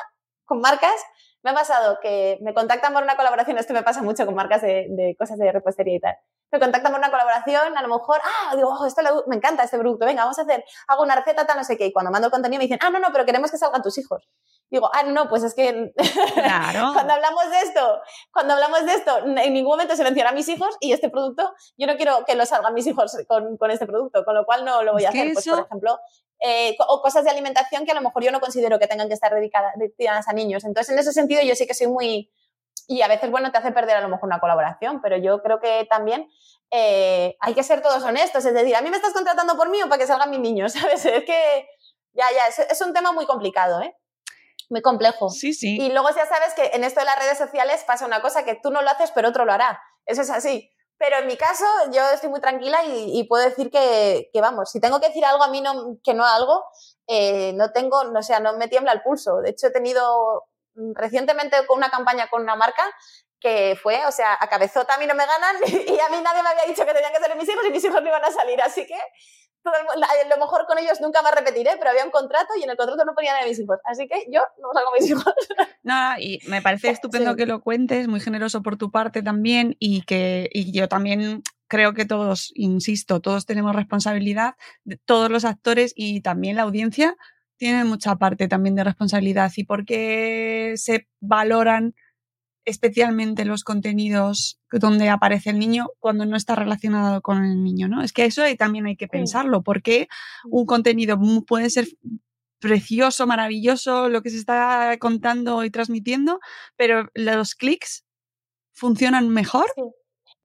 con 0.45 0.61
marcas, 0.61 1.01
me 1.43 1.51
ha 1.51 1.55
pasado 1.55 1.99
que 2.03 2.39
me 2.43 2.53
contactan 2.53 2.93
por 2.93 3.05
una 3.05 3.17
colaboración, 3.17 3.59
esto 3.59 3.75
me 3.75 3.85
pasa 3.85 4.03
mucho 4.03 4.27
con 4.27 4.35
marcas 4.35 4.61
de, 4.63 4.89
de 4.91 5.15
cosas 5.17 5.39
de 5.39 5.53
repostería 5.53 5.95
y 5.95 6.01
tal, 6.01 6.17
me 6.51 6.59
contactan 6.59 6.93
por 6.93 6.99
una 6.99 7.11
colaboración, 7.11 7.77
a 7.77 7.83
lo 7.83 7.89
mejor, 7.89 8.21
ah, 8.25 8.57
digo, 8.57 8.69
oh, 8.69 8.87
esto 8.87 9.03
le, 9.03 9.11
me 9.27 9.37
encanta 9.37 9.63
este 9.63 9.79
producto, 9.79 10.07
venga, 10.07 10.23
vamos 10.23 10.39
a 10.39 10.43
hacer, 10.43 10.65
hago 10.89 11.03
una 11.03 11.15
receta, 11.15 11.47
tal, 11.47 11.57
no 11.57 11.65
sé 11.65 11.77
qué, 11.77 11.87
y 11.87 11.93
cuando 11.93 12.11
mando 12.11 12.27
el 12.27 12.33
contenido 12.33 12.59
me 12.59 12.65
dicen, 12.65 12.79
ah, 12.83 12.91
no, 12.91 12.99
no, 12.99 13.09
pero 13.13 13.25
queremos 13.25 13.51
que 13.51 13.59
salgan 13.59 13.83
tus 13.83 13.99
hijos. 13.99 14.29
Digo, 14.71 14.89
ah, 14.93 15.03
no, 15.03 15.29
pues 15.29 15.43
es 15.43 15.55
que 15.55 15.93
claro. 16.35 16.91
cuando 16.95 17.15
hablamos 17.15 17.51
de 17.51 17.59
esto, 17.61 18.01
cuando 18.33 18.55
hablamos 18.55 18.85
de 18.87 18.95
esto, 18.95 19.19
en 19.19 19.53
ningún 19.53 19.73
momento 19.73 19.97
se 19.97 20.05
menciona 20.05 20.31
a 20.31 20.33
mis 20.33 20.49
hijos 20.49 20.77
y 20.81 20.93
este 20.93 21.11
producto, 21.11 21.53
yo 21.77 21.87
no 21.87 21.97
quiero 21.97 22.25
que 22.25 22.37
lo 22.37 22.47
salgan 22.47 22.75
mis 22.75 22.87
hijos 22.87 23.17
con, 23.27 23.57
con 23.57 23.71
este 23.71 23.87
producto, 23.87 24.25
con 24.25 24.35
lo 24.35 24.45
cual 24.45 24.65
no 24.65 24.83
lo 24.83 24.93
voy 24.93 25.05
a 25.05 25.09
hacer. 25.09 25.33
Pues, 25.33 25.47
por 25.49 25.67
ejemplo, 25.67 25.99
eh, 26.41 26.77
o 26.89 27.03
cosas 27.03 27.25
de 27.25 27.31
alimentación 27.31 27.85
que 27.85 27.93
a 27.93 27.95
lo 27.95 28.01
mejor 28.01 28.23
yo 28.23 28.33
no 28.33 28.41
considero 28.41 28.79
que 28.79 28.87
tengan 28.87 29.09
que 29.09 29.15
estar 29.15 29.35
dedicadas, 29.35 29.75
dedicadas 29.77 30.29
a 30.29 30.33
niños. 30.33 30.65
Entonces, 30.65 30.93
en 30.93 30.99
ese 30.99 31.13
sentido, 31.13 31.43
yo 31.43 31.55
sí 31.55 31.67
que 31.67 31.75
soy 31.75 31.89
muy... 31.89 32.31
Y 32.91 33.03
a 33.03 33.09
veces, 33.09 33.31
bueno, 33.31 33.53
te 33.53 33.59
hace 33.59 33.71
perder 33.71 33.97
a 33.99 34.01
lo 34.01 34.09
mejor 34.09 34.27
una 34.27 34.41
colaboración, 34.41 35.01
pero 35.01 35.17
yo 35.17 35.41
creo 35.43 35.61
que 35.61 35.87
también 35.89 36.29
eh, 36.73 37.37
hay 37.39 37.55
que 37.55 37.63
ser 37.63 37.83
todos 37.83 38.03
honestos. 38.03 38.45
Es 38.45 38.53
decir, 38.53 38.75
a 38.75 38.83
mí 38.83 38.91
me 38.91 38.97
estás 38.97 39.13
contratando 39.13 39.57
por 39.57 39.71
mí 39.71 39.81
o 39.81 39.89
para 39.89 40.01
que 40.01 40.09
salgan 40.09 40.29
mis 40.29 40.41
niños, 40.41 40.73
¿sabes? 40.75 41.07
Es 41.07 41.25
que 41.25 41.69
ya, 42.15 42.25
ya, 42.35 42.49
es, 42.49 42.59
es 42.59 42.81
un 42.81 42.93
tema 42.93 43.13
muy 43.13 43.27
complicado, 43.27 43.81
¿eh? 43.81 43.95
muy 44.71 44.83
complejo. 44.83 45.31
Sí, 45.31 45.53
sí. 45.53 45.81
Y 45.81 45.93
luego 45.93 46.09
ya 46.11 46.27
sabes 46.27 46.53
que 46.55 46.71
en 46.75 46.83
esto 46.83 46.99
de 46.99 47.07
las 47.07 47.19
redes 47.21 47.39
sociales 47.39 47.85
pasa 47.87 48.07
una 48.07 48.21
cosa 48.23 48.45
que 48.45 48.57
tú 48.61 48.73
no 48.73 48.83
lo 48.83 48.91
haces, 48.91 49.13
pero 49.13 49.29
otro 49.29 49.45
lo 49.45 49.53
hará. 49.53 49.81
Eso 50.05 50.23
es 50.23 50.31
así. 50.31 50.69
Pero 50.99 51.19
en 51.19 51.29
mi 51.29 51.37
caso, 51.37 51.65
yo 51.93 52.03
estoy 52.13 52.29
muy 52.29 52.41
tranquila 52.41 52.85
y, 52.85 53.19
y 53.19 53.25
puedo 53.25 53.45
decir 53.45 53.71
que, 53.71 54.31
que, 54.33 54.41
vamos, 54.41 54.71
si 54.71 54.81
tengo 54.81 55.01
que 55.01 55.09
decir 55.09 55.25
algo 55.25 55.45
a 55.45 55.49
mí 55.49 55.61
no, 55.61 55.97
que 56.03 56.13
no 56.13 56.27
algo, 56.27 56.65
eh, 57.07 57.53
no 57.55 57.71
tengo, 57.71 58.03
no, 58.05 58.19
o 58.19 58.23
sea, 58.23 58.41
no 58.41 58.57
me 58.57 58.67
tiembla 58.67 58.93
el 58.93 59.03
pulso. 59.03 59.41
De 59.41 59.51
hecho, 59.51 59.69
he 59.69 59.71
tenido 59.71 60.45
recientemente 60.95 61.57
con 61.67 61.79
una 61.79 61.91
campaña 61.91 62.29
con 62.29 62.43
una 62.43 62.57
marca 62.57 62.85
que 63.41 63.77
fue, 63.83 64.05
o 64.07 64.13
sea, 64.13 64.37
a 64.39 64.49
cabezota 64.49 64.95
a 64.95 64.99
mí 64.99 65.07
no 65.07 65.15
me 65.15 65.25
ganan 65.27 65.57
y 65.67 65.99
a 65.99 66.09
mí 66.11 66.23
nadie 66.23 66.43
me 66.43 66.49
había 66.51 66.67
dicho 66.67 66.85
que 66.85 66.93
tenían 66.93 67.13
que 67.13 67.21
ser 67.21 67.37
mis 67.37 67.49
hijos 67.49 67.65
y 67.67 67.71
mis 67.71 67.85
hijos 67.85 68.03
no 68.03 68.09
iban 68.09 68.25
a 68.25 68.31
salir. 68.31 68.61
Así 68.61 68.87
que 68.87 68.99
todo 69.63 69.75
el, 69.75 70.03
a 70.03 70.37
lo 70.37 70.41
mejor 70.43 70.67
con 70.67 70.79
ellos 70.79 71.01
nunca 71.01 71.23
más 71.23 71.35
repetiré, 71.35 71.73
pero 71.79 71.91
había 71.91 72.05
un 72.05 72.11
contrato 72.11 72.53
y 72.59 72.63
en 72.63 72.71
el 72.71 72.77
contrato 72.77 73.05
no 73.05 73.15
ponían 73.15 73.43
a 73.43 73.47
mis 73.47 73.59
hijos. 73.59 73.79
Así 73.85 74.07
que 74.07 74.27
yo 74.31 74.43
no 74.61 74.69
salgo 74.75 74.91
a 74.91 74.99
mis 74.99 75.11
hijos. 75.11 75.35
No, 75.83 76.19
y 76.19 76.41
me 76.47 76.61
parece 76.61 76.91
estupendo 76.91 77.37
que 77.37 77.47
lo 77.47 77.63
cuentes, 77.63 78.07
muy 78.07 78.21
generoso 78.21 78.63
por 78.63 78.77
tu 78.77 78.91
parte 78.91 79.23
también 79.23 79.77
y 79.79 80.03
que 80.03 80.51
y 80.53 80.73
yo 80.73 80.89
también 80.89 81.43
creo 81.69 81.95
que 81.95 82.05
todos, 82.05 82.53
insisto, 82.55 83.21
todos 83.21 83.47
tenemos 83.47 83.75
responsabilidad, 83.75 84.57
todos 85.07 85.31
los 85.31 85.47
actores 85.47 85.95
y 85.97 86.21
también 86.21 86.57
la 86.57 86.63
audiencia 86.63 87.17
tienen 87.61 87.87
mucha 87.87 88.17
parte 88.17 88.49
también 88.49 88.75
de 88.75 88.85
responsabilidad 88.85 89.53
y 89.55 89.65
por 89.65 89.85
qué 89.85 90.73
se 90.77 91.07
valoran 91.21 91.95
especialmente 92.65 93.45
los 93.45 93.65
contenidos 93.65 94.59
donde 94.73 95.11
aparece 95.11 95.51
el 95.51 95.59
niño 95.59 95.89
cuando 95.99 96.25
no 96.25 96.37
está 96.37 96.55
relacionado 96.55 97.21
con 97.21 97.45
el 97.45 97.63
niño, 97.63 97.87
¿no? 97.87 98.03
Es 98.03 98.15
que 98.15 98.25
eso 98.25 98.43
también 98.59 98.87
hay 98.87 98.97
que 98.97 99.09
pensarlo, 99.09 99.63
porque 99.63 100.09
un 100.47 100.65
contenido 100.65 101.19
puede 101.47 101.69
ser 101.69 101.87
precioso, 102.61 103.27
maravilloso, 103.27 104.09
lo 104.09 104.23
que 104.23 104.31
se 104.31 104.39
está 104.39 104.97
contando 104.99 105.63
y 105.63 105.71
transmitiendo, 105.71 106.41
pero 106.77 107.11
los 107.15 107.55
clics 107.55 108.07
funcionan 108.73 109.29
mejor 109.29 109.67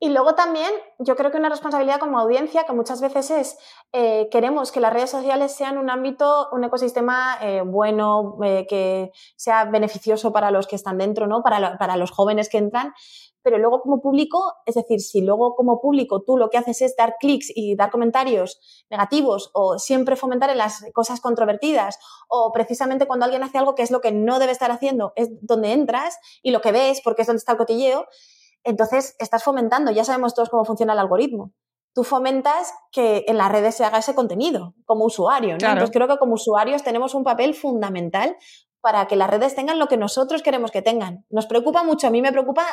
y 0.05 0.09
luego 0.09 0.35
también 0.35 0.71
yo 0.99 1.15
creo 1.15 1.31
que 1.31 1.39
una 1.39 1.49
responsabilidad 1.49 1.99
como 1.99 2.19
audiencia 2.19 2.65
que 2.65 2.73
muchas 2.73 3.01
veces 3.01 3.31
es 3.31 3.57
eh, 3.91 4.29
queremos 4.29 4.71
que 4.71 4.79
las 4.79 4.93
redes 4.93 5.09
sociales 5.09 5.51
sean 5.51 5.79
un 5.79 5.89
ámbito, 5.89 6.47
un 6.51 6.63
ecosistema 6.63 7.39
eh, 7.41 7.63
bueno, 7.65 8.37
eh, 8.43 8.67
que 8.69 9.11
sea 9.35 9.65
beneficioso 9.65 10.31
para 10.31 10.51
los 10.51 10.67
que 10.67 10.75
están 10.75 10.99
dentro, 10.99 11.25
¿no? 11.25 11.41
Para, 11.41 11.79
para 11.79 11.97
los 11.97 12.11
jóvenes 12.11 12.49
que 12.49 12.59
entran. 12.59 12.93
Pero 13.41 13.57
luego 13.57 13.81
como 13.81 13.99
público, 13.99 14.53
es 14.67 14.75
decir, 14.75 14.99
si 14.99 15.21
luego 15.21 15.55
como 15.55 15.81
público 15.81 16.21
tú 16.21 16.37
lo 16.37 16.51
que 16.51 16.59
haces 16.59 16.83
es 16.83 16.95
dar 16.95 17.15
clics 17.19 17.51
y 17.55 17.75
dar 17.75 17.89
comentarios 17.89 18.85
negativos 18.91 19.49
o 19.55 19.79
siempre 19.79 20.15
fomentar 20.15 20.51
en 20.51 20.59
las 20.59 20.85
cosas 20.93 21.19
controvertidas 21.19 21.97
o 22.27 22.51
precisamente 22.53 23.07
cuando 23.07 23.25
alguien 23.25 23.41
hace 23.41 23.57
algo 23.57 23.73
que 23.73 23.81
es 23.81 23.89
lo 23.89 24.01
que 24.01 24.11
no 24.11 24.37
debe 24.37 24.51
estar 24.51 24.69
haciendo, 24.69 25.13
es 25.15 25.29
donde 25.41 25.71
entras 25.71 26.19
y 26.43 26.51
lo 26.51 26.61
que 26.61 26.71
ves 26.71 27.01
porque 27.03 27.23
es 27.23 27.27
donde 27.27 27.39
está 27.39 27.53
el 27.53 27.57
cotilleo, 27.57 28.05
entonces 28.65 29.15
estás 29.19 29.43
fomentando, 29.43 29.91
ya 29.91 30.03
sabemos 30.03 30.33
todos 30.33 30.49
cómo 30.49 30.65
funciona 30.65 30.93
el 30.93 30.99
algoritmo. 30.99 31.51
Tú 31.93 32.03
fomentas 32.03 32.73
que 32.91 33.23
en 33.27 33.37
las 33.37 33.49
redes 33.49 33.75
se 33.75 33.85
haga 33.85 33.99
ese 33.99 34.15
contenido 34.15 34.73
como 34.85 35.05
usuario. 35.05 35.53
Entonces 35.53 35.91
creo 35.91 36.09
que 36.09 36.17
como 36.17 36.33
usuarios 36.33 36.83
tenemos 36.83 37.15
un 37.15 37.23
papel 37.23 37.53
fundamental 37.53 38.35
para 38.81 39.07
que 39.07 39.15
las 39.15 39.29
redes 39.29 39.55
tengan 39.55 39.79
lo 39.79 39.87
que 39.87 39.95
nosotros 39.95 40.43
queremos 40.43 40.71
que 40.71 40.81
tengan. 40.81 41.25
Nos 41.29 41.45
preocupa 41.45 41.83
mucho, 41.83 42.07
a 42.07 42.09
mí 42.09 42.21
me 42.21 42.31
preocupa 42.31 42.65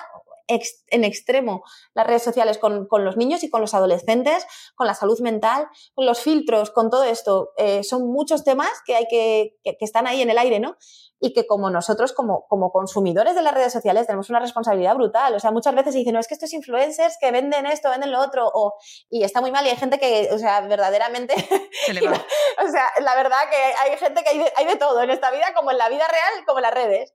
en 0.47 1.05
extremo 1.05 1.63
las 1.95 2.07
redes 2.07 2.23
sociales 2.23 2.59
con, 2.59 2.89
los 2.91 3.17
niños 3.17 3.43
y 3.43 3.51
con 3.51 3.61
los 3.61 3.75
adolescentes, 3.75 4.47
con 4.75 4.87
la 4.87 4.95
salud 4.95 5.21
mental, 5.21 5.67
con 5.95 6.07
los 6.07 6.21
filtros, 6.21 6.71
con 6.71 6.91
todo 6.91 7.05
esto. 7.05 7.51
Eh, 7.57 7.83
son 7.85 8.07
muchos 8.07 8.45
temas 8.45 8.71
que 8.85 8.97
hay 8.97 9.07
que, 9.09 9.57
que, 9.63 9.77
que, 9.77 9.85
están 9.85 10.07
ahí 10.07 10.23
en 10.23 10.31
el 10.31 10.39
aire, 10.39 10.61
¿no? 10.61 10.77
y 11.23 11.33
que 11.33 11.47
como 11.47 11.71
nosotros, 11.71 12.13
como, 12.13 12.47
como 12.49 12.73
consumidores 12.73 13.37
de 13.37 13.43
las 13.43 13.55
redes 13.55 13.73
sociales, 13.73 14.07
tenemos 14.07 14.29
una 14.29 14.41
responsabilidad 14.41 14.97
brutal. 14.97 15.33
O 15.37 15.39
sea, 15.39 15.53
muchas 15.53 15.73
veces 15.73 15.95
dicen, 15.95 16.15
no, 16.15 16.21
es 16.21 16.27
que 16.27 16.35
estos 16.35 16.53
influencers 16.53 17.17
que 17.21 17.31
venden 17.31 17.65
esto, 17.65 17.91
venden 17.91 18.11
lo 18.11 18.21
otro, 18.21 18.51
o, 18.53 18.75
y 19.09 19.23
está 19.23 19.41
muy 19.41 19.53
mal 19.53 19.65
y 19.65 19.71
hay 19.71 19.77
gente 19.77 20.01
que, 20.01 20.29
o 20.33 20.39
sea, 20.39 20.61
verdaderamente... 20.63 21.35
o 22.67 22.71
sea, 22.71 22.91
la 23.01 23.15
verdad 23.15 23.39
que 23.49 23.57
hay 23.57 23.97
gente 23.99 24.25
que 24.25 24.31
hay 24.31 24.39
de, 24.39 24.53
hay 24.57 24.67
de 24.67 24.77
todo 24.77 25.01
en 25.01 25.11
esta 25.11 25.31
vida, 25.31 25.55
como 25.55 25.71
en 25.71 25.79
la 25.79 25.89
vida 25.89 26.07
real, 26.09 26.45
como 26.45 26.59
en 26.59 26.63
las 26.63 26.75
redes. 26.75 27.15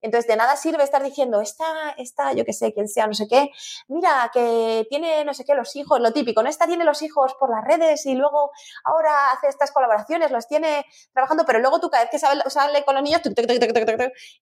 Entonces, 0.00 0.28
de 0.28 0.36
nada 0.36 0.56
sirve 0.56 0.84
estar 0.84 1.02
diciendo, 1.02 1.40
esta, 1.40 1.90
esta, 1.96 2.32
yo 2.32 2.44
qué 2.44 2.52
sé, 2.52 2.72
quien 2.72 2.88
sea, 2.88 3.06
no 3.06 3.14
sé 3.14 3.26
qué, 3.28 3.50
mira, 3.88 4.30
que 4.32 4.86
tiene, 4.88 5.24
no 5.24 5.34
sé 5.34 5.44
qué, 5.44 5.54
los 5.54 5.74
hijos, 5.76 6.00
lo 6.00 6.12
típico, 6.12 6.42
¿no? 6.42 6.48
Esta 6.48 6.66
tiene 6.66 6.84
los 6.84 7.02
hijos 7.02 7.34
por 7.38 7.50
las 7.50 7.64
redes 7.64 8.06
y 8.06 8.14
luego 8.14 8.50
ahora 8.84 9.32
hace 9.32 9.48
estas 9.48 9.72
colaboraciones, 9.72 10.30
los 10.30 10.46
tiene 10.46 10.84
trabajando, 11.12 11.44
pero 11.44 11.58
luego 11.58 11.80
tú 11.80 11.90
cada 11.90 12.04
vez 12.04 12.10
que 12.10 12.18
sale, 12.18 12.42
sale 12.48 12.84
con 12.84 12.94
los 12.94 13.02
niños, 13.02 13.20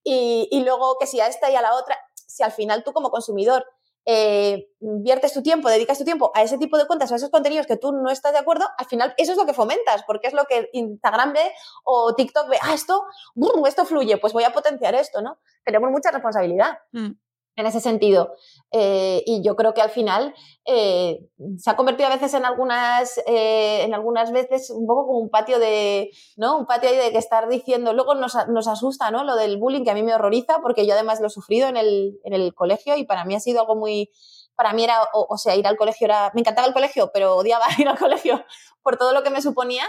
y, 0.04 0.48
y 0.50 0.64
luego 0.64 0.96
que 0.98 1.06
si 1.06 1.20
a 1.20 1.26
esta 1.26 1.50
y 1.50 1.56
a 1.56 1.62
la 1.62 1.74
otra, 1.74 1.98
si 2.14 2.42
al 2.42 2.52
final 2.52 2.84
tú 2.84 2.92
como 2.92 3.10
consumidor 3.10 3.64
eh, 4.06 4.68
viertes 4.80 5.32
tu 5.34 5.42
tiempo, 5.42 5.68
dedicas 5.68 5.98
tu 5.98 6.04
tiempo 6.04 6.30
a 6.34 6.42
ese 6.42 6.58
tipo 6.58 6.78
de 6.78 6.86
cuentas 6.86 7.12
a 7.12 7.16
esos 7.16 7.30
contenidos 7.30 7.66
que 7.66 7.76
tú 7.76 7.92
no 7.92 8.10
estás 8.10 8.32
de 8.32 8.38
acuerdo, 8.38 8.66
al 8.78 8.86
final 8.86 9.12
eso 9.18 9.32
es 9.32 9.38
lo 9.38 9.44
que 9.44 9.52
fomentas, 9.52 10.04
porque 10.06 10.28
es 10.28 10.32
lo 10.32 10.44
que 10.44 10.70
Instagram 10.72 11.32
ve 11.32 11.52
o 11.84 12.14
TikTok 12.14 12.48
ve, 12.48 12.58
ah, 12.62 12.72
esto, 12.72 13.04
esto 13.66 13.84
fluye, 13.84 14.16
pues 14.18 14.32
voy 14.32 14.44
a 14.44 14.52
potenciar 14.52 14.94
esto, 14.94 15.20
¿no? 15.20 15.38
Tenemos 15.64 15.90
mucha 15.90 16.10
responsabilidad. 16.10 16.78
Mm 16.92 17.12
en 17.56 17.66
ese 17.66 17.80
sentido. 17.80 18.34
Eh, 18.70 19.22
y 19.26 19.42
yo 19.42 19.56
creo 19.56 19.72
que 19.72 19.80
al 19.80 19.90
final 19.90 20.34
eh, 20.66 21.20
se 21.56 21.70
ha 21.70 21.76
convertido 21.76 22.08
a 22.08 22.12
veces 22.12 22.34
en 22.34 22.44
algunas, 22.44 23.18
eh, 23.26 23.82
en 23.82 23.94
algunas 23.94 24.30
veces 24.32 24.70
un 24.70 24.86
poco 24.86 25.06
como 25.06 25.18
un 25.18 25.30
patio 25.30 25.58
de, 25.58 26.10
¿no? 26.36 26.58
Un 26.58 26.66
patio 26.66 26.90
ahí 26.90 26.96
de 26.96 27.10
que 27.12 27.18
estar 27.18 27.48
diciendo, 27.48 27.94
luego 27.94 28.14
nos, 28.14 28.36
nos, 28.48 28.68
asusta, 28.68 29.10
¿no? 29.10 29.24
Lo 29.24 29.36
del 29.36 29.56
bullying 29.56 29.84
que 29.84 29.90
a 29.90 29.94
mí 29.94 30.02
me 30.02 30.14
horroriza 30.14 30.58
porque 30.60 30.86
yo 30.86 30.94
además 30.94 31.20
lo 31.20 31.28
he 31.28 31.30
sufrido 31.30 31.68
en 31.68 31.76
el, 31.76 32.20
en 32.24 32.34
el 32.34 32.54
colegio 32.54 32.96
y 32.96 33.04
para 33.04 33.24
mí 33.24 33.34
ha 33.34 33.40
sido 33.40 33.60
algo 33.60 33.76
muy, 33.76 34.10
para 34.54 34.72
mí 34.74 34.84
era, 34.84 35.02
o, 35.14 35.26
o 35.30 35.38
sea, 35.38 35.56
ir 35.56 35.66
al 35.66 35.76
colegio 35.76 36.06
era, 36.06 36.30
me 36.34 36.42
encantaba 36.42 36.68
el 36.68 36.74
colegio, 36.74 37.10
pero 37.12 37.36
odiaba 37.36 37.64
ir 37.78 37.88
al 37.88 37.98
colegio 37.98 38.44
por 38.82 38.98
todo 38.98 39.12
lo 39.12 39.22
que 39.22 39.30
me 39.30 39.40
suponía 39.40 39.84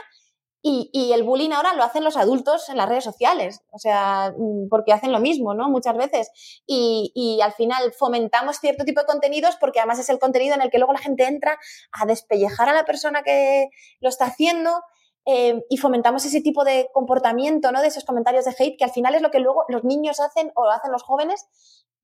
y, 0.92 1.14
el 1.14 1.24
bullying 1.24 1.52
ahora 1.52 1.74
lo 1.74 1.84
hacen 1.84 2.04
los 2.04 2.18
adultos 2.18 2.70
en 2.70 2.78
las 2.78 2.90
redes 2.90 3.04
sociales, 3.04 3.62
o 3.72 3.80
sea, 3.80 4.34
mm, 4.38 4.68
porque 4.70 4.94
hacen 4.94 5.12
lo 5.12 5.20
mismo, 5.20 5.54
¿no? 5.54 5.70
Muchas 5.70 5.96
veces. 5.96 6.30
Y, 6.66 7.40
al 7.44 7.54
final 7.54 7.94
fomentamos 7.94 8.58
cierto 8.58 8.84
tipo 8.84 9.02
de 9.02 9.06
contenidos 9.06 9.56
porque 9.58 9.80
además 9.80 10.00
es 10.00 10.10
el 10.10 10.20
contenido 10.20 10.56
en 10.56 10.62
el 10.62 10.70
que 10.70 10.80
luego 10.80 10.94
la 10.94 11.00
gente 11.00 11.26
entra 11.26 11.58
a 11.92 12.06
despellejar 12.06 12.70
a 12.70 12.74
la 12.74 12.84
persona 12.84 13.24
que 13.24 13.70
lo 14.00 14.10
está 14.10 14.26
haciendo. 14.26 14.82
Eh, 15.30 15.66
y 15.70 15.76
fomentamos 15.78 16.24
ese 16.26 16.40
tipo 16.40 16.64
de 16.64 16.90
comportamiento, 16.94 17.72
¿no? 17.74 17.82
De 17.82 17.88
esos 17.88 18.06
comentarios 18.06 18.46
de 18.46 18.56
hate, 18.58 18.78
que 18.78 18.86
al 18.86 18.92
final 18.92 19.14
es 19.14 19.22
lo 19.22 19.30
que 19.30 19.40
luego 19.40 19.66
los 19.68 19.84
niños 19.84 20.22
hacen 20.22 20.54
o 20.56 20.70
hacen 20.70 20.92
los 20.92 21.04
jóvenes 21.04 21.48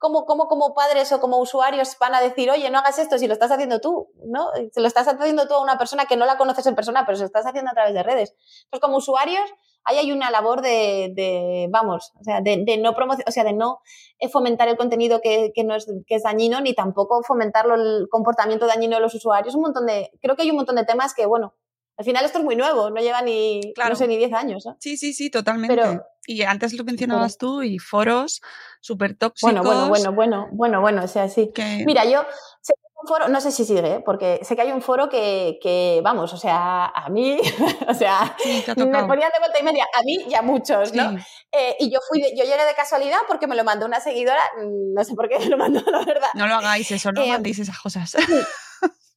¿Cómo, 0.03 0.25
cómo, 0.25 0.49
como 0.49 0.73
padres 0.73 1.13
o 1.13 1.21
como 1.21 1.37
usuarios 1.37 1.95
van 1.97 2.13
a 2.13 2.19
decir, 2.19 2.51
oye, 2.51 2.69
no 2.69 2.79
hagas 2.79 2.99
esto 2.99 3.17
si 3.17 3.25
lo 3.25 3.31
estás 3.31 3.51
haciendo 3.51 3.79
tú? 3.79 4.09
¿no? 4.25 4.49
Se 4.73 4.81
lo 4.81 4.87
estás 4.87 5.07
haciendo 5.07 5.47
tú 5.47 5.53
a 5.53 5.61
una 5.61 5.77
persona 5.77 6.03
que 6.03 6.17
no 6.17 6.25
la 6.25 6.37
conoces 6.37 6.65
en 6.67 6.75
persona, 6.75 7.05
pero 7.05 7.15
se 7.15 7.21
lo 7.21 7.27
estás 7.27 7.45
haciendo 7.45 7.71
a 7.71 7.73
través 7.73 7.93
de 7.93 8.03
redes. 8.03 8.35
Entonces, 8.65 8.81
como 8.81 8.97
usuarios, 8.97 9.49
ahí 9.85 9.99
hay 9.99 10.11
una 10.11 10.29
labor 10.29 10.61
de, 10.61 11.69
vamos, 11.71 12.11
o 12.19 12.23
sea, 12.25 12.41
de, 12.41 12.57
no 12.81 12.89
o 12.91 13.31
sea, 13.31 13.45
de 13.45 13.53
no 13.53 13.79
eh, 14.19 14.27
fomentar 14.27 14.67
el 14.67 14.75
contenido 14.75 15.21
que, 15.21 15.53
no 15.63 15.73
es, 15.73 15.87
que 16.05 16.15
es 16.15 16.23
dañino, 16.23 16.59
ni 16.59 16.73
tampoco 16.73 17.23
fomentarlo 17.23 17.75
el 17.75 18.09
comportamiento 18.09 18.67
dañino 18.67 18.97
de 18.97 19.01
los 19.01 19.15
usuarios. 19.15 19.55
Un 19.55 19.61
montón 19.61 19.85
de, 19.85 20.11
creo 20.21 20.35
que 20.35 20.41
hay 20.41 20.49
un 20.49 20.57
montón 20.57 20.75
de 20.75 20.83
temas 20.83 21.13
que, 21.13 21.25
bueno, 21.25 21.53
al 21.95 22.05
final 22.05 22.25
esto 22.25 22.39
es 22.39 22.43
muy 22.43 22.55
nuevo, 22.55 22.89
no 22.89 23.01
lleva 23.01 23.21
ni, 23.21 23.61
no 23.77 23.95
sé, 23.95 24.07
ni 24.07 24.17
10 24.17 24.33
años. 24.33 24.67
Sí, 24.79 24.97
sí, 24.97 25.13
sí, 25.13 25.29
totalmente. 25.29 25.99
y 26.25 26.41
antes 26.41 26.73
lo 26.73 26.83
mencionabas 26.83 27.37
tú 27.37 27.61
y 27.61 27.77
foros 27.77 28.41
súper 28.81 29.15
tóxicos. 29.15 29.53
Bueno, 29.53 29.63
bueno, 29.63 29.89
bueno, 29.89 30.11
bueno, 30.13 30.47
bueno, 30.51 30.81
bueno, 30.81 31.03
o 31.03 31.07
sea, 31.07 31.29
sí. 31.29 31.51
Mira, 31.85 32.05
yo 32.05 32.25
sé 32.61 32.73
que 32.73 32.81
hay 32.81 32.95
un 32.99 33.07
foro, 33.07 33.27
no 33.27 33.39
sé 33.39 33.51
si 33.51 33.63
sigue, 33.63 33.95
¿eh? 33.95 34.03
porque 34.03 34.39
sé 34.43 34.55
que 34.55 34.63
hay 34.63 34.71
un 34.71 34.81
foro 34.81 35.07
que, 35.07 35.59
que 35.61 36.01
vamos, 36.03 36.33
o 36.33 36.37
sea, 36.37 36.85
a 36.85 37.09
mí, 37.09 37.37
o 37.87 37.93
sea, 37.93 38.35
me 38.75 39.03
ponían 39.05 39.31
de 39.31 39.39
vuelta 39.39 39.59
y 39.59 39.63
media, 39.63 39.85
a 39.93 40.01
mí 40.03 40.25
y 40.27 40.33
a 40.33 40.41
muchos, 40.41 40.93
¿no? 40.93 41.15
Eh, 41.51 41.75
y 41.79 41.91
yo 41.91 41.99
fui, 42.09 42.21
yo 42.21 42.43
llegué 42.43 42.65
de 42.65 42.73
casualidad 42.75 43.19
porque 43.27 43.45
me 43.45 43.55
lo 43.55 43.63
mandó 43.63 43.85
una 43.85 43.99
seguidora, 43.99 44.41
mm, 44.57 44.93
no 44.95 45.03
sé 45.03 45.13
por 45.13 45.29
qué 45.29 45.37
me 45.37 45.45
lo 45.45 45.57
mandó, 45.57 45.79
la 45.91 46.03
verdad. 46.03 46.29
No 46.33 46.47
lo 46.47 46.55
hagáis 46.55 46.89
eso, 46.89 47.11
no 47.11 47.21
eh, 47.21 47.29
mandéis 47.29 47.59
esas 47.59 47.77
cosas. 47.77 48.15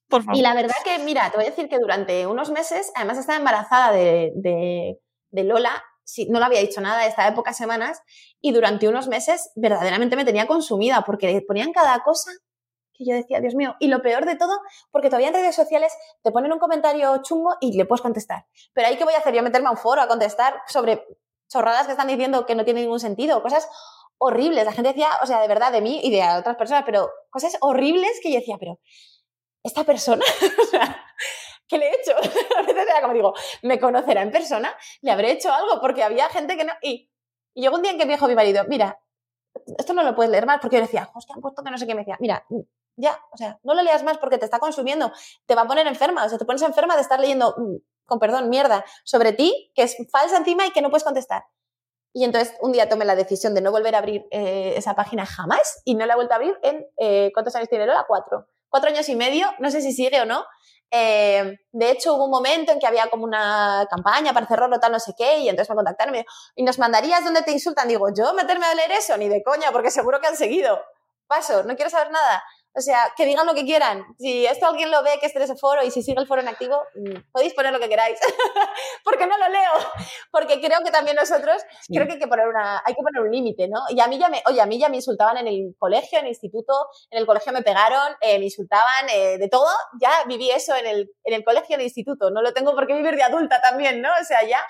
Por 0.08 0.22
favor. 0.22 0.38
Y 0.38 0.42
la 0.42 0.54
verdad 0.54 0.74
que, 0.84 0.98
mira, 1.00 1.30
te 1.30 1.36
voy 1.36 1.46
a 1.46 1.50
decir 1.50 1.68
que 1.68 1.78
durante 1.78 2.26
unos 2.26 2.50
meses, 2.50 2.92
además 2.94 3.18
estaba 3.18 3.38
embarazada 3.38 3.92
de, 3.92 4.32
de, 4.36 5.00
de 5.30 5.44
Lola, 5.44 5.82
sí, 6.04 6.28
no 6.30 6.38
le 6.38 6.44
había 6.44 6.60
dicho 6.60 6.80
nada, 6.80 7.06
estaba 7.06 7.30
de 7.30 7.36
pocas 7.36 7.56
semanas, 7.56 8.00
y 8.40 8.52
durante 8.52 8.88
unos 8.88 9.08
meses 9.08 9.50
verdaderamente 9.56 10.16
me 10.16 10.24
tenía 10.24 10.46
consumida, 10.46 11.02
porque 11.04 11.42
ponían 11.46 11.72
cada 11.72 11.98
cosa 12.04 12.30
que 12.96 13.04
yo 13.04 13.14
decía, 13.14 13.40
Dios 13.40 13.54
mío, 13.54 13.74
y 13.78 13.88
lo 13.88 14.00
peor 14.00 14.24
de 14.24 14.36
todo, 14.36 14.58
porque 14.90 15.08
todavía 15.08 15.28
en 15.28 15.34
redes 15.34 15.54
sociales 15.54 15.92
te 16.22 16.30
ponen 16.30 16.52
un 16.52 16.58
comentario 16.58 17.20
chungo 17.22 17.56
y 17.60 17.76
le 17.76 17.84
puedes 17.84 18.00
contestar. 18.00 18.46
Pero 18.72 18.88
ahí 18.88 18.96
qué 18.96 19.04
voy 19.04 19.14
a 19.14 19.18
hacer, 19.18 19.34
yo 19.34 19.42
meterme 19.42 19.68
a 19.68 19.72
un 19.72 19.76
foro 19.76 20.00
a 20.00 20.08
contestar 20.08 20.62
sobre 20.66 21.04
chorradas 21.48 21.86
que 21.86 21.92
están 21.92 22.08
diciendo 22.08 22.46
que 22.46 22.54
no 22.54 22.64
tienen 22.64 22.84
ningún 22.84 23.00
sentido, 23.00 23.42
cosas 23.42 23.68
horribles. 24.18 24.64
La 24.64 24.72
gente 24.72 24.88
decía, 24.90 25.08
o 25.22 25.26
sea, 25.26 25.40
de 25.40 25.48
verdad, 25.48 25.72
de 25.72 25.82
mí 25.82 26.00
y 26.02 26.10
de 26.10 26.22
otras 26.38 26.56
personas, 26.56 26.84
pero 26.86 27.10
cosas 27.30 27.56
horribles 27.60 28.18
que 28.22 28.32
yo 28.32 28.38
decía, 28.38 28.56
pero 28.58 28.78
esta 29.66 29.84
persona, 29.84 30.24
o 30.42 30.78
¿qué 31.68 31.78
le 31.78 31.90
he 31.90 31.94
hecho? 32.00 32.12
a 32.58 32.62
veces 32.62 32.86
era 32.88 33.00
como 33.00 33.14
digo, 33.14 33.34
¿me 33.62 33.78
conocerá 33.78 34.22
en 34.22 34.30
persona? 34.30 34.74
¿Le 35.02 35.10
habré 35.10 35.32
hecho 35.32 35.52
algo? 35.52 35.80
Porque 35.80 36.02
había 36.02 36.28
gente 36.28 36.56
que 36.56 36.64
no... 36.64 36.72
Y, 36.82 37.10
y 37.54 37.62
llegó 37.62 37.76
un 37.76 37.82
día 37.82 37.92
en 37.92 37.98
que 37.98 38.06
me 38.06 38.12
dijo 38.12 38.28
mi 38.28 38.34
marido, 38.34 38.64
mira, 38.68 39.00
esto 39.78 39.94
no 39.94 40.02
lo 40.02 40.14
puedes 40.14 40.30
leer 40.30 40.46
más, 40.46 40.58
porque 40.60 40.76
yo 40.76 40.82
decía, 40.82 41.10
hostia, 41.14 41.34
han 41.34 41.40
puesto 41.40 41.62
que 41.62 41.70
no 41.70 41.78
sé 41.78 41.86
qué, 41.86 41.94
me 41.94 42.02
decía, 42.02 42.16
mira, 42.20 42.44
ya, 42.96 43.18
o 43.32 43.36
sea, 43.36 43.58
no 43.62 43.74
lo 43.74 43.82
leas 43.82 44.02
más 44.02 44.18
porque 44.18 44.38
te 44.38 44.44
está 44.44 44.58
consumiendo, 44.58 45.12
te 45.46 45.54
va 45.54 45.62
a 45.62 45.66
poner 45.66 45.86
enferma, 45.86 46.24
o 46.24 46.28
sea, 46.28 46.38
te 46.38 46.44
pones 46.44 46.62
enferma 46.62 46.94
de 46.96 47.02
estar 47.02 47.18
leyendo, 47.18 47.54
mm, 47.56 47.76
con 48.06 48.18
perdón, 48.18 48.48
mierda, 48.50 48.84
sobre 49.04 49.32
ti, 49.32 49.72
que 49.74 49.82
es 49.82 49.96
falsa 50.10 50.36
encima 50.36 50.66
y 50.66 50.70
que 50.70 50.82
no 50.82 50.90
puedes 50.90 51.04
contestar. 51.04 51.44
Y 52.12 52.24
entonces 52.24 52.56
un 52.60 52.72
día 52.72 52.88
tomé 52.88 53.04
la 53.04 53.14
decisión 53.14 53.54
de 53.54 53.60
no 53.60 53.70
volver 53.70 53.94
a 53.94 53.98
abrir 53.98 54.26
eh, 54.30 54.74
esa 54.76 54.94
página 54.94 55.26
jamás 55.26 55.82
y 55.84 55.94
no 55.94 56.06
la 56.06 56.14
he 56.14 56.16
vuelto 56.16 56.32
a 56.32 56.36
abrir 56.36 56.58
en, 56.62 56.86
eh, 56.96 57.30
¿cuántos 57.34 57.54
años 57.56 57.68
tiene 57.68 57.86
Lola? 57.86 58.06
Cuatro. 58.08 58.48
Cuatro 58.76 58.90
años 58.90 59.08
y 59.08 59.16
medio, 59.16 59.48
no 59.58 59.70
sé 59.70 59.80
si 59.80 59.90
sigue 59.90 60.20
o 60.20 60.26
no. 60.26 60.44
Eh, 60.90 61.60
de 61.72 61.90
hecho, 61.90 62.14
hubo 62.14 62.26
un 62.26 62.30
momento 62.30 62.72
en 62.72 62.78
que 62.78 62.86
había 62.86 63.08
como 63.08 63.24
una 63.24 63.86
campaña 63.88 64.34
para 64.34 64.44
cerrarlo, 64.44 64.78
tal, 64.78 64.92
no 64.92 65.00
sé 65.00 65.14
qué, 65.16 65.38
y 65.38 65.48
entonces 65.48 65.70
me 65.70 65.76
contactaron 65.76 66.14
y, 66.14 66.18
me, 66.18 66.26
y 66.56 66.62
nos 66.62 66.78
mandarías 66.78 67.24
donde 67.24 67.40
te 67.40 67.52
insultan. 67.52 67.88
Digo, 67.88 68.08
yo 68.14 68.34
meterme 68.34 68.66
a 68.66 68.74
leer 68.74 68.92
eso, 68.92 69.16
ni 69.16 69.30
de 69.30 69.42
coña, 69.42 69.72
porque 69.72 69.90
seguro 69.90 70.20
que 70.20 70.26
han 70.26 70.36
seguido. 70.36 70.78
Paso, 71.26 71.62
no 71.62 71.74
quiero 71.74 71.88
saber 71.88 72.10
nada. 72.10 72.44
O 72.76 72.80
sea, 72.82 73.12
que 73.16 73.24
digan 73.24 73.46
lo 73.46 73.54
que 73.54 73.64
quieran. 73.64 74.04
Si 74.18 74.44
esto 74.44 74.66
alguien 74.66 74.90
lo 74.90 75.02
ve, 75.02 75.12
que 75.18 75.26
esté 75.26 75.38
en 75.38 75.44
ese 75.44 75.56
foro 75.56 75.82
y 75.82 75.90
si 75.90 76.02
sigue 76.02 76.20
el 76.20 76.26
foro 76.26 76.42
en 76.42 76.48
activo, 76.48 76.78
mm, 76.94 77.32
podéis 77.32 77.54
poner 77.54 77.72
lo 77.72 77.80
que 77.80 77.88
queráis. 77.88 78.18
porque 79.04 79.26
no 79.26 79.38
lo 79.38 79.48
leo. 79.48 79.72
Porque 80.30 80.60
creo 80.60 80.80
que 80.84 80.90
también 80.90 81.16
nosotros, 81.16 81.62
creo 81.88 82.06
que 82.06 82.14
hay 82.14 82.18
que 82.18 82.26
poner 82.26 82.46
una, 82.48 82.82
hay 82.84 82.94
que 82.94 83.02
poner 83.02 83.22
un 83.22 83.30
límite, 83.30 83.68
¿no? 83.68 83.80
Y 83.88 84.00
a 84.00 84.06
mí 84.06 84.18
ya 84.18 84.28
me, 84.28 84.42
oye, 84.46 84.60
a 84.60 84.66
mí 84.66 84.78
ya 84.78 84.90
me 84.90 84.96
insultaban 84.96 85.38
en 85.38 85.46
el 85.46 85.74
colegio, 85.78 86.18
en 86.18 86.26
el 86.26 86.32
instituto, 86.32 86.74
en 87.10 87.20
el 87.20 87.26
colegio 87.26 87.52
me 87.52 87.62
pegaron, 87.62 88.14
eh, 88.20 88.38
me 88.38 88.44
insultaban 88.44 89.08
eh, 89.10 89.38
de 89.38 89.48
todo. 89.48 89.70
Ya 90.00 90.10
viví 90.28 90.50
eso 90.50 90.76
en 90.76 90.86
el, 90.86 91.10
en 91.24 91.34
el 91.34 91.44
colegio, 91.44 91.74
en 91.76 91.80
el 91.80 91.86
instituto. 91.86 92.30
No 92.30 92.42
lo 92.42 92.52
tengo 92.52 92.74
por 92.74 92.86
qué 92.86 92.94
vivir 92.94 93.16
de 93.16 93.22
adulta 93.22 93.60
también, 93.62 94.02
¿no? 94.02 94.10
O 94.20 94.24
sea, 94.24 94.46
ya, 94.46 94.60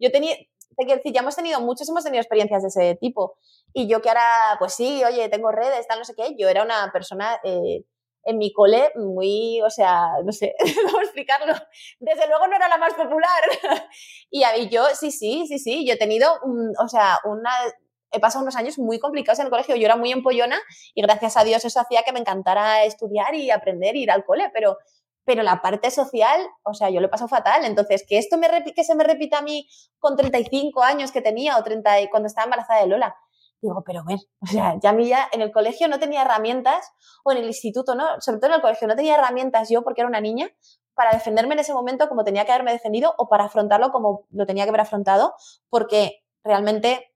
yo 0.00 0.10
tenía, 0.10 0.34
te 0.76 0.84
quiero 0.84 0.96
decir, 0.96 1.12
ya 1.12 1.20
hemos 1.20 1.36
tenido, 1.36 1.60
muchos 1.60 1.88
hemos 1.88 2.02
tenido 2.02 2.20
experiencias 2.20 2.62
de 2.62 2.68
ese 2.68 2.98
tipo. 3.00 3.36
Y 3.76 3.88
yo 3.88 4.00
que 4.00 4.08
ahora, 4.08 4.56
pues 4.60 4.72
sí, 4.74 5.02
oye, 5.04 5.28
tengo 5.28 5.50
redes, 5.50 5.86
tal, 5.88 5.98
no 5.98 6.04
sé 6.04 6.14
qué, 6.14 6.36
yo 6.38 6.48
era 6.48 6.62
una 6.62 6.92
persona 6.92 7.40
eh, 7.42 7.84
en 8.22 8.38
mi 8.38 8.52
cole 8.52 8.92
muy, 8.94 9.60
o 9.62 9.68
sea, 9.68 10.06
no 10.24 10.30
sé 10.30 10.54
cómo 10.86 11.00
explicarlo. 11.00 11.54
Desde 11.98 12.28
luego 12.28 12.46
no 12.46 12.54
era 12.54 12.68
la 12.68 12.78
más 12.78 12.94
popular. 12.94 13.42
y 14.30 14.44
a 14.44 14.52
mí 14.52 14.68
yo, 14.68 14.86
sí, 14.94 15.10
sí, 15.10 15.46
sí, 15.48 15.58
sí, 15.58 15.84
yo 15.84 15.94
he 15.94 15.98
tenido, 15.98 16.32
o 16.78 16.88
sea, 16.88 17.18
una, 17.24 17.50
he 18.12 18.20
pasado 18.20 18.44
unos 18.44 18.54
años 18.54 18.78
muy 18.78 19.00
complicados 19.00 19.40
en 19.40 19.46
el 19.46 19.50
colegio. 19.50 19.74
Yo 19.74 19.86
era 19.86 19.96
muy 19.96 20.12
empollona 20.12 20.60
y 20.94 21.02
gracias 21.02 21.36
a 21.36 21.42
Dios 21.42 21.64
eso 21.64 21.80
hacía 21.80 22.04
que 22.04 22.12
me 22.12 22.20
encantara 22.20 22.84
estudiar 22.84 23.34
y 23.34 23.50
aprender, 23.50 23.96
ir 23.96 24.12
al 24.12 24.24
cole, 24.24 24.50
pero 24.54 24.78
pero 25.24 25.42
la 25.42 25.62
parte 25.62 25.90
social, 25.90 26.40
o 26.62 26.74
sea, 26.74 26.90
yo 26.90 27.00
lo 27.00 27.06
he 27.06 27.10
pasado 27.10 27.28
fatal. 27.28 27.64
Entonces, 27.64 28.04
que 28.06 28.18
esto 28.18 28.36
que 28.74 28.84
se 28.84 28.94
me 28.94 29.04
repita 29.04 29.38
a 29.38 29.42
mí 29.42 29.66
con 29.98 30.16
35 30.16 30.82
años 30.82 31.12
que 31.12 31.22
tenía 31.22 31.56
o 31.56 31.62
30 31.62 32.10
cuando 32.10 32.26
estaba 32.26 32.44
embarazada 32.44 32.82
de 32.82 32.88
Lola. 32.88 33.16
Digo, 33.64 33.82
pero 33.84 34.04
ver, 34.04 34.18
o 34.40 34.46
sea, 34.46 34.78
ya 34.82 34.90
a 34.90 34.92
mí 34.92 35.08
ya 35.08 35.28
en 35.32 35.40
el 35.40 35.50
colegio 35.50 35.88
no 35.88 35.98
tenía 35.98 36.22
herramientas, 36.22 36.92
o 37.24 37.32
en 37.32 37.38
el 37.38 37.46
instituto, 37.46 37.94
¿no? 37.94 38.20
Sobre 38.20 38.38
todo 38.38 38.50
en 38.50 38.56
el 38.56 38.60
colegio 38.60 38.86
no 38.86 38.94
tenía 38.94 39.14
herramientas 39.14 39.70
yo 39.70 39.82
porque 39.82 40.02
era 40.02 40.08
una 40.08 40.20
niña 40.20 40.50
para 40.94 41.12
defenderme 41.12 41.54
en 41.54 41.60
ese 41.60 41.72
momento 41.72 42.08
como 42.08 42.22
tenía 42.24 42.44
que 42.44 42.52
haberme 42.52 42.72
defendido 42.72 43.14
o 43.16 43.28
para 43.28 43.44
afrontarlo 43.44 43.90
como 43.90 44.26
lo 44.30 44.46
tenía 44.46 44.64
que 44.64 44.68
haber 44.68 44.82
afrontado, 44.82 45.34
porque 45.70 46.22
realmente 46.44 47.10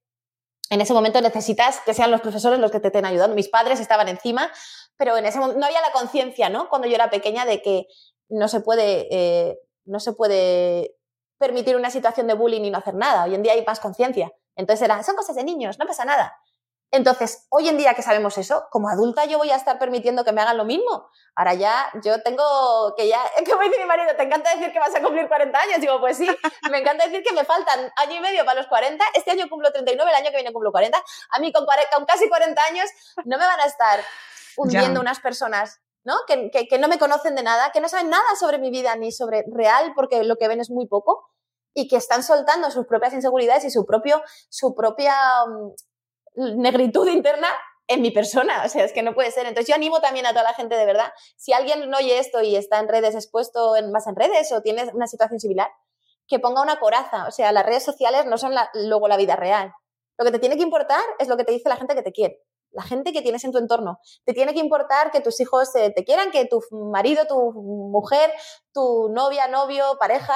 en 0.70 0.80
ese 0.80 0.94
momento 0.94 1.20
necesitas 1.20 1.80
que 1.80 1.94
sean 1.94 2.10
los 2.10 2.20
profesores 2.22 2.58
los 2.58 2.70
que 2.70 2.80
te 2.80 2.88
estén 2.88 3.04
ayudando. 3.04 3.36
Mis 3.36 3.48
padres 3.48 3.78
estaban 3.78 4.08
encima, 4.08 4.50
pero 4.96 5.16
en 5.16 5.26
ese 5.26 5.38
momento 5.38 5.60
no 5.60 5.66
había 5.66 5.80
la 5.80 5.92
conciencia, 5.92 6.48
¿no? 6.48 6.68
Cuando 6.68 6.88
yo 6.88 6.94
era 6.94 7.10
pequeña 7.10 7.44
de 7.44 7.62
que 7.62 7.86
no 8.28 8.48
se 8.48 8.60
puede, 8.60 9.06
eh, 9.10 9.58
no 9.84 10.00
se 10.00 10.12
puede 10.14 10.96
permitir 11.38 11.76
una 11.76 11.90
situación 11.90 12.26
de 12.26 12.34
bullying 12.34 12.62
y 12.62 12.70
no 12.70 12.78
hacer 12.78 12.94
nada. 12.94 13.24
Hoy 13.24 13.34
en 13.34 13.42
día 13.42 13.52
hay 13.52 13.64
más 13.64 13.80
conciencia. 13.80 14.32
Entonces 14.58 14.84
era, 14.84 15.02
son 15.04 15.16
cosas 15.16 15.36
de 15.36 15.44
niños, 15.44 15.78
no 15.78 15.86
pasa 15.86 16.04
nada. 16.04 16.36
Entonces, 16.90 17.46
hoy 17.50 17.68
en 17.68 17.76
día 17.76 17.94
que 17.94 18.02
sabemos 18.02 18.38
eso, 18.38 18.66
como 18.70 18.88
adulta 18.88 19.24
yo 19.26 19.38
voy 19.38 19.50
a 19.50 19.56
estar 19.56 19.78
permitiendo 19.78 20.24
que 20.24 20.32
me 20.32 20.40
hagan 20.40 20.56
lo 20.56 20.64
mismo. 20.64 21.08
Ahora 21.36 21.54
ya, 21.54 21.90
yo 22.02 22.22
tengo 22.22 22.94
que 22.96 23.06
ya, 23.08 23.20
como 23.48 23.62
dice 23.62 23.78
mi 23.78 23.84
marido, 23.84 24.16
¿te 24.16 24.22
encanta 24.24 24.54
decir 24.54 24.72
que 24.72 24.80
vas 24.80 24.94
a 24.94 25.00
cumplir 25.00 25.28
40 25.28 25.58
años? 25.58 25.80
Digo, 25.80 26.00
pues 26.00 26.16
sí, 26.16 26.26
me 26.70 26.78
encanta 26.78 27.04
decir 27.04 27.22
que 27.22 27.32
me 27.34 27.44
faltan 27.44 27.92
año 27.96 28.16
y 28.16 28.20
medio 28.20 28.44
para 28.44 28.58
los 28.58 28.66
40. 28.66 29.04
Este 29.14 29.30
año 29.30 29.48
cumplo 29.48 29.70
39, 29.70 30.10
el 30.10 30.16
año 30.16 30.30
que 30.30 30.36
viene 30.36 30.52
cumplo 30.52 30.72
40. 30.72 30.98
A 31.30 31.38
mí 31.38 31.52
con, 31.52 31.64
con 31.94 32.04
casi 32.06 32.28
40 32.28 32.64
años 32.64 32.90
no 33.24 33.38
me 33.38 33.46
van 33.46 33.60
a 33.60 33.64
estar 33.64 34.00
hundiendo 34.56 35.00
unas 35.00 35.20
personas 35.20 35.80
¿no? 36.04 36.14
Que, 36.26 36.50
que, 36.50 36.78
no 36.78 36.88
me 36.88 36.98
conocen 36.98 37.34
de 37.34 37.42
nada, 37.42 37.70
que 37.70 37.82
no 37.82 37.88
saben 37.90 38.08
nada 38.08 38.24
sobre 38.40 38.56
mi 38.56 38.70
vida 38.70 38.96
ni 38.96 39.12
sobre 39.12 39.44
real, 39.52 39.92
porque 39.94 40.24
lo 40.24 40.36
que 40.36 40.48
ven 40.48 40.58
es 40.58 40.70
muy 40.70 40.86
poco, 40.86 41.28
y 41.74 41.88
que 41.88 41.96
están 41.96 42.22
soltando 42.22 42.70
sus 42.70 42.86
propias 42.86 43.12
inseguridades 43.12 43.64
y 43.64 43.70
su, 43.70 43.86
propio, 43.86 44.22
su 44.48 44.74
propia 44.74 45.14
mm, 46.36 46.60
negritud 46.60 47.08
interna 47.08 47.48
en 47.86 48.02
mi 48.02 48.10
persona. 48.10 48.62
O 48.64 48.68
sea, 48.68 48.84
es 48.84 48.92
que 48.92 49.02
no 49.02 49.14
puede 49.14 49.30
ser. 49.30 49.46
Entonces 49.46 49.68
yo 49.68 49.74
animo 49.74 50.00
también 50.00 50.26
a 50.26 50.30
toda 50.30 50.42
la 50.42 50.54
gente 50.54 50.76
de 50.76 50.86
verdad, 50.86 51.10
si 51.36 51.52
alguien 51.52 51.92
oye 51.94 52.18
esto 52.18 52.42
y 52.42 52.56
está 52.56 52.78
en 52.78 52.88
redes 52.88 53.14
expuesto 53.14 53.76
en, 53.76 53.90
más 53.92 54.06
en 54.06 54.16
redes 54.16 54.52
o 54.52 54.62
tiene 54.62 54.90
una 54.92 55.06
situación 55.06 55.40
similar, 55.40 55.70
que 56.26 56.38
ponga 56.38 56.62
una 56.62 56.78
coraza. 56.78 57.26
O 57.26 57.30
sea, 57.30 57.52
las 57.52 57.64
redes 57.64 57.84
sociales 57.84 58.26
no 58.26 58.38
son 58.38 58.54
luego 58.74 59.08
la 59.08 59.16
vida 59.16 59.36
real. 59.36 59.72
Lo 60.18 60.24
que 60.24 60.32
te 60.32 60.38
tiene 60.38 60.56
que 60.56 60.62
importar 60.62 61.00
es 61.18 61.28
lo 61.28 61.36
que 61.36 61.44
te 61.44 61.52
dice 61.52 61.68
la 61.68 61.76
gente 61.76 61.94
que 61.94 62.02
te 62.02 62.12
quiere 62.12 62.42
la 62.70 62.82
gente 62.82 63.12
que 63.12 63.22
tienes 63.22 63.44
en 63.44 63.52
tu 63.52 63.58
entorno. 63.58 63.98
Te 64.24 64.34
tiene 64.34 64.52
que 64.54 64.60
importar 64.60 65.10
que 65.10 65.20
tus 65.20 65.40
hijos 65.40 65.74
eh, 65.74 65.92
te 65.94 66.04
quieran, 66.04 66.30
que 66.30 66.46
tu 66.46 66.60
marido, 66.70 67.26
tu 67.26 67.52
mujer, 67.52 68.30
tu 68.72 69.08
novia, 69.10 69.48
novio, 69.48 69.96
pareja, 69.98 70.34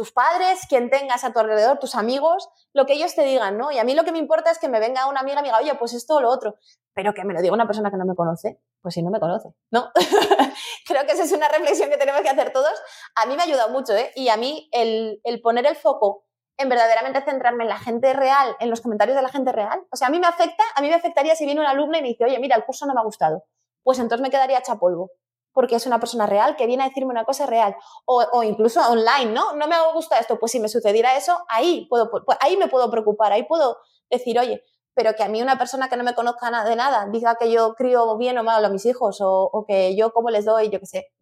tus 0.00 0.12
padres, 0.12 0.60
quien 0.66 0.88
tengas 0.88 1.24
a 1.24 1.32
tu 1.34 1.40
alrededor, 1.40 1.78
tus 1.78 1.94
amigos, 1.94 2.48
lo 2.72 2.86
que 2.86 2.94
ellos 2.94 3.14
te 3.14 3.22
digan, 3.22 3.58
¿no? 3.58 3.70
Y 3.70 3.78
a 3.78 3.84
mí 3.84 3.94
lo 3.94 4.02
que 4.02 4.12
me 4.12 4.18
importa 4.18 4.50
es 4.50 4.58
que 4.58 4.66
me 4.66 4.80
venga 4.80 5.06
una 5.06 5.20
amiga 5.20 5.40
y 5.40 5.42
me 5.42 5.48
diga, 5.48 5.58
oye, 5.58 5.74
pues 5.74 5.92
esto 5.92 6.14
o 6.14 6.20
lo 6.22 6.30
otro, 6.30 6.56
pero 6.94 7.12
que 7.12 7.22
me 7.22 7.34
lo 7.34 7.42
diga 7.42 7.52
una 7.52 7.66
persona 7.66 7.90
que 7.90 7.98
no 7.98 8.06
me 8.06 8.14
conoce, 8.14 8.58
pues 8.80 8.94
si 8.94 9.02
no 9.02 9.10
me 9.10 9.20
conoce, 9.20 9.50
¿no? 9.70 9.92
Creo 10.86 11.04
que 11.04 11.12
esa 11.12 11.24
es 11.24 11.32
una 11.32 11.50
reflexión 11.50 11.90
que 11.90 11.98
tenemos 11.98 12.22
que 12.22 12.30
hacer 12.30 12.50
todos. 12.50 12.72
A 13.14 13.26
mí 13.26 13.36
me 13.36 13.42
ha 13.42 13.44
ayudado 13.44 13.68
mucho, 13.68 13.92
¿eh? 13.94 14.10
Y 14.16 14.30
a 14.30 14.38
mí 14.38 14.70
el, 14.72 15.20
poner 15.42 15.66
el 15.66 15.76
foco 15.76 16.24
en 16.56 16.70
verdaderamente 16.70 17.20
centrarme 17.20 17.64
en 17.64 17.68
la 17.68 17.78
gente 17.78 18.14
real, 18.14 18.56
en 18.58 18.70
los 18.70 18.80
comentarios 18.80 19.16
de 19.16 19.22
la 19.22 19.28
gente 19.28 19.52
real. 19.52 19.86
O 19.90 19.96
sea, 19.96 20.08
a 20.08 20.10
mí 20.10 20.18
me 20.18 20.28
afecta, 20.28 20.64
a 20.76 20.80
mí 20.80 20.88
me 20.88 20.94
afectaría 20.94 21.36
si 21.36 21.44
viene 21.44 21.60
una 21.60 21.72
alumna 21.72 21.98
y 21.98 22.02
me 22.02 22.08
dice, 22.08 22.24
oye, 22.24 22.38
mira, 22.38 22.56
el 22.56 22.64
curso 22.64 22.86
no 22.86 22.94
me 22.94 23.00
ha 23.00 23.04
gustado. 23.04 23.44
Pues 23.82 23.98
entonces 23.98 24.22
me 24.22 24.30
quedaría 24.30 24.60
hecha 24.60 24.76
polvo. 24.76 25.10
Porque 25.52 25.76
es 25.76 25.86
una 25.86 25.98
persona 25.98 26.26
real 26.26 26.56
que 26.56 26.66
viene 26.66 26.84
a 26.84 26.88
decirme 26.88 27.10
una 27.10 27.24
cosa 27.24 27.46
real. 27.46 27.74
O, 28.04 28.42
incluso 28.42 28.80
online, 28.88 29.32
¿no? 29.32 29.54
No 29.54 29.66
me 29.66 29.76
gusta 29.92 30.18
esto. 30.18 30.38
Pues 30.38 30.52
si 30.52 30.60
me 30.60 30.68
sucediera 30.68 31.16
eso, 31.16 31.38
ahí, 31.48 31.86
puedo, 31.88 32.10
pues 32.10 32.38
ahí 32.40 32.56
me 32.56 32.68
puedo 32.68 32.90
preocupar, 32.90 33.32
ahí 33.32 33.44
puedo 33.44 33.78
decir, 34.08 34.38
oye, 34.38 34.62
pero 34.94 35.14
que 35.14 35.22
a 35.22 35.28
mí 35.28 35.40
una 35.40 35.58
persona 35.58 35.88
que 35.88 35.96
no 35.96 36.04
me 36.04 36.14
conozca 36.14 36.64
de 36.64 36.76
nada 36.76 37.06
diga 37.10 37.36
que 37.36 37.50
yo 37.50 37.74
crío 37.74 38.16
bien 38.16 38.36
o 38.38 38.42
mal 38.42 38.64
a 38.64 38.68
mis 38.68 38.84
hijos 38.86 39.18
o, 39.20 39.64
que 39.66 39.96
yo 39.96 40.12
cómo 40.12 40.30
les 40.30 40.44
doy, 40.44 40.68
yo 40.68 40.80
qué 40.80 40.86
sé, 40.86 41.12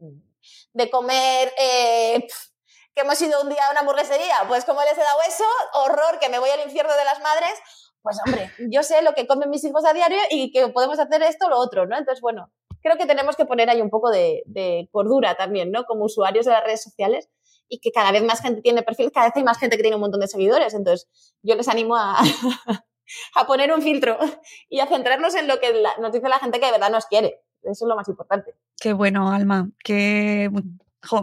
de 0.72 0.90
comer 0.90 1.52
eh, 1.58 2.26
que 2.94 3.02
hemos 3.02 3.20
ido 3.20 3.40
un 3.42 3.48
día 3.48 3.66
a 3.66 3.70
una 3.70 3.80
hamburguesería, 3.80 4.36
pues 4.48 4.64
como 4.64 4.80
les 4.82 4.98
he 4.98 5.02
dado 5.02 5.20
eso, 5.26 5.44
horror, 5.74 6.18
que 6.18 6.28
me 6.28 6.38
voy 6.38 6.50
al 6.50 6.60
infierno 6.60 6.92
de 6.96 7.04
las 7.04 7.20
madres, 7.20 7.52
pues 8.02 8.18
hombre, 8.26 8.50
yo 8.70 8.82
sé 8.82 9.02
lo 9.02 9.14
que 9.14 9.26
comen 9.26 9.50
mis 9.50 9.64
hijos 9.64 9.84
a 9.84 9.92
diario 9.92 10.18
y 10.30 10.50
que 10.50 10.68
podemos 10.68 10.98
hacer 10.98 11.22
esto 11.22 11.46
o 11.46 11.50
lo 11.50 11.58
otro, 11.58 11.86
¿no? 11.86 11.96
Entonces, 11.96 12.20
bueno, 12.20 12.50
creo 12.82 12.96
que 12.96 13.06
tenemos 13.06 13.36
que 13.36 13.44
poner 13.44 13.70
ahí 13.70 13.80
un 13.80 13.90
poco 13.90 14.10
de, 14.10 14.88
cordura 14.90 15.34
también, 15.36 15.70
¿no? 15.70 15.84
Como 15.84 16.04
usuarios 16.04 16.46
de 16.46 16.52
las 16.52 16.64
redes 16.64 16.82
sociales 16.82 17.28
y 17.68 17.80
que 17.80 17.92
cada 17.92 18.12
vez 18.12 18.22
más 18.24 18.40
gente 18.40 18.62
tiene 18.62 18.82
perfiles, 18.82 19.12
cada 19.12 19.26
vez 19.26 19.36
hay 19.36 19.44
más 19.44 19.58
gente 19.58 19.76
que 19.76 19.82
tiene 19.82 19.96
un 19.96 20.00
montón 20.02 20.20
de 20.20 20.28
seguidores, 20.28 20.74
entonces 20.74 21.08
yo 21.42 21.54
les 21.54 21.68
animo 21.68 21.96
a, 21.96 22.18
a 23.34 23.46
poner 23.46 23.72
un 23.72 23.82
filtro 23.82 24.18
y 24.68 24.80
a 24.80 24.86
centrarnos 24.86 25.34
en 25.34 25.48
lo 25.48 25.60
que 25.60 25.82
nos 26.00 26.12
dice 26.12 26.28
la 26.28 26.38
gente 26.38 26.60
que 26.60 26.66
de 26.66 26.72
verdad 26.72 26.90
nos 26.90 27.06
quiere. 27.06 27.42
Eso 27.62 27.84
es 27.84 27.88
lo 27.88 27.96
más 27.96 28.08
importante. 28.08 28.54
Qué 28.80 28.92
bueno, 28.92 29.30
Alma. 29.30 29.68
Qué 29.82 30.48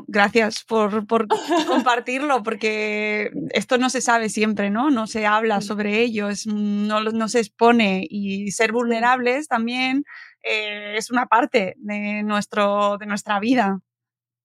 gracias 0.08 0.64
por, 0.64 1.08
compartirlo, 1.68 2.44
porque 2.44 3.32
esto 3.52 3.78
no 3.78 3.90
se 3.90 4.02
sabe 4.02 4.30
siempre, 4.30 4.70
¿no? 4.70 4.90
No 4.90 5.08
se 5.08 5.26
habla 5.26 5.62
sobre 5.62 6.02
ello, 6.02 6.30
no, 6.46 7.02
no 7.02 7.30
se 7.30 7.40
expone 7.40 8.06
y 8.10 8.52
ser 8.52 8.72
vulnerables 8.72 9.48
también 9.48 10.06
eh, 10.46 10.96
es 10.96 11.12
una 11.12 11.26
parte 11.26 11.76
de, 11.78 12.24
nuestro, 12.24 12.98
de 12.98 13.08
nuestra 13.08 13.40
vida. 13.40 13.80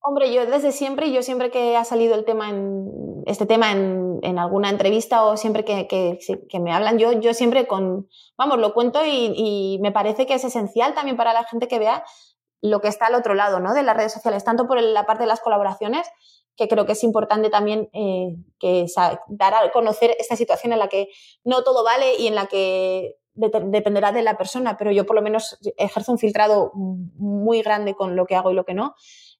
Hombre, 0.02 0.32
yo 0.32 0.47
desde 0.47 0.72
siempre, 0.72 1.09
y 1.09 1.12
yo 1.12 1.22
siempre 1.22 1.51
que 1.51 1.77
ha 1.77 1.85
salido 1.85 2.14
el 2.14 2.24
tema 2.24 2.48
en, 2.48 2.90
este 3.27 3.44
tema 3.44 3.70
en, 3.70 4.18
en 4.22 4.39
alguna 4.39 4.70
entrevista 4.70 5.24
o 5.24 5.36
siempre 5.36 5.62
que, 5.62 5.86
que, 5.86 6.60
me 6.60 6.72
hablan, 6.72 6.98
yo, 6.98 7.12
yo 7.12 7.35
siempre 7.35 7.66
con, 7.66 8.09
vamos, 8.39 8.59
lo 8.59 8.72
cuento 8.72 9.05
y, 9.05 9.35
y, 9.36 9.78
me 9.82 9.93
parece 9.93 10.27
que 10.27 10.35
es 10.35 10.44
esencial 10.44 10.94
también 10.94 11.18
para 11.18 11.35
la 11.35 11.44
gente 11.44 11.68
que 11.68 11.78
vea 11.78 12.02
lo 12.62 12.81
que 12.81 12.89
está 12.89 13.06
al 13.06 13.14
otro 13.14 13.35
lado, 13.35 13.60
¿no? 13.60 13.74
De 13.74 13.82
las 13.82 13.97
redes 13.97 14.12
sociales, 14.12 14.43
tanto 14.43 14.66
por 14.66 14.81
la 14.81 15.05
parte 15.05 15.24
de 15.24 15.28
las 15.28 15.40
colaboraciones, 15.40 16.09
que 16.56 16.68
creo 16.68 16.86
que 16.86 16.93
es 16.93 17.05
importante 17.05 17.51
también 17.51 17.90
eh, 17.93 18.36
que 18.59 18.86
dar 19.28 19.55
a 19.55 19.70
conocer 19.70 20.16
esta 20.18 20.36
situación 20.36 20.72
en 20.72 20.78
la 20.78 20.89
que 20.89 21.09
no 21.44 21.62
todo 21.62 21.85
vale 21.85 22.16
y 22.18 22.27
en 22.27 22.35
la 22.35 22.47
que 22.47 23.16
dependerá 23.35 24.12
de 24.12 24.23
la 24.23 24.36
persona, 24.36 24.77
pero 24.77 24.90
yo 24.90 25.07
por 25.07 25.16
lo 25.16 25.23
menos 25.23 25.59
ejerzo 25.77 26.12
un 26.12 26.19
filtrado 26.19 26.73
muy 26.74 27.62
grande 27.62 27.94
con 27.94 28.16
lo 28.16 28.27
que 28.27 28.36
hago 28.36 28.51
y 28.51 28.55
lo 28.55 28.65
que 28.65 28.74
no. 28.74 28.94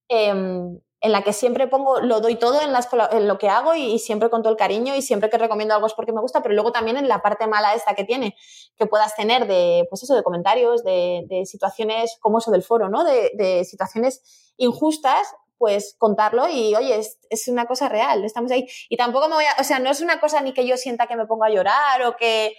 Em, 0.09 0.81
en 1.03 1.13
la 1.13 1.23
que 1.23 1.33
siempre 1.33 1.67
pongo, 1.67 2.01
lo 2.01 2.21
doy 2.21 2.37
todo 2.37 2.61
en, 2.61 3.27
lo 3.27 3.39
que 3.39 3.49
hago 3.49 3.75
y, 3.75 3.99
siempre 3.99 4.29
con 4.29 4.43
todo 4.43 4.53
el 4.53 4.59
cariño 4.59 4.95
y 4.95 5.03
siempre 5.03 5.31
que 5.31 5.39
recomiendo 5.39 5.75
algo 5.75 5.87
es 5.87 5.95
porque 5.95 6.13
me 6.13 6.21
gusta, 6.21 6.43
pero 6.43 6.55
luego 6.55 6.73
también 6.73 6.99
en 6.99 7.09
la 7.09 7.23
parte 7.23 7.47
mala 7.47 7.75
esta 7.75 7.95
que 7.95 8.05
tiene, 8.05 8.37
que 8.77 8.87
puedas 8.87 9.17
tener 9.17 9.47
de, 9.47 9.87
pues 9.89 10.03
eso, 10.03 10.15
de 10.15 10.23
comentarios, 10.23 10.85
de, 10.85 11.43
situaciones 11.47 12.19
como 12.21 12.39
eso 12.39 12.51
del 12.51 12.63
foro, 12.63 12.91
¿no? 12.91 13.05
De, 13.05 13.65
situaciones 13.65 14.53
injustas, 14.59 15.35
pues 15.57 15.95
contarlo 15.99 16.49
y, 16.49 16.75
oye, 16.75 16.99
es, 16.99 17.19
es, 17.31 17.49
una 17.49 17.67
cosa 17.67 17.89
real, 17.89 18.25
estamos 18.25 18.51
ahí. 18.51 18.67
Y 18.89 18.97
tampoco 18.97 19.29
me 19.29 19.37
voy 19.37 19.45
a, 19.45 19.61
o 19.61 19.65
sea, 19.65 19.79
no 19.79 19.91
es 19.91 20.01
una 20.01 20.21
cosa 20.21 20.41
ni 20.43 20.53
que 20.53 20.67
yo 20.67 20.77
sienta 20.77 21.07
que 21.07 21.17
me 21.17 21.27
ponga 21.27 21.47
a 21.47 21.51
llorar 21.51 22.03
o 22.03 22.17
que, 22.17 22.55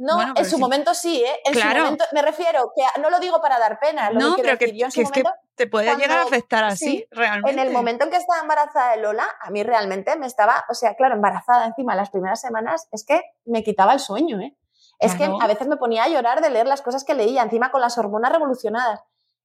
no, 0.00 0.18
en 0.34 0.44
su 0.46 0.58
momento 0.58 0.94
sí, 0.94 1.22
¿eh? 1.22 1.40
En 1.44 1.54
su 1.54 1.66
momento, 1.66 2.04
me 2.12 2.22
refiero, 2.22 2.72
que 2.74 3.00
no 3.02 3.10
lo 3.10 3.20
digo 3.20 3.38
para 3.42 3.58
dar 3.58 3.78
pena, 3.78 4.10
lo 4.10 4.18
no, 4.18 4.34
que 4.34 4.42
pero 4.42 4.56
que, 4.56 4.74
yo 4.74 4.86
en 4.86 4.92
su 4.92 5.02
momento, 5.02 5.30
te 5.54 5.66
puede 5.66 5.94
llegar 5.94 6.20
a 6.20 6.22
afectar 6.22 6.64
así, 6.64 7.06
realmente. 7.10 7.50
En 7.50 7.58
el 7.58 7.70
momento 7.70 8.04
en 8.04 8.10
que 8.10 8.16
estaba 8.16 8.40
embarazada 8.40 8.92
de 8.92 9.02
Lola, 9.02 9.26
a 9.38 9.50
mí 9.50 9.62
realmente 9.62 10.16
me 10.16 10.26
estaba, 10.26 10.64
o 10.70 10.74
sea, 10.74 10.94
claro, 10.94 11.16
embarazada 11.16 11.66
encima 11.66 11.94
las 11.94 12.08
primeras 12.08 12.40
semanas, 12.40 12.88
es 12.92 13.04
que 13.04 13.20
me 13.44 13.62
quitaba 13.62 13.92
el 13.92 14.00
sueño, 14.00 14.40
¿eh? 14.40 14.56
Es 15.00 15.14
que 15.14 15.24
a 15.24 15.46
veces 15.46 15.68
me 15.68 15.76
ponía 15.76 16.04
a 16.04 16.08
llorar 16.08 16.40
de 16.40 16.48
leer 16.48 16.66
las 16.66 16.80
cosas 16.80 17.04
que 17.04 17.14
leía, 17.14 17.42
encima 17.42 17.70
con 17.70 17.82
las 17.82 17.98
hormonas 17.98 18.32
revolucionadas. 18.32 19.00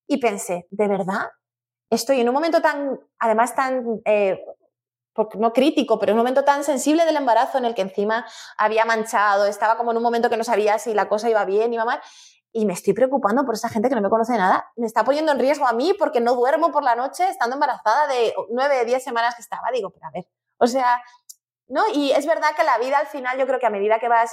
Y 0.08 0.18
pensé, 0.18 0.68
¿de 0.70 0.88
verdad? 0.88 1.32
Estoy 1.90 2.22
en 2.22 2.30
un 2.30 2.34
momento 2.34 2.62
tan, 2.62 3.00
además 3.20 3.56
tan 3.56 4.02
eh, 4.06 4.44
porque 5.16 5.38
no 5.38 5.54
crítico, 5.54 5.98
pero 5.98 6.12
en 6.12 6.18
un 6.18 6.24
momento 6.24 6.44
tan 6.44 6.64
sensible 6.64 7.06
del 7.06 7.16
embarazo 7.16 7.58
en 7.58 7.66
el 7.66 7.74
que 7.74 7.82
encima 7.82 8.26
había 8.58 8.86
manchado, 8.86 9.46
estaba 9.46 9.78
como 9.78 9.92
en 9.92 9.98
un 9.98 10.04
momento 10.04 10.30
que 10.30 10.38
no 10.38 10.44
sabía 10.44 10.78
si 10.78 10.94
la 10.94 11.08
cosa 11.08 11.30
iba 11.30 11.44
bien, 11.46 11.74
iba 11.74 11.86
mal, 11.86 12.02
y 12.52 12.66
me 12.66 12.74
estoy 12.74 12.94
preocupando 12.94 13.46
por 13.46 13.56
esa 13.56 13.70
gente 13.70 13.90
que 13.90 13.96
no 13.96 14.02
me 14.02 14.10
conoce 14.10 14.38
nada, 14.38 14.72
me 14.76 14.86
está 14.86 15.04
poniendo 15.04 15.32
en 15.32 15.40
riesgo 15.40 15.68
a 15.68 15.74
mí 15.74 15.94
porque 15.98 16.20
no 16.20 16.36
duermo 16.36 16.72
por 16.72 16.84
la 16.84 16.96
noche 16.96 17.28
estando 17.30 17.56
embarazada 17.56 18.08
de 18.08 18.34
nueve, 18.50 18.86
diez 18.86 19.04
semanas 19.04 19.36
que 19.36 19.42
estaba, 19.42 19.72
digo, 19.74 19.90
pero 19.90 20.08
a 20.08 20.12
ver, 20.12 20.28
o 20.58 20.68
sea, 20.68 21.02
¿no? 21.68 21.82
Y 21.94 22.12
es 22.12 22.26
verdad 22.26 22.50
que 22.56 22.64
la 22.64 22.78
vida 22.78 23.00
al 23.00 23.08
final 23.08 23.38
yo 23.38 23.48
creo 23.48 23.60
que 23.60 23.66
a 23.66 23.72
medida 23.72 24.00
que 24.00 24.10
vas 24.10 24.32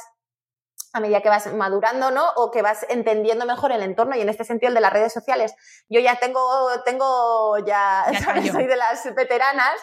a 0.94 1.00
medida 1.00 1.22
que 1.22 1.28
vas 1.28 1.52
madurando, 1.54 2.10
¿no? 2.10 2.28
O 2.36 2.50
que 2.50 2.60
vas 2.60 2.84
entendiendo 2.88 3.46
mejor 3.46 3.72
el 3.72 3.82
entorno 3.82 4.14
y 4.14 4.20
en 4.20 4.28
este 4.28 4.44
sentido 4.44 4.68
el 4.68 4.74
de 4.74 4.80
las 4.82 4.92
redes 4.92 5.12
sociales. 5.12 5.54
Yo 5.88 6.00
ya 6.00 6.16
tengo, 6.16 6.42
tengo 6.84 7.58
ya, 7.58 8.04
ya 8.12 8.52
soy 8.52 8.66
de 8.66 8.76
las 8.76 9.14
veteranas, 9.14 9.74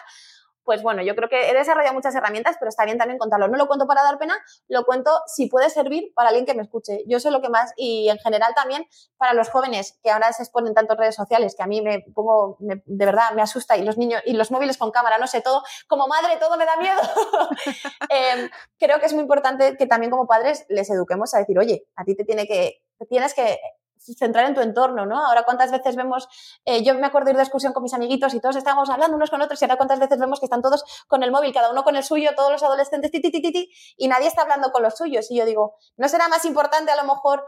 pues 0.70 0.84
bueno, 0.84 1.02
yo 1.02 1.16
creo 1.16 1.30
que 1.30 1.50
he 1.50 1.54
desarrollado 1.56 1.96
muchas 1.96 2.14
herramientas, 2.14 2.58
pero 2.60 2.70
está 2.70 2.86
bien 2.86 3.00
también 3.00 3.18
contarlo. 3.18 3.48
No 3.48 3.58
lo 3.58 3.66
cuento 3.66 3.88
para 3.88 4.04
dar 4.04 4.20
pena, 4.20 4.38
lo 4.68 4.86
cuento 4.86 5.10
si 5.26 5.48
puede 5.48 5.68
servir 5.72 6.14
para 6.14 6.30
alguien 6.30 6.46
que 6.46 6.54
me 6.54 6.62
escuche. 6.62 7.04
Yo 7.08 7.20
sé 7.20 7.32
lo 7.32 7.42
que 7.42 7.50
más, 7.50 7.74
y 7.76 8.08
en 8.08 8.20
general 8.20 8.54
también 8.54 8.86
para 9.18 9.34
los 9.34 9.50
jóvenes 9.50 9.98
que 10.04 10.12
ahora 10.12 10.32
se 10.32 10.44
exponen 10.44 10.76
tanto 10.76 10.94
en 10.94 11.00
redes 11.00 11.16
sociales, 11.16 11.56
que 11.56 11.64
a 11.64 11.66
mí 11.66 11.82
me 11.82 12.06
pongo, 12.14 12.58
de 12.60 13.06
verdad, 13.08 13.32
me 13.34 13.42
asusta, 13.42 13.78
y 13.78 13.84
los 13.84 13.98
niños, 13.98 14.22
y 14.28 14.34
los 14.34 14.52
móviles 14.52 14.78
con 14.78 14.92
cámara, 14.92 15.18
no 15.18 15.26
sé, 15.26 15.42
todo, 15.42 15.64
como 15.88 16.08
madre, 16.08 16.38
todo 16.40 16.56
me 16.56 16.66
da 16.66 16.78
miedo. 16.78 17.02
Em, 18.10 18.48
creo 18.78 19.00
que 19.00 19.08
es 19.08 19.14
muy 19.14 19.24
importante 19.24 19.76
que 19.76 19.88
también 19.88 20.12
como 20.12 20.28
padres 20.28 20.68
les 20.70 20.88
eduquemos 20.92 21.34
a 21.34 21.40
decir, 21.40 21.58
oye, 21.58 21.88
a 21.96 22.06
ti 22.06 22.16
te 22.16 22.26
tiene 22.26 22.46
que, 22.46 22.84
tienes 23.10 23.34
que 23.34 23.60
centrar 24.18 24.46
en 24.46 24.56
tu 24.56 24.62
entorno, 24.62 25.06
¿no? 25.06 25.26
Ahora 25.26 25.44
cuántas 25.44 25.72
veces 25.72 25.96
vemos, 25.96 26.28
eh, 26.66 26.84
yo 26.84 26.96
me 26.96 27.08
acuerdo 27.08 27.30
ir 27.32 27.36
de 27.36 27.44
excursión 27.44 27.74
con 27.74 27.84
mis 27.84 27.94
amiguitos 27.94 28.34
y 28.34 28.40
todos 28.40 28.56
estábamos 28.56 28.90
hablando 28.90 29.16
unos 29.16 29.30
con 29.30 29.42
otros 29.42 29.62
y 29.62 29.66
ahora 29.66 29.78
cuántas 29.78 30.00
veces 30.00 30.20
vemos 30.20 30.40
que 30.40 30.46
están 30.46 30.62
todos 30.62 30.84
con 31.08 31.24
el 31.24 31.32
móvil, 31.32 31.54
cada 31.54 31.72
uno 31.72 31.84
con 31.84 31.96
el 31.96 32.04
suyo, 32.04 32.32
todos 32.36 32.52
los 32.52 32.64
adolescentes, 32.64 33.12
ti, 33.12 33.22
ti, 33.22 33.32
ti, 33.32 33.72
y 33.98 34.08
nadie 34.08 34.28
está 34.28 34.44
hablando 34.44 34.72
con 34.72 34.84
los 34.84 34.96
suyos. 34.96 35.30
Y 35.32 35.38
yo 35.38 35.46
digo, 35.46 35.76
¿no 35.98 36.08
será 36.08 36.28
más 36.28 36.46
importante 36.46 36.92
a 36.92 36.96
lo 36.96 37.04
mejor 37.04 37.46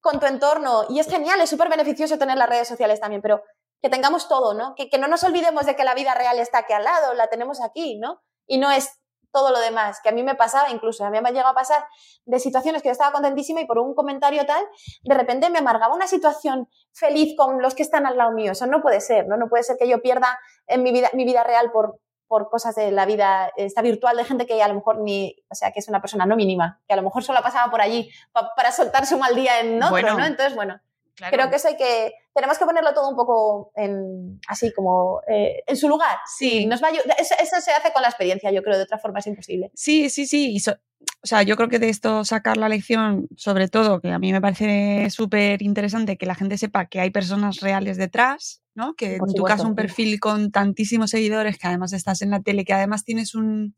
con 0.00 0.20
tu 0.20 0.26
entorno? 0.26 0.84
Y 0.88 0.98
es 0.98 1.08
genial, 1.08 1.40
es 1.40 1.50
súper 1.50 1.68
beneficioso 1.68 2.18
tener 2.18 2.36
las 2.36 2.48
redes 2.48 2.68
sociales 2.68 3.00
también, 3.00 3.22
pero 3.22 3.42
que 3.80 3.88
tengamos 3.88 4.28
todo, 4.28 4.54
¿no? 4.54 4.74
Que, 4.76 4.88
que 4.88 4.98
no 4.98 5.08
nos 5.08 5.24
olvidemos 5.24 5.66
de 5.66 5.74
que 5.74 5.84
la 5.84 5.94
vida 5.94 6.14
real 6.14 6.38
está 6.38 6.58
aquí 6.58 6.72
al 6.72 6.84
lado, 6.84 7.14
la 7.14 7.28
tenemos 7.28 7.60
aquí, 7.60 7.98
¿no? 7.98 8.22
Y 8.46 8.58
no 8.58 8.70
es 8.70 9.01
todo 9.32 9.50
lo 9.50 9.58
demás, 9.58 10.00
que 10.02 10.10
a 10.10 10.12
mí 10.12 10.22
me 10.22 10.34
pasaba 10.34 10.70
incluso, 10.70 11.04
a 11.04 11.10
mí 11.10 11.20
me 11.20 11.28
ha 11.28 11.32
llegado 11.32 11.50
a 11.50 11.54
pasar 11.54 11.84
de 12.24 12.38
situaciones 12.38 12.82
que 12.82 12.88
yo 12.88 12.92
estaba 12.92 13.12
contentísima 13.12 13.60
y 13.60 13.66
por 13.66 13.78
un 13.78 13.94
comentario 13.94 14.44
tal, 14.46 14.64
de 15.02 15.14
repente 15.14 15.50
me 15.50 15.58
amargaba 15.58 15.94
una 15.94 16.06
situación 16.06 16.68
feliz 16.92 17.34
con 17.36 17.60
los 17.62 17.74
que 17.74 17.82
están 17.82 18.06
al 18.06 18.16
lado 18.16 18.32
mío. 18.32 18.52
Eso 18.52 18.66
no 18.66 18.82
puede 18.82 19.00
ser, 19.00 19.26
¿no? 19.26 19.36
No 19.36 19.48
puede 19.48 19.62
ser 19.62 19.76
que 19.78 19.88
yo 19.88 20.02
pierda 20.02 20.38
en 20.66 20.82
mi 20.82 20.92
vida, 20.92 21.08
mi 21.14 21.24
vida 21.24 21.42
real 21.42 21.72
por, 21.72 21.98
por 22.28 22.50
cosas 22.50 22.74
de 22.74 22.90
la 22.92 23.06
vida 23.06 23.50
esta 23.56 23.82
virtual 23.82 24.16
de 24.16 24.24
gente 24.24 24.46
que 24.46 24.62
a 24.62 24.68
lo 24.68 24.74
mejor 24.74 25.00
ni, 25.00 25.36
o 25.50 25.54
sea, 25.54 25.72
que 25.72 25.80
es 25.80 25.88
una 25.88 26.00
persona 26.00 26.26
no 26.26 26.36
mínima, 26.36 26.80
que 26.86 26.94
a 26.94 26.96
lo 26.96 27.02
mejor 27.02 27.24
solo 27.24 27.42
pasaba 27.42 27.70
por 27.70 27.80
allí 27.80 28.10
para 28.56 28.70
soltar 28.72 29.06
su 29.06 29.18
mal 29.18 29.34
día 29.34 29.60
en 29.60 29.82
otro, 29.82 30.16
¿no? 30.16 30.24
Entonces, 30.24 30.54
bueno, 30.54 30.80
Creo 31.16 31.50
que 31.50 31.56
eso 31.56 31.68
hay 31.68 31.76
que, 31.76 32.12
tenemos 32.34 32.58
que 32.58 32.64
ponerlo 32.64 32.94
todo 32.94 33.10
un 33.10 33.16
poco 33.16 33.72
en, 33.76 34.40
así 34.48 34.72
como 34.72 35.20
eh, 35.28 35.62
en 35.66 35.76
su 35.76 35.88
lugar. 35.88 36.18
Sí. 36.38 36.66
Nos 36.66 36.82
va 36.82 36.88
eso, 36.90 37.34
eso, 37.40 37.60
se 37.60 37.72
hace 37.72 37.92
con 37.92 38.02
la 38.02 38.08
experiencia, 38.08 38.50
yo 38.50 38.62
creo, 38.62 38.76
de 38.76 38.84
otra 38.84 38.98
forma 38.98 39.18
es 39.18 39.26
imposible. 39.26 39.70
Sí, 39.74 40.08
sí, 40.08 40.26
sí. 40.26 40.56
o 40.66 41.26
sea, 41.26 41.42
yo 41.42 41.56
creo 41.56 41.68
que 41.68 41.78
de 41.78 41.90
esto 41.90 42.24
sacar 42.24 42.56
la 42.56 42.68
lección, 42.68 43.28
sobre 43.36 43.68
todo, 43.68 44.00
que 44.00 44.10
a 44.10 44.18
mí 44.18 44.32
me 44.32 44.40
parece 44.40 45.10
súper 45.10 45.62
interesante 45.62 46.16
que 46.16 46.26
la 46.26 46.34
gente 46.34 46.56
sepa 46.56 46.86
que 46.86 47.00
hay 47.00 47.10
personas 47.10 47.60
reales 47.60 47.98
detrás, 47.98 48.62
¿no? 48.74 48.94
Que 48.94 49.16
en 49.16 49.34
tu 49.34 49.42
caso 49.44 49.68
un 49.68 49.74
perfil 49.74 50.18
con 50.18 50.50
tantísimos 50.50 51.10
seguidores, 51.10 51.58
que 51.58 51.66
además 51.66 51.92
estás 51.92 52.22
en 52.22 52.30
la 52.30 52.40
tele, 52.40 52.64
que 52.64 52.72
además 52.72 53.04
tienes 53.04 53.34
un 53.34 53.74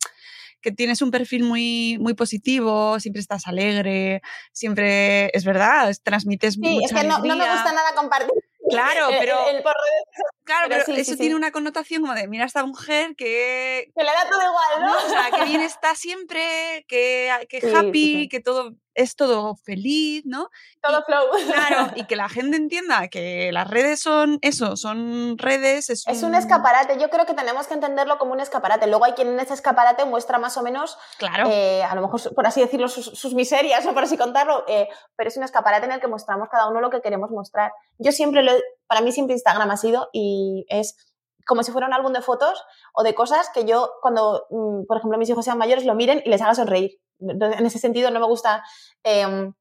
que 0.65 0.73
tienes 0.73 1.03
un 1.03 1.11
perfil 1.11 1.45
muy, 1.45 1.99
muy 2.01 2.15
positivo, 2.15 2.99
siempre 2.99 3.21
estás 3.21 3.47
alegre, 3.47 4.23
siempre, 4.51 5.27
es 5.37 5.45
verdad, 5.45 5.95
transmites 6.03 6.55
sí, 6.55 6.81
es 6.83 6.91
que 6.91 7.05
no, 7.05 7.19
no, 7.19 7.37
me 7.37 7.45
gusta 7.45 7.71
nada 7.73 7.95
compartir. 7.95 8.33
Claro, 8.71 9.09
pero, 9.21 9.37
claro, 10.45 10.67
pero, 10.69 10.97
eso 10.97 11.17
tiene 11.17 11.35
una 11.35 11.53
connotación 11.53 12.03
como 12.03 12.15
de, 12.15 12.29
mira 12.29 12.45
a 12.45 12.47
esta 12.47 12.65
mujer 12.65 13.15
que... 13.17 13.91
Que 13.95 14.05
le 14.05 14.11
da 14.11 14.29
todo 14.31 14.41
igual, 14.43 14.87
¿no? 14.87 14.97
O 14.97 15.09
sea, 15.09 15.31
que 15.31 15.45
bien 15.45 15.61
está 15.61 15.95
siempre, 15.95 16.85
que, 16.89 17.31
que 17.49 17.75
happy, 17.75 18.29
que 18.29 18.41
todo 18.41 18.75
es 18.95 19.17
todo 19.17 19.57
feliz, 19.57 20.23
¿no? 20.25 20.51
Todo 20.81 21.05
flow. 21.05 21.25
Claro, 21.53 21.93
y 21.97 22.05
que 22.07 22.17
la 22.17 22.29
gente 22.29 22.57
entienda 22.57 23.09
que 23.09 23.51
las 23.53 23.69
redes 23.69 24.01
son 24.01 24.39
eso, 24.43 24.77
son 24.77 25.37
redes. 25.39 25.91
Es, 25.91 26.07
es 26.07 26.23
un... 26.23 26.35
escaparate. 26.35 26.99
Yo 26.99 27.11
creo 27.11 27.27
que 27.27 27.35
tenemos 27.35 27.67
que 27.67 27.75
entenderlo 27.75 28.19
como 28.19 28.33
un 28.33 28.41
escaparate. 28.41 28.87
Luego 28.87 29.05
hay 29.05 29.13
quien 29.13 29.29
en 29.29 29.41
ese 29.41 29.55
escaparate 29.55 30.05
muestra 30.05 30.39
más 30.39 30.57
o 30.57 30.63
menos, 30.63 30.97
claro. 31.19 31.49
Eh, 31.51 31.83
a 31.83 31.95
lo 31.95 32.03
mejor, 32.03 32.35
por 32.35 32.47
así 32.47 32.61
decirlo, 32.61 32.89
sus, 32.89 33.35
miserias 33.35 33.85
o 33.87 33.95
por 33.95 34.05
así 34.05 34.17
contarlo, 34.17 34.65
eh, 34.69 34.89
pero 35.17 35.29
es 35.29 35.37
un 35.37 35.43
escaparate 35.43 35.87
en 35.87 35.93
el 35.93 36.01
que 36.01 36.07
mostramos 36.07 36.49
cada 36.49 36.69
uno 36.69 36.81
lo 36.81 36.91
que 36.91 37.01
queremos 37.01 37.31
mostrar. 37.31 37.73
Yo 37.99 38.13
siempre 38.13 38.43
lo, 38.43 38.53
para 38.87 39.01
mí 39.01 39.13
siempre 39.13 39.35
Instagram 39.35 39.71
ha 39.71 39.77
sido 39.77 40.09
y 40.13 40.67
es 40.69 40.97
como 41.47 41.63
si 41.63 41.73
fuera 41.73 41.87
un 41.87 41.95
álbum 41.95 42.13
de 42.13 42.23
fotos 42.23 42.63
o 42.95 43.03
de 43.03 43.15
cosas 43.15 43.51
que 43.53 43.65
yo 43.65 43.91
cuando, 44.01 44.47
mm, 44.51 44.87
por 44.87 44.97
ejemplo, 44.97 45.19
mis 45.19 45.29
hijos 45.29 45.45
sean 45.45 45.59
mayores, 45.59 45.85
lo 45.85 45.95
miren 45.95 46.23
y 46.25 46.31
les 46.31 46.41
haga 46.41 46.55
sonreír. 46.55 46.99
En 47.21 47.67
ese 47.67 47.79
sentido 47.79 48.11
no 48.11 48.21
me 48.21 48.27
gusta 48.27 48.65
em, 49.03 49.53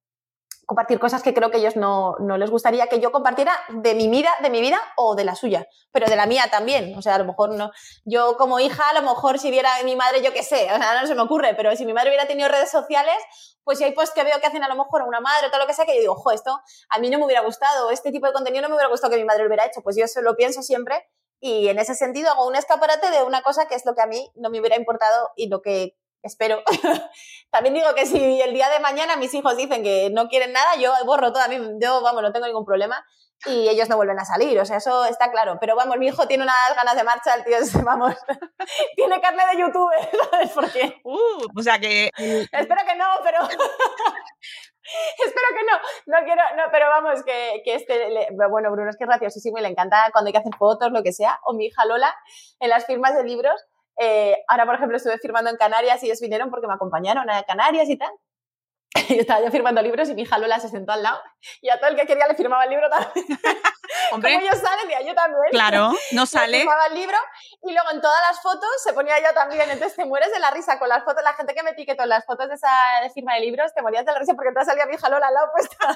compartir 0.66 1.00
cosas 1.00 1.22
que 1.24 1.34
creo 1.34 1.52
que 1.52 1.58
ellos 1.58 1.76
no, 1.76 2.16
no, 2.20 2.38
les 2.38 2.50
gustaría 2.50 2.88
que 2.88 3.00
yo 3.00 3.12
compartiera 3.12 3.54
de 3.70 3.96
mi 3.96 4.08
vida, 4.08 4.30
de 4.42 4.50
mi 4.50 4.62
vida 4.62 4.80
o 4.96 5.16
de 5.16 5.24
la 5.24 5.36
suya, 5.36 5.68
pero 5.92 6.08
de 6.08 6.16
la 6.16 6.26
mía 6.26 6.46
también. 6.52 6.98
O 6.98 7.02
sea, 7.02 7.16
a 7.16 7.18
lo 7.20 7.26
mejor 7.26 7.52
no. 7.52 7.72
Yo 8.06 8.38
como 8.38 8.60
hija, 8.60 8.84
a 8.90 8.94
lo 8.94 9.02
mejor 9.02 9.40
si 9.40 9.52
viera 9.52 9.70
mi 9.84 9.96
madre, 9.96 10.22
yo 10.22 10.34
qué 10.34 10.44
sé, 10.44 10.66
o 10.72 10.78
sea, 10.78 11.02
no 11.02 11.08
se 11.08 11.16
me 11.16 11.22
ocurre, 11.22 11.54
pero 11.56 11.76
si 11.76 11.86
mi 11.86 11.94
madre 11.94 12.10
hubiera 12.10 12.28
tenido 12.28 12.50
redes 12.50 12.72
sociales, 12.72 13.16
pues 13.64 13.78
si 13.78 13.84
hay 13.84 13.92
posts 13.94 14.14
que 14.14 14.24
veo 14.24 14.40
que 14.40 14.48
hacen 14.48 14.64
a 14.64 14.68
lo 14.68 14.76
mejor 14.76 15.04
una 15.04 15.22
madre 15.22 15.48
o 15.48 15.50
todo 15.50 15.62
lo 15.62 15.68
que 15.68 15.74
sea, 15.74 15.86
que 15.86 15.96
yo 15.96 16.02
digo, 16.02 16.14
ojo, 16.14 16.32
esto 16.32 16.60
a 16.90 17.00
mí 17.00 17.10
no 17.10 17.18
me 17.18 17.26
hubiera 17.26 17.42
gustado, 17.42 17.92
este 17.92 18.12
tipo 18.12 18.28
de 18.28 18.34
contenido 18.34 18.62
no 18.62 18.70
me 18.70 18.76
hubiera 18.76 18.90
gustado 18.90 19.12
que 19.12 19.18
mi 19.18 19.26
madre 19.26 19.44
lo 19.44 19.48
hubiera 19.48 19.66
hecho, 19.66 19.82
pues 19.82 19.96
yo 19.96 20.06
eso 20.06 20.22
lo 20.22 20.36
pienso 20.36 20.62
siempre 20.62 21.08
y 21.46 21.68
en 21.68 21.78
ese 21.78 21.94
sentido 21.94 22.32
hago 22.32 22.48
un 22.48 22.56
escaparate 22.56 23.12
de 23.12 23.24
una 23.24 23.42
cosa 23.42 23.68
que 23.68 23.76
es 23.76 23.86
lo 23.86 23.96
que 23.96 24.02
a 24.02 24.08
mí 24.08 24.32
no 24.36 24.50
me 24.50 24.62
hubiera 24.62 24.78
importado 24.78 25.32
y 25.36 25.50
lo 25.50 25.62
que 25.62 25.98
espero. 26.24 26.64
También 27.52 27.76
digo 27.76 27.94
que 27.94 28.06
si 28.06 28.42
el 28.42 28.54
día 28.54 28.70
de 28.70 28.80
mañana 28.80 29.16
mis 29.16 29.34
hijos 29.34 29.56
dicen 29.56 29.84
que 29.84 30.10
no 30.12 30.28
quieren 30.28 30.54
nada, 30.54 30.76
yo 30.78 30.92
borro 31.06 31.32
todo, 31.32 31.44
a 31.44 31.48
mí, 31.48 31.58
yo, 31.82 32.02
vamos, 32.02 32.24
no 32.24 32.32
tengo 32.32 32.48
ningún 32.48 32.66
problema 32.66 33.06
y 33.46 33.68
ellos 33.68 33.90
no 33.90 33.98
vuelven 33.98 34.20
a 34.20 34.26
salir, 34.26 34.58
o 34.60 34.66
sea, 34.66 34.78
eso 34.78 35.06
está 35.06 35.32
claro. 35.32 35.58
Pero 35.60 35.76
vamos, 35.76 35.98
mi 35.98 36.08
hijo 36.08 36.28
tiene 36.28 36.44
unas 36.44 36.76
ganas 36.76 36.96
de 36.96 37.04
marcha, 37.04 37.36
el 37.36 37.44
tío 37.44 37.58
es, 37.58 37.74
vamos, 37.84 38.16
tiene 38.96 39.22
carne 39.22 39.44
de 39.52 39.60
YouTube, 39.60 39.92
¿sabes 40.32 40.52
por 40.52 40.72
qué? 40.72 41.02
Uh, 41.04 41.46
o 41.58 41.62
sea 41.62 41.80
que... 41.80 42.10
Espero 42.16 42.82
que 42.88 42.96
no, 42.96 43.06
pero... 43.24 43.40
Espero 45.26 45.48
que 45.58 45.64
no, 45.64 46.18
no 46.18 46.26
quiero, 46.26 46.42
no, 46.58 46.64
pero 46.72 46.88
vamos, 46.90 47.24
que, 47.24 47.62
que 47.64 47.76
este, 47.76 48.28
bueno, 48.52 48.70
Bruno 48.70 48.90
es 48.90 48.98
que 48.98 49.06
es 49.06 49.10
graciosísimo 49.10 49.58
y 49.58 49.62
le 49.62 49.70
encanta 49.70 50.10
cuando 50.12 50.28
hay 50.28 50.34
que 50.34 50.40
hacer 50.40 50.56
fotos, 50.58 50.92
lo 50.92 51.02
que 51.02 51.14
sea, 51.14 51.40
o 51.46 51.54
mi 51.54 51.68
hija 51.68 51.86
Lola, 51.86 52.14
en 52.60 52.70
las 52.70 52.86
firmas 52.86 53.16
de 53.16 53.24
libros, 53.24 53.56
eh, 54.00 54.38
ahora, 54.48 54.66
por 54.66 54.76
ejemplo, 54.76 54.98
estuve 54.98 55.18
firmando 55.18 55.50
en 55.50 55.58
Canarias 55.58 56.02
y 56.04 56.08
ellos 56.08 56.20
vinieron 56.20 56.50
porque 56.50 56.68
me 56.68 56.74
acompañaron 56.74 57.30
a 57.30 57.44
Canarias 57.44 57.90
y 57.90 57.98
tal. 57.98 58.12
Estaba 59.10 59.42
yo 59.44 59.52
firmando 59.52 59.82
libros 59.82 60.10
y 60.10 60.16
mi 60.16 60.22
hija 60.22 60.38
Lola 60.38 60.60
se 60.60 60.70
sentó 60.70 60.92
al 60.92 61.04
lado 61.04 61.20
y 61.62 61.70
a 61.70 61.80
todo 61.80 61.90
el 61.90 61.96
que 61.96 62.06
quería 62.06 62.28
le 62.28 62.36
firmaba 62.36 62.64
el 62.64 62.70
libro 62.70 62.90
también. 62.90 63.26
Hombre, 64.12 64.34
Como 64.34 64.46
ellos 64.46 64.60
salen 64.60 64.90
y 64.90 65.08
yo 65.08 65.16
también. 65.16 65.44
Claro, 65.52 65.92
no 66.12 66.26
sale. 66.26 66.60
firmaba 66.60 66.88
el 66.88 66.96
libro 66.96 67.18
y 67.64 67.74
luego 67.74 67.92
en 67.92 68.02
todas 68.02 68.22
las 68.28 68.42
fotos 68.42 68.70
se 68.84 68.94
ponía 68.94 69.20
yo 69.20 69.34
también. 69.34 69.70
Entonces 69.70 69.96
te 69.96 70.06
mueres 70.06 70.32
de 70.32 70.40
la 70.40 70.52
risa 70.52 70.78
con 70.80 70.90
las 70.90 71.04
fotos, 71.04 71.24
la 71.24 71.34
gente 71.34 71.54
que 71.54 71.64
me 71.64 71.72
etiquetó 71.72 72.04
en 72.04 72.10
las 72.10 72.26
fotos 72.26 72.50
de 72.50 72.56
esa 72.56 72.70
firma 73.14 73.36
de 73.36 73.42
libros, 73.42 73.74
te 73.74 73.82
morías 73.82 74.06
de 74.06 74.12
la 74.12 74.20
risa 74.20 74.34
porque 74.34 74.50
entonces 74.50 74.72
salía 74.72 74.86
mi 74.86 74.96
hija 74.96 75.10
Lola 75.10 75.28
al 75.28 75.34
lado 75.34 75.48
puesta. 75.54 75.96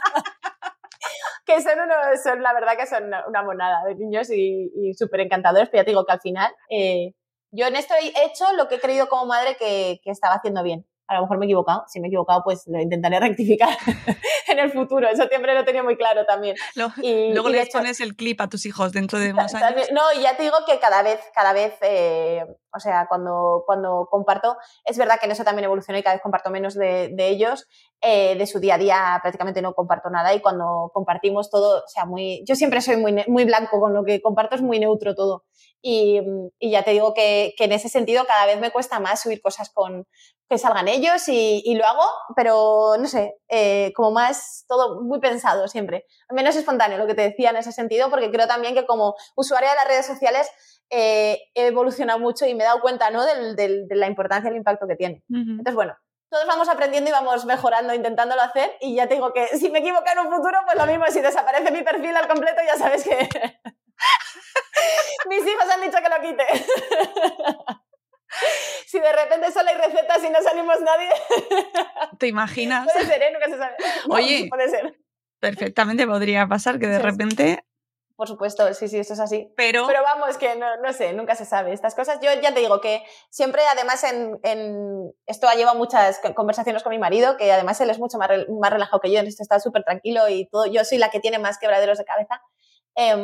que 1.45 1.61
son, 1.61 1.79
unos, 1.79 2.21
son, 2.23 2.41
la 2.41 2.53
verdad 2.53 2.75
que 2.77 2.87
son 2.87 3.05
una, 3.05 3.43
monada 3.43 3.83
de 3.85 3.95
niños 3.95 4.29
y, 4.31 4.71
y 4.75 4.93
súper 4.95 5.21
encantadores, 5.21 5.69
pero 5.69 5.81
ya 5.81 5.85
te 5.85 5.91
digo 5.91 6.05
que 6.05 6.13
al 6.13 6.19
final 6.19 6.53
eh, 6.69 7.13
yo 7.57 7.67
en 7.67 7.75
esto 7.75 7.93
he 7.99 8.25
hecho 8.25 8.53
lo 8.53 8.67
que 8.67 8.75
he 8.75 8.79
creído 8.79 9.09
como 9.09 9.25
madre 9.25 9.57
que, 9.57 9.99
que 10.03 10.11
estaba 10.11 10.35
haciendo 10.35 10.63
bien 10.63 10.85
a 11.07 11.15
lo 11.15 11.21
mejor 11.21 11.37
me 11.37 11.45
he 11.45 11.47
equivocado. 11.47 11.85
Si 11.87 11.99
me 11.99 12.07
he 12.07 12.09
equivocado, 12.09 12.41
pues 12.43 12.67
lo 12.67 12.79
intentaré 12.81 13.19
rectificar 13.19 13.69
en 14.47 14.59
el 14.59 14.71
futuro. 14.71 15.07
Eso 15.07 15.27
siempre 15.27 15.55
lo 15.55 15.63
tenía 15.63 15.83
muy 15.83 15.95
claro 15.95 16.25
también. 16.25 16.55
y, 17.01 17.33
luego 17.33 17.49
le 17.49 17.65
pones 17.67 18.01
el 18.01 18.15
clip 18.15 18.41
a 18.41 18.47
tus 18.47 18.65
hijos 18.65 18.91
dentro 18.91 19.19
de 19.19 19.31
unos 19.33 19.53
años. 19.55 19.87
No, 19.91 20.01
y 20.17 20.21
ya 20.21 20.35
te 20.35 20.43
digo 20.43 20.57
que 20.65 20.79
cada 20.79 21.01
vez, 21.03 21.19
cada 21.33 21.53
vez, 21.53 21.73
eh, 21.81 22.45
o 22.73 22.79
sea, 22.79 23.07
cuando, 23.07 23.63
cuando 23.65 24.07
comparto, 24.11 24.57
es 24.85 24.97
verdad 24.97 25.19
que 25.19 25.25
en 25.25 25.31
eso 25.31 25.43
también 25.43 25.65
evolucioné 25.65 25.99
y 25.99 26.03
cada 26.03 26.15
vez 26.15 26.21
comparto 26.21 26.49
menos 26.49 26.75
de, 26.75 27.09
de 27.13 27.27
ellos. 27.29 27.67
Eh, 27.99 28.35
de 28.37 28.45
su 28.45 28.59
día 28.59 28.75
a 28.75 28.77
día 28.77 29.19
prácticamente 29.23 29.59
no 29.59 29.73
comparto 29.73 30.11
nada 30.11 30.31
y 30.31 30.39
cuando 30.39 30.91
compartimos 30.93 31.49
todo, 31.49 31.79
o 31.79 31.87
sea, 31.87 32.05
muy, 32.05 32.43
yo 32.47 32.55
siempre 32.55 32.79
soy 32.79 32.97
muy, 32.97 33.23
muy 33.25 33.43
blanco, 33.43 33.79
con 33.79 33.91
lo 33.95 34.03
que 34.03 34.21
comparto 34.21 34.55
es 34.55 34.61
muy 34.61 34.77
neutro 34.77 35.15
todo. 35.15 35.45
Y, 35.81 36.21
y 36.59 36.71
ya 36.71 36.83
te 36.83 36.91
digo 36.91 37.13
que, 37.13 37.53
que, 37.57 37.65
en 37.65 37.71
ese 37.71 37.87
sentido 37.89 38.25
cada 38.25 38.45
vez 38.45 38.59
me 38.59 38.71
cuesta 38.71 38.99
más 38.99 39.21
subir 39.21 39.41
cosas 39.41 39.69
con 39.69 40.05
que 40.49 40.57
salgan 40.57 40.87
ellos 40.87 41.27
y, 41.27 41.61
y 41.65 41.75
lo 41.75 41.85
hago, 41.85 42.03
pero 42.35 42.95
no 42.97 43.05
sé, 43.07 43.35
eh, 43.49 43.91
como 43.95 44.11
más 44.11 44.65
todo 44.67 45.01
muy 45.01 45.19
pensado 45.19 45.67
siempre. 45.67 46.05
Menos 46.29 46.55
espontáneo, 46.55 46.97
lo 46.97 47.07
que 47.07 47.15
te 47.15 47.23
decía 47.23 47.49
en 47.49 47.57
ese 47.57 47.71
sentido, 47.71 48.09
porque 48.09 48.31
creo 48.31 48.47
también 48.47 48.73
que 48.73 48.85
como 48.85 49.15
usuaria 49.35 49.69
de 49.69 49.75
las 49.75 49.87
redes 49.87 50.05
sociales 50.05 50.49
eh, 50.89 51.39
he 51.53 51.67
evolucionado 51.67 52.19
mucho 52.19 52.45
y 52.45 52.55
me 52.55 52.63
he 52.63 52.67
dado 52.67 52.79
cuenta 52.79 53.09
¿no? 53.09 53.25
del, 53.25 53.55
del, 53.55 53.87
de 53.87 53.95
la 53.95 54.07
importancia 54.07 54.47
y 54.47 54.51
el 54.51 54.57
impacto 54.57 54.87
que 54.87 54.95
tiene. 54.95 55.23
Entonces, 55.29 55.75
bueno, 55.75 55.97
todos 56.29 56.45
vamos 56.45 56.69
aprendiendo 56.69 57.09
y 57.09 57.13
vamos 57.13 57.45
mejorando, 57.45 57.93
intentándolo 57.93 58.41
hacer. 58.41 58.71
Y 58.81 58.95
ya 58.95 59.07
te 59.07 59.15
digo 59.15 59.33
que 59.33 59.47
si 59.47 59.69
me 59.69 59.79
equivoco 59.79 60.05
en 60.11 60.19
un 60.19 60.33
futuro, 60.33 60.57
pues 60.65 60.77
lo 60.77 60.85
mismo, 60.85 61.05
si 61.09 61.21
desaparece 61.21 61.71
mi 61.71 61.83
perfil 61.83 62.15
al 62.15 62.27
completo, 62.27 62.61
ya 62.65 62.75
sabes 62.77 63.03
que 63.03 63.29
mis 65.29 65.45
hijos 65.45 65.65
han 65.73 65.81
dicho 65.81 65.97
que 65.97 66.09
lo 66.09 66.21
quite. 66.21 66.45
si 68.85 68.99
de 68.99 69.13
repente 69.13 69.51
solo 69.51 69.69
hay 69.69 69.75
recetas 69.75 70.23
y 70.23 70.29
no 70.29 70.41
salimos 70.41 70.79
nadie. 70.81 71.09
¿Te 72.19 72.27
imaginas? 72.27 72.91
Puede 72.91 73.05
ser, 73.05 73.21
¿eh? 73.21 73.31
Nunca 73.33 73.45
se 73.47 73.57
sabe. 73.57 73.75
Oye, 74.09 74.47
puede 74.49 74.69
ser. 74.69 74.99
Perfectamente 75.39 76.07
podría 76.07 76.47
pasar 76.47 76.79
que 76.79 76.87
de 76.87 76.99
repente 76.99 77.63
por 78.17 78.27
supuesto, 78.27 78.73
sí, 78.73 78.87
sí, 78.87 78.97
eso 78.97 79.13
es 79.13 79.19
así. 79.19 79.53
Pero, 79.55 79.85
Pero 79.85 80.01
vamos, 80.01 80.39
que 80.39 80.55
no, 80.55 80.77
no, 80.77 80.91
sé, 80.91 81.13
nunca 81.13 81.35
se 81.35 81.45
sabe. 81.45 81.71
Estas 81.71 81.93
cosas, 81.93 82.17
yo 82.19 82.31
ya 82.41 82.51
te 82.51 82.61
digo 82.61 82.81
que 82.81 83.03
siempre, 83.29 83.61
además, 83.71 84.03
en, 84.03 84.39
en 84.41 85.13
esto 85.27 85.47
ha 85.47 85.53
llevado 85.53 85.77
muchas 85.77 86.19
conversaciones 86.35 86.81
con 86.81 86.89
mi 86.89 86.97
marido, 86.97 87.37
que 87.37 87.51
además 87.51 87.79
él 87.79 87.91
es 87.91 87.99
mucho 87.99 88.17
más, 88.17 88.31
más 88.59 88.73
relajado 88.73 89.01
que 89.01 89.11
yo, 89.11 89.19
en 89.19 89.27
esto 89.27 89.43
está 89.43 89.59
súper 89.59 89.83
tranquilo 89.83 90.27
y 90.29 90.47
todo. 90.47 90.65
Yo 90.65 90.83
soy 90.83 90.97
la 90.97 91.11
que 91.11 91.19
tiene 91.19 91.37
más 91.37 91.59
quebraderos 91.59 91.99
de 91.99 92.05
cabeza. 92.05 92.41
Eh, 92.97 93.15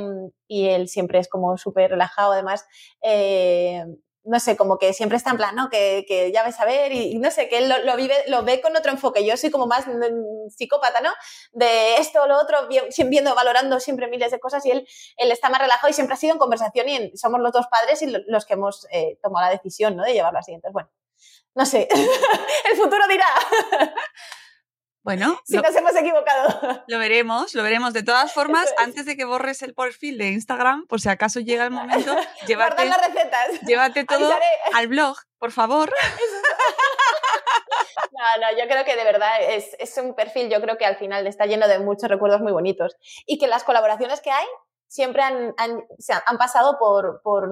y 0.48 0.68
él 0.70 0.88
siempre 0.88 1.20
es 1.20 1.28
como 1.28 1.58
súper 1.58 1.92
relajado, 1.92 2.32
además. 2.32 2.66
Eh, 3.02 3.84
no 4.26 4.40
sé, 4.40 4.56
como 4.56 4.78
que 4.78 4.94
siempre 4.94 5.18
está 5.18 5.32
en 5.32 5.38
plan, 5.38 5.56
¿no? 5.56 5.70
Que, 5.70 6.06
que 6.08 6.32
ya 6.32 6.44
ves 6.44 6.60
a 6.60 6.66
ver 6.66 6.94
y, 6.94 7.12
y, 7.12 7.20
no 7.20 7.30
sé, 7.30 7.50
que 7.50 7.58
él 7.58 7.68
lo, 7.68 7.80
lo, 7.80 7.98
vive, 7.98 8.16
lo 8.28 8.44
ve 8.44 8.62
con 8.62 8.76
otro 8.76 8.92
enfoque. 8.92 9.26
Yo 9.26 9.36
soy 9.36 9.52
como 9.52 9.68
más 9.68 9.86
mm, 9.86 10.50
psicópata, 10.50 11.02
¿no? 11.02 11.10
De 11.52 11.98
esto, 11.98 12.26
lo 12.26 12.40
otro, 12.40 12.70
viendo, 13.10 13.36
valorando 13.36 13.80
siempre 13.80 14.08
miles 14.08 14.32
de 14.32 14.40
cosas 14.40 14.66
y 14.66 14.72
él, 14.72 14.88
él 15.18 15.32
está 15.32 15.50
más 15.50 15.60
relajado 15.60 15.90
y 15.90 15.94
siempre 15.94 16.14
ha 16.14 16.18
sido 16.18 16.34
en 16.34 16.40
conversación 16.40 16.88
y 16.88 16.96
en, 16.96 17.18
somos 17.18 17.42
los 17.42 17.52
dos 17.52 17.68
padres 17.68 18.02
y 18.02 18.08
los 18.28 18.46
que 18.46 18.54
hemos 18.54 18.88
eh, 18.92 19.18
tomado 19.22 19.48
la 19.48 19.52
decisión, 19.52 19.98
¿no? 19.98 20.04
De 20.04 20.14
llevarlo 20.14 20.40
así. 20.40 20.54
Entonces, 20.54 20.74
bueno, 20.74 20.90
no 21.56 21.66
sé, 21.66 21.90
el 22.72 22.78
futuro 22.78 23.06
dirá. 23.10 23.26
Bueno, 25.04 25.38
si 25.44 25.58
lo, 25.58 25.62
nos 25.62 25.76
hemos 25.76 25.96
equivocado. 25.96 26.84
Lo 26.88 26.98
veremos, 26.98 27.54
lo 27.54 27.64
veremos. 27.64 27.94
De 27.94 28.04
todas 28.04 28.32
formas, 28.32 28.68
es. 28.68 28.74
antes 28.78 29.06
de 29.06 29.18
que 29.18 29.26
borres 29.26 29.62
el 29.62 29.74
perfil 29.74 30.18
de 30.18 30.30
Instagram, 30.30 30.88
por 30.88 31.02
si 31.02 31.10
acaso 31.10 31.42
llega 31.42 31.66
el 31.66 31.72
momento, 31.72 32.16
llévate, 32.48 32.86
las 32.86 33.06
recetas. 33.06 33.62
llévate 33.68 34.06
todo 34.06 34.32
Avisaré. 34.32 34.46
al 34.74 34.88
blog, 34.88 35.18
por 35.40 35.52
favor. 35.52 35.94
No, 38.12 38.42
no, 38.42 38.58
yo 38.58 38.66
creo 38.70 38.86
que 38.86 38.96
de 38.96 39.04
verdad 39.04 39.32
es, 39.42 39.76
es, 39.78 39.98
un 39.98 40.16
perfil, 40.16 40.50
yo 40.50 40.62
creo 40.62 40.78
que 40.78 40.86
al 40.86 40.96
final 40.96 41.28
está 41.28 41.46
lleno 41.46 41.68
de 41.68 41.80
muchos 41.80 42.10
recuerdos 42.10 42.40
muy 42.40 42.54
bonitos. 42.54 42.96
Y 43.26 43.38
que 43.38 43.48
las 43.48 43.66
colaboraciones 43.66 44.22
que 44.22 44.32
hay 44.32 44.46
siempre 44.88 45.22
han, 45.22 45.54
han, 45.58 45.84
han 46.26 46.38
pasado 46.38 46.78
por, 46.80 47.22
por 47.24 47.50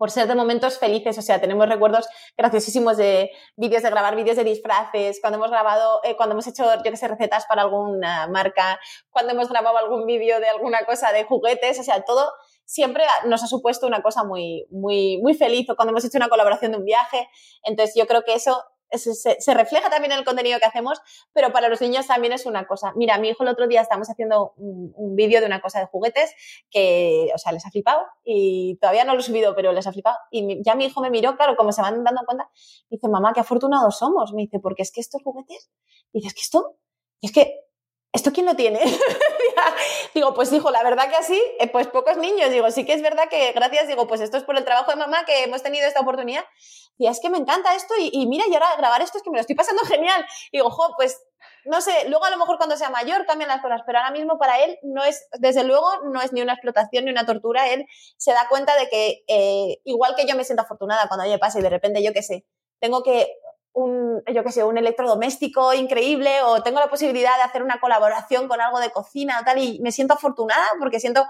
por 0.00 0.10
ser 0.10 0.26
de 0.26 0.34
momentos 0.34 0.78
felices. 0.78 1.18
O 1.18 1.20
sea, 1.20 1.42
tenemos 1.42 1.68
recuerdos 1.68 2.08
graciosísimos 2.34 2.96
de 2.96 3.32
vídeos 3.56 3.82
de 3.82 3.90
grabar 3.90 4.16
vídeos 4.16 4.34
de 4.34 4.44
disfraces, 4.44 5.20
cuando 5.20 5.36
hemos 5.36 5.50
grabado, 5.50 6.00
eh, 6.04 6.16
cuando 6.16 6.32
hemos 6.32 6.46
hecho, 6.46 6.64
yo 6.74 6.82
que 6.82 6.96
sé, 6.96 7.06
recetas 7.06 7.44
para 7.44 7.62
alguna 7.62 8.26
marca, 8.26 8.80
cuando 9.10 9.32
hemos 9.32 9.50
grabado 9.50 9.76
algún 9.76 10.06
vídeo 10.06 10.40
de 10.40 10.48
alguna 10.48 10.86
cosa 10.86 11.12
de 11.12 11.24
juguetes, 11.24 11.78
o 11.80 11.82
sea, 11.82 12.00
todo 12.00 12.32
siempre 12.64 13.04
nos 13.26 13.42
ha 13.42 13.46
supuesto 13.46 13.86
una 13.86 14.00
cosa 14.00 14.24
muy, 14.24 14.66
muy, 14.70 15.18
muy 15.20 15.34
feliz 15.34 15.68
o 15.68 15.76
cuando 15.76 15.90
hemos 15.90 16.04
hecho 16.06 16.16
una 16.16 16.30
colaboración 16.30 16.72
de 16.72 16.78
un 16.78 16.86
viaje. 16.86 17.28
Entonces, 17.62 17.94
yo 17.94 18.06
creo 18.06 18.22
que 18.22 18.32
eso 18.32 18.64
se, 18.92 19.54
refleja 19.54 19.90
también 19.90 20.12
en 20.12 20.18
el 20.18 20.24
contenido 20.24 20.58
que 20.58 20.66
hacemos, 20.66 21.00
pero 21.32 21.52
para 21.52 21.68
los 21.68 21.80
niños 21.80 22.06
también 22.06 22.32
es 22.32 22.46
una 22.46 22.66
cosa. 22.66 22.92
Mira, 22.96 23.18
mi 23.18 23.28
hijo 23.28 23.42
el 23.42 23.48
otro 23.48 23.66
día 23.66 23.80
estábamos 23.80 24.08
haciendo 24.10 24.54
un, 24.56 24.92
un 24.96 25.16
vídeo 25.16 25.40
de 25.40 25.46
una 25.46 25.60
cosa 25.60 25.80
de 25.80 25.86
juguetes 25.86 26.34
que, 26.70 27.28
o 27.34 27.38
sea, 27.38 27.52
les 27.52 27.64
ha 27.66 27.70
flipado 27.70 28.04
y 28.24 28.78
todavía 28.80 29.04
no 29.04 29.14
lo 29.14 29.20
he 29.20 29.22
subido, 29.22 29.54
pero 29.54 29.72
les 29.72 29.86
ha 29.86 29.92
flipado. 29.92 30.16
Y 30.30 30.62
ya 30.62 30.74
mi 30.74 30.86
hijo 30.86 31.00
me 31.00 31.10
miró, 31.10 31.36
claro, 31.36 31.56
como 31.56 31.72
se 31.72 31.82
van 31.82 32.02
dando 32.04 32.22
cuenta, 32.26 32.50
dice, 32.88 33.08
mamá, 33.08 33.32
qué 33.32 33.40
afortunados 33.40 33.98
somos. 33.98 34.32
Me 34.32 34.42
dice, 34.42 34.60
porque 34.60 34.82
es 34.82 34.92
que 34.92 35.00
estos 35.00 35.22
juguetes, 35.22 35.70
dice, 36.12 36.28
es 36.28 36.34
que 36.34 36.40
esto, 36.40 36.76
es 37.20 37.32
que, 37.32 37.69
¿esto 38.12 38.32
quién 38.32 38.46
lo 38.46 38.54
tiene? 38.56 38.80
digo, 40.14 40.34
pues 40.34 40.52
hijo, 40.52 40.70
la 40.70 40.82
verdad 40.82 41.08
que 41.08 41.16
así, 41.16 41.40
eh, 41.60 41.68
pues 41.68 41.86
pocos 41.88 42.16
niños. 42.16 42.50
Digo, 42.50 42.70
sí 42.70 42.84
que 42.84 42.94
es 42.94 43.02
verdad 43.02 43.28
que 43.28 43.52
gracias, 43.52 43.88
digo, 43.88 44.06
pues 44.06 44.20
esto 44.20 44.36
es 44.36 44.44
por 44.44 44.56
el 44.56 44.64
trabajo 44.64 44.90
de 44.90 44.96
mamá 44.96 45.24
que 45.24 45.44
hemos 45.44 45.62
tenido 45.62 45.86
esta 45.86 46.00
oportunidad. 46.00 46.44
Y 46.98 47.06
es 47.06 47.20
que 47.20 47.30
me 47.30 47.38
encanta 47.38 47.74
esto 47.74 47.94
y, 47.98 48.10
y, 48.12 48.26
mira, 48.26 48.44
y 48.48 48.54
ahora 48.54 48.76
grabar 48.76 49.00
esto 49.02 49.18
es 49.18 49.24
que 49.24 49.30
me 49.30 49.36
lo 49.36 49.40
estoy 49.40 49.56
pasando 49.56 49.82
genial. 49.86 50.24
Digo, 50.52 50.70
jo, 50.70 50.94
pues 50.96 51.22
no 51.64 51.80
sé, 51.80 52.08
luego 52.08 52.24
a 52.24 52.30
lo 52.30 52.38
mejor 52.38 52.56
cuando 52.56 52.76
sea 52.76 52.90
mayor 52.90 53.26
cambian 53.26 53.48
las 53.48 53.62
cosas, 53.62 53.82
pero 53.86 53.98
ahora 53.98 54.10
mismo 54.10 54.38
para 54.38 54.60
él 54.60 54.78
no 54.82 55.04
es, 55.04 55.28
desde 55.38 55.64
luego, 55.64 55.86
no 56.04 56.20
es 56.20 56.32
ni 56.32 56.42
una 56.42 56.54
explotación 56.54 57.04
ni 57.04 57.10
una 57.10 57.26
tortura. 57.26 57.68
Él 57.68 57.86
se 58.16 58.32
da 58.32 58.46
cuenta 58.48 58.76
de 58.76 58.88
que, 58.88 59.24
eh, 59.28 59.80
igual 59.84 60.14
que 60.16 60.26
yo 60.26 60.36
me 60.36 60.44
siento 60.44 60.62
afortunada 60.62 61.06
cuando 61.08 61.24
a 61.24 61.26
mí 61.26 61.32
me 61.32 61.38
pasa 61.38 61.58
y 61.58 61.62
de 61.62 61.70
repente, 61.70 62.02
yo 62.02 62.12
qué 62.12 62.22
sé, 62.22 62.44
tengo 62.80 63.02
que 63.02 63.32
un, 63.72 64.22
yo 64.32 64.42
qué 64.42 64.52
sé, 64.52 64.64
un 64.64 64.78
electrodoméstico 64.78 65.72
increíble 65.74 66.42
o 66.42 66.62
tengo 66.62 66.80
la 66.80 66.90
posibilidad 66.90 67.36
de 67.36 67.42
hacer 67.42 67.62
una 67.62 67.78
colaboración 67.80 68.48
con 68.48 68.60
algo 68.60 68.80
de 68.80 68.90
cocina 68.90 69.38
o 69.40 69.44
tal 69.44 69.58
y 69.58 69.78
me 69.80 69.92
siento 69.92 70.14
afortunada 70.14 70.66
porque 70.78 70.98
siento, 70.98 71.24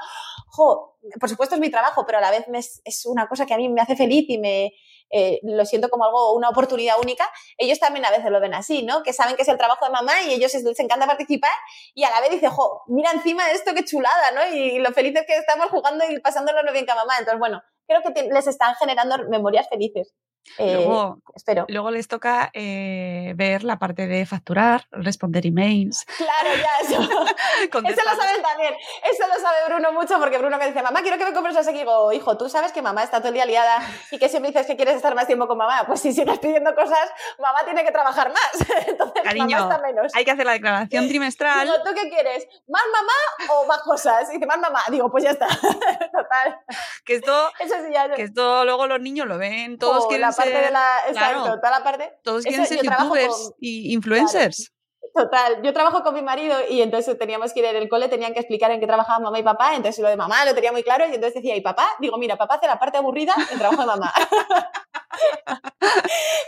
por 0.57 1.29
supuesto 1.29 1.55
es 1.55 1.61
mi 1.61 1.71
trabajo, 1.71 2.05
pero 2.07 2.19
a 2.19 2.21
la 2.21 2.31
vez 2.31 2.47
es, 2.85 3.07
una 3.07 3.29
cosa 3.29 3.45
que 3.45 3.55
a 3.55 3.59
mí 3.59 3.69
me 3.69 3.81
hace 3.81 3.97
feliz 3.97 4.25
y 4.29 4.39
me 4.39 4.73
eh, 5.13 5.41
lo 5.43 5.65
siento 5.67 5.89
como 5.89 6.05
algo, 6.05 6.35
una 6.35 6.49
oportunidad 6.49 6.95
única. 7.03 7.29
Ellos 7.59 7.79
también 7.79 8.05
a 8.05 8.11
veces 8.11 8.31
lo 8.31 8.41
ven 8.41 8.55
así, 8.55 8.85
¿no? 8.85 9.03
Que 9.03 9.13
saben 9.13 9.35
que 9.37 9.43
es 9.43 9.49
el 9.49 9.59
trabajo 9.59 9.85
de 9.85 9.91
mamá 9.91 10.23
y 10.23 10.33
ellos 10.33 10.55
les, 10.55 10.81
encanta 10.81 11.07
participar 11.07 11.51
y 11.95 12.05
a 12.05 12.11
la 12.11 12.21
vez 12.21 12.31
dice, 12.31 12.49
jo, 12.49 12.83
mira 12.87 13.11
encima 13.11 13.47
de 13.47 13.53
esto 13.53 13.75
qué 13.75 13.85
chulada, 13.85 14.31
¿no? 14.33 14.55
Y, 14.55 14.77
y 14.77 14.79
lo 14.79 14.93
felices 14.93 15.25
que 15.27 15.37
estamos 15.37 15.69
jugando 15.69 16.05
y 16.09 16.21
pasándolo 16.21 16.73
bien 16.73 16.87
con 16.87 16.95
mamá. 16.95 17.15
Entonces, 17.19 17.39
bueno, 17.39 17.61
creo 17.87 18.03
que 18.03 18.23
les 18.23 18.47
están 18.47 18.75
generando 18.77 19.29
memorias 19.29 19.69
felices. 19.69 20.15
Eh, 20.59 20.75
luego, 20.75 21.19
espero. 21.35 21.65
luego 21.69 21.91
les 21.91 22.09
toca 22.09 22.51
eh, 22.55 23.33
ver 23.37 23.63
la 23.63 23.79
parte 23.79 24.07
de 24.07 24.27
facturar, 24.27 24.87
responder 24.91 25.47
emails. 25.47 26.07
Claro, 26.21 26.51
ya, 26.55 26.87
eso. 26.87 27.03
eso 27.63 28.03
lo 28.05 28.17
saben 28.17 28.43
también. 28.43 28.75
Eso 29.11 29.27
lo 29.27 29.41
sabe 29.41 29.57
Bruno 29.69 29.93
mucho 29.93 30.19
porque 30.19 30.39
Bruno 30.39 30.59
me 30.59 30.67
dice, 30.67 30.83
mamá, 30.83 31.03
quiero 31.03 31.19
que 31.19 31.25
me 31.25 31.33
compres 31.33 31.57
así. 31.57 31.71
Y 31.71 31.79
digo, 31.79 32.13
hijo, 32.13 32.37
tú 32.37 32.49
sabes 32.49 32.73
que 32.73 32.83
mamá 32.83 33.03
está 33.03 33.19
todo 33.19 33.29
el 33.29 33.35
día 33.35 33.47
liada 33.47 33.79
y 34.11 34.19
que 34.19 34.29
siempre 34.29 34.53
dices 34.53 34.67
que 34.67 34.77
quieres 34.77 34.97
estar 34.97 35.15
más 35.15 35.27
tiempo 35.27 35.49
con 35.49 35.59
mamá. 35.59 35.85
Pues 35.87 36.01
si 36.01 36.13
sigues 36.13 36.39
pidiendo 36.39 36.75
cosas, 36.75 37.11
mamá 37.39 37.65
tiene 37.65 37.85
que 37.85 37.91
trabajar 37.91 38.33
más. 38.33 38.69
Entonces, 38.87 39.23
Cariño, 39.23 39.59
mamá 39.59 39.75
está 39.75 39.87
menos. 39.87 40.13
hay 40.15 40.25
que 40.25 40.31
hacer 40.31 40.47
la 40.47 40.53
declaración 40.53 41.09
trimestral. 41.09 41.67
Digo, 41.67 41.83
¿tú 41.85 41.91
qué 41.95 42.09
quieres? 42.09 42.47
¿Más 42.69 42.83
mamá 42.93 43.55
o 43.55 43.67
más 43.67 43.79
cosas? 43.83 44.29
Y 44.31 44.35
dice, 44.35 44.47
más 44.47 44.59
mamá. 44.59 44.81
Digo, 44.91 45.11
pues 45.11 45.25
ya 45.25 45.31
está. 45.31 45.49
Total. 45.49 46.61
Que 47.05 47.15
esto, 47.17 47.51
eso 47.59 47.75
sí, 47.85 47.93
ya, 47.93 48.11
que 48.11 48.23
esto 48.23 48.65
luego 48.65 48.87
los 48.87 49.01
niños 49.01 49.27
lo 49.27 49.39
ven, 49.39 49.79
todos 49.79 50.05
oh, 50.05 50.09
quieren 50.09 50.30
la 50.31 50.37
parte 50.37 50.53
ser... 50.53 50.65
de 50.65 50.71
la, 50.71 50.97
exacto, 51.09 51.43
claro, 51.43 51.61
toda 51.61 51.71
la 51.71 51.85
parte. 51.85 52.19
Todos 52.23 52.45
quieren 52.45 52.67
ser 52.67 52.83
youtubers 52.83 53.35
con, 53.35 53.55
y 53.61 53.93
influencers. 53.93 54.57
Claro. 54.57 54.81
Total, 55.13 55.63
yo 55.63 55.73
trabajo 55.73 56.03
con 56.03 56.15
mi 56.15 56.23
marido 56.23 56.57
y 56.69 56.83
entonces 56.83 57.19
teníamos 57.19 57.53
que 57.53 57.61
ir 57.61 57.67
en 57.67 57.77
el 57.77 57.89
cole, 57.89 58.09
tenían 58.09 58.33
que 58.33 58.41
explicar 58.41 58.71
en 58.71 58.81
qué 58.81 58.87
trabajaban 58.87 59.23
mamá 59.23 59.39
y 59.39 59.43
papá, 59.43 59.75
entonces 59.75 60.01
lo 60.01 60.09
de 60.09 60.17
mamá 60.17 60.45
lo 60.45 60.55
tenía 60.55 60.71
muy 60.71 60.85
claro 60.85 61.05
y 61.07 61.15
entonces 61.15 61.35
decía, 61.35 61.57
¿y 61.57 61.61
papá? 61.61 61.89
Digo, 61.99 62.17
mira, 62.17 62.37
papá 62.37 62.55
hace 62.55 62.67
la 62.67 62.79
parte 62.79 62.99
aburrida, 62.99 63.35
el 63.51 63.59
trabajo 63.59 63.83
de 63.83 63.87
mamá. 63.87 64.13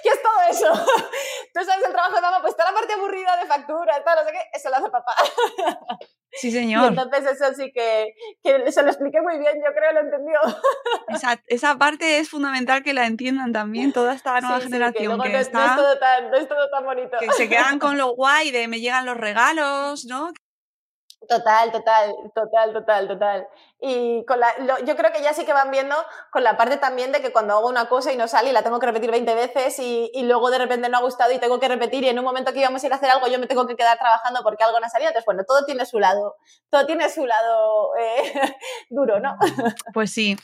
¿Qué 0.03 0.09
es 0.09 0.23
todo 0.23 0.43
eso? 0.51 0.87
Tú 1.55 1.65
sabes 1.65 1.85
el 1.87 1.93
trabajo 1.93 2.17
de 2.17 2.21
mamá, 2.21 2.41
pues 2.41 2.53
está 2.53 2.65
la 2.65 2.73
parte 2.73 2.93
aburrida 2.93 3.37
de 3.37 3.47
factura, 3.47 4.03
tal, 4.05 4.19
no 4.19 4.25
sé 4.25 4.33
qué, 4.33 4.41
eso 4.53 4.71
lo 4.71 4.77
hace 4.77 4.91
papá. 4.91 5.15
Sí, 6.35 6.51
señor. 6.51 6.89
entonces 6.89 7.27
eso 7.27 7.53
sí 7.55 7.71
que, 7.73 8.15
que, 8.43 8.73
se 8.73 8.83
lo 8.83 8.89
expliqué 8.89 9.21
muy 9.21 9.39
bien, 9.39 9.55
yo 9.63 9.71
creo, 9.75 9.93
lo 9.93 10.01
entendió. 10.01 10.39
Esa, 11.09 11.39
esa 11.47 11.77
parte 11.77 12.19
es 12.19 12.31
fundamental 12.31 12.83
que 12.83 12.95
la 12.95 13.07
entiendan 13.07 13.53
también 13.53 13.93
toda 13.93 14.15
esta 14.15 14.41
nueva 14.41 14.61
generación 14.61 15.21
que, 15.21 15.39
está... 15.39 15.59
No 15.59 15.73
es, 15.73 15.77
todo 15.77 15.99
tan, 15.99 16.31
no 16.31 16.37
es 16.39 16.49
todo 16.49 16.71
tan 16.71 16.85
bonito. 16.87 17.19
Que 17.21 17.31
se 17.33 17.51
quedan 17.51 17.79
con 17.79 17.99
lo 17.99 18.15
guay 18.15 18.51
de 18.51 18.67
me 18.67 18.81
llegan 18.81 19.05
los 19.05 19.19
regalos, 19.19 20.07
¿no? 20.07 20.33
Total, 21.29 21.71
total, 21.71 22.15
total, 22.35 22.73
total, 22.73 23.09
total. 23.09 23.49
Y 23.85 24.25
con 24.27 24.39
la, 24.39 24.55
yo 24.85 24.95
creo 24.95 25.13
que 25.13 25.23
ya 25.23 25.35
sí 25.35 25.45
que 25.45 25.53
van 25.53 25.73
viendo 25.73 25.97
con 26.31 26.45
la 26.45 26.57
parte 26.57 26.77
también 26.77 27.11
de 27.11 27.21
que 27.21 27.33
cuando 27.33 27.55
hago 27.55 27.69
una 27.69 27.89
cosa 27.89 28.13
y 28.13 28.17
no 28.17 28.29
sale 28.29 28.51
y 28.51 28.53
la 28.53 28.63
tengo 28.63 28.79
que 28.79 28.87
repetir 28.87 29.11
20 29.11 29.35
veces 29.35 29.77
y, 29.81 30.09
y, 30.15 30.23
luego 30.23 30.53
de 30.53 30.59
repente 30.59 30.89
no 30.89 30.99
ha 30.99 31.01
gustado 31.01 31.33
y 31.33 31.41
tengo 31.41 31.59
que 31.59 31.67
repetir 31.67 32.05
y 32.05 32.09
en 32.09 32.17
un 32.17 32.25
momento 32.25 32.53
que 32.53 32.61
íbamos 32.61 32.81
a 32.81 32.87
ir 32.87 32.93
a 32.93 32.97
hacer 32.97 33.11
algo 33.11 33.27
yo 33.27 33.41
me 33.41 33.49
tengo 33.49 33.67
que 33.67 33.75
quedar 33.75 33.99
trabajando 33.99 34.45
porque 34.45 34.63
algo 34.63 34.79
no 34.79 34.87
ha 34.87 34.89
salido. 34.89 35.09
Entonces, 35.09 35.27
bueno, 35.27 35.43
todo 35.45 35.65
tiene 35.65 35.85
su 35.85 35.99
lado, 35.99 36.37
todo 36.71 36.87
tiene 36.87 37.11
su 37.11 37.27
lado 37.27 37.91
eh, 37.99 38.33
duro, 38.91 39.19
¿no? 39.19 39.37
Pues 39.93 40.13
sí. 40.13 40.37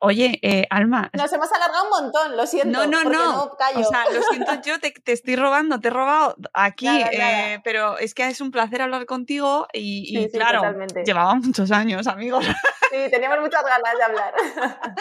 Oye, 0.00 0.38
eh, 0.42 0.66
Alma. 0.70 1.10
Nos 1.14 1.32
hemos 1.32 1.50
alargado 1.52 1.84
un 1.84 1.90
montón, 1.90 2.36
lo 2.36 2.46
siento. 2.46 2.86
No, 2.86 2.86
no, 2.86 3.10
no. 3.10 3.44
O 3.44 3.84
sea, 3.84 4.04
lo 4.12 4.22
siento 4.22 4.52
yo, 4.64 4.78
te, 4.78 4.92
te, 4.92 5.12
estoy 5.12 5.34
robando, 5.34 5.80
te 5.80 5.88
he 5.88 5.90
robado 5.90 6.36
aquí, 6.52 6.86
Eh, 6.86 7.60
pero 7.64 7.98
es 7.98 8.14
que 8.14 8.26
es 8.28 8.40
un 8.40 8.52
placer 8.52 8.82
hablar 8.82 9.04
contigo 9.06 9.66
y, 9.72 10.16
y 10.16 10.30
claro, 10.30 10.62
llevaba 11.04 11.34
muchos 11.34 11.72
años, 11.72 12.06
amigos. 12.06 12.46
Sí, 12.94 13.10
teníamos 13.10 13.40
muchas 13.40 13.64
ganas 13.64 13.92
de 13.96 14.02
hablar. 14.04 14.34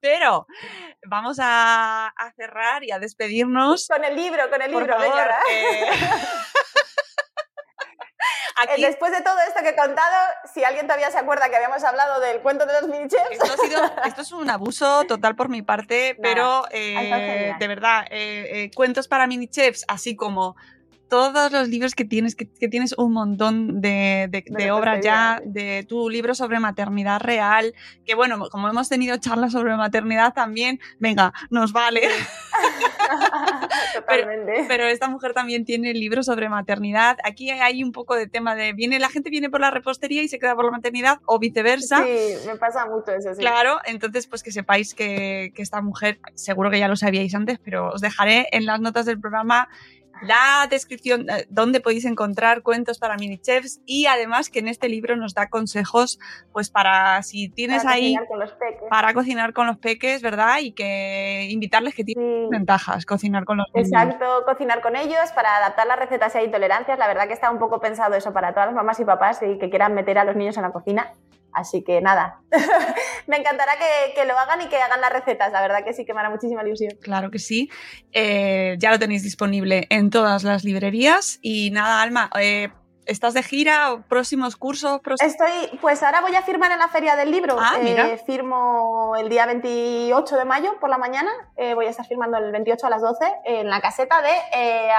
Pero 0.00 0.46
vamos 1.06 1.38
a, 1.40 2.12
cerrar 2.36 2.84
y 2.84 2.90
a 2.90 2.98
despedirnos. 2.98 3.88
Con 3.88 4.04
el 4.04 4.14
libro, 4.14 4.50
con 4.50 4.60
el 4.60 4.70
libro, 4.70 4.98
venga. 4.98 5.40
Eh, 8.62 8.72
aquí... 8.74 8.82
Después 8.82 9.10
de 9.10 9.22
todo 9.22 9.38
esto 9.48 9.62
que 9.62 9.70
he 9.70 9.76
contado, 9.76 10.16
si 10.52 10.62
alguien 10.64 10.86
todavía 10.86 11.10
se 11.10 11.16
acuerda 11.16 11.48
que 11.48 11.56
habíamos 11.56 11.82
hablado 11.82 12.20
del 12.20 12.42
cuento 12.42 12.66
de 12.66 12.74
los 12.74 12.88
mini 12.88 13.08
chefs. 13.08 13.30
Esto, 14.04 14.20
es 14.20 14.32
un 14.32 14.50
abuso 14.50 15.04
total 15.04 15.34
por 15.34 15.48
mi 15.48 15.62
parte, 15.62 16.18
pero 16.20 16.64
eh, 16.70 17.54
de 17.58 17.68
verdad, 17.68 18.04
eh, 18.10 18.70
cuentos 18.74 19.08
para 19.08 19.26
mini 19.26 19.48
chefs, 19.48 19.86
así 19.88 20.14
como 20.14 20.56
todos 21.10 21.52
los 21.52 21.68
libros 21.68 21.94
que 21.94 22.04
tienes, 22.04 22.36
que, 22.36 22.46
tienes 22.46 22.94
un 22.96 23.12
montón 23.12 23.80
de, 23.80 24.28
de, 24.30 24.70
obras 24.70 25.04
ya, 25.04 25.42
de 25.44 25.84
tu 25.86 26.08
libro 26.08 26.34
sobre 26.34 26.60
maternidad 26.60 27.20
real, 27.20 27.74
que 28.06 28.14
bueno, 28.14 28.48
como 28.48 28.68
hemos 28.68 28.88
tenido 28.88 29.18
charlas 29.18 29.52
sobre 29.52 29.76
maternidad 29.76 30.32
también, 30.32 30.80
venga, 30.98 31.32
nos 31.50 31.72
vale. 31.72 32.02
Totalmente. 33.94 34.64
Pero, 34.68 34.86
esta 34.86 35.08
mujer 35.08 35.34
también 35.34 35.64
tiene 35.64 35.92
libros 35.94 36.26
sobre 36.26 36.48
maternidad. 36.48 37.18
Aquí 37.24 37.50
hay 37.50 37.82
un 37.82 37.92
poco 37.92 38.14
de 38.14 38.28
tema 38.28 38.54
de, 38.54 38.72
viene, 38.72 38.98
la 38.98 39.08
gente 39.08 39.30
viene 39.30 39.50
por 39.50 39.60
la 39.60 39.70
repostería 39.70 40.22
y 40.22 40.28
se 40.28 40.38
queda 40.38 40.54
por 40.54 40.64
la 40.64 40.70
maternidad 40.70 41.18
o 41.26 41.38
viceversa. 41.38 42.04
Sí, 42.04 42.46
me 42.46 42.56
pasa 42.56 42.86
mucho 42.86 43.12
eso, 43.12 43.34
sí. 43.34 43.40
Claro, 43.40 43.78
entonces 43.84 44.28
pues 44.28 44.42
que 44.42 44.52
sepáis 44.52 44.94
que, 44.94 45.52
que 45.54 45.62
esta 45.62 45.82
mujer, 45.82 46.20
seguro 46.34 46.70
que 46.70 46.78
ya 46.78 46.86
lo 46.86 46.96
sabíais 46.96 47.34
antes, 47.34 47.58
pero 47.58 47.90
os 47.90 48.00
dejaré 48.00 48.48
en 48.52 48.64
las 48.66 48.80
notas 48.80 49.06
del 49.06 49.20
programa 49.20 49.68
la 50.22 50.66
descripción 50.68 51.28
eh, 51.30 51.46
donde 51.48 51.80
podéis 51.80 52.04
encontrar 52.04 52.62
cuentos 52.62 52.98
para 52.98 53.16
mini 53.16 53.38
chefs 53.38 53.80
y 53.86 54.06
además 54.06 54.50
que 54.50 54.58
en 54.58 54.68
este 54.68 54.88
libro 54.88 55.16
nos 55.16 55.34
da 55.34 55.48
consejos 55.48 56.18
pues 56.52 56.70
para 56.70 57.22
si 57.22 57.48
tienes 57.48 57.84
ahí 57.84 58.16
para 58.88 59.14
cocinar 59.14 59.52
con 59.52 59.66
los 59.66 59.78
peques, 59.78 60.22
¿verdad? 60.22 60.58
Y 60.60 60.72
que 60.72 61.48
invitarles 61.50 61.94
que 61.94 62.04
tienen 62.04 62.48
ventajas 62.50 63.06
cocinar 63.06 63.44
con 63.44 63.58
los 63.58 63.66
Exacto, 63.74 64.44
cocinar 64.44 64.80
con 64.80 64.96
ellos 64.96 65.30
para 65.34 65.56
adaptar 65.56 65.86
las 65.86 65.98
recetas 65.98 66.32
si 66.32 66.38
hay 66.38 66.44
intolerancias. 66.46 66.98
La 66.98 67.06
verdad 67.06 67.26
que 67.26 67.34
está 67.34 67.50
un 67.50 67.58
poco 67.58 67.80
pensado 67.80 68.14
eso 68.14 68.32
para 68.32 68.52
todas 68.52 68.66
las 68.66 68.74
mamás 68.74 69.00
y 69.00 69.04
papás 69.04 69.40
y 69.42 69.58
que 69.58 69.70
quieran 69.70 69.94
meter 69.94 70.18
a 70.18 70.24
los 70.24 70.36
niños 70.36 70.56
en 70.56 70.62
la 70.62 70.70
cocina. 70.70 71.12
Así 71.52 71.82
que 71.82 72.00
nada, 72.00 72.40
me 73.26 73.36
encantará 73.36 73.72
que, 74.14 74.24
lo 74.24 74.38
hagan 74.38 74.60
y 74.60 74.68
que 74.68 74.76
hagan 74.76 75.00
las 75.00 75.12
recetas, 75.12 75.52
la 75.52 75.60
verdad 75.60 75.84
que 75.84 75.92
sí, 75.92 76.04
que 76.04 76.14
me 76.14 76.20
hará 76.20 76.30
muchísima 76.30 76.62
ilusión. 76.62 76.92
Claro 77.00 77.30
que 77.30 77.38
sí, 77.38 77.70
eh, 78.12 78.76
ya 78.78 78.90
lo 78.90 78.98
tenéis 78.98 79.22
disponible 79.22 79.86
en 79.90 80.10
todas 80.10 80.42
las 80.42 80.64
librerías 80.64 81.38
y 81.42 81.70
nada, 81.70 82.02
Alma, 82.02 82.30
eh, 82.40 82.70
¿Estás 83.06 83.34
de 83.34 83.42
gira? 83.42 84.04
¿Próximos 84.08 84.56
cursos? 84.56 85.00
Estoy, 85.20 85.78
pues 85.80 86.02
ahora 86.02 86.20
voy 86.20 86.34
a 86.34 86.42
firmar 86.42 86.70
en 86.70 86.78
la 86.78 86.88
Feria 86.88 87.16
del 87.16 87.30
Libro. 87.30 87.56
Ah, 87.58 87.78
eh, 87.80 88.20
firmo 88.24 89.14
el 89.18 89.28
día 89.28 89.46
28 89.46 90.36
de 90.36 90.44
mayo 90.44 90.78
por 90.78 90.90
la 90.90 90.98
mañana. 90.98 91.30
Eh, 91.56 91.74
voy 91.74 91.86
a 91.86 91.90
estar 91.90 92.06
firmando 92.06 92.36
el 92.36 92.52
28 92.52 92.86
a 92.86 92.90
las 92.90 93.02
12 93.02 93.24
en 93.44 93.68
la 93.68 93.80
caseta 93.80 94.20
de. 94.22 94.30
Eh, 94.54 94.90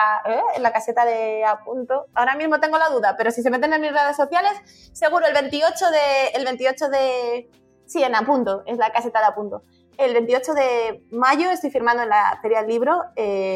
en 0.55 0.63
la 0.63 0.73
caseta 0.73 1.05
de 1.05 1.45
Apunto. 1.45 2.07
Ahora 2.13 2.35
mismo 2.35 2.59
tengo 2.59 2.77
la 2.77 2.89
duda, 2.89 3.15
pero 3.17 3.31
si 3.31 3.43
se 3.43 3.49
meten 3.49 3.71
en 3.71 3.81
mis 3.81 3.91
redes 3.91 4.17
sociales, 4.17 4.51
seguro 4.93 5.27
el 5.27 5.33
28 5.33 5.85
de. 5.91 6.27
El 6.33 6.45
28 6.45 6.89
de. 6.89 7.49
Sí, 7.85 8.03
en 8.03 8.15
Apunto, 8.15 8.63
es 8.65 8.77
la 8.77 8.91
caseta 8.91 9.19
de 9.19 9.25
Apunto. 9.27 9.63
El 9.97 10.13
28 10.13 10.53
de 10.53 11.03
mayo 11.11 11.51
estoy 11.51 11.69
firmando 11.69 12.03
en 12.03 12.09
la 12.09 12.39
Feria 12.41 12.61
del 12.61 12.69
Libro, 12.69 13.03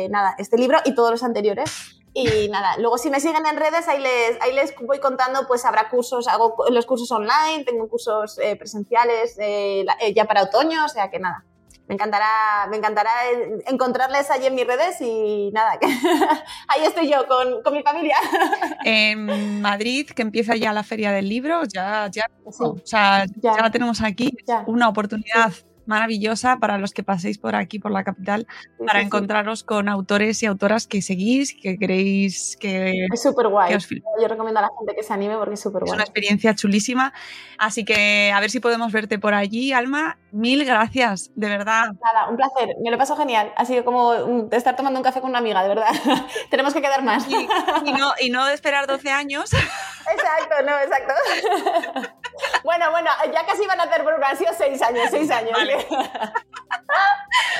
nada, 0.09 0.35
este 0.37 0.57
libro 0.57 0.77
y 0.85 0.93
todos 0.93 1.09
los 1.09 1.23
anteriores. 1.23 1.95
Y 2.17 2.47
nada, 2.47 2.77
luego 2.77 2.97
si 2.97 3.09
me 3.09 3.19
siguen 3.19 3.45
en 3.45 3.57
redes, 3.57 3.89
ahí 3.89 4.01
les, 4.01 4.41
ahí 4.41 4.53
les 4.53 4.73
voy 4.79 4.99
contando, 4.99 5.45
pues 5.47 5.65
habrá 5.65 5.89
cursos, 5.89 6.29
hago 6.29 6.55
los 6.69 6.85
cursos 6.85 7.11
online, 7.11 7.65
tengo 7.65 7.89
cursos 7.89 8.39
eh, 8.39 8.55
presenciales 8.55 9.37
eh, 9.37 9.85
eh, 9.99 10.13
ya 10.13 10.23
para 10.23 10.43
otoño, 10.43 10.85
o 10.85 10.87
sea 10.87 11.09
que 11.09 11.19
nada. 11.19 11.43
Me 11.87 11.95
encantará, 11.95 12.67
me 12.69 12.77
encantará 12.77 13.11
encontrarles 13.67 14.31
allí 14.31 14.45
en 14.45 14.55
mis 14.55 14.65
redes 14.65 14.95
y 15.01 15.51
nada, 15.53 15.77
que 15.77 15.87
ahí 16.69 16.85
estoy 16.85 17.11
yo 17.11 17.27
con, 17.27 17.61
con, 17.61 17.73
mi 17.73 17.83
familia. 17.83 18.15
En 18.85 19.61
Madrid, 19.61 20.09
que 20.09 20.21
empieza 20.21 20.55
ya 20.55 20.71
la 20.71 20.83
Feria 20.83 21.11
del 21.11 21.27
Libro, 21.27 21.65
ya, 21.65 22.09
ya, 22.09 22.31
o 22.45 22.77
sea, 22.85 23.25
ya. 23.41 23.57
la 23.57 23.71
tenemos 23.71 24.01
aquí, 24.01 24.31
una 24.67 24.87
oportunidad 24.87 25.51
maravillosa 25.85 26.57
para 26.57 26.77
los 26.77 26.93
que 26.93 27.03
paséis 27.03 27.37
por 27.37 27.55
aquí, 27.55 27.79
por 27.79 27.91
la 27.91 28.03
capital, 28.03 28.47
para 28.85 29.01
encontraros 29.01 29.63
con 29.63 29.89
autores 29.89 30.41
y 30.43 30.45
autoras 30.45 30.87
que 30.87 31.01
seguís, 31.01 31.55
que 31.61 31.77
queréis 31.77 32.57
que... 32.59 33.07
Es 33.13 33.21
súper 33.21 33.47
guay. 33.47 33.75
Yo 34.21 34.27
recomiendo 34.27 34.59
a 34.59 34.63
la 34.63 34.71
gente 34.77 34.95
que 34.95 35.03
se 35.03 35.13
anime 35.13 35.37
porque 35.37 35.55
es 35.55 35.59
súper 35.61 35.81
guay. 35.81 35.89
Es 35.89 35.93
una 35.93 36.03
experiencia 36.03 36.55
chulísima. 36.55 37.13
Así 37.57 37.85
que 37.85 38.31
a 38.33 38.39
ver 38.39 38.49
si 38.49 38.59
podemos 38.59 38.91
verte 38.91 39.19
por 39.19 39.33
allí, 39.33 39.73
Alma. 39.73 40.17
Mil 40.31 40.65
gracias, 40.65 41.31
de 41.35 41.47
verdad. 41.47 41.91
Nada, 42.03 42.29
un 42.29 42.35
placer. 42.35 42.75
Me 42.83 42.91
lo 42.91 42.97
paso 42.97 43.15
genial. 43.15 43.53
Ha 43.55 43.65
sido 43.65 43.85
como 43.85 44.13
estar 44.51 44.75
tomando 44.75 44.99
un 44.99 45.03
café 45.03 45.21
con 45.21 45.29
una 45.29 45.39
amiga, 45.39 45.63
de 45.63 45.69
verdad. 45.69 45.87
Tenemos 46.49 46.73
que 46.73 46.81
quedar 46.81 47.03
más. 47.03 47.25
Y, 47.29 47.91
no, 47.93 48.11
y 48.19 48.29
no 48.29 48.47
esperar 48.47 48.87
12 48.87 49.09
años. 49.11 49.51
Exacto, 50.07 50.55
no, 50.63 50.77
exacto. 50.77 51.13
bueno, 52.63 52.91
bueno, 52.91 53.09
ya 53.33 53.43
casi 53.43 53.65
van 53.65 53.79
a 53.79 53.83
hacer 53.83 54.03
por 54.03 54.13
sido 54.37 54.53
6 54.55 54.81
años, 54.83 55.07
6 55.09 55.31
años. 55.31 55.57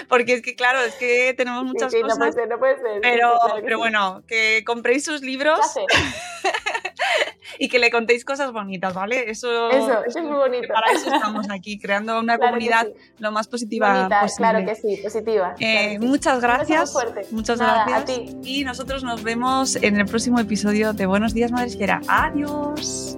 Porque 0.09 0.35
es 0.35 0.41
que, 0.41 0.55
claro, 0.55 0.81
es 0.81 0.95
que 0.95 1.33
tenemos 1.35 1.63
muchas 1.63 1.93
cosas. 1.93 2.09
No 2.09 2.17
puede 2.17 2.31
ser, 2.31 2.47
no 2.47 2.59
puede 2.59 2.77
ser. 2.77 3.01
Pero, 3.01 3.33
pero 3.61 3.77
bueno, 3.77 4.23
que 4.27 4.63
compréis 4.65 5.05
sus 5.05 5.21
libros 5.21 5.59
y 7.59 7.69
que 7.69 7.79
le 7.79 7.91
contéis 7.91 8.25
cosas 8.25 8.51
bonitas, 8.51 8.93
¿vale? 8.93 9.29
Eso, 9.29 9.69
eso, 9.71 10.03
es 10.05 10.15
muy 10.17 10.37
bonito. 10.37 10.73
Para 10.73 10.91
eso 10.91 11.13
estamos 11.13 11.49
aquí, 11.49 11.79
creando 11.79 12.19
una 12.19 12.37
comunidad 12.37 12.87
lo 13.19 13.31
más 13.31 13.47
positiva 13.47 14.07
posible. 14.21 14.37
Claro 14.37 14.65
que 14.65 14.75
sí, 14.75 14.99
positiva. 15.03 15.55
Eh, 15.59 15.99
muchas 15.99 16.41
gracias. 16.41 16.93
Muchas 17.31 17.59
gracias. 17.59 18.01
A 18.01 18.05
ti. 18.05 18.37
Y 18.43 18.63
nosotros 18.63 19.03
nos 19.03 19.23
vemos 19.23 19.75
en 19.77 19.99
el 19.99 20.05
próximo 20.05 20.39
episodio 20.39 20.93
de 20.93 21.05
Buenos 21.05 21.33
Días, 21.33 21.51
Madre 21.51 21.67
Esfera. 21.67 22.01
Adiós. 22.07 23.17